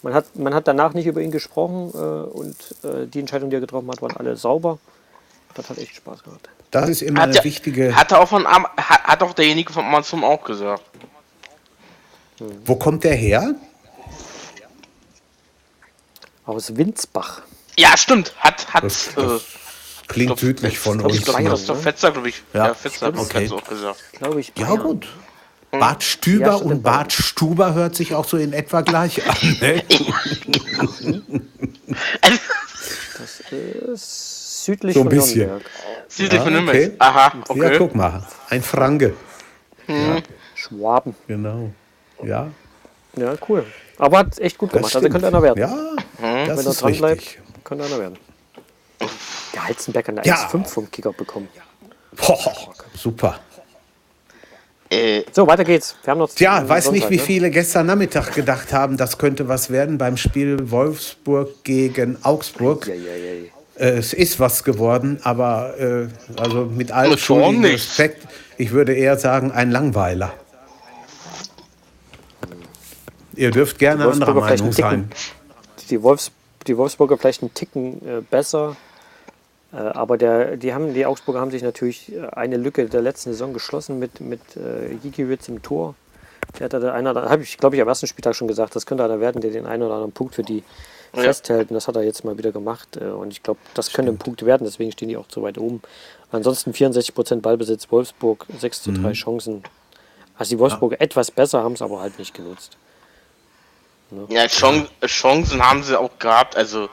Man 0.03 0.13
hat, 0.13 0.35
man 0.35 0.53
hat 0.53 0.67
danach 0.67 0.93
nicht 0.93 1.07
über 1.07 1.21
ihn 1.21 1.31
gesprochen 1.31 1.91
äh, 1.93 1.97
und 1.97 2.55
äh, 2.83 3.07
die 3.07 3.19
Entscheidung, 3.19 3.49
die 3.49 3.55
er 3.55 3.61
getroffen 3.61 3.89
hat, 3.89 4.01
waren 4.01 4.15
alle 4.15 4.35
sauber. 4.35 4.77
Das 5.53 5.69
hat 5.69 5.77
echt 5.77 5.95
Spaß 5.95 6.23
gemacht. 6.23 6.49
Das 6.71 6.89
ist 6.89 7.01
immer 7.01 7.21
hat 7.21 7.29
eine 7.29 7.37
ja, 7.37 7.43
wichtige. 7.43 7.95
Hat 7.95 8.13
auch, 8.13 8.27
von, 8.27 8.45
hat 8.47 9.23
auch 9.23 9.33
derjenige 9.33 9.71
von 9.71 9.85
Amazon 9.85 10.23
auch 10.23 10.43
gesagt. 10.43 10.83
Hm. 12.39 12.61
Wo 12.65 12.75
kommt 12.75 13.03
der 13.03 13.15
her? 13.15 13.55
Aus 16.45 16.75
Winsbach. 16.75 17.41
Ja, 17.77 17.97
stimmt. 17.97 18.33
Hat, 18.39 18.73
hat. 18.73 18.83
Das, 18.83 19.09
das 19.15 19.41
äh, 19.41 19.45
klingt 20.07 20.27
glaub, 20.27 20.39
südlich 20.39 20.79
von 20.79 21.01
uns. 21.01 21.17
Ich 21.17 21.25
glaube, 21.25 21.43
ne? 21.43 21.57
Fetzer, 21.57 22.11
glaube 22.11 22.29
ich. 22.29 22.43
Ja, 22.53 22.67
ja 22.67 22.73
Fetzer 22.73 23.07
hat 23.07 23.17
okay. 23.17 23.49
auch 23.51 23.67
gesagt. 23.67 23.99
Glaube 24.13 24.39
ich. 24.39 24.53
Ja, 24.57 24.75
gut. 24.75 25.07
Hm. 25.71 25.79
Bad 25.79 26.03
Stüber 26.03 26.45
ja, 26.45 26.55
und 26.55 26.81
Bad 26.81 27.11
Stuber 27.11 27.73
hört 27.73 27.95
sich 27.95 28.15
auch 28.15 28.25
so 28.25 28.37
in 28.37 28.53
etwa 28.53 28.81
gleich 28.81 29.27
an. 29.27 29.57
Ne? 29.59 29.83
das 33.17 33.41
ist 33.51 34.36
Südlich 34.67 34.95
so 34.95 34.99
ein 34.99 35.03
von 35.05 35.15
bisschen. 35.15 35.47
Nürnberg. 35.47 35.71
Südlich 36.09 36.33
ja, 36.33 36.41
von 36.41 36.51
Nürnberg. 36.51 36.75
Okay. 36.75 36.91
Aha, 36.99 37.33
okay. 37.47 37.71
Ja, 37.71 37.77
guck 37.77 37.95
mal. 37.95 38.27
Ein 38.49 38.61
Franke. 38.61 39.13
Hm. 39.85 39.95
Ja. 39.95 40.17
Schwaben. 40.55 41.15
Genau. 41.25 41.69
Ja. 42.21 42.51
Ja, 43.15 43.35
cool. 43.47 43.65
Aber 43.97 44.17
hat 44.17 44.37
echt 44.39 44.57
gut 44.57 44.73
gemacht. 44.73 44.93
Also 44.93 45.07
könnte 45.07 45.25
einer 45.25 45.41
werden. 45.41 45.57
Ja, 45.57 45.69
hm. 45.69 46.47
das 46.47 46.57
Wenn 46.57 46.65
er 46.65 46.73
dran 46.73 46.97
bleibt, 46.97 47.37
könnte 47.63 47.85
einer 47.85 47.97
werden. 47.97 48.17
Der 49.53 49.67
Halzenberg 49.67 50.05
hat 50.09 50.17
eine 50.17 50.27
ja. 50.27 50.35
1,5 50.35 50.65
vom 50.65 50.91
Kicker 50.91 51.13
bekommen. 51.13 51.47
Boah, 52.17 52.75
super. 52.93 53.39
Äh. 54.89 55.23
So, 55.31 55.47
weiter 55.47 55.63
geht's. 55.63 55.95
Wir 56.03 56.11
haben 56.11 56.17
noch 56.17 56.29
Tja, 56.29 56.67
weiß 56.67 56.91
nicht, 56.91 57.09
wie 57.09 57.15
ne? 57.15 57.21
viele 57.21 57.51
gestern 57.51 57.85
Nachmittag 57.85 58.33
gedacht 58.33 58.73
haben, 58.73 58.97
das 58.97 59.17
könnte 59.17 59.47
was 59.47 59.69
werden 59.69 59.97
beim 59.97 60.17
Spiel 60.17 60.71
Wolfsburg 60.71 61.63
gegen 61.63 62.17
Augsburg. 62.25 62.85
Ja, 62.87 62.95
ja, 62.95 63.15
ja. 63.15 63.56
Äh, 63.77 63.97
es 63.97 64.13
ist 64.13 64.39
was 64.39 64.63
geworden, 64.63 65.19
aber 65.23 65.79
äh, 65.79 66.07
also 66.39 66.65
mit 66.65 66.91
allem 66.91 67.63
Respekt, 67.63 68.27
ich 68.57 68.71
würde 68.71 68.93
eher 68.93 69.17
sagen, 69.17 69.51
ein 69.51 69.71
Langweiler. 69.71 70.33
Ihr 73.35 73.51
dürft 73.51 73.77
gerne 73.77 74.07
anderer 74.07 74.33
Meinung 74.33 74.71
sein. 74.71 75.11
Die, 75.89 76.01
Wolfs, 76.01 76.31
die 76.65 76.75
Wolfsburger 76.75 77.17
vielleicht 77.17 77.43
einen 77.43 77.53
Ticken 77.53 78.01
äh, 78.01 78.21
besser, 78.21 78.75
äh, 79.71 79.77
aber 79.77 80.17
der, 80.17 80.57
die, 80.57 80.73
haben, 80.73 80.95
die 80.95 81.05
Augsburger 81.05 81.39
haben 81.39 81.51
sich 81.51 81.61
natürlich 81.61 82.11
äh, 82.13 82.27
eine 82.31 82.57
Lücke 82.57 82.85
der 82.85 83.01
letzten 83.01 83.31
Saison 83.31 83.53
geschlossen 83.53 83.99
mit, 83.99 84.21
mit 84.21 84.41
äh, 84.55 84.95
Gikiewicz 85.03 85.47
im 85.49 85.61
Tor. 85.61 85.93
Der 86.57 86.65
hat 86.65 86.73
da 86.73 86.93
einer, 86.93 87.13
habe 87.13 87.43
ich 87.43 87.57
glaube 87.57 87.75
ich 87.75 87.81
am 87.81 87.87
ersten 87.87 88.07
Spieltag 88.07 88.35
schon 88.35 88.47
gesagt, 88.47 88.75
das 88.75 88.87
könnte 88.87 89.03
einer 89.03 89.19
werden, 89.19 89.41
der 89.41 89.51
den 89.51 89.67
einen 89.67 89.83
oder 89.83 89.95
anderen 89.95 90.13
Punkt 90.13 90.33
für 90.33 90.43
die 90.43 90.63
ja. 91.15 91.23
festhält. 91.23 91.69
Und 91.69 91.75
das 91.75 91.87
hat 91.87 91.95
er 91.95 92.03
jetzt 92.03 92.23
mal 92.23 92.37
wieder 92.37 92.51
gemacht. 92.51 92.97
Äh, 92.97 93.05
und 93.05 93.31
ich 93.31 93.43
glaube, 93.43 93.59
das 93.73 93.93
könnte 93.93 94.11
ein 94.11 94.17
Punkt 94.17 94.45
werden, 94.45 94.65
deswegen 94.65 94.91
stehen 94.91 95.09
die 95.09 95.17
auch 95.17 95.25
so 95.29 95.41
weit 95.43 95.57
oben. 95.57 95.81
Ansonsten 96.31 96.71
64% 96.71 97.41
Ballbesitz, 97.41 97.91
Wolfsburg 97.91 98.45
6 98.59 98.83
zu 98.83 98.91
3 98.91 98.99
mhm. 98.99 99.13
Chancen. 99.13 99.63
Also 100.37 100.55
die 100.55 100.59
Wolfsburg 100.59 100.93
ja. 100.93 100.97
etwas 100.99 101.31
besser, 101.31 101.63
haben 101.63 101.73
es 101.73 101.81
aber 101.81 102.01
halt 102.01 102.19
nicht 102.19 102.33
genutzt. 102.33 102.77
Ne? 104.11 104.25
Ja, 104.29 104.47
Chancen 104.47 105.63
haben 105.63 105.83
sie 105.83 105.99
auch 105.99 106.17
gehabt, 106.19 106.55
also 106.55 106.89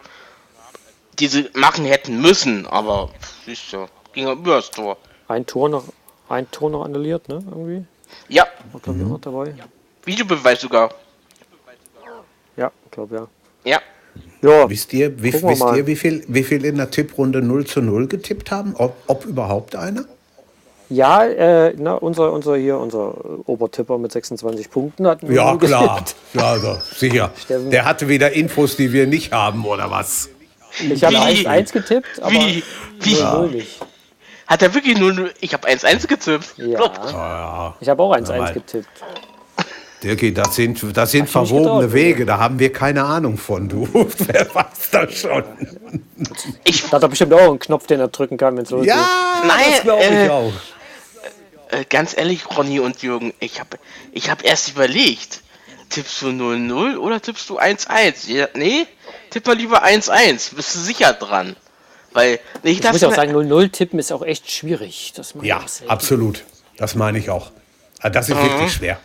die 1.18 1.28
sie 1.28 1.48
machen 1.54 1.84
hätten 1.84 2.20
müssen, 2.20 2.66
aber 2.66 3.10
siehst 3.44 3.72
du, 3.72 3.86
ging 4.12 4.28
über 4.30 4.56
das 4.56 4.70
Tor. 4.70 4.96
Ein 5.28 5.46
Tor 5.46 5.68
noch, 5.68 5.84
ein 6.28 6.50
Tor 6.50 6.70
noch 6.70 6.84
annulliert, 6.84 7.28
ne? 7.28 7.42
Irgendwie? 7.46 7.84
Ja. 8.28 8.46
War, 8.72 8.80
glaub, 8.80 8.96
mhm. 8.96 9.20
dabei. 9.20 9.54
Videobeweis 10.04 10.60
sogar. 10.60 10.92
Ja, 12.56 12.70
glaube 12.90 13.16
ja. 13.16 13.28
Ja. 13.64 13.80
Ja, 14.42 14.68
wisst 14.68 14.92
ihr, 14.92 15.22
wie, 15.22 15.32
wisst 15.32 15.42
ihr 15.42 15.86
wie, 15.86 15.96
viel, 15.96 16.24
wie 16.28 16.42
viel 16.42 16.64
in 16.64 16.76
der 16.76 16.90
Tipprunde 16.90 17.40
0 17.40 17.66
zu 17.66 17.80
0 17.80 18.08
getippt 18.08 18.50
haben? 18.50 18.74
Ob, 18.76 18.94
ob 19.06 19.24
überhaupt 19.24 19.74
einer? 19.74 20.04
Ja, 20.90 21.24
äh, 21.24 21.74
na, 21.78 21.94
unser, 21.94 22.30
unser 22.30 22.56
hier, 22.56 22.78
unser 22.78 23.14
Obertipper 23.48 23.96
mit 23.96 24.12
26 24.12 24.70
Punkten 24.70 25.06
hat 25.06 25.22
Ja, 25.22 25.56
klar. 25.56 26.04
Ja, 26.34 26.42
also, 26.42 26.76
sicher. 26.94 27.32
Steffen. 27.42 27.70
Der 27.70 27.86
hatte 27.86 28.08
wieder 28.08 28.32
Infos, 28.32 28.76
die 28.76 28.92
wir 28.92 29.06
nicht 29.06 29.32
haben, 29.32 29.64
oder 29.64 29.90
was? 29.90 30.28
Ich 30.78 31.02
habe 31.02 31.16
1-1 31.16 31.72
getippt, 31.72 32.20
aber 32.20 32.34
wie? 32.34 32.62
Wie? 33.00 33.14
Ja. 33.14 33.48
Hat 34.46 34.62
er 34.62 34.74
wirklich 34.74 34.98
nur. 34.98 35.30
Ich 35.40 35.54
habe 35.54 35.66
1-1 35.66 36.06
getippt. 36.06 36.54
Ja. 36.58 36.80
Oh, 36.80 36.90
ja. 37.10 37.76
Ich 37.80 37.88
habe 37.88 38.02
auch 38.02 38.14
1-1 38.14 38.52
getippt. 38.52 38.88
Dirki, 40.04 40.34
das 40.34 40.54
sind, 40.54 40.96
das 40.96 41.10
sind 41.10 41.28
verwobene 41.28 41.92
Wege, 41.92 42.26
da 42.26 42.38
haben 42.38 42.58
wir 42.58 42.72
keine 42.72 43.04
Ahnung 43.04 43.38
von, 43.38 43.68
du. 43.68 43.88
Wer 44.18 44.54
weiß 44.54 44.90
das 44.90 45.14
schon? 45.14 45.44
Ich 46.64 46.84
da 46.90 47.00
hat 47.00 47.10
bestimmt 47.10 47.32
auch 47.32 47.48
einen 47.48 47.58
Knopf, 47.58 47.86
den 47.86 48.00
er 48.00 48.08
drücken 48.08 48.36
kann, 48.36 48.56
wenn 48.56 48.64
es 48.64 48.70
losgeht. 48.70 48.90
Ja, 48.90 49.42
Nein, 49.46 49.64
das 49.70 49.82
glaube 49.82 50.02
ich 50.02 50.10
äh, 50.10 50.28
auch. 50.28 50.52
Äh, 51.70 51.84
ganz 51.88 52.16
ehrlich, 52.16 52.44
Ronny 52.56 52.80
und 52.80 53.02
Jürgen, 53.02 53.32
ich 53.40 53.60
habe 53.60 53.78
ich 54.12 54.30
hab 54.30 54.44
erst 54.44 54.68
überlegt, 54.68 55.40
tippst 55.88 56.20
du 56.20 56.26
0-0 56.26 56.96
oder 56.98 57.20
tippst 57.20 57.48
du 57.48 57.58
1-1? 57.58 58.30
Ja, 58.30 58.48
nee, 58.54 58.86
tipp 59.30 59.46
mal 59.46 59.56
lieber 59.56 59.84
1-1, 59.84 60.54
bist 60.54 60.74
du 60.74 60.78
sicher 60.80 61.14
dran. 61.14 61.56
Weil, 62.12 62.38
ich, 62.62 62.78
ich 62.78 62.92
muss 62.92 63.02
auch 63.02 63.14
sagen, 63.14 63.34
0-0 63.34 63.72
tippen 63.72 63.98
ist 63.98 64.12
auch 64.12 64.22
echt 64.22 64.48
schwierig. 64.50 65.12
ja, 65.42 65.64
absolut. 65.88 66.44
Das 66.76 66.94
meine 66.94 67.18
ich 67.18 67.30
auch. 67.30 67.50
Ah, 68.00 68.10
das 68.10 68.28
ist 68.28 68.36
mhm. 68.36 68.42
wirklich 68.42 68.72
schwer. 68.72 69.00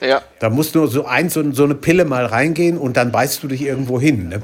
Ja. 0.00 0.22
Da 0.38 0.50
muss 0.50 0.74
nur 0.74 0.88
so 0.88 1.06
ein, 1.06 1.30
so, 1.30 1.52
so, 1.52 1.64
eine 1.64 1.74
Pille 1.74 2.04
mal 2.04 2.26
reingehen 2.26 2.78
und 2.78 2.96
dann 2.96 3.12
beißt 3.12 3.42
du 3.42 3.48
dich 3.48 3.62
irgendwo 3.62 4.00
hin. 4.00 4.28
Ne? 4.28 4.42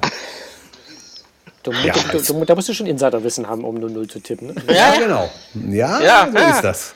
Du, 1.63 1.73
ja, 1.73 1.93
du, 2.13 2.23
du, 2.23 2.45
da 2.45 2.55
musst 2.55 2.69
du 2.69 2.75
schon 2.75 2.87
Insiderwissen 2.87 3.47
haben, 3.47 3.65
um 3.65 3.77
0-0 3.77 4.09
zu 4.09 4.21
tippen. 4.21 4.49
Ne? 4.49 4.75
Ja, 4.75 4.97
genau. 4.97 5.31
Ja, 5.69 6.01
ja 6.01 6.29
so 6.33 6.39
ist 6.39 6.63
das. 6.63 6.95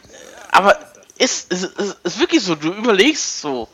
Aber 0.51 0.77
ist, 1.19 1.53
ist, 1.53 1.65
ist, 1.65 1.97
ist 2.03 2.21
wirklich 2.21 2.43
so, 2.43 2.55
du 2.55 2.73
überlegst 2.73 3.41
so. 3.41 3.69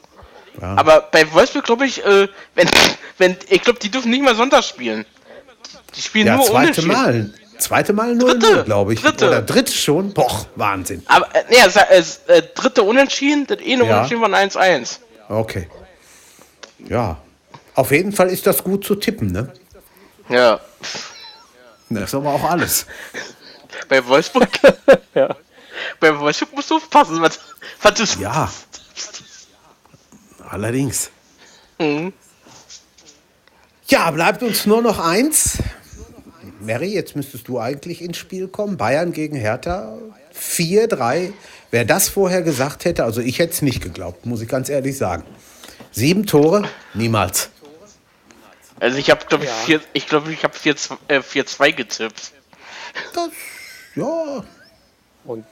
Ja. 0.60 0.74
Aber 0.76 1.08
bei 1.12 1.30
Wolfsburg 1.32 1.64
glaube 1.64 1.86
ich, 1.86 2.04
äh, 2.04 2.28
wenn, 2.54 2.68
wenn, 3.18 3.36
ich 3.48 3.62
glaube, 3.62 3.78
die 3.78 3.90
dürfen 3.90 4.10
nicht 4.10 4.22
mal 4.22 4.34
Sonntag 4.34 4.64
spielen. 4.64 5.06
Die 5.94 6.02
spielen 6.02 6.26
ja, 6.26 6.36
nur 6.36 6.46
zweite 6.46 6.82
Mal. 6.82 7.32
Zweite 7.60 7.92
Mal 7.92 8.14
0 8.14 8.64
glaube 8.64 8.94
ich. 8.94 9.02
Dritte. 9.02 9.28
Oder 9.28 9.42
dritte 9.42 9.72
schon. 9.72 10.12
Boah, 10.12 10.46
Wahnsinn. 10.56 11.02
Aber 11.06 11.26
äh, 11.34 11.44
nee, 11.48 11.56
äh, 11.56 12.38
äh, 12.38 12.42
dritte 12.54 12.82
Unentschieden, 12.82 13.46
das 13.46 13.58
eine 13.58 13.84
ja. 13.84 13.96
Unentschieden 13.96 14.20
von 14.22 14.34
1-1. 14.34 14.98
Okay. 15.28 15.68
Ja. 16.88 17.18
Auf 17.74 17.92
jeden 17.92 18.12
Fall 18.12 18.28
ist 18.30 18.46
das 18.46 18.64
gut 18.64 18.84
zu 18.84 18.94
tippen, 18.94 19.32
ne? 19.32 19.52
Ja. 20.28 20.60
Das 21.88 22.04
ist 22.04 22.14
aber 22.14 22.30
auch 22.30 22.44
alles. 22.44 22.86
Bei 23.88 24.04
Wolfsburg? 24.06 24.48
ja. 25.14 25.34
Bei 25.98 26.18
Wolfsburg 26.18 26.52
musst 26.54 26.70
du 26.70 26.76
aufpassen, 26.76 27.20
was, 27.20 27.38
was 27.82 27.94
du 27.94 28.20
Ja. 28.20 28.50
Allerdings. 30.48 31.10
Mhm. 31.78 32.12
Ja, 33.86 34.10
bleibt 34.10 34.42
uns 34.42 34.66
nur 34.66 34.82
noch 34.82 34.98
eins. 34.98 35.58
Mary, 36.60 36.92
jetzt 36.92 37.16
müsstest 37.16 37.48
du 37.48 37.58
eigentlich 37.58 38.02
ins 38.02 38.18
Spiel 38.18 38.48
kommen. 38.48 38.76
Bayern 38.76 39.12
gegen 39.12 39.36
Hertha. 39.36 39.96
4-3. 40.34 41.32
Wer 41.70 41.84
das 41.84 42.08
vorher 42.08 42.42
gesagt 42.42 42.84
hätte, 42.84 43.04
also 43.04 43.20
ich 43.20 43.38
hätte 43.38 43.52
es 43.52 43.62
nicht 43.62 43.82
geglaubt, 43.82 44.26
muss 44.26 44.42
ich 44.42 44.48
ganz 44.48 44.68
ehrlich 44.68 44.96
sagen. 44.96 45.24
Sieben 45.92 46.26
Tore? 46.26 46.68
Niemals. 46.94 47.50
Also 48.78 48.98
ich 48.98 49.10
habe, 49.10 49.24
glaube 49.26 49.44
ja. 49.44 49.80
ich, 49.92 50.06
glaube, 50.06 50.32
ich 50.32 50.42
habe 50.42 50.54
4-2 50.56 51.66
äh, 51.66 51.72
getippt. 51.72 52.32
Das, 53.14 53.30
ja. 53.94 54.44
Und, 55.24 55.44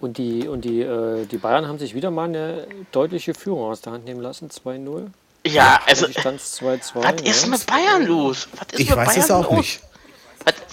und, 0.00 0.18
die, 0.18 0.48
und 0.48 0.64
die, 0.64 0.80
äh, 0.80 1.26
die 1.26 1.36
Bayern 1.36 1.68
haben 1.68 1.78
sich 1.78 1.94
wieder 1.94 2.10
mal 2.10 2.28
eine 2.28 2.66
deutliche 2.90 3.34
Führung 3.34 3.70
aus 3.70 3.82
der 3.82 3.92
Hand 3.92 4.06
nehmen 4.06 4.20
lassen, 4.20 4.48
2-0. 4.48 5.08
Ja, 5.46 5.80
also. 5.86 6.08
Stand 6.10 6.40
2 6.40 6.74
-2, 6.76 6.94
was 6.94 7.04
ja. 7.22 7.30
ist 7.30 7.46
mit 7.48 7.66
Bayern 7.66 8.06
los? 8.06 8.48
ich 8.72 8.90
weiß 8.90 9.08
Bayern 9.08 9.20
es 9.20 9.30
auch 9.30 9.50
los? 9.50 9.58
nicht. 9.58 9.80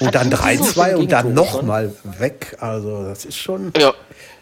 Und 0.02 0.16
dann 0.16 0.34
3-2 0.34 0.96
und 0.96 1.12
dann 1.12 1.34
nochmal 1.34 1.94
weg. 2.04 2.58
Also, 2.60 3.04
das 3.04 3.26
ist 3.26 3.38
schon, 3.38 3.72
ja. 3.78 3.94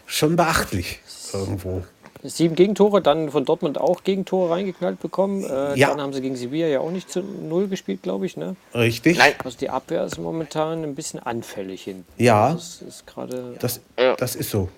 schon 0.06 0.36
beachtlich 0.36 1.00
irgendwo. 1.32 1.82
Sieben 2.22 2.54
Gegentore, 2.54 3.00
dann 3.00 3.30
von 3.30 3.44
Dortmund 3.44 3.78
auch 3.78 4.04
Gegentore 4.04 4.50
reingeknallt 4.50 5.00
bekommen. 5.00 5.42
Äh, 5.44 5.78
ja. 5.78 5.88
Dann 5.88 6.00
haben 6.00 6.12
sie 6.12 6.20
gegen 6.20 6.36
Sevilla 6.36 6.66
ja 6.66 6.80
auch 6.80 6.90
nicht 6.90 7.10
zu 7.10 7.22
Null 7.22 7.68
gespielt, 7.68 8.02
glaube 8.02 8.26
ich. 8.26 8.36
Ne? 8.36 8.56
Richtig. 8.74 9.16
Nein. 9.16 9.32
Also 9.42 9.56
die 9.58 9.70
Abwehr 9.70 10.04
ist 10.04 10.18
momentan 10.18 10.82
ein 10.82 10.94
bisschen 10.94 11.20
anfällig 11.20 11.82
hin. 11.82 12.04
Ja. 12.18 12.52
Das 12.52 12.82
ist 12.82 13.06
gerade. 13.06 13.56
Das, 13.58 13.80
das 14.18 14.36
ist 14.36 14.50
so. 14.50 14.68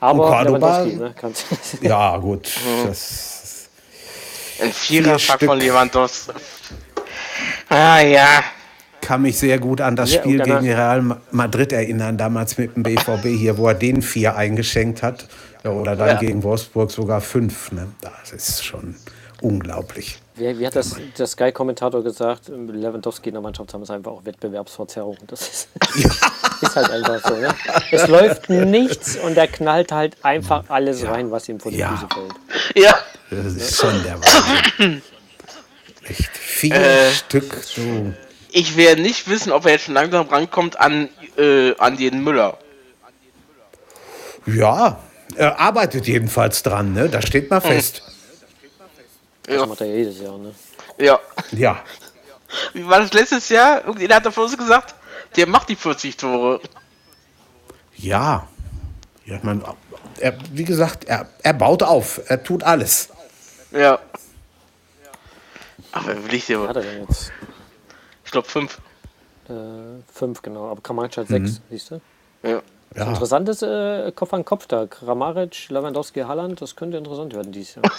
Aber 0.00 0.28
Cordoba, 0.28 0.84
ne? 0.84 1.14
Ja, 1.80 2.16
gut. 2.18 2.50
Mhm. 2.64 2.88
Das 2.88 3.68
ein 4.60 4.72
Viererpack 4.72 5.44
von 5.44 5.58
Lewandowski. 5.58 6.32
Ah 7.68 8.00
ja 8.00 8.44
kann 9.04 9.22
mich 9.22 9.38
sehr 9.38 9.58
gut 9.58 9.80
an 9.80 9.96
das 9.96 10.12
ja, 10.12 10.20
Spiel 10.20 10.40
gegen 10.40 10.66
Real 10.66 11.16
Madrid 11.30 11.72
erinnern, 11.72 12.16
damals 12.16 12.56
mit 12.58 12.74
dem 12.74 12.82
BVB 12.82 13.26
hier, 13.26 13.58
wo 13.58 13.68
er 13.68 13.74
den 13.74 14.02
vier 14.02 14.36
eingeschenkt 14.36 15.02
hat. 15.02 15.28
Oder 15.62 15.96
dann 15.96 16.08
ja. 16.08 16.14
gegen 16.14 16.42
Wolfsburg 16.42 16.90
sogar 16.90 17.20
fünf. 17.20 17.72
Ne? 17.72 17.86
Das 18.00 18.32
ist 18.32 18.64
schon 18.64 18.96
unglaublich. 19.40 20.18
Wie, 20.36 20.58
wie 20.58 20.66
hat 20.66 20.74
das 20.74 20.96
der 21.16 21.26
Sky-Kommentator 21.26 22.02
gesagt? 22.02 22.48
Lewandowski 22.48 23.28
in 23.28 23.34
der 23.34 23.42
Mannschaft 23.42 23.72
haben 23.72 23.82
es 23.82 23.90
einfach 23.90 24.12
auch 24.12 24.24
Wettbewerbsverzerrung. 24.24 25.16
Das 25.26 25.42
ist, 25.42 25.68
ja. 25.96 26.10
ist 26.62 26.76
halt 26.76 26.90
einfach 26.90 27.28
so. 27.28 27.36
Ne? 27.36 27.54
Es 27.92 28.08
läuft 28.08 28.50
nichts 28.50 29.16
und 29.16 29.36
er 29.36 29.46
knallt 29.46 29.92
halt 29.92 30.16
einfach 30.22 30.64
alles 30.68 31.02
ja. 31.02 31.12
rein, 31.12 31.30
was 31.30 31.48
ihm 31.48 31.60
vor 31.60 31.70
die 31.70 31.78
ja. 31.78 31.90
Füße 31.90 32.08
fällt. 32.12 32.84
Ja. 32.84 32.94
Das 33.30 33.54
ist 33.54 33.76
schon 33.76 34.02
der 34.02 34.18
Wahnsinn. 34.20 35.02
Echt 36.04 36.36
vier 36.36 36.74
äh, 36.74 37.10
Stück. 37.10 37.54
So 37.62 38.12
ich 38.54 38.76
werde 38.76 39.02
nicht 39.02 39.28
wissen, 39.28 39.50
ob 39.50 39.66
er 39.66 39.72
jetzt 39.72 39.84
schon 39.84 39.94
langsam 39.94 40.28
rankommt 40.28 40.78
an, 40.78 41.08
äh, 41.36 41.74
an 41.76 41.96
den 41.96 42.22
Müller. 42.22 42.56
Ja, 44.46 45.00
er 45.34 45.58
arbeitet 45.58 46.06
jedenfalls 46.06 46.62
dran, 46.62 46.92
ne? 46.92 47.08
Da 47.08 47.20
steht 47.20 47.50
mal 47.50 47.62
hm. 47.62 47.70
fest. 47.70 48.02
Ja. 49.48 49.56
Das 49.58 49.68
macht 49.68 49.80
er 49.80 49.88
jedes 49.88 50.20
Jahr, 50.20 50.38
ne? 50.38 50.54
Ja. 50.98 51.18
Ja. 51.50 51.82
Wie 52.72 52.86
war 52.86 53.00
das 53.00 53.12
letztes 53.12 53.48
Jahr? 53.48 53.84
Irgendjemand 53.84 54.14
hat 54.18 54.26
davor 54.26 54.48
so 54.48 54.56
gesagt, 54.56 54.94
der 55.34 55.48
macht 55.48 55.68
die 55.68 55.76
40 55.76 56.16
Tore. 56.16 56.60
Ja. 57.96 58.46
Ja, 59.26 59.36
ich 59.36 59.42
meine, 59.42 59.64
er, 60.20 60.38
wie 60.52 60.64
gesagt, 60.64 61.06
er, 61.06 61.26
er 61.42 61.54
baut 61.54 61.82
auf, 61.82 62.20
er 62.26 62.44
tut 62.44 62.62
alles. 62.62 63.08
Ja. 63.72 63.98
Aber 65.90 66.24
will 66.24 66.34
ich 66.34 66.46
dir. 66.46 66.60
Was 66.60 66.68
hat 66.68 66.76
er 66.76 66.82
denn 66.82 67.06
jetzt? 67.08 67.32
Glaube 68.34 68.48
fünf. 68.48 68.78
Äh, 69.48 69.52
fünf, 70.12 70.42
genau. 70.42 70.70
Aber 70.70 70.80
Kramaric 70.82 71.16
hat 71.16 71.30
mhm. 71.30 71.46
sechs, 71.46 71.60
siehst 71.70 71.90
du? 71.90 72.00
Ja. 72.42 72.62
ja. 72.94 73.06
Interessantes 73.06 73.62
äh, 73.62 74.12
Kopf 74.12 74.34
an 74.34 74.44
Kopf 74.44 74.66
da. 74.66 74.86
Kramaric, 74.86 75.70
Lewandowski, 75.70 76.20
Halland, 76.20 76.60
das 76.60 76.76
könnte 76.76 76.98
interessant 76.98 77.34
werden 77.34 77.52
dieses 77.52 77.76
Jahr. 77.76 77.84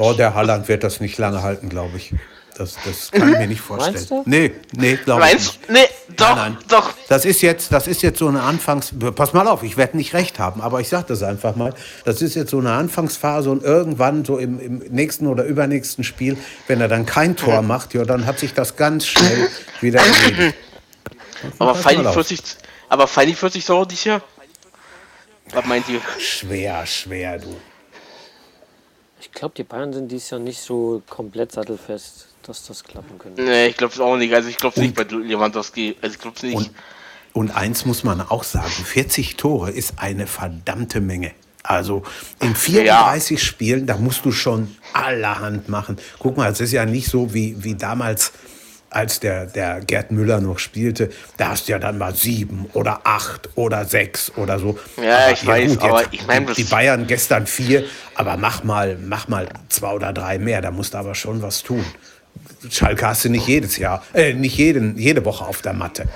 Oh, 0.00 0.12
der 0.12 0.34
Halland 0.34 0.68
wird 0.68 0.84
das 0.84 1.00
nicht 1.00 1.18
lange 1.18 1.42
halten, 1.42 1.68
glaube 1.70 1.96
ich. 1.96 2.14
Das, 2.58 2.74
das 2.84 3.12
kann 3.12 3.32
ich 3.32 3.38
mir 3.38 3.46
nicht 3.46 3.60
vorstellen. 3.60 3.94
Meinst 3.94 4.10
du? 4.10 4.22
Nee, 4.26 4.52
nee, 4.76 4.96
glaube 4.96 5.24
ich 5.28 5.34
nicht. 5.34 5.70
Nee, 5.70 5.88
doch, 6.16 6.34
nein, 6.34 6.54
nein. 6.54 6.64
doch. 6.68 6.92
Das 7.08 7.24
ist, 7.24 7.40
jetzt, 7.40 7.70
das 7.70 7.86
ist 7.86 8.02
jetzt 8.02 8.18
so 8.18 8.26
eine 8.26 8.42
Anfangs... 8.42 8.92
Pass 9.14 9.32
mal 9.32 9.46
auf, 9.46 9.62
ich 9.62 9.76
werde 9.76 9.96
nicht 9.96 10.12
recht 10.12 10.40
haben, 10.40 10.60
aber 10.60 10.80
ich 10.80 10.88
sage 10.88 11.04
das 11.06 11.22
einfach 11.22 11.54
mal. 11.54 11.72
Das 12.04 12.20
ist 12.20 12.34
jetzt 12.34 12.50
so 12.50 12.58
eine 12.58 12.72
Anfangsphase 12.72 13.48
und 13.48 13.62
irgendwann 13.62 14.24
so 14.24 14.38
im, 14.38 14.58
im 14.58 14.78
nächsten 14.90 15.28
oder 15.28 15.44
übernächsten 15.44 16.02
Spiel, 16.02 16.36
wenn 16.66 16.80
er 16.80 16.88
dann 16.88 17.06
kein 17.06 17.36
Tor 17.36 17.62
macht, 17.62 17.94
ja, 17.94 18.04
dann 18.04 18.26
hat 18.26 18.40
sich 18.40 18.54
das 18.54 18.74
ganz 18.74 19.06
schnell 19.06 19.48
wieder 19.80 20.00
erledigt. 20.00 20.56
Aber 21.60 21.74
die 21.74 22.04
40, 22.04 22.40
aber 22.88 23.08
die 23.24 23.34
40 23.34 23.64
Tore 23.64 23.86
dieses 23.86 24.04
Jahr? 24.04 24.22
Was 25.52 25.64
meint 25.66 25.88
ihr? 25.88 26.00
Schwer, 26.18 26.84
schwer, 26.84 27.38
du. 27.38 27.56
Ich 29.20 29.32
glaube, 29.32 29.54
die 29.56 29.64
Bayern 29.64 29.92
sind 29.92 30.08
dieses 30.08 30.30
Jahr 30.30 30.40
nicht 30.40 30.60
so 30.60 31.02
komplett 31.08 31.52
sattelfest 31.52 32.28
dass 32.48 32.66
das 32.66 32.82
klappen 32.82 33.18
könnte. 33.18 33.42
Nee, 33.42 33.66
ich 33.66 33.76
glaube 33.76 33.92
es 33.92 34.00
auch 34.00 34.16
nicht. 34.16 34.34
Also 34.34 34.48
ich 34.48 34.56
glaube 34.56 34.74
es 34.76 34.82
nicht 34.82 34.94
bei 34.94 35.02
Lewandowski. 35.02 35.96
Also 36.00 36.14
ich 36.14 36.20
glaube 36.20 36.46
nicht. 36.46 36.56
Und, 36.56 36.70
und 37.34 37.50
eins 37.50 37.84
muss 37.84 38.04
man 38.04 38.20
auch 38.20 38.42
sagen, 38.42 38.70
40 38.70 39.36
Tore 39.36 39.70
ist 39.70 39.94
eine 39.98 40.26
verdammte 40.26 41.00
Menge. 41.00 41.32
Also 41.62 42.02
in 42.40 42.54
34 42.54 43.38
ja. 43.38 43.44
Spielen, 43.44 43.86
da 43.86 43.98
musst 43.98 44.24
du 44.24 44.32
schon 44.32 44.74
allerhand 44.94 45.68
machen. 45.68 45.98
Guck 46.18 46.36
mal, 46.38 46.50
es 46.50 46.60
ist 46.60 46.72
ja 46.72 46.86
nicht 46.86 47.08
so 47.08 47.34
wie, 47.34 47.62
wie 47.62 47.74
damals, 47.74 48.32
als 48.90 49.20
der, 49.20 49.46
der 49.46 49.80
Gerd 49.80 50.10
Müller 50.10 50.40
noch 50.40 50.58
spielte. 50.58 51.10
Da 51.36 51.50
hast 51.50 51.68
du 51.68 51.72
ja 51.72 51.78
dann 51.78 51.98
mal 51.98 52.14
sieben 52.14 52.68
oder 52.72 53.00
acht 53.04 53.50
oder 53.54 53.84
sechs 53.84 54.32
oder 54.36 54.58
so. 54.58 54.78
Ja, 54.96 55.18
aber, 55.18 55.32
ich 55.32 55.42
ja, 55.42 55.48
weiß, 55.48 55.70
gut, 55.72 55.82
aber 55.82 56.04
ich 56.10 56.26
meine... 56.26 56.52
Die 56.52 56.64
Bayern 56.64 57.06
gestern 57.06 57.46
vier, 57.46 57.84
aber 58.14 58.36
mach 58.36 58.64
mal, 58.64 58.96
mach 58.96 59.28
mal 59.28 59.48
zwei 59.68 59.92
oder 59.92 60.12
drei 60.12 60.38
mehr. 60.38 60.62
Da 60.62 60.70
musst 60.70 60.94
du 60.94 60.98
aber 60.98 61.14
schon 61.14 61.42
was 61.42 61.62
tun. 61.62 61.84
Schalke 62.70 63.06
hast 63.06 63.24
du 63.24 63.28
nicht 63.28 63.46
jedes 63.46 63.76
Jahr, 63.76 64.04
äh, 64.14 64.32
nicht 64.32 64.56
jeden, 64.56 64.96
jede 64.98 65.24
Woche 65.24 65.44
auf 65.44 65.62
der 65.62 65.72
Matte. 65.72 66.08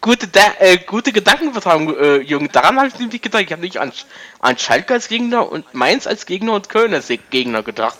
Gute, 0.00 0.28
äh, 0.60 0.78
gute 0.86 1.10
Gedankenvertragung, 1.10 1.96
äh, 1.98 2.16
Jürgen. 2.18 2.48
Daran 2.52 2.76
habe 2.76 2.86
ich 2.88 2.98
nämlich 2.98 3.20
gedacht. 3.22 3.42
Ich 3.42 3.50
habe 3.50 3.62
nicht 3.62 3.78
an, 3.78 3.90
an 4.38 4.56
Schalke 4.56 4.94
als 4.94 5.08
Gegner 5.08 5.50
und 5.50 5.74
Mainz 5.74 6.06
als 6.06 6.26
Gegner 6.26 6.52
und 6.52 6.68
Köln 6.68 6.94
als 6.94 7.08
Gegner 7.30 7.64
gedacht. 7.64 7.98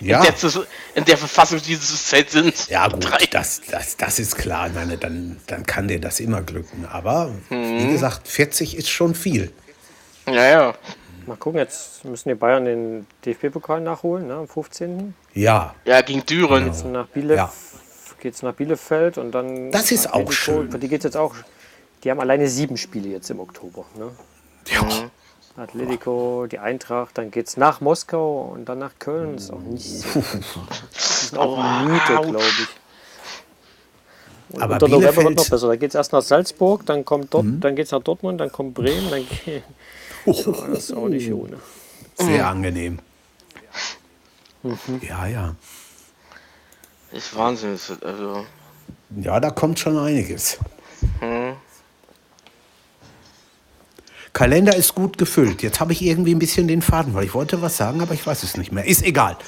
Ja. 0.00 0.22
In, 0.22 0.24
der, 0.24 0.66
in 0.94 1.04
der 1.04 1.18
Verfassung 1.18 1.60
dieses 1.62 2.06
Zeit 2.06 2.30
sind. 2.30 2.68
Ja, 2.68 2.88
gut, 2.88 3.08
das, 3.30 3.62
das, 3.70 3.96
das 3.96 4.18
ist 4.18 4.36
klar. 4.36 4.68
Meine, 4.70 4.98
dann, 4.98 5.40
dann 5.46 5.64
kann 5.64 5.88
dir 5.88 6.00
das 6.00 6.20
immer 6.20 6.42
glücken. 6.42 6.86
Aber 6.90 7.30
hm. 7.48 7.78
wie 7.78 7.92
gesagt, 7.92 8.28
40 8.28 8.76
ist 8.76 8.88
schon 8.88 9.14
viel. 9.14 9.52
Ja, 10.26 10.44
ja. 10.44 10.74
Mal 11.26 11.36
gucken, 11.36 11.58
jetzt 11.58 12.04
müssen 12.04 12.28
die 12.28 12.34
Bayern 12.36 12.64
den 12.64 13.06
DFB-Pokal 13.24 13.80
nachholen, 13.80 14.28
ne, 14.28 14.34
am 14.34 14.48
15. 14.48 15.14
Ja. 15.34 15.74
Ja, 15.84 16.00
gegen 16.02 16.24
Düren. 16.24 16.64
Genau. 16.64 16.72
Geht's 16.72 16.84
nach, 16.84 17.06
Bielef 17.08 17.36
ja. 17.36 17.52
geht's 18.20 18.42
nach 18.42 18.54
Bielefeld 18.54 19.18
und 19.18 19.32
dann. 19.32 19.72
Das 19.72 19.90
ist 19.90 20.12
auch 20.12 20.30
schön. 20.30 20.70
Für 20.70 20.78
die 20.78 20.88
geht's 20.88 21.04
jetzt 21.04 21.16
auch. 21.16 21.34
Die 22.04 22.10
haben 22.10 22.20
alleine 22.20 22.48
sieben 22.48 22.76
Spiele 22.76 23.08
jetzt 23.08 23.30
im 23.30 23.40
Oktober. 23.40 23.86
Ne? 23.98 24.10
Ja. 24.68 24.82
Mhm. 24.82 25.10
Atletico, 25.56 26.46
die 26.50 26.58
Eintracht, 26.58 27.16
dann 27.18 27.30
geht's 27.30 27.56
nach 27.56 27.80
Moskau 27.80 28.52
und 28.54 28.66
dann 28.66 28.78
nach 28.78 28.92
Köln. 28.98 29.34
Das 29.34 29.44
ist 29.44 29.52
auch 29.52 29.60
nicht 29.60 29.84
so. 29.84 30.20
Das 30.92 31.22
ist 31.22 31.38
auch 31.38 31.58
eine 31.58 31.88
Mythe, 31.88 32.30
glaube 32.30 32.44
ich. 32.44 32.68
Und 34.48 34.62
Aber 34.62 34.74
unter 34.74 34.88
November 34.88 35.24
wird 35.24 35.36
noch 35.36 35.48
besser. 35.48 35.68
Da 35.68 35.76
geht 35.76 35.90
es 35.90 35.94
erst 35.94 36.12
nach 36.12 36.22
Salzburg, 36.22 36.86
dann 36.86 37.04
kommt 37.04 37.34
dort, 37.34 37.44
mhm. 37.44 37.60
dann 37.60 37.74
geht's 37.74 37.90
nach 37.90 38.02
Dortmund, 38.02 38.40
dann 38.40 38.52
kommt 38.52 38.74
Bremen, 38.74 39.10
dann 39.10 39.26
geht, 39.44 39.62
Oh. 40.26 40.32
das 40.32 40.78
ist 40.78 40.92
auch 40.92 41.08
nicht 41.08 41.32
ohne. 41.32 41.56
Sehr 42.16 42.48
angenehm. 42.48 42.98
Mhm. 44.62 45.00
Ja, 45.08 45.26
ja. 45.26 45.54
Ist 47.12 47.36
Wahnsinn. 47.36 47.78
Also. 48.02 48.44
Ja, 49.20 49.38
da 49.38 49.50
kommt 49.50 49.78
schon 49.78 49.96
einiges. 49.96 50.58
Kalender 54.36 54.76
ist 54.76 54.94
gut 54.94 55.16
gefüllt. 55.16 55.62
Jetzt 55.62 55.80
habe 55.80 55.94
ich 55.94 56.02
irgendwie 56.02 56.34
ein 56.34 56.38
bisschen 56.38 56.68
den 56.68 56.82
Faden, 56.82 57.14
weil 57.14 57.24
ich 57.24 57.32
wollte 57.32 57.62
was 57.62 57.78
sagen, 57.78 58.02
aber 58.02 58.12
ich 58.12 58.26
weiß 58.26 58.42
es 58.42 58.58
nicht 58.58 58.70
mehr. 58.70 58.84
Ist 58.84 59.02
egal. 59.02 59.38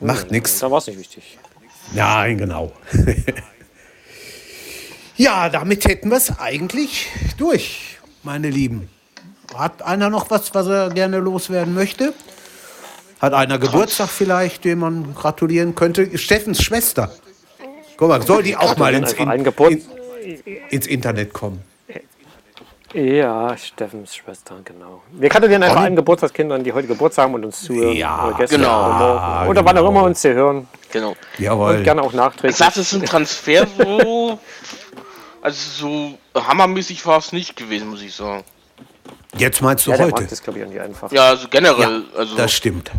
Macht 0.00 0.32
nichts. 0.32 0.58
Da 0.58 0.68
war 0.68 0.78
es 0.78 0.88
nicht 0.88 0.98
wichtig. 0.98 1.38
Nein, 1.94 2.36
genau. 2.36 2.72
ja, 5.16 5.48
damit 5.48 5.84
hätten 5.84 6.08
wir 6.08 6.16
es 6.16 6.40
eigentlich 6.40 7.06
durch, 7.36 7.98
meine 8.24 8.50
Lieben. 8.50 8.88
Hat 9.54 9.82
einer 9.82 10.10
noch 10.10 10.28
was, 10.28 10.52
was 10.56 10.66
er 10.66 10.90
gerne 10.90 11.20
loswerden 11.20 11.72
möchte? 11.72 12.12
Hat 13.20 13.32
einer 13.32 13.60
Geburtstag 13.60 14.08
vielleicht, 14.08 14.64
dem 14.64 14.80
man 14.80 15.14
gratulieren 15.14 15.76
könnte? 15.76 16.18
Steffens 16.18 16.64
Schwester. 16.64 17.14
Guck 17.96 18.08
mal, 18.08 18.26
soll 18.26 18.42
die 18.42 18.56
auch 18.56 18.76
mal 18.76 18.92
ins, 18.92 19.12
in, 19.12 19.30
in, 19.30 20.46
ins 20.70 20.86
Internet 20.88 21.32
kommen? 21.32 21.62
Ja, 22.96 23.54
Steffens 23.58 24.16
Schwester, 24.16 24.56
genau. 24.64 25.02
Wir 25.10 25.28
gratulieren 25.28 25.62
einfach 25.62 25.82
allen 25.82 25.96
Geburtstagskindern, 25.96 26.64
die 26.64 26.72
heute 26.72 26.88
Geburtstag 26.88 27.24
haben 27.24 27.34
und 27.34 27.44
uns 27.44 27.60
zuhören. 27.60 27.94
Ja, 27.94 28.32
gestern, 28.38 28.62
genau. 28.62 28.86
Oder, 28.86 29.50
oder 29.50 29.60
genau. 29.60 29.64
wann 29.66 29.78
auch 29.78 29.88
immer 29.90 30.02
uns 30.04 30.22
sie 30.22 30.32
hören. 30.32 30.66
Genau. 30.90 31.14
Jawohl. 31.36 31.76
Und 31.76 31.84
gerne 31.84 32.00
auch 32.00 32.14
nachträglich. 32.14 32.56
Das 32.56 32.78
ist 32.78 32.94
ein 32.94 33.04
Transfer 33.04 33.66
so. 33.76 34.38
also 35.42 36.16
so 36.34 36.40
hammermäßig 36.40 37.04
war 37.04 37.18
es 37.18 37.32
nicht 37.32 37.54
gewesen, 37.54 37.88
muss 37.88 38.00
ich 38.00 38.14
sagen. 38.14 38.44
Jetzt 39.36 39.60
meinst 39.60 39.86
du 39.86 39.90
ja, 39.90 39.98
heute? 39.98 40.26
Glaube 40.26 40.60
ich. 40.60 41.12
Ja, 41.12 41.28
also 41.28 41.48
generell. 41.50 42.02
Ja, 42.14 42.18
also 42.18 42.34
das 42.34 42.50
stimmt. 42.50 42.90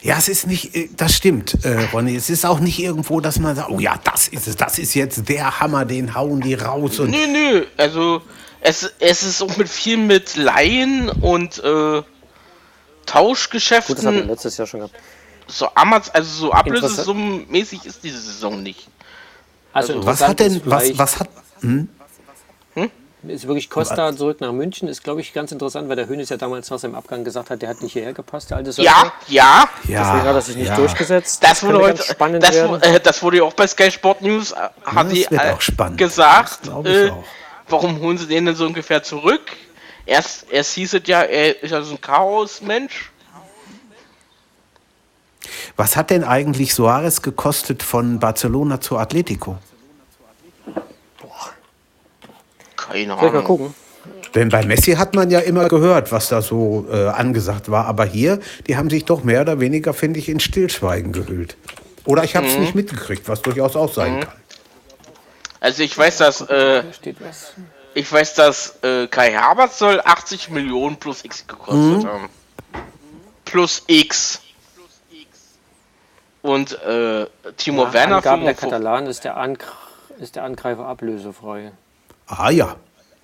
Ja, 0.00 0.16
es 0.16 0.28
ist 0.28 0.46
nicht, 0.46 0.74
äh, 0.74 0.88
das 0.96 1.14
stimmt, 1.14 1.62
äh, 1.62 1.88
Ronny. 1.92 2.16
Es 2.16 2.30
ist 2.30 2.46
auch 2.46 2.60
nicht 2.60 2.78
irgendwo, 2.78 3.20
dass 3.20 3.38
man 3.38 3.54
sagt, 3.54 3.68
oh 3.68 3.80
ja, 3.80 3.98
das 4.02 4.28
ist 4.28 4.46
es, 4.46 4.56
das 4.56 4.78
ist 4.78 4.94
jetzt 4.94 5.28
der 5.28 5.60
Hammer, 5.60 5.84
den 5.84 6.14
hauen 6.14 6.40
die 6.40 6.54
raus. 6.54 7.00
Und 7.00 7.10
nö, 7.10 7.26
nö, 7.26 7.66
also 7.76 8.22
es, 8.60 8.92
es 8.98 9.22
ist 9.22 9.42
auch 9.42 9.56
mit 9.56 9.68
viel 9.68 9.96
mit 9.96 10.36
Laien 10.36 11.08
und 11.08 11.62
äh, 11.62 12.02
Tauschgeschäften. 13.06 13.94
Gut, 13.94 13.98
das 13.98 14.06
haben 14.06 14.16
wir 14.16 14.24
letztes 14.24 14.56
Jahr 14.56 14.66
schon 14.66 14.80
gehabt. 14.80 14.94
So, 15.48 15.68
Amaz 15.74 16.10
also 16.12 16.46
so 16.46 16.52
ablösesummenmäßig 16.52 17.84
ist 17.86 18.02
diese 18.02 18.20
Saison 18.20 18.62
nicht. 18.62 18.88
Also, 19.72 19.94
also 19.94 20.06
was 20.06 20.20
hat 20.26 20.40
denn, 20.40 20.60
was, 20.64 20.98
was 20.98 21.20
hat, 21.20 21.28
hm? 21.60 21.88
ist 23.28 23.46
wirklich 23.46 23.70
Costa 23.70 24.14
zurück 24.16 24.40
nach 24.40 24.52
München. 24.52 24.88
Ist, 24.88 25.02
glaube 25.04 25.20
ich, 25.20 25.32
ganz 25.32 25.52
interessant, 25.52 25.88
weil 25.88 25.96
der 25.96 26.08
Hönes 26.08 26.28
ja 26.28 26.36
damals 26.36 26.70
nach 26.70 26.78
seinem 26.78 26.94
Abgang 26.94 27.24
gesagt 27.24 27.50
hat, 27.50 27.62
der 27.62 27.70
hat 27.70 27.82
nicht 27.82 27.92
hierher 27.92 28.12
gepasst, 28.12 28.50
der 28.50 28.58
alte 28.58 28.72
Söldner. 28.72 29.12
Ja, 29.28 29.68
ja. 29.88 30.02
Deswegen 30.04 30.28
hat 30.28 30.34
er 30.34 30.42
sich 30.42 30.56
nicht 30.56 30.68
ja. 30.68 30.76
durchgesetzt. 30.76 31.42
Das, 31.42 31.60
das 31.60 31.62
wurde 31.64 31.78
heute 31.78 32.02
spannend 32.02 32.42
das, 32.42 32.56
äh, 32.56 33.00
das 33.00 33.22
wurde 33.22 33.38
ja 33.38 33.42
auch 33.44 33.54
bei 33.54 33.66
Sky 33.66 33.90
Sport 33.90 34.22
News, 34.22 34.52
äh, 34.52 34.56
hat 34.84 35.12
die 35.12 35.24
äh, 35.24 35.96
gesagt. 35.96 36.68
Äh, 36.84 37.12
warum 37.68 38.00
holen 38.00 38.18
sie 38.18 38.26
den 38.26 38.46
denn 38.46 38.54
so 38.54 38.66
ungefähr 38.66 39.02
zurück? 39.02 39.42
Erst, 40.04 40.50
erst 40.50 40.74
hieß 40.74 40.94
es 40.94 41.02
ja, 41.06 41.22
er 41.22 41.62
ist 41.62 41.70
ja 41.70 41.82
so 41.82 41.94
ein 41.94 42.00
Chaos-Mensch. 42.00 43.10
Was 45.76 45.96
hat 45.96 46.10
denn 46.10 46.24
eigentlich 46.24 46.74
Soares 46.74 47.22
gekostet 47.22 47.82
von 47.82 48.18
Barcelona 48.18 48.80
zu 48.80 48.96
Atletico? 48.96 49.58
Keine 52.76 53.14
Ahnung. 53.14 53.32
Mal 53.32 53.42
gucken. 53.42 53.74
Denn 54.34 54.48
bei 54.50 54.64
Messi 54.64 54.92
hat 54.92 55.14
man 55.14 55.30
ja 55.30 55.40
immer 55.40 55.68
gehört, 55.68 56.12
was 56.12 56.28
da 56.28 56.42
so 56.42 56.86
äh, 56.90 57.08
angesagt 57.08 57.70
war. 57.70 57.86
Aber 57.86 58.04
hier, 58.04 58.38
die 58.66 58.76
haben 58.76 58.90
sich 58.90 59.04
doch 59.04 59.24
mehr 59.24 59.40
oder 59.40 59.60
weniger, 59.60 59.94
finde 59.94 60.18
ich, 60.18 60.28
in 60.28 60.40
Stillschweigen 60.40 61.12
gehüllt. 61.12 61.56
Oder 62.04 62.22
ich 62.22 62.36
habe 62.36 62.46
es 62.46 62.54
mhm. 62.54 62.60
nicht 62.60 62.74
mitgekriegt, 62.74 63.28
was 63.28 63.42
durchaus 63.42 63.76
auch 63.76 63.92
sein 63.92 64.16
mhm. 64.16 64.20
kann. 64.20 64.34
Also 65.60 65.82
ich 65.82 65.96
weiß, 65.96 66.18
dass 66.18 66.40
äh, 66.42 66.82
ich 67.94 68.12
weiß, 68.12 68.34
dass 68.34 68.82
äh, 68.82 69.06
Kai 69.06 69.32
Havertz 69.32 69.78
soll 69.78 70.00
80 70.04 70.50
Millionen 70.50 70.96
plus 70.96 71.24
X 71.24 71.46
gekostet 71.46 72.02
mhm. 72.02 72.06
haben. 72.06 72.28
Plus 73.44 73.82
X. 73.86 74.40
Und 76.42 76.80
äh, 76.82 77.26
Timo 77.56 77.84
Nach 77.84 77.92
Werner. 77.92 78.16
Angaben 78.16 78.44
der 78.44 78.54
Katalan 78.54 79.06
ist 79.06 79.24
der, 79.24 79.36
Angr 79.36 79.64
ist 80.18 80.36
der 80.36 80.44
Angreifer 80.44 80.86
ablösefrei. 80.86 81.72
Ah 82.26 82.50
ja. 82.50 82.76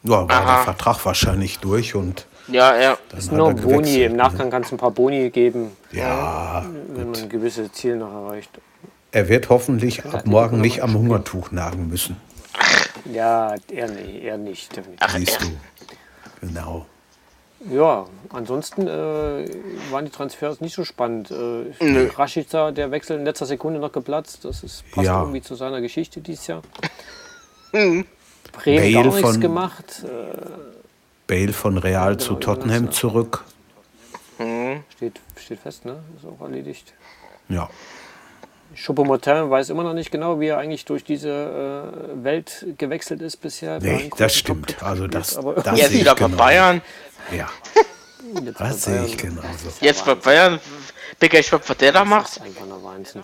Ja, 0.04 0.28
war 0.28 0.30
Aha. 0.30 0.56
der 0.56 0.64
Vertrag 0.64 1.04
wahrscheinlich 1.04 1.58
durch 1.60 1.94
und. 1.94 2.26
Ja, 2.48 2.76
ja. 2.76 2.98
Das 3.10 3.24
ist 3.24 3.32
nur 3.32 3.52
Boni. 3.54 4.02
Im 4.02 4.16
Nachgang 4.16 4.50
kann 4.50 4.62
es 4.62 4.72
ein 4.72 4.78
paar 4.78 4.90
Boni 4.90 5.30
geben. 5.30 5.76
Ja. 5.92 6.64
Wenn 6.88 7.10
man 7.10 7.28
gewisse 7.28 7.70
Ziele 7.70 7.96
noch 7.96 8.12
erreicht. 8.12 8.50
Er 9.12 9.28
wird 9.28 9.50
hoffentlich 9.50 10.06
ab 10.06 10.26
morgen 10.26 10.60
nicht 10.60 10.82
am 10.82 10.94
Hungertuch 10.94 11.50
nagen 11.50 11.88
müssen. 11.88 12.16
Ja, 13.12 13.54
er, 13.70 13.88
nicht, 13.88 14.22
er 14.24 14.38
nicht. 14.38 14.80
Ach, 15.00 15.16
Siehst 15.16 15.42
du. 15.42 15.46
Genau. 16.40 16.86
Ja, 17.70 18.06
ansonsten 18.30 18.88
äh, 18.88 19.48
waren 19.90 20.06
die 20.06 20.10
Transfers 20.10 20.60
nicht 20.60 20.74
so 20.74 20.84
spannend. 20.84 21.30
Äh, 21.30 22.08
Rashica, 22.16 22.72
der 22.72 22.90
Wechsel 22.90 23.18
in 23.18 23.24
letzter 23.24 23.46
Sekunde 23.46 23.78
noch 23.78 23.92
geplatzt. 23.92 24.44
Das 24.44 24.64
ist, 24.64 24.90
passt 24.90 25.06
ja. 25.06 25.20
irgendwie 25.20 25.42
zu 25.42 25.54
seiner 25.54 25.80
Geschichte 25.80 26.20
dieses 26.20 26.46
Jahr. 26.46 26.62
Mhm. 27.72 28.06
Bremen 28.52 28.94
Bale 28.94 29.12
von, 29.12 29.40
gemacht. 29.40 30.04
Äh, 30.04 30.36
Bale 31.26 31.52
von 31.52 31.78
Real 31.78 32.16
genau, 32.16 32.24
zu 32.24 32.34
Tottenham 32.34 32.90
zurück. 32.90 33.44
Mhm. 34.38 34.82
Steht, 34.96 35.20
steht 35.36 35.60
fest, 35.60 35.84
ne? 35.84 36.02
Ist 36.16 36.26
auch 36.26 36.42
erledigt. 36.44 36.94
Ja. 37.48 37.68
Choupo-Motin 38.74 39.50
weiß 39.50 39.70
immer 39.70 39.84
noch 39.84 39.94
nicht 39.94 40.10
genau, 40.10 40.40
wie 40.40 40.48
er 40.48 40.58
eigentlich 40.58 40.84
durch 40.84 41.04
diese 41.04 41.28
äh, 41.28 42.24
Welt 42.24 42.66
gewechselt 42.78 43.22
ist 43.22 43.38
bisher. 43.38 43.78
Nee, 43.80 44.10
das 44.16 44.36
stimmt. 44.36 44.82
Also 44.82 45.06
das, 45.06 45.36
aber 45.36 45.54
das 45.54 45.78
Jetzt 45.78 45.92
wieder 45.92 46.14
bei 46.14 46.28
Bayern. 46.28 46.82
Ja. 47.36 47.48
Jetzt 48.44 48.60
das 48.60 48.84
sehe 48.84 49.04
ich 49.04 49.16
genauso. 49.16 49.46
Jetzt 49.80 50.04
bei 50.04 50.14
Bayern. 50.14 50.60
Bin 51.18 51.30
ich 51.32 51.52
was 51.52 51.76
der 51.78 51.92
da 51.92 52.04
macht. 52.04 52.40
Einfach 52.40 52.66
nur 52.66 52.82
Wahnsinn. 52.82 53.22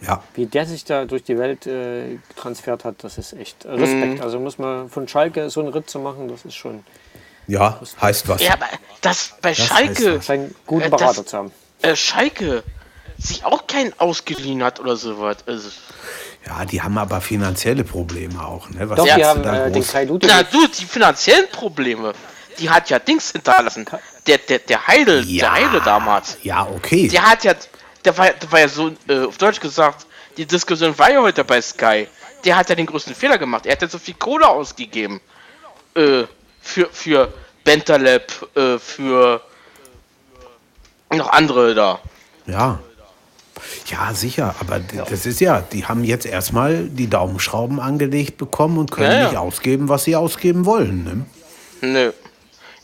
Ja. 0.00 0.22
Wie 0.34 0.46
der 0.46 0.66
sich 0.66 0.84
da 0.84 1.04
durch 1.04 1.22
die 1.22 1.38
Welt 1.38 1.66
äh, 1.66 2.18
transfert 2.36 2.84
hat, 2.84 3.04
das 3.04 3.18
ist 3.18 3.34
echt 3.34 3.64
Respekt. 3.64 4.18
Mhm. 4.18 4.20
Also 4.20 4.40
muss 4.40 4.58
man 4.58 4.88
von 4.88 5.06
Schalke 5.06 5.48
so 5.50 5.60
einen 5.60 5.68
Ritt 5.68 5.88
zu 5.88 6.00
machen, 6.00 6.28
das 6.28 6.44
ist 6.44 6.54
schon. 6.54 6.84
Ja, 7.46 7.80
heißt 8.00 8.28
was. 8.28 8.42
Ja, 8.42 8.54
aber 8.54 8.66
das 9.00 9.34
bei 9.40 9.50
das 9.50 9.66
Schalke. 9.66 10.20
Einen 10.28 10.54
guten 10.66 10.86
äh, 10.86 10.90
Berater 10.90 11.22
das, 11.22 11.26
zu 11.26 11.36
haben. 11.36 11.52
Äh, 11.82 11.96
Schalke 11.96 12.62
sich 13.22 13.44
auch 13.44 13.66
keinen 13.66 13.92
ausgeliehen 13.98 14.62
hat 14.62 14.80
oder 14.80 14.96
sowas. 14.96 15.38
Also, 15.46 15.70
ja, 16.46 16.64
die 16.64 16.82
haben 16.82 16.98
aber 16.98 17.20
finanzielle 17.20 17.84
Probleme 17.84 18.44
auch. 18.44 18.68
Ne? 18.70 18.88
Was 18.88 18.96
Doch, 18.96 19.04
die 19.04 19.24
haben 19.24 19.44
äh, 19.44 19.70
den 19.70 19.86
Kai 19.86 20.04
Ludwig. 20.04 20.30
Na 20.30 20.42
du, 20.42 20.66
die 20.66 20.84
finanziellen 20.84 21.48
Probleme, 21.50 22.12
die 22.58 22.68
hat 22.68 22.90
ja 22.90 22.98
Dings 22.98 23.30
hinterlassen. 23.32 23.86
Der, 24.26 24.38
der, 24.38 24.58
der 24.60 24.86
Heidel, 24.86 25.24
ja, 25.24 25.44
der 25.44 25.52
Heidel 25.52 25.80
damals. 25.84 26.38
Ja, 26.42 26.66
okay. 26.66 27.08
Der 27.08 27.28
hat 27.28 27.44
ja, 27.44 27.54
der 28.04 28.18
war, 28.18 28.30
der 28.30 28.52
war 28.52 28.60
ja 28.60 28.68
so, 28.68 28.92
äh, 29.08 29.24
auf 29.24 29.38
Deutsch 29.38 29.60
gesagt, 29.60 30.06
die 30.36 30.46
Diskussion 30.46 30.96
war 30.98 31.10
ja 31.10 31.20
heute 31.20 31.44
bei 31.44 31.60
Sky. 31.60 32.08
Der 32.44 32.56
hat 32.56 32.68
ja 32.68 32.74
den 32.74 32.86
größten 32.86 33.14
Fehler 33.14 33.38
gemacht. 33.38 33.66
Er 33.66 33.72
hat 33.72 33.82
ja 33.82 33.88
so 33.88 33.98
viel 33.98 34.14
Kohle 34.14 34.48
ausgegeben. 34.48 35.20
Äh, 35.94 36.24
für, 36.60 36.88
für 36.90 37.32
Bentaleb, 37.64 38.32
äh, 38.56 38.78
für 38.78 39.42
noch 41.10 41.30
andere 41.30 41.74
da. 41.74 42.00
Ja. 42.46 42.78
Ja, 43.86 44.14
sicher, 44.14 44.54
aber 44.60 44.80
ja. 44.94 45.04
das 45.08 45.26
ist 45.26 45.40
ja, 45.40 45.60
die 45.60 45.84
haben 45.84 46.04
jetzt 46.04 46.26
erstmal 46.26 46.84
die 46.84 47.08
Daumenschrauben 47.08 47.80
angelegt 47.80 48.38
bekommen 48.38 48.78
und 48.78 48.90
können 48.90 49.12
ja, 49.12 49.28
nicht 49.28 49.36
ausgeben, 49.36 49.88
was 49.88 50.04
sie 50.04 50.16
ausgeben 50.16 50.64
wollen. 50.66 51.04
Ne? 51.80 51.88
Nö. 51.92 52.12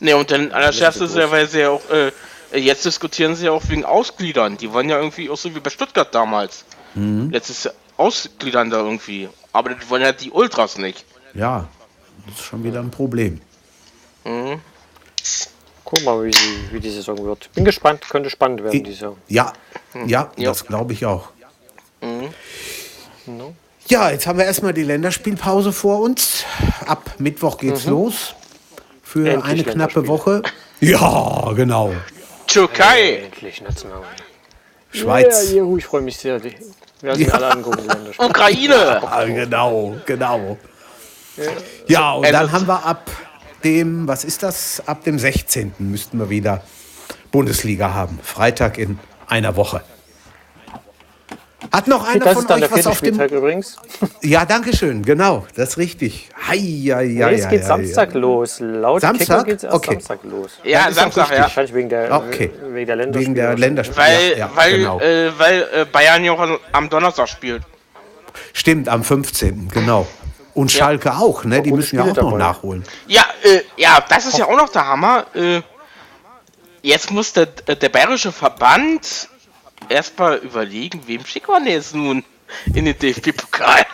Ne, 0.01 0.15
und 0.15 0.31
dann 0.31 0.51
allerschärfste 0.51 1.05
ist 1.05 1.15
ja, 1.15 1.29
weil 1.29 1.47
sie 1.47 1.59
ja 1.59 1.69
auch 1.71 1.81
äh, 1.89 2.11
jetzt 2.57 2.85
diskutieren 2.85 3.35
sie 3.35 3.45
ja 3.45 3.51
auch 3.51 3.63
wegen 3.67 3.85
Ausgliedern. 3.85 4.57
Die 4.57 4.73
waren 4.73 4.89
ja 4.89 4.97
irgendwie 4.97 5.29
auch 5.29 5.37
so 5.37 5.53
wie 5.53 5.59
bei 5.59 5.69
Stuttgart 5.69 6.13
damals. 6.13 6.65
Mhm. 6.95 7.31
Jetzt 7.31 7.49
ist 7.49 7.73
Ausgliedern 7.97 8.69
da 8.69 8.77
irgendwie. 8.77 9.29
Aber 9.51 9.73
das 9.73 9.89
wollen 9.89 10.01
ja 10.01 10.11
die 10.11 10.31
Ultras 10.31 10.77
nicht. 10.77 11.05
Ja, 11.33 11.67
das 12.25 12.39
ist 12.39 12.45
schon 12.45 12.63
wieder 12.63 12.79
ein 12.79 12.91
Problem. 12.91 13.41
Mhm. 14.25 14.61
Guck 15.89 16.03
mal, 16.03 16.23
wie, 16.23 16.31
wie 16.71 16.79
die 16.79 16.91
Saison 16.91 17.17
wird. 17.25 17.51
Bin 17.55 17.65
gespannt, 17.65 18.07
könnte 18.07 18.29
spannend 18.29 18.63
werden, 18.63 18.83
die 18.83 18.91
Saison. 18.91 19.17
Ja, 19.27 19.53
mhm. 19.95 20.07
ja, 20.07 20.31
ja. 20.37 20.49
das 20.49 20.63
glaube 20.63 20.93
ich 20.93 21.03
auch. 21.03 21.29
Mhm. 22.01 22.29
No. 23.25 23.55
Ja, 23.87 24.11
jetzt 24.11 24.27
haben 24.27 24.37
wir 24.37 24.45
erstmal 24.45 24.73
die 24.73 24.83
Länderspielpause 24.83 25.73
vor 25.73 26.01
uns. 26.01 26.43
Ab 26.85 27.15
Mittwoch 27.17 27.57
geht's 27.57 27.85
mhm. 27.85 27.91
los. 27.91 28.35
Für 29.01 29.27
Endlich 29.27 29.51
eine 29.51 29.63
knappe 29.63 30.07
Woche. 30.07 30.43
Ja, 30.79 31.53
genau. 31.55 31.91
Türkei. 32.45 33.23
Endlich 33.25 33.59
national. 33.61 34.03
Schweiz. 34.91 35.51
Ja, 35.53 35.63
ich 35.75 35.85
freue 35.85 36.01
mich 36.01 36.17
sehr. 36.17 36.43
Wir 36.43 36.53
werden 37.01 37.25
ja. 37.25 37.33
alle 37.33 37.51
angucken. 37.51 37.87
Ukraine. 38.19 39.01
Ja, 39.01 39.25
genau, 39.25 39.95
genau. 40.05 40.57
Ja, 41.35 41.43
ja 41.87 42.11
und 42.13 42.31
dann 42.31 42.51
haben 42.51 42.67
wir 42.67 42.85
ab 42.85 43.09
dem, 43.63 44.07
was 44.07 44.23
ist 44.23 44.43
das? 44.43 44.83
Ab 44.85 45.03
dem 45.03 45.19
16. 45.19 45.73
müssten 45.79 46.19
wir 46.19 46.29
wieder 46.29 46.63
Bundesliga 47.31 47.93
haben. 47.93 48.19
Freitag 48.23 48.77
in 48.77 48.99
einer 49.27 49.55
Woche. 49.55 49.81
Hat 51.71 51.87
noch 51.87 52.07
einer 52.07 52.23
das 52.23 52.33
von 52.33 52.41
ist 52.43 52.49
dann 52.49 52.63
euch 52.63 52.69
der 52.69 52.77
was 52.77 52.87
auf 52.87 53.01
dem 53.01 53.19
übrigens? 53.19 53.75
Ja, 54.21 54.45
danke 54.45 54.75
schön. 54.75 55.03
Genau, 55.03 55.45
das 55.55 55.69
ist 55.69 55.77
richtig. 55.77 56.29
Hei, 56.47 56.57
hei, 56.57 57.05
nee, 57.05 57.33
es 57.33 57.49
geht 57.49 57.65
Samstag 57.65 58.13
los. 58.13 58.59
Laut 58.59 59.01
Samstag 59.01 59.45
geht 59.45 59.63
es 59.63 59.71
okay. 59.71 59.91
Samstag 59.91 60.19
los. 60.23 60.51
Ja, 60.63 60.91
Samstag, 60.91 61.31
ja. 61.31 61.41
Wahrscheinlich 61.43 61.73
wegen 61.73 61.89
der, 61.89 62.11
okay. 62.11 62.51
wegen 62.71 62.87
der 62.87 62.95
Länderspiele. 62.95 63.21
Wegen 63.21 63.35
der 63.35 63.57
Länderspiele. 63.57 63.97
Weil, 63.97 64.37
ja, 64.37 64.51
weil, 64.55 64.77
genau. 64.77 64.99
äh, 64.99 65.37
weil 65.37 65.61
äh, 65.73 65.85
Bayern 65.85 66.23
ja 66.23 66.31
auch 66.31 66.59
am 66.71 66.89
Donnerstag 66.89 67.27
spielt. 67.27 67.63
Stimmt, 68.53 68.87
am 68.87 69.03
15. 69.03 69.69
Genau. 69.69 70.07
Und 70.53 70.73
ja. 70.73 70.79
Schalke 70.79 71.13
auch, 71.15 71.43
ne? 71.43 71.61
Die 71.61 71.71
müssen 71.71 71.97
ja 71.97 72.03
auch 72.03 72.15
noch 72.15 72.37
nachholen. 72.37 72.83
Ja, 73.07 73.25
äh, 73.43 73.61
ja, 73.77 74.03
das 74.07 74.25
ist 74.25 74.37
ja 74.37 74.45
auch 74.45 74.57
noch 74.57 74.69
der 74.69 74.85
Hammer. 74.85 75.25
Äh, 75.33 75.61
jetzt 76.81 77.11
muss 77.11 77.33
der, 77.33 77.45
der 77.45 77.89
bayerische 77.89 78.31
Verband 78.31 79.29
erstmal 79.87 80.37
überlegen, 80.37 81.01
wem 81.05 81.25
schicken 81.25 81.65
wir 81.65 81.71
jetzt 81.71 81.95
nun? 81.95 82.23
in 82.73 82.85
den 82.85 82.97
DFB-Pokal. 82.97 83.85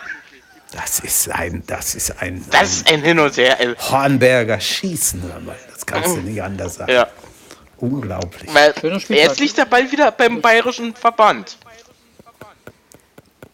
Das 0.72 1.00
ist 1.00 1.30
ein, 1.30 1.62
das 1.66 1.94
ist 1.94 2.20
ein. 2.20 2.44
Das 2.50 2.70
ist 2.72 2.90
ein 2.90 3.02
Hin 3.02 3.18
und 3.18 3.36
Her. 3.36 3.56
Hornberger 3.78 4.60
Schießen, 4.60 5.22
das 5.72 5.86
kannst 5.86 6.16
du 6.16 6.20
nicht 6.20 6.42
anders 6.42 6.74
sagen. 6.74 6.92
Ja. 6.92 7.06
Unglaublich. 7.78 8.52
Weil 8.52 8.74
jetzt 9.08 9.38
liegt 9.38 9.56
der 9.58 9.66
Ball 9.66 9.90
wieder 9.90 10.10
beim 10.10 10.40
bayerischen 10.40 10.94
Verband. 10.94 11.58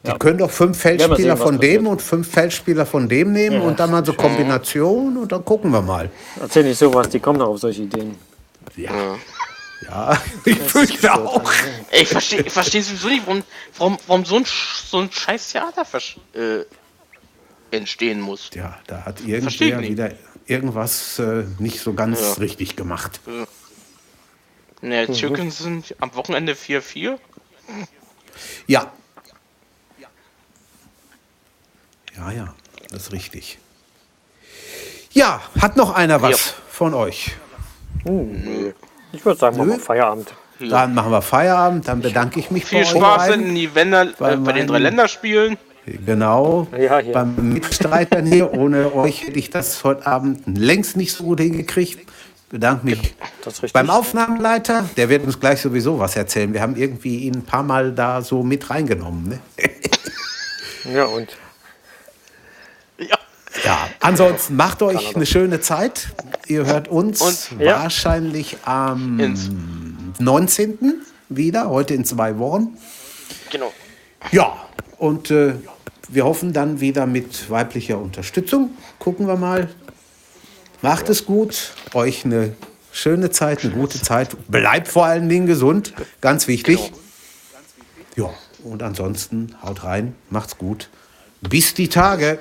Die 0.05 0.09
ja. 0.09 0.19
können 0.19 0.39
doch 0.39 0.51
fünf 0.51 0.79
Feldspieler 0.79 1.37
sehen, 1.37 1.37
von 1.37 1.61
dem 1.61 1.87
und 1.87 2.03
fünf 2.03 2.29
Feldspieler 2.29 2.87
von 2.87 3.09
dem 3.09 3.33
nehmen 3.33 3.61
ja. 3.61 3.63
und 3.63 3.79
dann 3.79 3.91
mal 3.93 4.05
so 4.05 4.13
Kombination 4.15 5.17
und 5.17 5.31
dann 5.31 5.45
gucken 5.45 5.71
wir 5.71 5.81
mal. 5.81 6.11
Erzähl 6.41 6.65
nicht 6.65 6.79
sowas, 6.79 7.09
die 7.09 7.21
kommen 7.21 7.39
doch 7.39 7.49
auf 7.49 7.61
solche 7.61 7.83
Ideen. 7.83 8.17
Ja. 8.77 9.17
Ja, 9.89 10.21
ich 10.45 10.59
fürchte 10.59 11.13
auch. 11.15 11.53
Ich 11.91 12.09
verstehe 12.09 12.45
versteh 12.45 12.81
sowieso 12.81 13.09
nicht, 13.09 13.27
warum, 13.27 13.43
warum, 13.79 13.99
warum 14.07 14.25
so, 14.25 14.37
ein, 14.37 14.45
so 14.45 14.99
ein 14.99 15.11
scheiß 15.11 15.53
Theater 15.53 15.85
äh, 16.35 16.65
entstehen 17.71 18.21
muss. 18.21 18.51
Ja, 18.55 18.79
da 18.87 19.05
hat 19.05 19.21
irgendwer 19.21 19.81
wieder 19.81 20.13
irgendwas 20.47 21.19
äh, 21.19 21.45
nicht 21.59 21.81
so 21.81 21.95
ganz 21.95 22.21
ja. 22.21 22.33
richtig 22.35 22.77
gemacht. 22.77 23.21
Ja. 23.27 23.47
Ne, 24.83 25.07
Türken 25.07 25.47
mhm. 25.47 25.51
sind 25.51 25.97
am 26.01 26.15
Wochenende 26.17 26.55
4-4. 26.55 27.19
Ja. 28.67 28.93
Ja, 32.17 32.31
ja, 32.31 32.55
das 32.91 33.05
ist 33.05 33.13
richtig. 33.13 33.59
Ja, 35.13 35.41
hat 35.61 35.77
noch 35.77 35.95
einer 35.95 36.23
was 36.23 36.31
ja. 36.31 36.55
von 36.71 36.95
euch? 36.95 37.33
Hm, 38.05 38.73
ich 39.13 39.25
würde 39.25 39.39
sagen, 39.39 39.57
Nö. 39.57 39.65
machen 39.65 39.79
wir 39.79 39.85
Feierabend. 39.85 40.35
Dann 40.59 40.95
machen 40.95 41.11
wir 41.11 41.23
Feierabend, 41.23 41.89
dann 41.89 42.01
bedanke 42.01 42.39
ich 42.39 42.51
mich 42.51 42.65
Viel 42.67 42.85
Spaß 42.85 43.31
in 43.31 43.55
die 43.55 43.67
Länder, 43.67 44.03
äh, 44.21 44.37
bei 44.37 44.53
den 44.53 44.67
drei 44.67 44.79
Länderspielen. 44.79 45.59
Genau, 45.85 46.69
ja, 46.79 47.01
ja. 47.01 47.13
beim 47.13 47.35
Mitstreitern 47.55 48.25
hier. 48.25 48.53
Ohne 48.55 48.95
euch 48.95 49.27
hätte 49.27 49.39
ich 49.39 49.51
das 49.51 49.83
heute 49.83 50.07
Abend 50.07 50.43
längst 50.47 50.97
nicht 50.97 51.13
so 51.13 51.25
gut 51.25 51.41
hingekriegt 51.41 52.07
bedanke 52.53 52.85
mich 52.87 53.15
beim 53.73 53.91
Aufnahmeleiter. 53.91 54.89
Der 54.97 55.09
wird 55.09 55.25
uns 55.25 55.41
gleich 55.41 55.61
sowieso 55.61 55.99
was 55.99 56.15
erzählen. 56.15 56.53
Wir 56.53 56.61
haben 56.61 56.77
irgendwie 56.77 57.21
ihn 57.21 57.37
ein 57.37 57.45
paar 57.45 57.63
Mal 57.63 57.93
da 57.93 58.23
so 58.23 58.43
mit 58.43 58.71
reingenommen. 58.71 59.29
Ne? 59.29 59.41
ja, 60.95 61.05
und? 61.07 61.37
Ja. 63.65 63.71
ja, 63.71 63.89
ansonsten 64.01 64.57
macht 64.57 64.83
euch 64.83 65.15
eine 65.15 65.27
schöne 65.27 65.61
Zeit. 65.61 66.09
Ihr 66.47 66.67
hört 66.67 66.89
uns 66.89 67.21
und, 67.21 67.59
wahrscheinlich 67.61 68.57
am 68.65 69.21
ins. 69.21 69.51
19. 70.19 71.03
wieder, 71.29 71.69
heute 71.69 71.95
in 71.95 72.05
zwei 72.05 72.39
Wochen. 72.39 72.77
Genau. 73.51 73.73
Ja, 74.31 74.57
und 74.99 75.31
äh, 75.31 75.55
wir 76.09 76.25
hoffen 76.25 76.53
dann 76.53 76.81
wieder 76.81 77.07
mit 77.07 77.51
weiblicher 77.51 77.99
Unterstützung. 77.99 78.77
Gucken 78.99 79.27
wir 79.27 79.37
mal, 79.37 79.69
Macht 80.83 81.09
es 81.09 81.27
gut, 81.27 81.75
euch 81.95 82.25
eine 82.25 82.57
schöne 82.91 83.31
Zeit, 83.31 83.63
eine 83.63 83.73
gute 83.73 84.03
Zeit. 84.03 84.37
Bleibt 84.49 84.89
vor 84.89 85.07
allen 85.07 85.29
Dingen 85.29 85.47
gesund, 85.47 85.95
ganz 86.21 86.49
wichtig. 86.49 86.93
Ja, 88.17 88.31
und 88.65 88.83
ansonsten 88.83 89.55
haut 89.63 89.85
rein, 89.85 90.17
macht's 90.29 90.59
gut. 90.59 90.91
Bis 91.41 91.75
die 91.75 91.89
Tage. 91.89 92.41